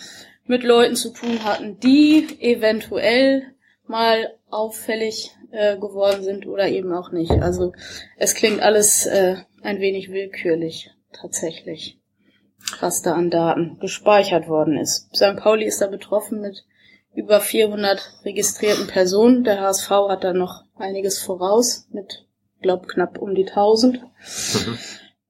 mit 0.47 0.63
Leuten 0.63 0.95
zu 0.95 1.13
tun 1.13 1.45
hatten, 1.45 1.79
die 1.81 2.27
eventuell 2.41 3.43
mal 3.87 4.35
auffällig 4.49 5.33
äh, 5.51 5.77
geworden 5.77 6.23
sind 6.23 6.47
oder 6.47 6.69
eben 6.69 6.93
auch 6.93 7.11
nicht. 7.11 7.33
Also 7.33 7.73
es 8.17 8.35
klingt 8.35 8.61
alles 8.61 9.07
äh, 9.07 9.37
ein 9.63 9.81
wenig 9.81 10.13
willkürlich 10.13 10.91
tatsächlich, 11.13 11.99
was 12.81 13.03
da 13.03 13.15
an 13.15 13.31
Daten 13.31 13.79
gespeichert 13.81 14.49
worden 14.49 14.79
ist. 14.79 15.15
St. 15.15 15.37
Pauli 15.37 15.65
ist 15.65 15.81
da 15.81 15.89
betroffen 15.89 16.41
mit 16.41 16.65
über 17.15 17.41
400 17.41 18.21
registrierten 18.25 18.87
Personen. 18.87 19.45
Der 19.45 19.61
HSV 19.61 19.91
hat 20.09 20.25
da 20.25 20.33
noch 20.33 20.65
einiges 20.77 21.21
voraus 21.23 21.87
mit, 21.91 22.27
glaub, 22.61 22.89
knapp 22.89 23.19
um 23.19 23.35
die 23.35 23.47
1000. 23.47 24.01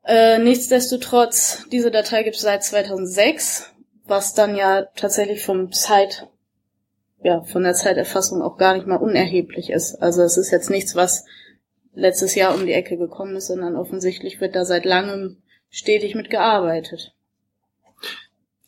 Äh, 0.06 0.39
nichtsdestotrotz, 0.39 1.65
diese 1.73 1.90
Datei 1.90 2.24
gibt 2.24 2.36
es 2.36 2.43
seit 2.43 2.62
2006, 2.62 3.70
was 4.06 4.35
dann 4.35 4.55
ja 4.55 4.82
tatsächlich 4.97 5.43
vom 5.43 5.73
Zeit, 5.73 6.28
ja, 7.23 7.43
von 7.43 7.62
der 7.62 7.73
Zeiterfassung 7.73 8.43
auch 8.43 8.59
gar 8.59 8.74
nicht 8.74 8.86
mal 8.86 8.97
unerheblich 8.97 9.70
ist. 9.70 9.94
Also 9.94 10.23
es 10.23 10.36
ist 10.36 10.51
jetzt 10.51 10.69
nichts, 10.69 10.94
was 10.94 11.24
letztes 11.94 12.35
Jahr 12.35 12.55
um 12.55 12.66
die 12.66 12.73
Ecke 12.73 12.98
gekommen 12.98 13.36
ist, 13.36 13.47
sondern 13.47 13.77
offensichtlich 13.77 14.40
wird 14.40 14.55
da 14.55 14.65
seit 14.65 14.85
langem 14.85 15.39
stetig 15.70 16.15
mit 16.15 16.28
gearbeitet. 16.28 17.15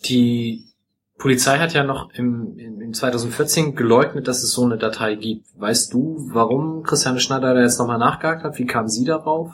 Die 0.04 0.64
Polizei 1.18 1.58
hat 1.58 1.72
ja 1.72 1.82
noch 1.82 2.10
im, 2.14 2.58
im, 2.58 2.80
im 2.80 2.94
2014 2.94 3.74
geleugnet, 3.74 4.28
dass 4.28 4.42
es 4.42 4.52
so 4.52 4.64
eine 4.64 4.76
Datei 4.76 5.14
gibt. 5.14 5.46
Weißt 5.56 5.92
du, 5.92 6.16
warum 6.32 6.82
Christiane 6.82 7.20
Schneider 7.20 7.54
da 7.54 7.62
jetzt 7.62 7.78
nochmal 7.78 7.98
nachgehakt 7.98 8.44
hat? 8.44 8.58
Wie 8.58 8.66
kam 8.66 8.88
sie 8.88 9.04
darauf? 9.04 9.52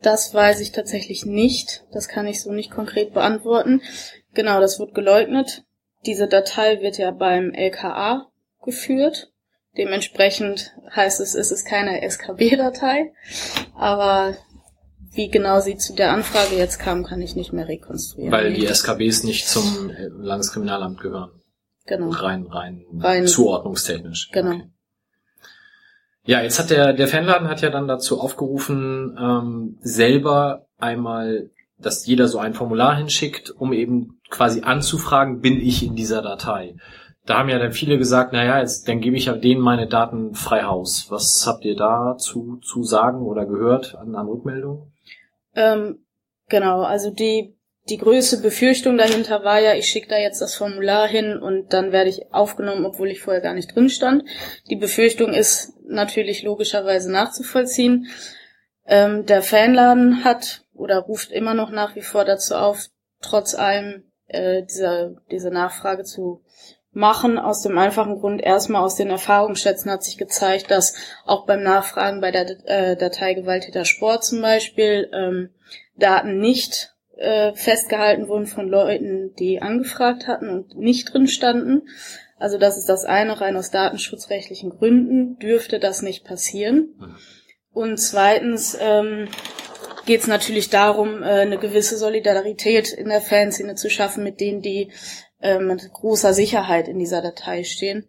Das 0.00 0.32
weiß 0.32 0.60
ich 0.60 0.72
tatsächlich 0.72 1.26
nicht. 1.26 1.84
Das 1.92 2.08
kann 2.08 2.26
ich 2.26 2.40
so 2.40 2.52
nicht 2.52 2.70
konkret 2.70 3.12
beantworten. 3.12 3.82
Genau, 4.34 4.60
das 4.60 4.78
wird 4.78 4.94
geleugnet. 4.94 5.64
diese 6.06 6.28
Datei 6.28 6.80
wird 6.80 6.96
ja 6.96 7.10
beim 7.10 7.52
LKA 7.52 8.28
geführt. 8.62 9.32
Dementsprechend 9.76 10.74
heißt 10.94 11.20
es, 11.20 11.34
es 11.34 11.50
ist 11.50 11.66
keine 11.66 12.02
SKB-Datei. 12.02 13.12
Aber 13.74 14.36
wie 15.18 15.28
genau 15.28 15.58
sie 15.58 15.76
zu 15.76 15.94
der 15.94 16.12
Anfrage 16.12 16.54
jetzt 16.56 16.78
kam, 16.78 17.02
kann 17.04 17.20
ich 17.20 17.34
nicht 17.34 17.52
mehr 17.52 17.66
rekonstruieren. 17.66 18.30
Weil 18.30 18.54
die 18.54 18.66
SKBs 18.66 19.24
nicht 19.24 19.48
zum 19.48 19.90
Landeskriminalamt 20.16 21.00
gehören. 21.00 21.32
Genau. 21.86 22.10
Rein, 22.10 22.46
rein, 22.46 22.84
Rein- 22.98 23.26
zuordnungstechnisch. 23.26 24.30
Genau. 24.32 24.60
Ja, 26.24 26.42
jetzt 26.42 26.60
hat 26.60 26.70
der, 26.70 26.92
der 26.92 27.08
Fanladen 27.08 27.48
hat 27.48 27.62
ja 27.62 27.70
dann 27.70 27.88
dazu 27.88 28.20
aufgerufen, 28.20 29.16
ähm, 29.18 29.78
selber 29.80 30.66
einmal, 30.78 31.50
dass 31.78 32.06
jeder 32.06 32.28
so 32.28 32.38
ein 32.38 32.54
Formular 32.54 32.96
hinschickt, 32.96 33.50
um 33.50 33.72
eben 33.72 34.20
quasi 34.30 34.60
anzufragen, 34.60 35.40
bin 35.40 35.60
ich 35.60 35.82
in 35.82 35.96
dieser 35.96 36.22
Datei. 36.22 36.76
Da 37.26 37.38
haben 37.38 37.48
ja 37.48 37.58
dann 37.58 37.72
viele 37.72 37.98
gesagt, 37.98 38.32
naja, 38.32 38.60
jetzt, 38.60 38.86
dann 38.86 39.00
gebe 39.00 39.16
ich 39.16 39.26
ja 39.26 39.34
denen 39.34 39.60
meine 39.62 39.88
Daten 39.88 40.34
frei 40.34 40.62
Haus. 40.62 41.06
Was 41.08 41.44
habt 41.46 41.64
ihr 41.64 41.74
dazu 41.76 42.58
zu 42.62 42.84
sagen 42.84 43.22
oder 43.22 43.46
gehört 43.46 43.96
an, 43.96 44.14
an 44.14 44.28
Rückmeldungen? 44.28 44.92
Ähm, 45.58 46.06
genau, 46.48 46.82
also 46.82 47.10
die, 47.10 47.58
die 47.88 47.98
größte 47.98 48.36
Befürchtung 48.36 48.96
dahinter 48.96 49.42
war 49.42 49.58
ja, 49.60 49.74
ich 49.74 49.86
schicke 49.86 50.06
da 50.08 50.16
jetzt 50.16 50.40
das 50.40 50.54
Formular 50.54 51.08
hin 51.08 51.36
und 51.36 51.72
dann 51.72 51.90
werde 51.90 52.10
ich 52.10 52.32
aufgenommen, 52.32 52.86
obwohl 52.86 53.10
ich 53.10 53.20
vorher 53.20 53.42
gar 53.42 53.54
nicht 53.54 53.74
drin 53.74 53.90
stand. 53.90 54.22
Die 54.70 54.76
Befürchtung 54.76 55.34
ist 55.34 55.72
natürlich 55.84 56.44
logischerweise 56.44 57.10
nachzuvollziehen. 57.10 58.06
Ähm, 58.86 59.26
der 59.26 59.42
Fanladen 59.42 60.22
hat 60.22 60.64
oder 60.74 60.98
ruft 60.98 61.32
immer 61.32 61.54
noch 61.54 61.70
nach 61.70 61.96
wie 61.96 62.02
vor 62.02 62.24
dazu 62.24 62.54
auf, 62.54 62.86
trotz 63.20 63.56
allem 63.56 64.04
äh, 64.28 64.62
dieser, 64.62 65.16
diese 65.32 65.50
Nachfrage 65.50 66.04
zu 66.04 66.44
machen, 66.98 67.38
aus 67.38 67.62
dem 67.62 67.78
einfachen 67.78 68.18
Grund, 68.18 68.42
erstmal 68.42 68.82
aus 68.82 68.96
den 68.96 69.08
Erfahrungsschätzen 69.08 69.90
hat 69.90 70.02
sich 70.02 70.18
gezeigt, 70.18 70.70
dass 70.70 70.94
auch 71.24 71.46
beim 71.46 71.62
Nachfragen 71.62 72.20
bei 72.20 72.32
der 72.32 72.46
äh, 72.66 72.96
Datei 72.96 73.34
Gewalttäter 73.34 73.84
Sport 73.84 74.24
zum 74.24 74.42
Beispiel 74.42 75.08
ähm, 75.12 75.50
Daten 75.96 76.40
nicht 76.40 76.94
äh, 77.16 77.52
festgehalten 77.54 78.28
wurden 78.28 78.46
von 78.46 78.68
Leuten, 78.68 79.32
die 79.38 79.62
angefragt 79.62 80.26
hatten 80.26 80.48
und 80.50 80.76
nicht 80.76 81.12
drin 81.12 81.28
standen. 81.28 81.82
Also 82.36 82.58
das 82.58 82.76
ist 82.76 82.88
das 82.88 83.04
eine, 83.04 83.40
rein 83.40 83.56
aus 83.56 83.70
datenschutzrechtlichen 83.70 84.70
Gründen 84.70 85.38
dürfte 85.38 85.78
das 85.78 86.02
nicht 86.02 86.24
passieren. 86.24 87.16
Und 87.72 87.98
zweitens 87.98 88.76
ähm, 88.80 89.28
geht 90.04 90.22
es 90.22 90.26
natürlich 90.26 90.68
darum, 90.68 91.22
äh, 91.22 91.26
eine 91.26 91.58
gewisse 91.58 91.96
Solidarität 91.96 92.92
in 92.92 93.08
der 93.08 93.20
Fanszene 93.20 93.76
zu 93.76 93.88
schaffen 93.88 94.24
mit 94.24 94.40
denen, 94.40 94.62
die 94.62 94.90
äh, 95.40 95.58
mit 95.58 95.92
großer 95.92 96.34
Sicherheit 96.34 96.88
in 96.88 96.98
dieser 96.98 97.22
Datei 97.22 97.64
stehen. 97.64 98.06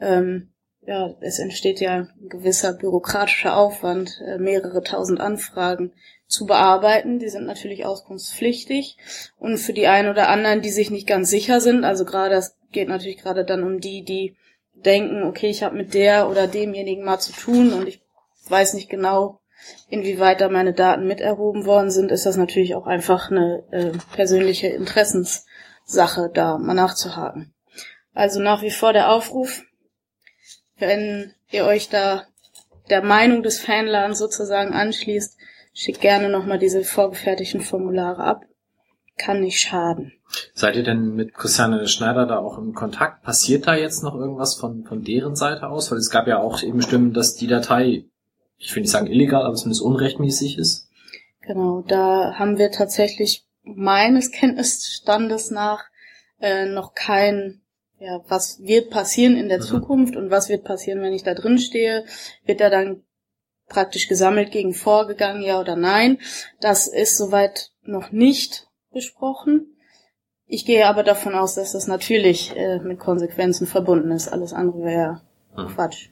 Ähm, 0.00 0.50
ja, 0.86 1.14
es 1.20 1.38
entsteht 1.38 1.80
ja 1.80 1.96
ein 1.96 2.28
gewisser 2.28 2.72
bürokratischer 2.72 3.56
Aufwand, 3.56 4.22
äh, 4.24 4.38
mehrere 4.38 4.82
tausend 4.82 5.20
Anfragen 5.20 5.92
zu 6.26 6.46
bearbeiten. 6.46 7.18
Die 7.18 7.28
sind 7.28 7.44
natürlich 7.44 7.84
auskunftspflichtig. 7.84 8.96
Und 9.38 9.58
für 9.58 9.72
die 9.72 9.86
einen 9.86 10.08
oder 10.08 10.28
anderen, 10.28 10.62
die 10.62 10.70
sich 10.70 10.90
nicht 10.90 11.06
ganz 11.06 11.28
sicher 11.28 11.60
sind, 11.60 11.84
also 11.84 12.04
gerade, 12.04 12.36
es 12.36 12.56
geht 12.72 12.88
natürlich 12.88 13.18
gerade 13.18 13.44
dann 13.44 13.64
um 13.64 13.80
die, 13.80 14.02
die 14.02 14.36
denken, 14.74 15.24
okay, 15.24 15.48
ich 15.48 15.62
habe 15.62 15.76
mit 15.76 15.94
der 15.94 16.30
oder 16.30 16.46
demjenigen 16.46 17.04
mal 17.04 17.18
zu 17.18 17.32
tun 17.32 17.72
und 17.72 17.88
ich 17.88 18.00
weiß 18.48 18.74
nicht 18.74 18.88
genau, 18.88 19.40
inwieweit 19.90 20.40
da 20.40 20.48
meine 20.48 20.72
Daten 20.72 21.06
mit 21.06 21.20
erhoben 21.20 21.66
worden 21.66 21.90
sind, 21.90 22.12
ist 22.12 22.26
das 22.26 22.36
natürlich 22.36 22.74
auch 22.74 22.86
einfach 22.86 23.30
eine 23.30 23.64
äh, 23.70 23.92
persönliche 24.14 24.68
Interessenssache, 25.88 26.30
da 26.32 26.58
mal 26.58 26.74
nachzuhaken. 26.74 27.54
Also 28.14 28.40
nach 28.40 28.62
wie 28.62 28.70
vor 28.70 28.92
der 28.92 29.10
Aufruf, 29.10 29.62
wenn 30.76 31.32
ihr 31.50 31.64
euch 31.64 31.88
da 31.88 32.24
der 32.90 33.02
Meinung 33.02 33.42
des 33.42 33.60
Fanladens 33.60 34.18
sozusagen 34.18 34.74
anschließt, 34.74 35.36
schickt 35.72 36.00
gerne 36.00 36.28
nochmal 36.28 36.58
diese 36.58 36.84
vorgefertigten 36.84 37.60
Formulare 37.60 38.22
ab. 38.22 38.42
Kann 39.16 39.40
nicht 39.40 39.58
schaden. 39.58 40.12
Seid 40.54 40.76
ihr 40.76 40.84
denn 40.84 41.14
mit 41.14 41.34
Christiane 41.34 41.88
Schneider 41.88 42.26
da 42.26 42.38
auch 42.38 42.58
im 42.58 42.74
Kontakt? 42.74 43.22
Passiert 43.22 43.66
da 43.66 43.74
jetzt 43.74 44.02
noch 44.02 44.14
irgendwas 44.14 44.54
von, 44.54 44.84
von 44.84 45.02
deren 45.02 45.36
Seite 45.36 45.68
aus? 45.68 45.90
Weil 45.90 45.98
es 45.98 46.10
gab 46.10 46.28
ja 46.28 46.38
auch 46.38 46.62
eben 46.62 46.82
Stimmen, 46.82 47.14
dass 47.14 47.34
die 47.34 47.46
Datei, 47.46 48.04
ich 48.58 48.74
will 48.74 48.82
nicht 48.82 48.92
sagen 48.92 49.06
illegal, 49.06 49.44
aber 49.44 49.54
zumindest 49.54 49.82
unrechtmäßig 49.82 50.58
ist. 50.58 50.88
Genau, 51.40 51.82
da 51.88 52.34
haben 52.38 52.58
wir 52.58 52.70
tatsächlich 52.70 53.47
meines 53.74 54.30
Kenntnisstandes 54.30 55.50
nach 55.50 55.84
äh, 56.40 56.66
noch 56.66 56.94
kein, 56.94 57.62
ja, 57.98 58.20
was 58.28 58.60
wird 58.60 58.90
passieren 58.90 59.36
in 59.36 59.48
der 59.48 59.60
Zukunft 59.60 60.16
und 60.16 60.30
was 60.30 60.48
wird 60.48 60.64
passieren, 60.64 61.02
wenn 61.02 61.12
ich 61.12 61.24
da 61.24 61.34
drin 61.34 61.58
stehe, 61.58 62.04
wird 62.44 62.60
da 62.60 62.70
dann 62.70 63.02
praktisch 63.68 64.08
gesammelt 64.08 64.50
gegen 64.50 64.72
vorgegangen, 64.72 65.42
ja 65.42 65.60
oder 65.60 65.76
nein. 65.76 66.18
Das 66.60 66.86
ist 66.86 67.18
soweit 67.18 67.70
noch 67.82 68.12
nicht 68.12 68.68
besprochen. 68.92 69.76
Ich 70.46 70.64
gehe 70.64 70.86
aber 70.86 71.02
davon 71.02 71.34
aus, 71.34 71.56
dass 71.56 71.72
das 71.72 71.86
natürlich 71.86 72.56
äh, 72.56 72.78
mit 72.78 72.98
Konsequenzen 72.98 73.66
verbunden 73.66 74.10
ist. 74.12 74.28
Alles 74.28 74.54
andere 74.54 74.82
wäre 74.82 75.20
Hm. 75.58 75.68
Quatsch. 75.74 76.10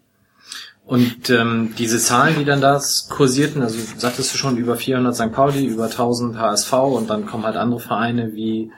Und 0.87 1.31
ähm, 1.31 1.75
diese 1.77 1.99
Zahlen, 1.99 2.37
die 2.39 2.45
dann 2.45 2.61
da 2.61 2.81
kursierten, 3.09 3.61
also 3.61 3.77
sagtest 3.97 4.33
du 4.33 4.39
schon 4.39 4.57
über 4.57 4.77
400 4.77 5.17
St. 5.17 5.33
Pauli, 5.33 5.67
über 5.67 5.87
1000 5.87 6.39
HSV 6.39 6.73
und 6.73 7.11
dann 7.11 7.27
kommen 7.27 7.45
halt 7.45 7.57
andere 7.57 7.81
Vereine 7.81 8.35
wie 8.35 8.71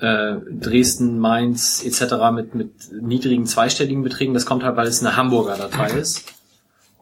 äh, 0.00 0.34
Dresden, 0.50 1.20
Mainz 1.20 1.84
etc. 1.84 2.14
mit 2.32 2.54
mit 2.56 2.72
niedrigen 3.00 3.46
zweistelligen 3.46 4.02
Beträgen. 4.02 4.34
Das 4.34 4.44
kommt 4.44 4.64
halt, 4.64 4.76
weil 4.76 4.88
es 4.88 5.04
eine 5.04 5.16
Hamburger 5.16 5.56
Datei 5.56 5.90
ist. 5.90 6.24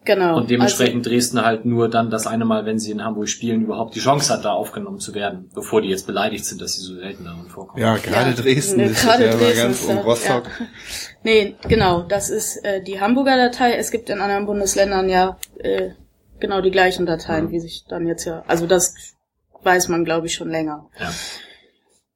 Genau. 0.05 0.37
Und 0.37 0.51
dementsprechend 0.51 1.07
Dresden 1.07 1.43
halt 1.43 1.65
nur 1.65 1.89
dann 1.89 2.11
das 2.11 2.27
eine 2.27 2.45
Mal, 2.45 2.67
wenn 2.67 2.79
sie 2.79 2.91
in 2.91 3.03
Hamburg 3.03 3.29
spielen, 3.29 3.63
überhaupt 3.63 3.95
die 3.95 4.01
Chance 4.01 4.33
hat, 4.33 4.45
da 4.45 4.53
aufgenommen 4.53 5.01
zu 5.01 5.15
werden, 5.15 5.51
bevor 5.55 5.81
die 5.81 5.89
jetzt 5.89 6.07
beleidigt 6.07 6.45
sind, 6.45 6.61
dass 6.61 6.75
sie 6.75 6.83
so 6.83 6.95
selten 6.95 7.25
darin 7.25 7.47
vorkommen. 7.49 7.83
Ja, 7.83 7.97
gerade 7.97 8.31
Ja, 8.31 8.37
Dresden 8.37 8.77
ne, 8.79 8.85
ist 8.85 9.03
gerade 9.03 9.25
ja 9.27 9.33
Dresden 9.33 9.63
ganz 9.63 9.85
um 9.85 9.99
Rostock. 9.99 10.45
Ja. 10.45 10.67
Nee, 11.23 11.57
genau, 11.69 12.03
das 12.03 12.29
ist 12.29 12.63
äh, 12.65 12.83
die 12.83 13.01
Hamburger 13.01 13.37
Datei. 13.37 13.77
Es 13.77 13.91
gibt 13.91 14.11
in 14.11 14.21
anderen 14.21 14.45
Bundesländern 14.45 15.09
ja 15.09 15.39
äh, 15.59 15.91
genau 16.39 16.61
die 16.61 16.71
gleichen 16.71 17.07
Dateien, 17.07 17.51
wie 17.51 17.61
sich 17.61 17.87
dann 17.89 18.07
jetzt 18.07 18.27
ja, 18.27 18.45
also 18.47 18.67
das 18.67 18.95
weiß 19.63 19.89
man, 19.89 20.05
glaube 20.05 20.27
ich, 20.27 20.35
schon 20.35 20.51
länger. 20.51 20.91
Ja. 21.01 21.11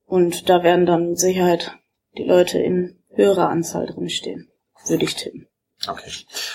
Und 0.04 0.50
da 0.50 0.62
werden 0.62 0.84
dann 0.84 1.10
mit 1.10 1.18
Sicherheit 1.18 1.72
die 2.18 2.24
Leute 2.24 2.58
in 2.58 2.98
höherer 3.14 3.48
Anzahl 3.48 3.86
drinstehen, 3.86 4.48
würde 4.86 5.04
ich 5.04 5.16
tippen. 5.16 5.47
Okay. 5.86 6.10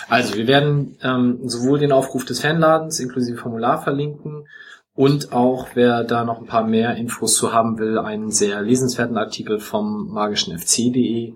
Also 0.09 0.35
wir 0.35 0.47
werden 0.47 0.97
ähm, 1.01 1.39
sowohl 1.47 1.79
den 1.79 1.91
Aufruf 1.91 2.25
des 2.25 2.41
Fanladens 2.41 2.99
inklusive 2.99 3.37
Formular 3.37 3.81
verlinken 3.81 4.47
und 4.95 5.31
auch, 5.31 5.69
wer 5.73 6.03
da 6.03 6.23
noch 6.23 6.39
ein 6.39 6.45
paar 6.45 6.65
mehr 6.67 6.95
Infos 6.95 7.35
zu 7.35 7.53
haben 7.53 7.79
will, 7.79 7.97
einen 7.97 8.31
sehr 8.31 8.61
lesenswerten 8.61 9.17
Artikel 9.17 9.59
vom 9.59 10.09
magischen 10.09 10.57
FC.de. 10.57 11.33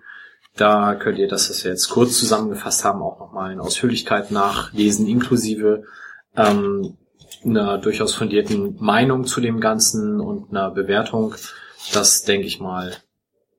Da 0.55 0.95
könnt 0.95 1.17
ihr 1.17 1.27
das, 1.27 1.49
was 1.49 1.63
wir 1.63 1.71
jetzt 1.71 1.89
kurz 1.89 2.19
zusammengefasst 2.19 2.83
haben, 2.83 3.01
auch 3.01 3.19
nochmal 3.19 3.53
in 3.53 3.59
Ausführlichkeit 3.59 4.31
nachlesen, 4.31 5.07
inklusive 5.07 5.85
ähm, 6.35 6.97
einer 7.45 7.77
durchaus 7.77 8.13
fundierten 8.13 8.75
Meinung 8.79 9.25
zu 9.25 9.39
dem 9.39 9.59
Ganzen 9.59 10.19
und 10.19 10.49
einer 10.49 10.71
Bewertung. 10.71 11.35
Das 11.93 12.23
denke 12.23 12.47
ich 12.47 12.59
mal, 12.59 12.95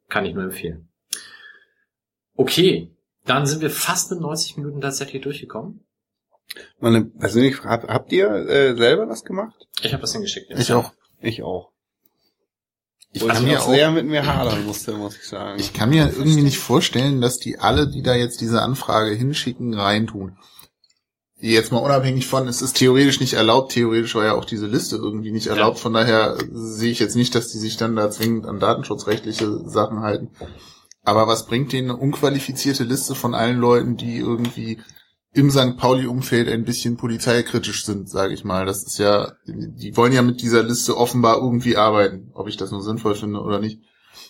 kann 0.09 0.26
ich 0.26 0.34
nur 0.34 0.44
empfehlen. 0.44 0.88
Okay, 2.36 2.94
dann 3.28 3.46
sind 3.46 3.60
wir 3.60 3.70
fast 3.70 4.10
mit 4.10 4.20
90 4.20 4.56
Minuten 4.56 4.80
tatsächlich 4.80 5.22
durchgekommen. 5.22 5.84
Meine 6.80 7.05
persönliche 7.05 7.59
Frage, 7.59 7.88
habt 7.88 8.10
ihr 8.12 8.28
äh, 8.30 8.76
selber 8.76 9.06
das 9.06 9.24
gemacht? 9.24 9.68
Ich 9.82 9.92
habe 9.92 10.00
das 10.00 10.12
hingeschickt. 10.12 10.50
Ich 10.56 10.72
auch. 10.72 10.92
Ich 11.20 11.42
auch. 11.42 11.72
Ich 13.12 13.26
kann 13.26 13.36
ich 13.36 13.42
mir 13.42 13.60
auch 13.60 13.68
sehr 13.68 13.90
mit 13.90 14.06
mir 14.06 14.26
hadern 14.26 14.66
musste, 14.66 14.92
muss 14.92 15.16
ich 15.16 15.26
sagen. 15.26 15.59
ich 15.59 15.72
kann 15.72 15.90
mir 15.90 16.12
irgendwie 16.12 16.42
nicht 16.42 16.59
vorstellen, 16.59 17.20
dass 17.20 17.38
die 17.38 17.59
alle, 17.59 17.88
die 17.88 18.02
da 18.02 18.14
jetzt 18.14 18.40
diese 18.40 18.62
Anfrage 18.62 19.14
hinschicken, 19.14 19.74
reintun. 19.74 20.36
Jetzt 21.40 21.72
mal 21.72 21.78
unabhängig 21.78 22.26
von, 22.26 22.48
es 22.48 22.62
ist 22.62 22.76
theoretisch 22.76 23.20
nicht 23.20 23.34
erlaubt, 23.34 23.72
theoretisch 23.72 24.14
war 24.14 24.24
ja 24.24 24.34
auch 24.34 24.44
diese 24.44 24.66
Liste 24.66 24.96
irgendwie 24.96 25.30
nicht 25.30 25.46
erlaubt, 25.46 25.78
von 25.78 25.92
daher 25.92 26.36
sehe 26.50 26.90
ich 26.90 26.98
jetzt 26.98 27.14
nicht, 27.14 27.34
dass 27.34 27.52
die 27.52 27.59
sich 27.59 27.76
dann 27.76 27.96
da 27.96 28.10
zwingend 28.10 28.44
an 28.44 28.59
datenschutzrechtliche 28.59 29.68
Sachen 29.68 30.00
halten. 30.00 30.30
Aber 31.09 31.26
was 31.26 31.47
bringt 31.47 31.72
denen 31.72 31.90
eine 31.90 31.98
unqualifizierte 31.98 32.85
Liste 32.85 33.14
von 33.14 33.35
allen 33.35 33.56
Leuten, 33.56 33.97
die 33.97 34.18
irgendwie 34.18 34.78
im 35.32 35.51
St. 35.51 35.78
Pauli-Umfeld 35.78 36.48
ein 36.48 36.64
bisschen 36.64 36.98
polizeikritisch 36.98 37.86
sind, 37.86 38.10
sage 38.10 38.35
ich 38.35 38.44
mal. 38.44 38.66
Das 38.66 38.82
ist 38.82 38.98
ja, 38.98 39.32
die 39.47 39.97
wollen 39.97 40.12
ja 40.12 40.20
mit 40.20 40.43
dieser 40.43 40.62
Liste 40.62 40.98
offenbar 40.98 41.39
irgendwie 41.39 41.78
arbeiten, 41.78 42.30
ob 42.35 42.47
ich 42.47 42.59
das 42.59 42.72
nur 42.72 42.82
sinnvoll 42.82 43.14
finde 43.14 43.40
oder 43.40 43.59
nicht. 43.59 43.80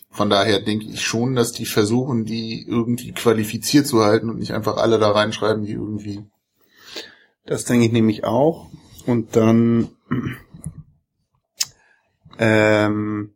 Von 0.09 0.31
daher 0.31 0.61
denke 0.61 0.87
ich 0.87 1.03
schon, 1.03 1.35
dass 1.35 1.51
die 1.51 1.67
versuchen, 1.67 2.25
die 2.25 2.65
irgendwie 2.65 3.11
qualifiziert 3.11 3.89
zu 3.89 4.05
halten 4.05 4.31
und 4.31 4.39
nicht 4.39 4.53
einfach 4.53 4.77
alle 4.77 5.01
da 5.01 5.11
reinschreiben, 5.11 5.65
die 5.65 5.73
irgendwie. 5.73 6.27
Das 7.45 7.65
denke 7.65 7.87
ich 7.87 7.93
nämlich 7.93 8.23
auch. 8.23 8.71
Und 9.05 9.35
dann 9.35 9.89
ähm, 12.39 13.35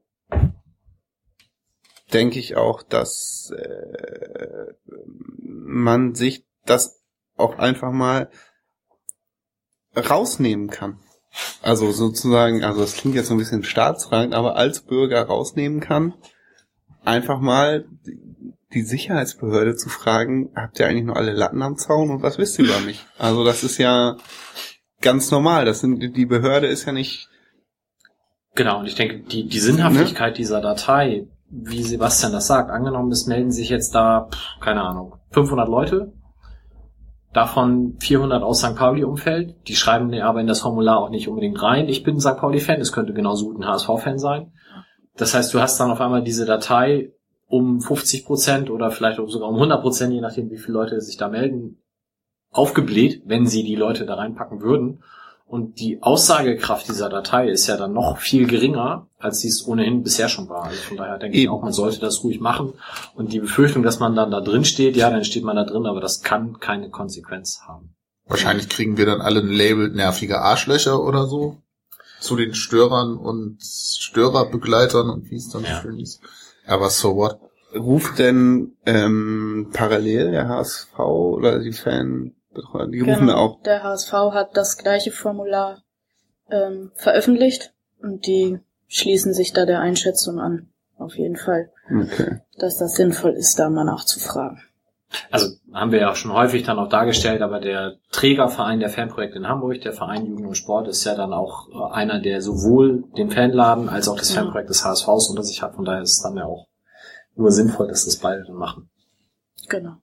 denke 2.12 2.38
ich 2.38 2.56
auch, 2.56 2.82
dass 2.82 3.52
äh, 3.56 4.74
man 5.38 6.14
sich 6.14 6.44
das 6.64 7.00
auch 7.36 7.58
einfach 7.58 7.92
mal 7.92 8.30
rausnehmen 9.96 10.68
kann. 10.70 10.98
Also 11.62 11.90
sozusagen, 11.92 12.62
also 12.62 12.80
das 12.80 12.96
klingt 12.96 13.14
jetzt 13.14 13.28
so 13.28 13.34
ein 13.34 13.38
bisschen 13.38 13.64
staatsrang, 13.64 14.32
aber 14.34 14.56
als 14.56 14.80
Bürger 14.80 15.22
rausnehmen 15.22 15.80
kann, 15.80 16.14
einfach 17.04 17.40
mal 17.40 17.86
die 18.74 18.82
Sicherheitsbehörde 18.82 19.76
zu 19.76 19.88
fragen, 19.88 20.50
habt 20.54 20.78
ihr 20.78 20.86
eigentlich 20.86 21.04
nur 21.04 21.16
alle 21.16 21.32
Latten 21.32 21.62
am 21.62 21.76
Zaun 21.76 22.10
und 22.10 22.22
was 22.22 22.38
wisst 22.38 22.58
ihr 22.58 22.66
über 22.66 22.80
mich? 22.80 23.04
Also 23.18 23.44
das 23.44 23.64
ist 23.64 23.78
ja 23.78 24.16
ganz 25.00 25.30
normal. 25.30 25.64
Das 25.64 25.80
sind 25.80 26.16
die 26.16 26.26
Behörde 26.26 26.66
ist 26.66 26.84
ja 26.84 26.92
nicht 26.92 27.28
Genau, 28.54 28.80
und 28.80 28.86
ich 28.86 28.94
denke, 28.94 29.20
die, 29.20 29.48
die 29.48 29.58
Sinnhaftigkeit 29.58 30.36
dieser 30.36 30.60
Datei, 30.60 31.26
wie 31.52 31.82
Sebastian 31.82 32.32
das 32.32 32.46
sagt, 32.46 32.70
angenommen, 32.70 33.12
es 33.12 33.26
melden 33.26 33.52
sich 33.52 33.68
jetzt 33.68 33.94
da, 33.94 34.28
keine 34.60 34.82
Ahnung, 34.82 35.16
500 35.30 35.68
Leute, 35.68 36.12
davon 37.34 37.96
400 38.00 38.42
aus 38.42 38.60
St. 38.60 38.74
Pauli-Umfeld, 38.74 39.68
die 39.68 39.76
schreiben 39.76 40.08
mir 40.08 40.26
aber 40.26 40.40
in 40.40 40.46
das 40.46 40.62
Formular 40.62 40.98
auch 40.98 41.10
nicht 41.10 41.28
unbedingt 41.28 41.62
rein, 41.62 41.88
ich 41.88 42.02
bin 42.02 42.18
St. 42.18 42.38
Pauli-Fan, 42.38 42.80
es 42.80 42.92
könnte 42.92 43.12
genauso 43.12 43.46
gut 43.46 43.60
ein 43.60 43.66
HSV-Fan 43.68 44.18
sein. 44.18 44.52
Das 45.16 45.34
heißt, 45.34 45.52
du 45.52 45.60
hast 45.60 45.78
dann 45.78 45.90
auf 45.90 46.00
einmal 46.00 46.22
diese 46.22 46.46
Datei 46.46 47.12
um 47.48 47.82
50 47.82 48.24
Prozent 48.24 48.70
oder 48.70 48.90
vielleicht 48.90 49.20
sogar 49.26 49.50
um 49.50 49.56
100 49.56 49.82
Prozent, 49.82 50.14
je 50.14 50.22
nachdem, 50.22 50.50
wie 50.50 50.56
viele 50.56 50.78
Leute 50.78 51.00
sich 51.02 51.18
da 51.18 51.28
melden, 51.28 51.82
aufgebläht, 52.50 53.22
wenn 53.26 53.46
sie 53.46 53.62
die 53.62 53.76
Leute 53.76 54.06
da 54.06 54.14
reinpacken 54.14 54.62
würden. 54.62 55.02
Und 55.52 55.80
die 55.80 56.02
Aussagekraft 56.02 56.88
dieser 56.88 57.10
Datei 57.10 57.50
ist 57.50 57.66
ja 57.66 57.76
dann 57.76 57.92
noch 57.92 58.16
viel 58.16 58.46
geringer, 58.46 59.06
als 59.18 59.40
sie 59.40 59.48
es 59.48 59.66
ohnehin 59.66 60.02
bisher 60.02 60.30
schon 60.30 60.48
war. 60.48 60.64
Also 60.64 60.80
von 60.80 60.96
daher 60.96 61.18
denke 61.18 61.36
ich 61.36 61.42
Eben. 61.42 61.52
auch, 61.52 61.60
man 61.60 61.74
sollte 61.74 62.00
das 62.00 62.24
ruhig 62.24 62.40
machen. 62.40 62.72
Und 63.14 63.34
die 63.34 63.40
Befürchtung, 63.40 63.82
dass 63.82 63.98
man 63.98 64.16
dann 64.16 64.30
da 64.30 64.40
drin 64.40 64.64
steht, 64.64 64.96
ja, 64.96 65.10
dann 65.10 65.24
steht 65.24 65.44
man 65.44 65.56
da 65.56 65.64
drin, 65.64 65.84
aber 65.84 66.00
das 66.00 66.22
kann 66.22 66.58
keine 66.58 66.88
Konsequenz 66.88 67.60
haben. 67.68 67.94
Wahrscheinlich 68.26 68.70
kriegen 68.70 68.96
wir 68.96 69.04
dann 69.04 69.20
alle 69.20 69.40
ein 69.40 69.52
Label 69.52 69.90
nervige 69.90 70.40
Arschlöcher 70.40 70.98
oder 71.02 71.26
so. 71.26 71.58
Zu 72.18 72.36
den 72.36 72.54
Störern 72.54 73.18
und 73.18 73.58
Störerbegleitern 73.60 75.10
und 75.10 75.30
wie 75.30 75.36
es 75.36 75.50
dann 75.50 75.66
so 75.66 75.82
schön 75.82 76.00
ist. 76.00 76.22
Aber 76.66 76.88
so 76.88 77.14
what? 77.16 77.38
ruft 77.74 78.18
denn 78.18 78.76
ähm, 78.86 79.68
parallel 79.74 80.30
der 80.30 80.48
HSV 80.48 80.98
oder 80.98 81.58
die 81.58 81.72
Fan 81.72 82.32
die 82.54 83.00
rufen 83.00 83.26
Genau, 83.26 83.36
auch 83.36 83.62
Der 83.62 83.82
HSV 83.82 84.12
hat 84.12 84.56
das 84.56 84.78
gleiche 84.78 85.10
Formular 85.10 85.82
ähm, 86.50 86.92
veröffentlicht 86.94 87.72
und 88.00 88.26
die 88.26 88.60
schließen 88.88 89.32
sich 89.32 89.52
da 89.52 89.64
der 89.64 89.80
Einschätzung 89.80 90.38
an. 90.38 90.68
Auf 90.98 91.16
jeden 91.16 91.36
Fall, 91.36 91.70
okay. 91.90 92.40
dass 92.58 92.76
das 92.78 92.94
sinnvoll 92.94 93.32
ist, 93.32 93.58
da 93.58 93.68
mal 93.70 93.84
nachzufragen. 93.84 94.62
Also 95.30 95.56
haben 95.72 95.92
wir 95.92 96.00
ja 96.00 96.10
auch 96.10 96.16
schon 96.16 96.32
häufig 96.32 96.62
dann 96.62 96.78
auch 96.78 96.88
dargestellt, 96.88 97.42
aber 97.42 97.60
der 97.60 97.96
Trägerverein 98.12 98.80
der 98.80 98.88
Fanprojekte 98.88 99.38
in 99.38 99.48
Hamburg, 99.48 99.80
der 99.82 99.92
Verein 99.92 100.26
Jugend 100.26 100.46
und 100.46 100.54
Sport, 100.54 100.88
ist 100.88 101.04
ja 101.04 101.14
dann 101.14 101.32
auch 101.32 101.68
äh, 101.70 101.92
einer, 101.94 102.20
der 102.20 102.40
sowohl 102.40 103.04
den 103.16 103.30
Fanladen 103.30 103.88
als 103.88 104.08
auch 104.08 104.16
das 104.16 104.34
Ja. 104.34 104.42
Fanprojekt 104.42 104.70
des 104.70 104.84
HSVs 104.84 105.28
unter 105.28 105.42
sich 105.42 105.62
hat. 105.62 105.74
Von 105.74 105.84
daher 105.84 106.02
ist 106.02 106.12
es 106.18 106.22
dann 106.22 106.36
ja 106.36 106.44
auch 106.44 106.66
nur 107.34 107.50
sinnvoll, 107.50 107.88
dass 107.88 108.04
das 108.04 108.16
beide 108.16 108.44
dann 108.44 108.56
machen. 108.56 108.90
Genau. 109.68 109.96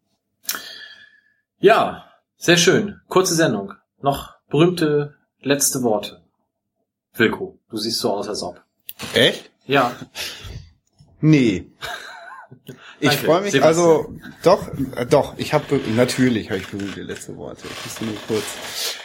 Ja, 1.59 2.05
sehr 2.39 2.57
schön. 2.57 2.99
Kurze 3.07 3.35
Sendung. 3.35 3.73
Noch 4.01 4.33
berühmte 4.49 5.15
letzte 5.41 5.83
Worte. 5.83 6.23
Wilko, 7.13 7.59
du 7.69 7.77
siehst 7.77 7.99
so 7.99 8.11
aus, 8.11 8.27
als 8.27 8.41
ob. 8.41 8.63
Echt? 9.13 9.51
Ja. 9.65 9.95
Nee. 11.21 11.67
Ich 12.99 13.15
freue 13.15 13.41
mich, 13.41 13.51
Sebastian. 13.51 13.63
also 13.63 14.13
doch, 14.43 14.67
äh, 14.95 15.05
doch, 15.05 15.37
ich 15.37 15.53
habe 15.53 15.79
natürlich 15.95 16.49
habe 16.49 16.59
ich 16.59 16.67
berühmte 16.67 17.03
letzte 17.03 17.37
Worte. 17.37 17.61
Ich 17.65 17.85
muss 17.85 18.01
nur 18.01 18.15
kurz. 18.27 18.97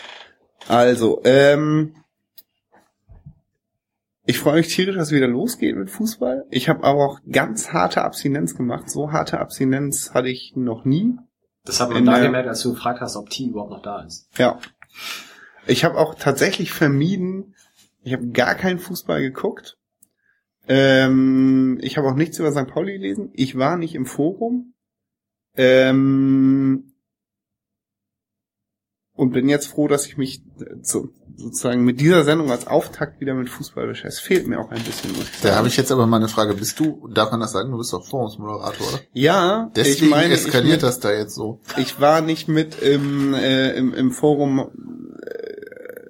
Also, 0.66 1.20
ähm, 1.24 1.94
ich 4.24 4.38
freue 4.38 4.56
mich 4.56 4.74
tierisch, 4.74 4.96
dass 4.96 5.08
es 5.08 5.14
wieder 5.14 5.28
losgeht 5.28 5.76
mit 5.76 5.90
Fußball. 5.90 6.46
Ich 6.50 6.68
habe 6.68 6.82
aber 6.84 7.04
auch 7.04 7.20
ganz 7.30 7.72
harte 7.72 8.02
Abstinenz 8.02 8.56
gemacht. 8.56 8.90
So 8.90 9.12
harte 9.12 9.38
Abstinenz 9.38 10.12
hatte 10.14 10.28
ich 10.28 10.54
noch 10.56 10.84
nie. 10.84 11.16
Das 11.64 11.80
hat 11.80 11.90
man 11.90 12.04
da 12.04 12.18
gemerkt, 12.18 12.48
als 12.48 12.62
du 12.62 12.74
gefragt 12.74 13.00
hast, 13.00 13.16
ob 13.16 13.30
T 13.30 13.44
überhaupt 13.44 13.70
noch 13.70 13.82
da 13.82 14.02
ist. 14.02 14.28
Ja. 14.36 14.60
Ich 15.66 15.84
habe 15.84 15.96
auch 15.96 16.14
tatsächlich 16.14 16.72
vermieden, 16.72 17.54
ich 18.02 18.12
habe 18.12 18.28
gar 18.28 18.54
keinen 18.54 18.78
Fußball 18.78 19.22
geguckt. 19.22 19.78
Ähm, 20.68 21.78
ich 21.80 21.96
habe 21.96 22.08
auch 22.08 22.14
nichts 22.14 22.38
über 22.38 22.52
St. 22.52 22.66
Pauli 22.66 22.92
gelesen. 22.92 23.30
Ich 23.32 23.56
war 23.56 23.78
nicht 23.78 23.94
im 23.94 24.04
Forum. 24.04 24.74
Ähm, 25.56 26.92
und 29.14 29.32
bin 29.32 29.48
jetzt 29.48 29.66
froh, 29.66 29.88
dass 29.88 30.06
ich 30.06 30.16
mich 30.18 30.42
so, 30.82 31.08
sozusagen 31.36 31.84
mit 31.84 32.00
dieser 32.00 32.24
Sendung 32.24 32.50
als 32.50 32.66
Auftakt 32.66 33.20
wieder 33.20 33.34
mit 33.34 33.48
Fußball 33.48 33.86
beschäftige. 33.86 34.08
Es 34.08 34.20
fehlt 34.20 34.46
mir 34.46 34.58
auch 34.60 34.70
ein 34.70 34.82
bisschen, 34.82 35.12
muss 35.12 35.24
ich 35.24 35.30
Da 35.40 35.48
sagen. 35.48 35.56
habe 35.56 35.68
ich 35.68 35.76
jetzt 35.76 35.90
aber 35.92 36.06
mal 36.06 36.16
eine 36.18 36.28
Frage. 36.28 36.54
Bist 36.54 36.78
du, 36.80 37.08
darf 37.12 37.30
man 37.30 37.40
das 37.40 37.52
sagen, 37.52 37.70
du 37.70 37.78
bist 37.78 37.92
doch 37.92 38.06
Forumsmoderator, 38.06 38.88
oder? 38.88 39.00
Ja, 39.12 39.70
Deswegen 39.74 40.04
ich 40.04 40.10
meine, 40.10 40.34
eskaliert 40.34 40.76
ich, 40.76 40.82
das 40.82 41.00
da 41.00 41.12
jetzt 41.12 41.34
so. 41.34 41.60
Ich 41.76 42.00
war 42.00 42.20
nicht 42.20 42.48
mit 42.48 42.80
im, 42.82 43.34
äh, 43.34 43.72
im, 43.72 43.94
im 43.94 44.10
Forum. 44.12 44.68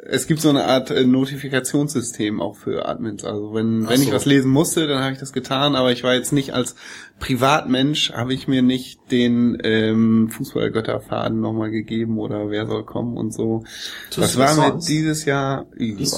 Es 0.07 0.27
gibt 0.27 0.41
so 0.41 0.51
eine 0.51 0.65
Art 0.65 0.91
äh, 0.91 1.05
Notifikationssystem 1.05 2.41
auch 2.41 2.57
für 2.57 2.87
Admins. 2.87 3.25
Also 3.25 3.55
wenn, 3.55 3.85
Ach 3.87 3.91
wenn 3.91 4.03
ich 4.03 4.13
was 4.13 4.27
lesen 4.27 4.51
musste, 4.51 4.87
dann 4.87 5.03
habe 5.03 5.13
ich 5.15 5.19
das 5.19 5.33
getan, 5.33 5.75
aber 5.77 5.93
ich 5.93 6.05
war 6.05 6.15
jetzt 6.15 6.33
nicht 6.33 6.53
als 6.53 6.75
Privatmensch, 7.21 8.13
habe 8.13 8.35
ich 8.35 8.47
mir 8.47 8.63
nicht 8.63 9.01
den 9.11 9.59
ähm, 9.63 10.29
Fußballgötterfaden 10.31 11.41
nochmal 11.41 11.71
gegeben 11.71 12.19
oder 12.19 12.51
wer 12.51 12.67
soll 12.67 12.85
kommen 12.85 13.17
und 13.17 13.33
so. 13.33 13.65
Tust 14.11 14.19
das 14.19 14.37
war 14.37 14.55
mir 14.57 14.79
dieses 14.79 15.25
Jahr 15.25 15.67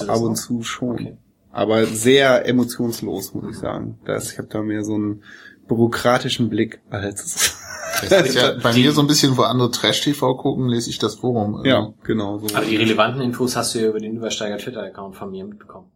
ab 0.08 0.20
und 0.20 0.36
zu 0.36 0.62
schon. 0.62 0.94
Okay. 0.94 1.16
Aber 1.52 1.86
sehr 1.86 2.46
emotionslos, 2.46 3.34
muss 3.34 3.50
ich 3.50 3.56
sagen. 3.56 3.98
Das, 4.04 4.32
ich 4.32 4.38
habe 4.38 4.48
da 4.48 4.62
mehr 4.62 4.84
so 4.84 4.94
einen 4.94 5.22
bürokratischen 5.68 6.48
Blick 6.48 6.80
als 6.90 7.56
Das 8.02 8.26
ist 8.28 8.34
ja 8.34 8.52
bei 8.62 8.72
mir 8.72 8.92
so 8.92 9.00
ein 9.00 9.06
bisschen, 9.06 9.36
wo 9.36 9.42
andere 9.42 9.70
Trash-TV 9.70 10.36
gucken, 10.36 10.68
lese 10.68 10.90
ich 10.90 10.98
das 10.98 11.16
Forum. 11.16 11.64
ja, 11.64 11.92
genau 12.04 12.38
so. 12.38 12.54
Aber 12.54 12.64
die 12.64 12.76
relevanten 12.76 13.20
Infos 13.22 13.56
hast 13.56 13.74
du 13.74 13.80
ja 13.80 13.88
über 13.88 14.00
den 14.00 14.16
Übersteiger 14.16 14.58
Twitter-Account 14.58 15.16
von 15.16 15.30
mir 15.30 15.44
mitbekommen. 15.44 15.90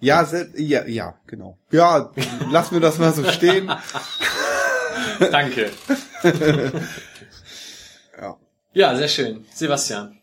Ja, 0.00 0.26
ja, 0.56 0.86
ja, 0.86 1.14
genau. 1.26 1.58
Ja, 1.72 2.12
lass 2.52 2.70
mir 2.70 2.80
das 2.80 2.98
mal 2.98 3.12
so 3.12 3.24
stehen. 3.24 3.70
Danke. 5.32 5.70
Ja. 8.20 8.36
Ja, 8.72 8.96
sehr 8.96 9.06
schön. 9.06 9.44
Sebastian. 9.54 10.18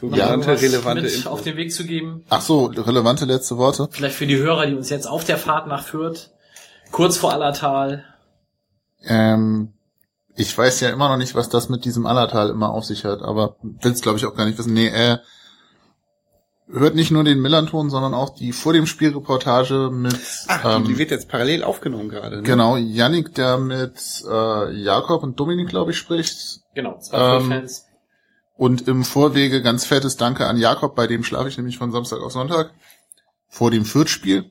So 0.00 0.06
noch 0.06 0.16
relevante, 0.16 1.02
mit 1.02 1.12
Infos. 1.12 1.26
auf 1.26 1.42
den 1.42 1.56
Weg 1.56 1.72
zu 1.72 1.84
geben? 1.84 2.24
Ach 2.28 2.40
so, 2.40 2.66
relevante 2.66 3.24
letzte 3.24 3.56
Worte. 3.56 3.88
Vielleicht 3.90 4.16
für 4.16 4.26
die 4.26 4.36
Hörer, 4.36 4.66
die 4.66 4.74
uns 4.74 4.90
jetzt 4.90 5.06
auf 5.06 5.24
der 5.24 5.38
Fahrt 5.38 5.66
nach 5.66 5.84
Fürth, 5.84 6.30
kurz 6.92 7.16
vor 7.16 7.32
Allertal. 7.32 8.04
Ähm, 9.04 9.72
ich 10.36 10.56
weiß 10.56 10.80
ja 10.80 10.90
immer 10.90 11.08
noch 11.08 11.16
nicht, 11.16 11.34
was 11.34 11.48
das 11.48 11.68
mit 11.68 11.84
diesem 11.84 12.06
Allertal 12.06 12.50
immer 12.50 12.70
auf 12.70 12.84
sich 12.84 13.04
hat, 13.04 13.22
aber 13.22 13.56
will's 13.62 14.00
glaube 14.00 14.18
ich 14.18 14.26
auch 14.26 14.34
gar 14.34 14.46
nicht 14.46 14.58
wissen. 14.58 14.72
Nee, 14.72 14.88
äh, 14.88 15.18
hört 16.68 16.94
nicht 16.94 17.10
nur 17.10 17.24
den 17.24 17.40
Millanton, 17.40 17.90
sondern 17.90 18.14
auch 18.14 18.34
die 18.34 18.52
vor 18.52 18.72
dem 18.72 18.86
Spielreportage 18.86 19.90
mit 19.92 20.18
Ach, 20.48 20.78
ähm, 20.78 20.84
die 20.84 20.98
wird 20.98 21.10
jetzt 21.10 21.28
parallel 21.28 21.64
aufgenommen 21.64 22.08
gerade. 22.08 22.36
Ne? 22.36 22.42
genau 22.42 22.76
Yannick, 22.76 23.34
der 23.34 23.58
mit 23.58 23.98
äh, 24.28 24.72
Jakob 24.72 25.22
und 25.22 25.38
Dominik, 25.38 25.68
glaube 25.68 25.90
ich, 25.90 25.98
spricht. 25.98 26.60
Genau, 26.74 26.98
zwei 26.98 27.36
Ähm, 27.36 27.48
Fans. 27.48 27.86
Und 28.56 28.86
im 28.88 29.04
Vorwege 29.04 29.62
ganz 29.62 29.84
fettes 29.84 30.16
Danke 30.16 30.46
an 30.46 30.56
Jakob, 30.56 30.94
bei 30.94 31.06
dem 31.06 31.24
schlafe 31.24 31.48
ich 31.48 31.56
nämlich 31.56 31.78
von 31.78 31.90
Samstag 31.90 32.20
auf 32.20 32.32
Sonntag 32.32 32.72
vor 33.48 33.70
dem 33.70 33.84
Fürth-Spiel. 33.84 34.50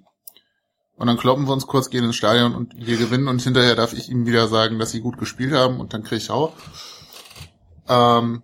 Und 1.02 1.08
dann 1.08 1.18
kloppen 1.18 1.48
wir 1.48 1.54
uns 1.54 1.66
kurz, 1.66 1.90
gehen 1.90 2.04
ins 2.04 2.16
Stadion 2.16 2.54
und 2.54 2.76
wir 2.78 2.96
gewinnen 2.96 3.28
und 3.28 3.42
hinterher 3.42 3.74
darf 3.74 3.92
ich 3.92 4.12
ihm 4.12 4.28
wieder 4.28 4.48
sagen, 4.48 4.78
dass 4.78 4.92
sie 4.92 5.02
gut 5.02 5.18
gespielt 5.18 5.52
haben 5.52 5.80
und 5.80 5.96
dann 5.96 6.04
kriege 6.04 6.18
ich 6.18 6.30
auch. 6.30 6.54
Ähm, 7.90 8.44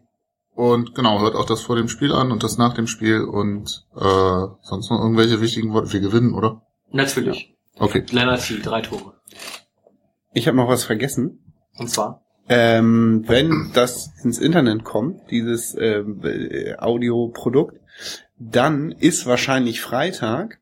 und 0.55 0.95
genau, 0.95 1.19
hört 1.19 1.35
auch 1.35 1.45
das 1.45 1.61
vor 1.61 1.75
dem 1.75 1.87
Spiel 1.87 2.11
an 2.11 2.31
und 2.31 2.41
das 2.41 2.57
nach 2.57 2.73
dem 2.73 2.87
Spiel 2.87 3.21
und 3.21 3.85
äh, 3.95 4.47
sonst 4.63 4.89
noch 4.89 4.99
irgendwelche 4.99 5.39
wichtigen 5.39 5.71
Worte. 5.71 5.93
Wir 5.93 5.99
gewinnen, 5.99 6.33
oder? 6.33 6.63
Natürlich. 6.91 7.55
Okay. 7.77 8.03
Lennart 8.09 8.41
T, 8.41 8.59
drei 8.59 8.81
Tore. 8.81 9.13
Ich 10.33 10.47
habe 10.47 10.57
noch 10.57 10.67
was 10.67 10.83
vergessen. 10.83 11.53
Und 11.77 11.91
zwar? 11.91 12.23
Ähm, 12.49 13.23
wenn 13.27 13.69
das 13.75 14.09
ins 14.23 14.39
Internet 14.39 14.83
kommt, 14.83 15.29
dieses 15.29 15.75
äh, 15.75 16.73
Audioprodukt, 16.79 17.79
dann 18.39 18.91
ist 18.93 19.27
wahrscheinlich 19.27 19.79
Freitag. 19.79 20.59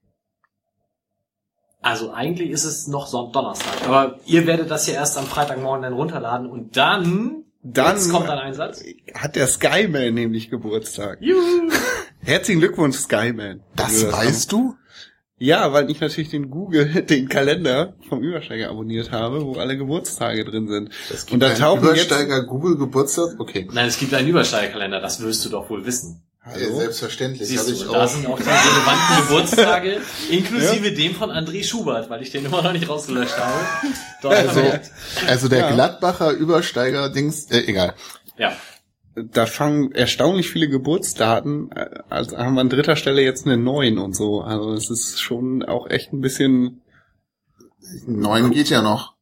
Also 1.86 2.12
eigentlich 2.12 2.50
ist 2.50 2.64
es 2.66 2.88
noch 2.88 3.12
Donnerstag. 3.32 3.88
Aber 3.88 4.18
ihr 4.26 4.48
werdet 4.48 4.72
das 4.72 4.88
ja 4.88 4.96
erst 4.96 5.20
am 5.20 5.26
Freitagmorgen 5.26 5.84
dann 5.84 5.94
runterladen 5.94 6.50
und 6.50 6.76
dann, 6.76 7.44
Dann 7.62 7.96
jetzt 7.96 8.12
kommt 8.12 8.28
ein 8.28 8.40
Einsatz. 8.40 8.84
hat 9.14 9.36
der 9.36 9.46
Skyman 9.46 10.16
nämlich 10.16 10.50
Geburtstag. 10.50 11.20
Juhu. 11.22 11.70
Herzlichen 12.22 12.60
Glückwunsch, 12.60 12.98
Skyman. 12.98 13.62
Das 13.76 14.00
du 14.00 14.12
weißt 14.12 14.52
du? 14.52 14.76
Ja, 15.38 15.74
weil 15.74 15.92
ich 15.92 16.02
natürlich 16.02 16.32
den 16.32 16.50
Google, 16.50 16.88
den 17.04 17.30
Kalender 17.30 17.94
vom 18.10 18.24
Übersteiger 18.24 18.72
abonniert 18.72 19.12
habe, 19.12 19.46
wo 19.46 19.54
alle 19.54 19.78
Geburtstage 19.78 20.44
drin 20.44 20.68
sind. 20.68 20.90
Und 21.32 21.40
da 21.40 21.54
tauchen 21.54 21.84
jetzt 21.90 22.08
Übersteiger 22.08 22.46
Google 22.46 22.78
Geburtstag? 22.78 23.36
Okay. 23.38 23.68
Nein, 23.72 23.90
es 23.90 24.00
gibt 24.00 24.12
einen 24.16 24.30
Übersteigerkalender, 24.30 25.02
das 25.02 25.22
wirst 25.22 25.46
du 25.46 25.50
doch 25.50 25.70
wohl 25.70 25.86
wissen. 25.86 26.24
Ja, 26.48 26.74
selbstverständlich. 26.76 27.48
Siehst 27.48 27.68
du, 27.68 27.74
ich 27.74 27.84
da 27.88 28.04
auch. 28.04 28.08
sind 28.08 28.28
auch 28.28 28.38
die 28.38 28.44
relevanten 28.44 29.18
Geburtstage, 29.28 30.02
inklusive 30.30 30.92
dem 30.92 31.16
von 31.16 31.32
André 31.32 31.64
Schubert, 31.64 32.10
weil 32.10 32.22
ich 32.22 32.30
den 32.30 32.46
immer 32.46 32.62
noch 32.62 32.72
nicht 32.72 32.88
rausgelöscht 32.88 33.36
habe. 33.38 34.34
Also, 34.36 34.62
also 35.28 35.48
der 35.50 35.60
Ja. 35.60 35.72
Gladbacher 35.72 36.32
Übersteiger 36.32 37.10
Dings, 37.10 37.50
äh, 37.50 37.64
egal. 37.66 37.96
ja. 38.38 38.54
da 39.16 39.46
fangen 39.48 39.92
erstaunlich 39.94 40.50
viele 40.50 40.70
Geburtsdaten, 40.70 41.72
äh, 41.72 41.90
also 42.10 42.38
haben 42.38 42.56
wir 42.56 42.62
an 42.62 42.70
dritter 42.70 42.96
Stelle 42.96 43.24
jetzt 43.24 43.46
eine 43.48 43.58
9 43.58 43.98
und 43.98 44.16
so. 44.16 44.42
Also 44.42 44.74
es 44.74 44.90
ist 44.90 45.20
schon 45.22 45.64
auch 45.64 45.90
echt 45.90 46.14
ein 46.14 46.22
bisschen. 46.22 46.82
Neun 48.08 48.52
geht 48.52 48.70
ja 48.70 48.82
noch. 48.82 49.16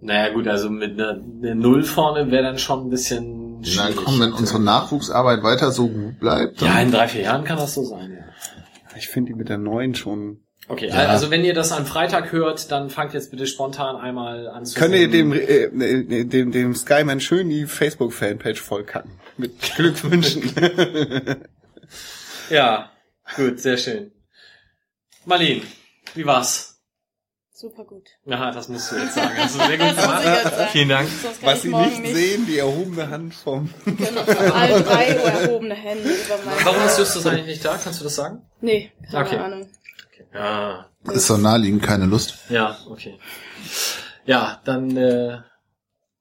Naja 0.00 0.32
gut, 0.32 0.46
also 0.46 0.70
mit 0.70 0.92
einer, 0.92 1.20
einer 1.42 1.54
Null 1.56 1.82
vorne 1.82 2.30
wäre 2.30 2.44
dann 2.44 2.58
schon 2.58 2.86
ein 2.86 2.90
bisschen 2.90 3.37
Na 3.76 3.90
komm, 3.94 4.20
wenn 4.20 4.32
unsere 4.32 4.60
Nachwuchsarbeit 4.60 5.42
weiter 5.42 5.70
so 5.72 5.88
gut 5.88 6.18
bleibt, 6.20 6.60
dann 6.62 6.68
ja, 6.68 6.80
in 6.80 6.90
drei, 6.92 7.08
vier 7.08 7.22
Jahren 7.22 7.44
kann 7.44 7.56
das 7.58 7.74
so 7.74 7.84
sein, 7.84 8.12
ja. 8.12 8.24
Ich 8.96 9.08
finde 9.08 9.32
die 9.32 9.38
mit 9.38 9.48
der 9.48 9.58
9 9.58 9.94
schon. 9.94 10.40
Okay, 10.68 10.88
Ja. 10.88 11.06
also 11.06 11.30
wenn 11.30 11.44
ihr 11.44 11.54
das 11.54 11.72
am 11.72 11.86
Freitag 11.86 12.30
hört, 12.32 12.70
dann 12.70 12.90
fangt 12.90 13.14
jetzt 13.14 13.30
bitte 13.30 13.46
spontan 13.46 13.96
einmal 13.96 14.48
an 14.48 14.66
zu 14.66 14.78
Könnt 14.78 14.94
ihr 14.94 15.08
dem, 15.08 15.32
äh, 15.32 16.24
dem, 16.24 16.52
dem 16.52 16.74
Skyman 16.74 17.20
schön 17.20 17.48
die 17.48 17.64
Facebook-Fanpage 17.66 18.60
vollkacken. 18.60 19.12
Mit 19.38 19.58
Glückwünschen. 19.76 20.52
Ja, 22.50 22.90
gut, 23.36 23.60
sehr 23.60 23.76
schön. 23.76 24.10
Marlene, 25.24 25.62
wie 26.14 26.26
war's? 26.26 26.67
Super 27.60 27.82
gut. 27.82 28.08
Aha, 28.30 28.52
das 28.52 28.68
musst 28.68 28.92
du 28.92 28.96
jetzt 28.96 29.14
sagen. 29.16 29.36
Also 29.36 29.58
sehr 29.58 29.78
gut 29.78 29.96
Das 29.96 30.06
muss 30.06 30.20
ich 30.20 30.24
jetzt 30.26 30.50
gemacht. 30.54 30.70
Vielen 30.70 30.88
Dank. 30.90 31.08
Was 31.42 31.62
Sie 31.62 31.74
nicht 31.74 32.14
sehen, 32.14 32.46
die 32.46 32.58
erhobene 32.58 33.10
Hand 33.10 33.34
vom. 33.34 33.68
Genau, 33.84 34.20
all 34.54 34.80
drei 34.84 35.06
erhobene 35.06 35.74
Hände 35.74 36.08
über 36.08 36.36
meinen 36.44 36.64
Warum 36.64 36.86
ist 36.86 36.98
Justus 37.00 37.26
eigentlich 37.26 37.46
nicht 37.46 37.64
da? 37.64 37.76
Kannst 37.82 37.98
du 37.98 38.04
das 38.04 38.14
sagen? 38.14 38.42
Nee, 38.60 38.92
keine 39.10 39.26
Okay. 39.26 39.36
Ahnung. 39.38 39.68
Ja, 40.32 40.86
ist 41.12 41.28
doch 41.30 41.38
naheliegend 41.38 41.82
keine 41.82 42.06
Lust. 42.06 42.38
ja, 42.48 42.76
okay. 42.88 43.18
Ja, 44.24 44.60
dann 44.64 44.96
äh, 44.96 45.38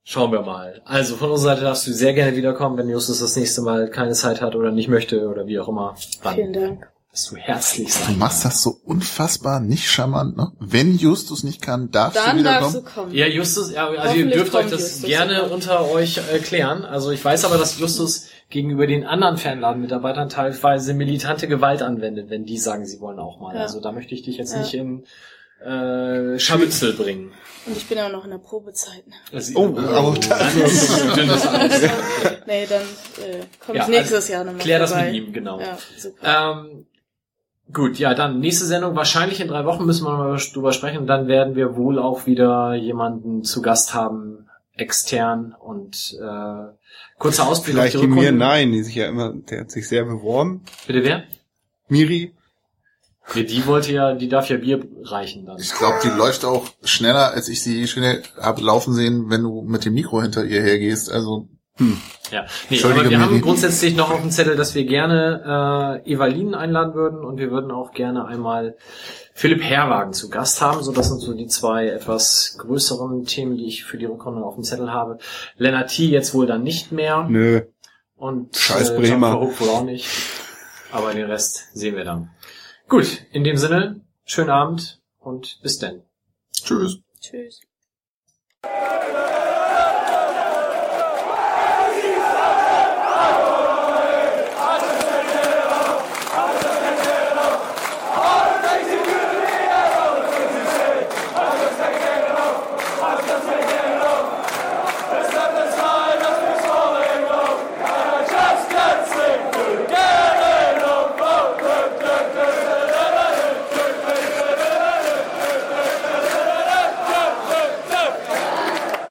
schauen 0.04 0.32
wir 0.32 0.42
mal. 0.42 0.82
Also 0.86 1.18
von 1.18 1.30
unserer 1.30 1.52
Seite 1.56 1.66
darfst 1.66 1.86
du 1.86 1.94
sehr 1.94 2.14
gerne 2.14 2.36
wiederkommen, 2.36 2.78
wenn 2.78 2.90
Justus 2.90 3.20
das 3.20 3.36
nächste 3.36 3.62
Mal 3.62 3.92
keine 3.92 4.14
Zeit 4.14 4.42
hat 4.42 4.56
oder 4.56 4.72
nicht 4.72 4.88
möchte 4.90 5.28
oder 5.28 5.46
wie 5.46 5.60
auch 5.60 5.68
immer. 5.68 5.96
Vielen 6.34 6.54
Dann 6.54 6.64
Dank. 6.64 6.92
Bist 7.18 7.32
du 7.32 7.36
herzlichst 7.36 8.08
Du 8.08 8.12
machst 8.14 8.46
das 8.46 8.62
so 8.62 8.80
unfassbar 8.86 9.60
nicht 9.60 9.90
charmant, 9.90 10.38
ne? 10.38 10.52
Wenn 10.60 10.98
Justus 10.98 11.44
nicht 11.44 11.62
kann, 11.64 11.90
darfst 11.90 12.16
Dann 12.18 12.38
du 12.38 12.44
darfst 12.44 12.76
du 12.76 12.80
wiederkommen. 12.82 13.06
kommen. 13.08 13.16
Ja, 13.16 13.26
Justus, 13.26 13.72
ja, 13.72 13.88
also 13.90 14.16
ihr 14.16 14.28
dürft 14.30 14.54
euch 14.54 14.62
kommt 14.62 14.74
das 14.74 14.82
Justus 14.82 15.02
gerne 15.04 15.34
irgendwann. 15.34 15.54
unter 15.56 15.90
euch 15.90 16.18
äh, 16.32 16.38
klären. 16.38 16.86
Also 16.86 17.10
ich 17.10 17.26
weiß 17.26 17.46
aber, 17.46 17.58
dass 17.58 17.80
Justus 17.80 18.28
gegenüber 18.52 18.86
den 18.86 19.04
anderen 19.04 19.38
Fanladen-Mitarbeitern 19.38 20.30
teilweise 20.30 20.94
militante 20.94 21.48
Gewalt 21.48 21.82
anwendet, 21.82 22.30
wenn 22.30 22.46
die 22.46 22.60
sagen, 22.60 22.86
sie 22.86 23.00
wollen 23.02 23.18
auch 23.18 23.40
mal. 23.40 23.56
Ja. 23.56 23.62
Also 23.62 23.80
da 23.82 23.92
möchte 23.92 24.14
ich 24.14 24.22
dich 24.22 24.38
jetzt 24.38 24.54
Ja. 24.54 24.60
nicht 24.60 24.74
in 24.76 25.04
äh, 25.66 26.38
Scharmützel 26.38 26.94
bringen. 26.94 27.32
Und 27.66 27.76
ich 27.76 27.88
bin 27.88 27.98
ja 27.98 28.06
auch 28.08 28.12
noch 28.12 28.26
in 28.26 28.30
der 28.30 28.38
Probezeit. 28.38 29.04
Also, 29.34 29.54
Oh, 29.58 29.76
oh, 29.76 30.14
das 30.30 30.56
ist 30.56 31.16
dünnes 31.18 31.48
Eis. 31.48 31.82
Nee, 32.46 32.66
dann 32.70 32.84
äh, 33.28 33.44
komme 33.66 33.80
Ja, 33.80 33.84
ich 33.84 33.90
nächstes 33.90 34.14
also 34.16 34.34
Jahr 34.34 34.44
nochmal 34.46 34.62
Klär 34.62 34.80
das 34.80 34.92
vorbei. 34.92 35.08
mit 35.12 35.16
ihm, 35.16 35.34
genau. 35.34 35.60
Ja, 35.60 35.78
super. 35.98 36.64
Ähm, 36.64 36.86
gut, 37.72 38.00
ja, 38.00 38.14
dann 38.14 38.40
nächste 38.40 38.66
Sendung, 38.66 38.96
wahrscheinlich 38.96 39.42
in 39.42 39.48
drei 39.48 39.66
Wochen 39.66 39.86
müssen 39.86 40.06
wir 40.06 40.18
mal 40.18 40.38
drüber 40.54 40.74
sprechen. 40.74 41.08
Dann 41.08 41.28
werden 41.28 41.56
wir 41.56 41.76
wohl 41.76 42.00
auch 42.00 42.26
wieder 42.26 42.76
jemanden 42.76 43.44
zu 43.44 43.62
Gast 43.62 43.94
haben, 43.94 44.50
extern 44.76 45.56
und 45.60 46.18
äh, 46.22 46.74
kurzer 47.18 47.48
Ausblick 47.48 47.76
Vielleicht 47.76 47.96
auf 47.96 48.02
die 48.02 48.08
die 48.08 48.14
mir 48.14 48.32
nein, 48.32 48.72
die 48.72 48.84
sich 48.84 48.96
ja 48.96 49.08
immer, 49.08 49.34
der 49.34 49.62
hat 49.62 49.72
sich 49.72 49.88
sehr 49.88 50.06
beworben. 50.06 50.64
Bitte 50.86 51.04
wer? 51.04 51.24
Miri. 51.88 52.34
Ja, 53.34 53.44
die 53.44 53.66
wollte 53.66 53.92
ja, 53.92 54.14
die 54.14 54.30
darf 54.30 54.50
ja 54.50 54.58
Bier 54.58 54.86
reichen 55.04 55.46
dann. 55.46 55.58
Ich 55.60 55.74
glaube, 55.74 56.00
die 56.04 56.10
läuft 56.10 56.46
auch 56.46 56.68
schneller, 56.84 57.32
als 57.32 57.50
ich 57.50 57.62
sie 57.62 57.88
schnell 57.88 58.24
habe 58.40 58.62
laufen 58.62 58.94
sehen, 58.94 59.30
wenn 59.30 59.44
du 59.44 59.64
mit 59.64 59.84
dem 59.84 59.96
Mikro 59.96 60.22
hinter 60.22 60.46
ihr 60.46 60.62
hergehst. 60.62 61.12
Also 61.12 61.50
Ja, 62.32 62.46
nee, 62.70 62.84
aber 62.84 63.10
wir 63.10 63.20
haben 63.20 63.42
grundsätzlich 63.42 63.96
noch 63.96 64.12
auf 64.12 64.22
dem 64.22 64.32
Zettel, 64.32 64.56
dass 64.56 64.76
wir 64.76 64.86
gerne 64.86 66.02
äh, 66.06 66.12
Evalinen 66.12 66.56
einladen 66.56 66.94
würden 66.94 67.20
und 67.20 67.38
wir 67.38 67.52
würden 67.52 67.72
auch 67.72 67.94
gerne 67.94 68.26
einmal 68.26 68.76
Philipp 69.34 69.62
Herwagen 69.62 70.14
zu 70.14 70.30
Gast 70.30 70.62
haben. 70.62 70.84
So, 70.84 70.92
das 70.92 71.10
sind 71.10 71.20
so 71.20 71.34
die 71.34 71.48
zwei 71.48 71.88
etwas 71.88 72.58
größeren 72.58 73.26
Themen, 73.26 73.56
die 73.56 73.68
ich 73.68 73.86
für 73.86 73.98
die 73.98 74.06
Rückrunde 74.06 74.44
auf 74.44 74.56
dem 74.56 74.64
Zettel 74.64 74.92
habe. 74.92 75.20
Lennart 75.58 75.90
T. 75.90 76.06
jetzt 76.06 76.34
wohl 76.34 76.48
dann 76.48 76.64
nicht 76.64 76.92
mehr 76.92 77.28
Nö. 77.30 77.62
und 78.16 78.56
Scheiß 78.56 78.90
äh, 78.90 79.00
Bremer. 79.00 79.40
Wohl 79.40 79.70
auch 79.70 79.84
nicht. 79.84 80.10
Aber 80.92 81.14
den 81.14 81.26
Rest 81.26 81.68
sehen 81.74 81.96
wir 81.96 82.04
dann. 82.04 82.32
Gut, 82.90 83.26
in 83.32 83.44
dem 83.44 83.58
Sinne, 83.58 84.02
schönen 84.26 84.50
Abend 84.50 85.02
und 85.20 85.60
bis 85.62 85.78
denn. 85.78 86.02
tschüss. 86.52 87.00
Tschüss. 87.22 87.62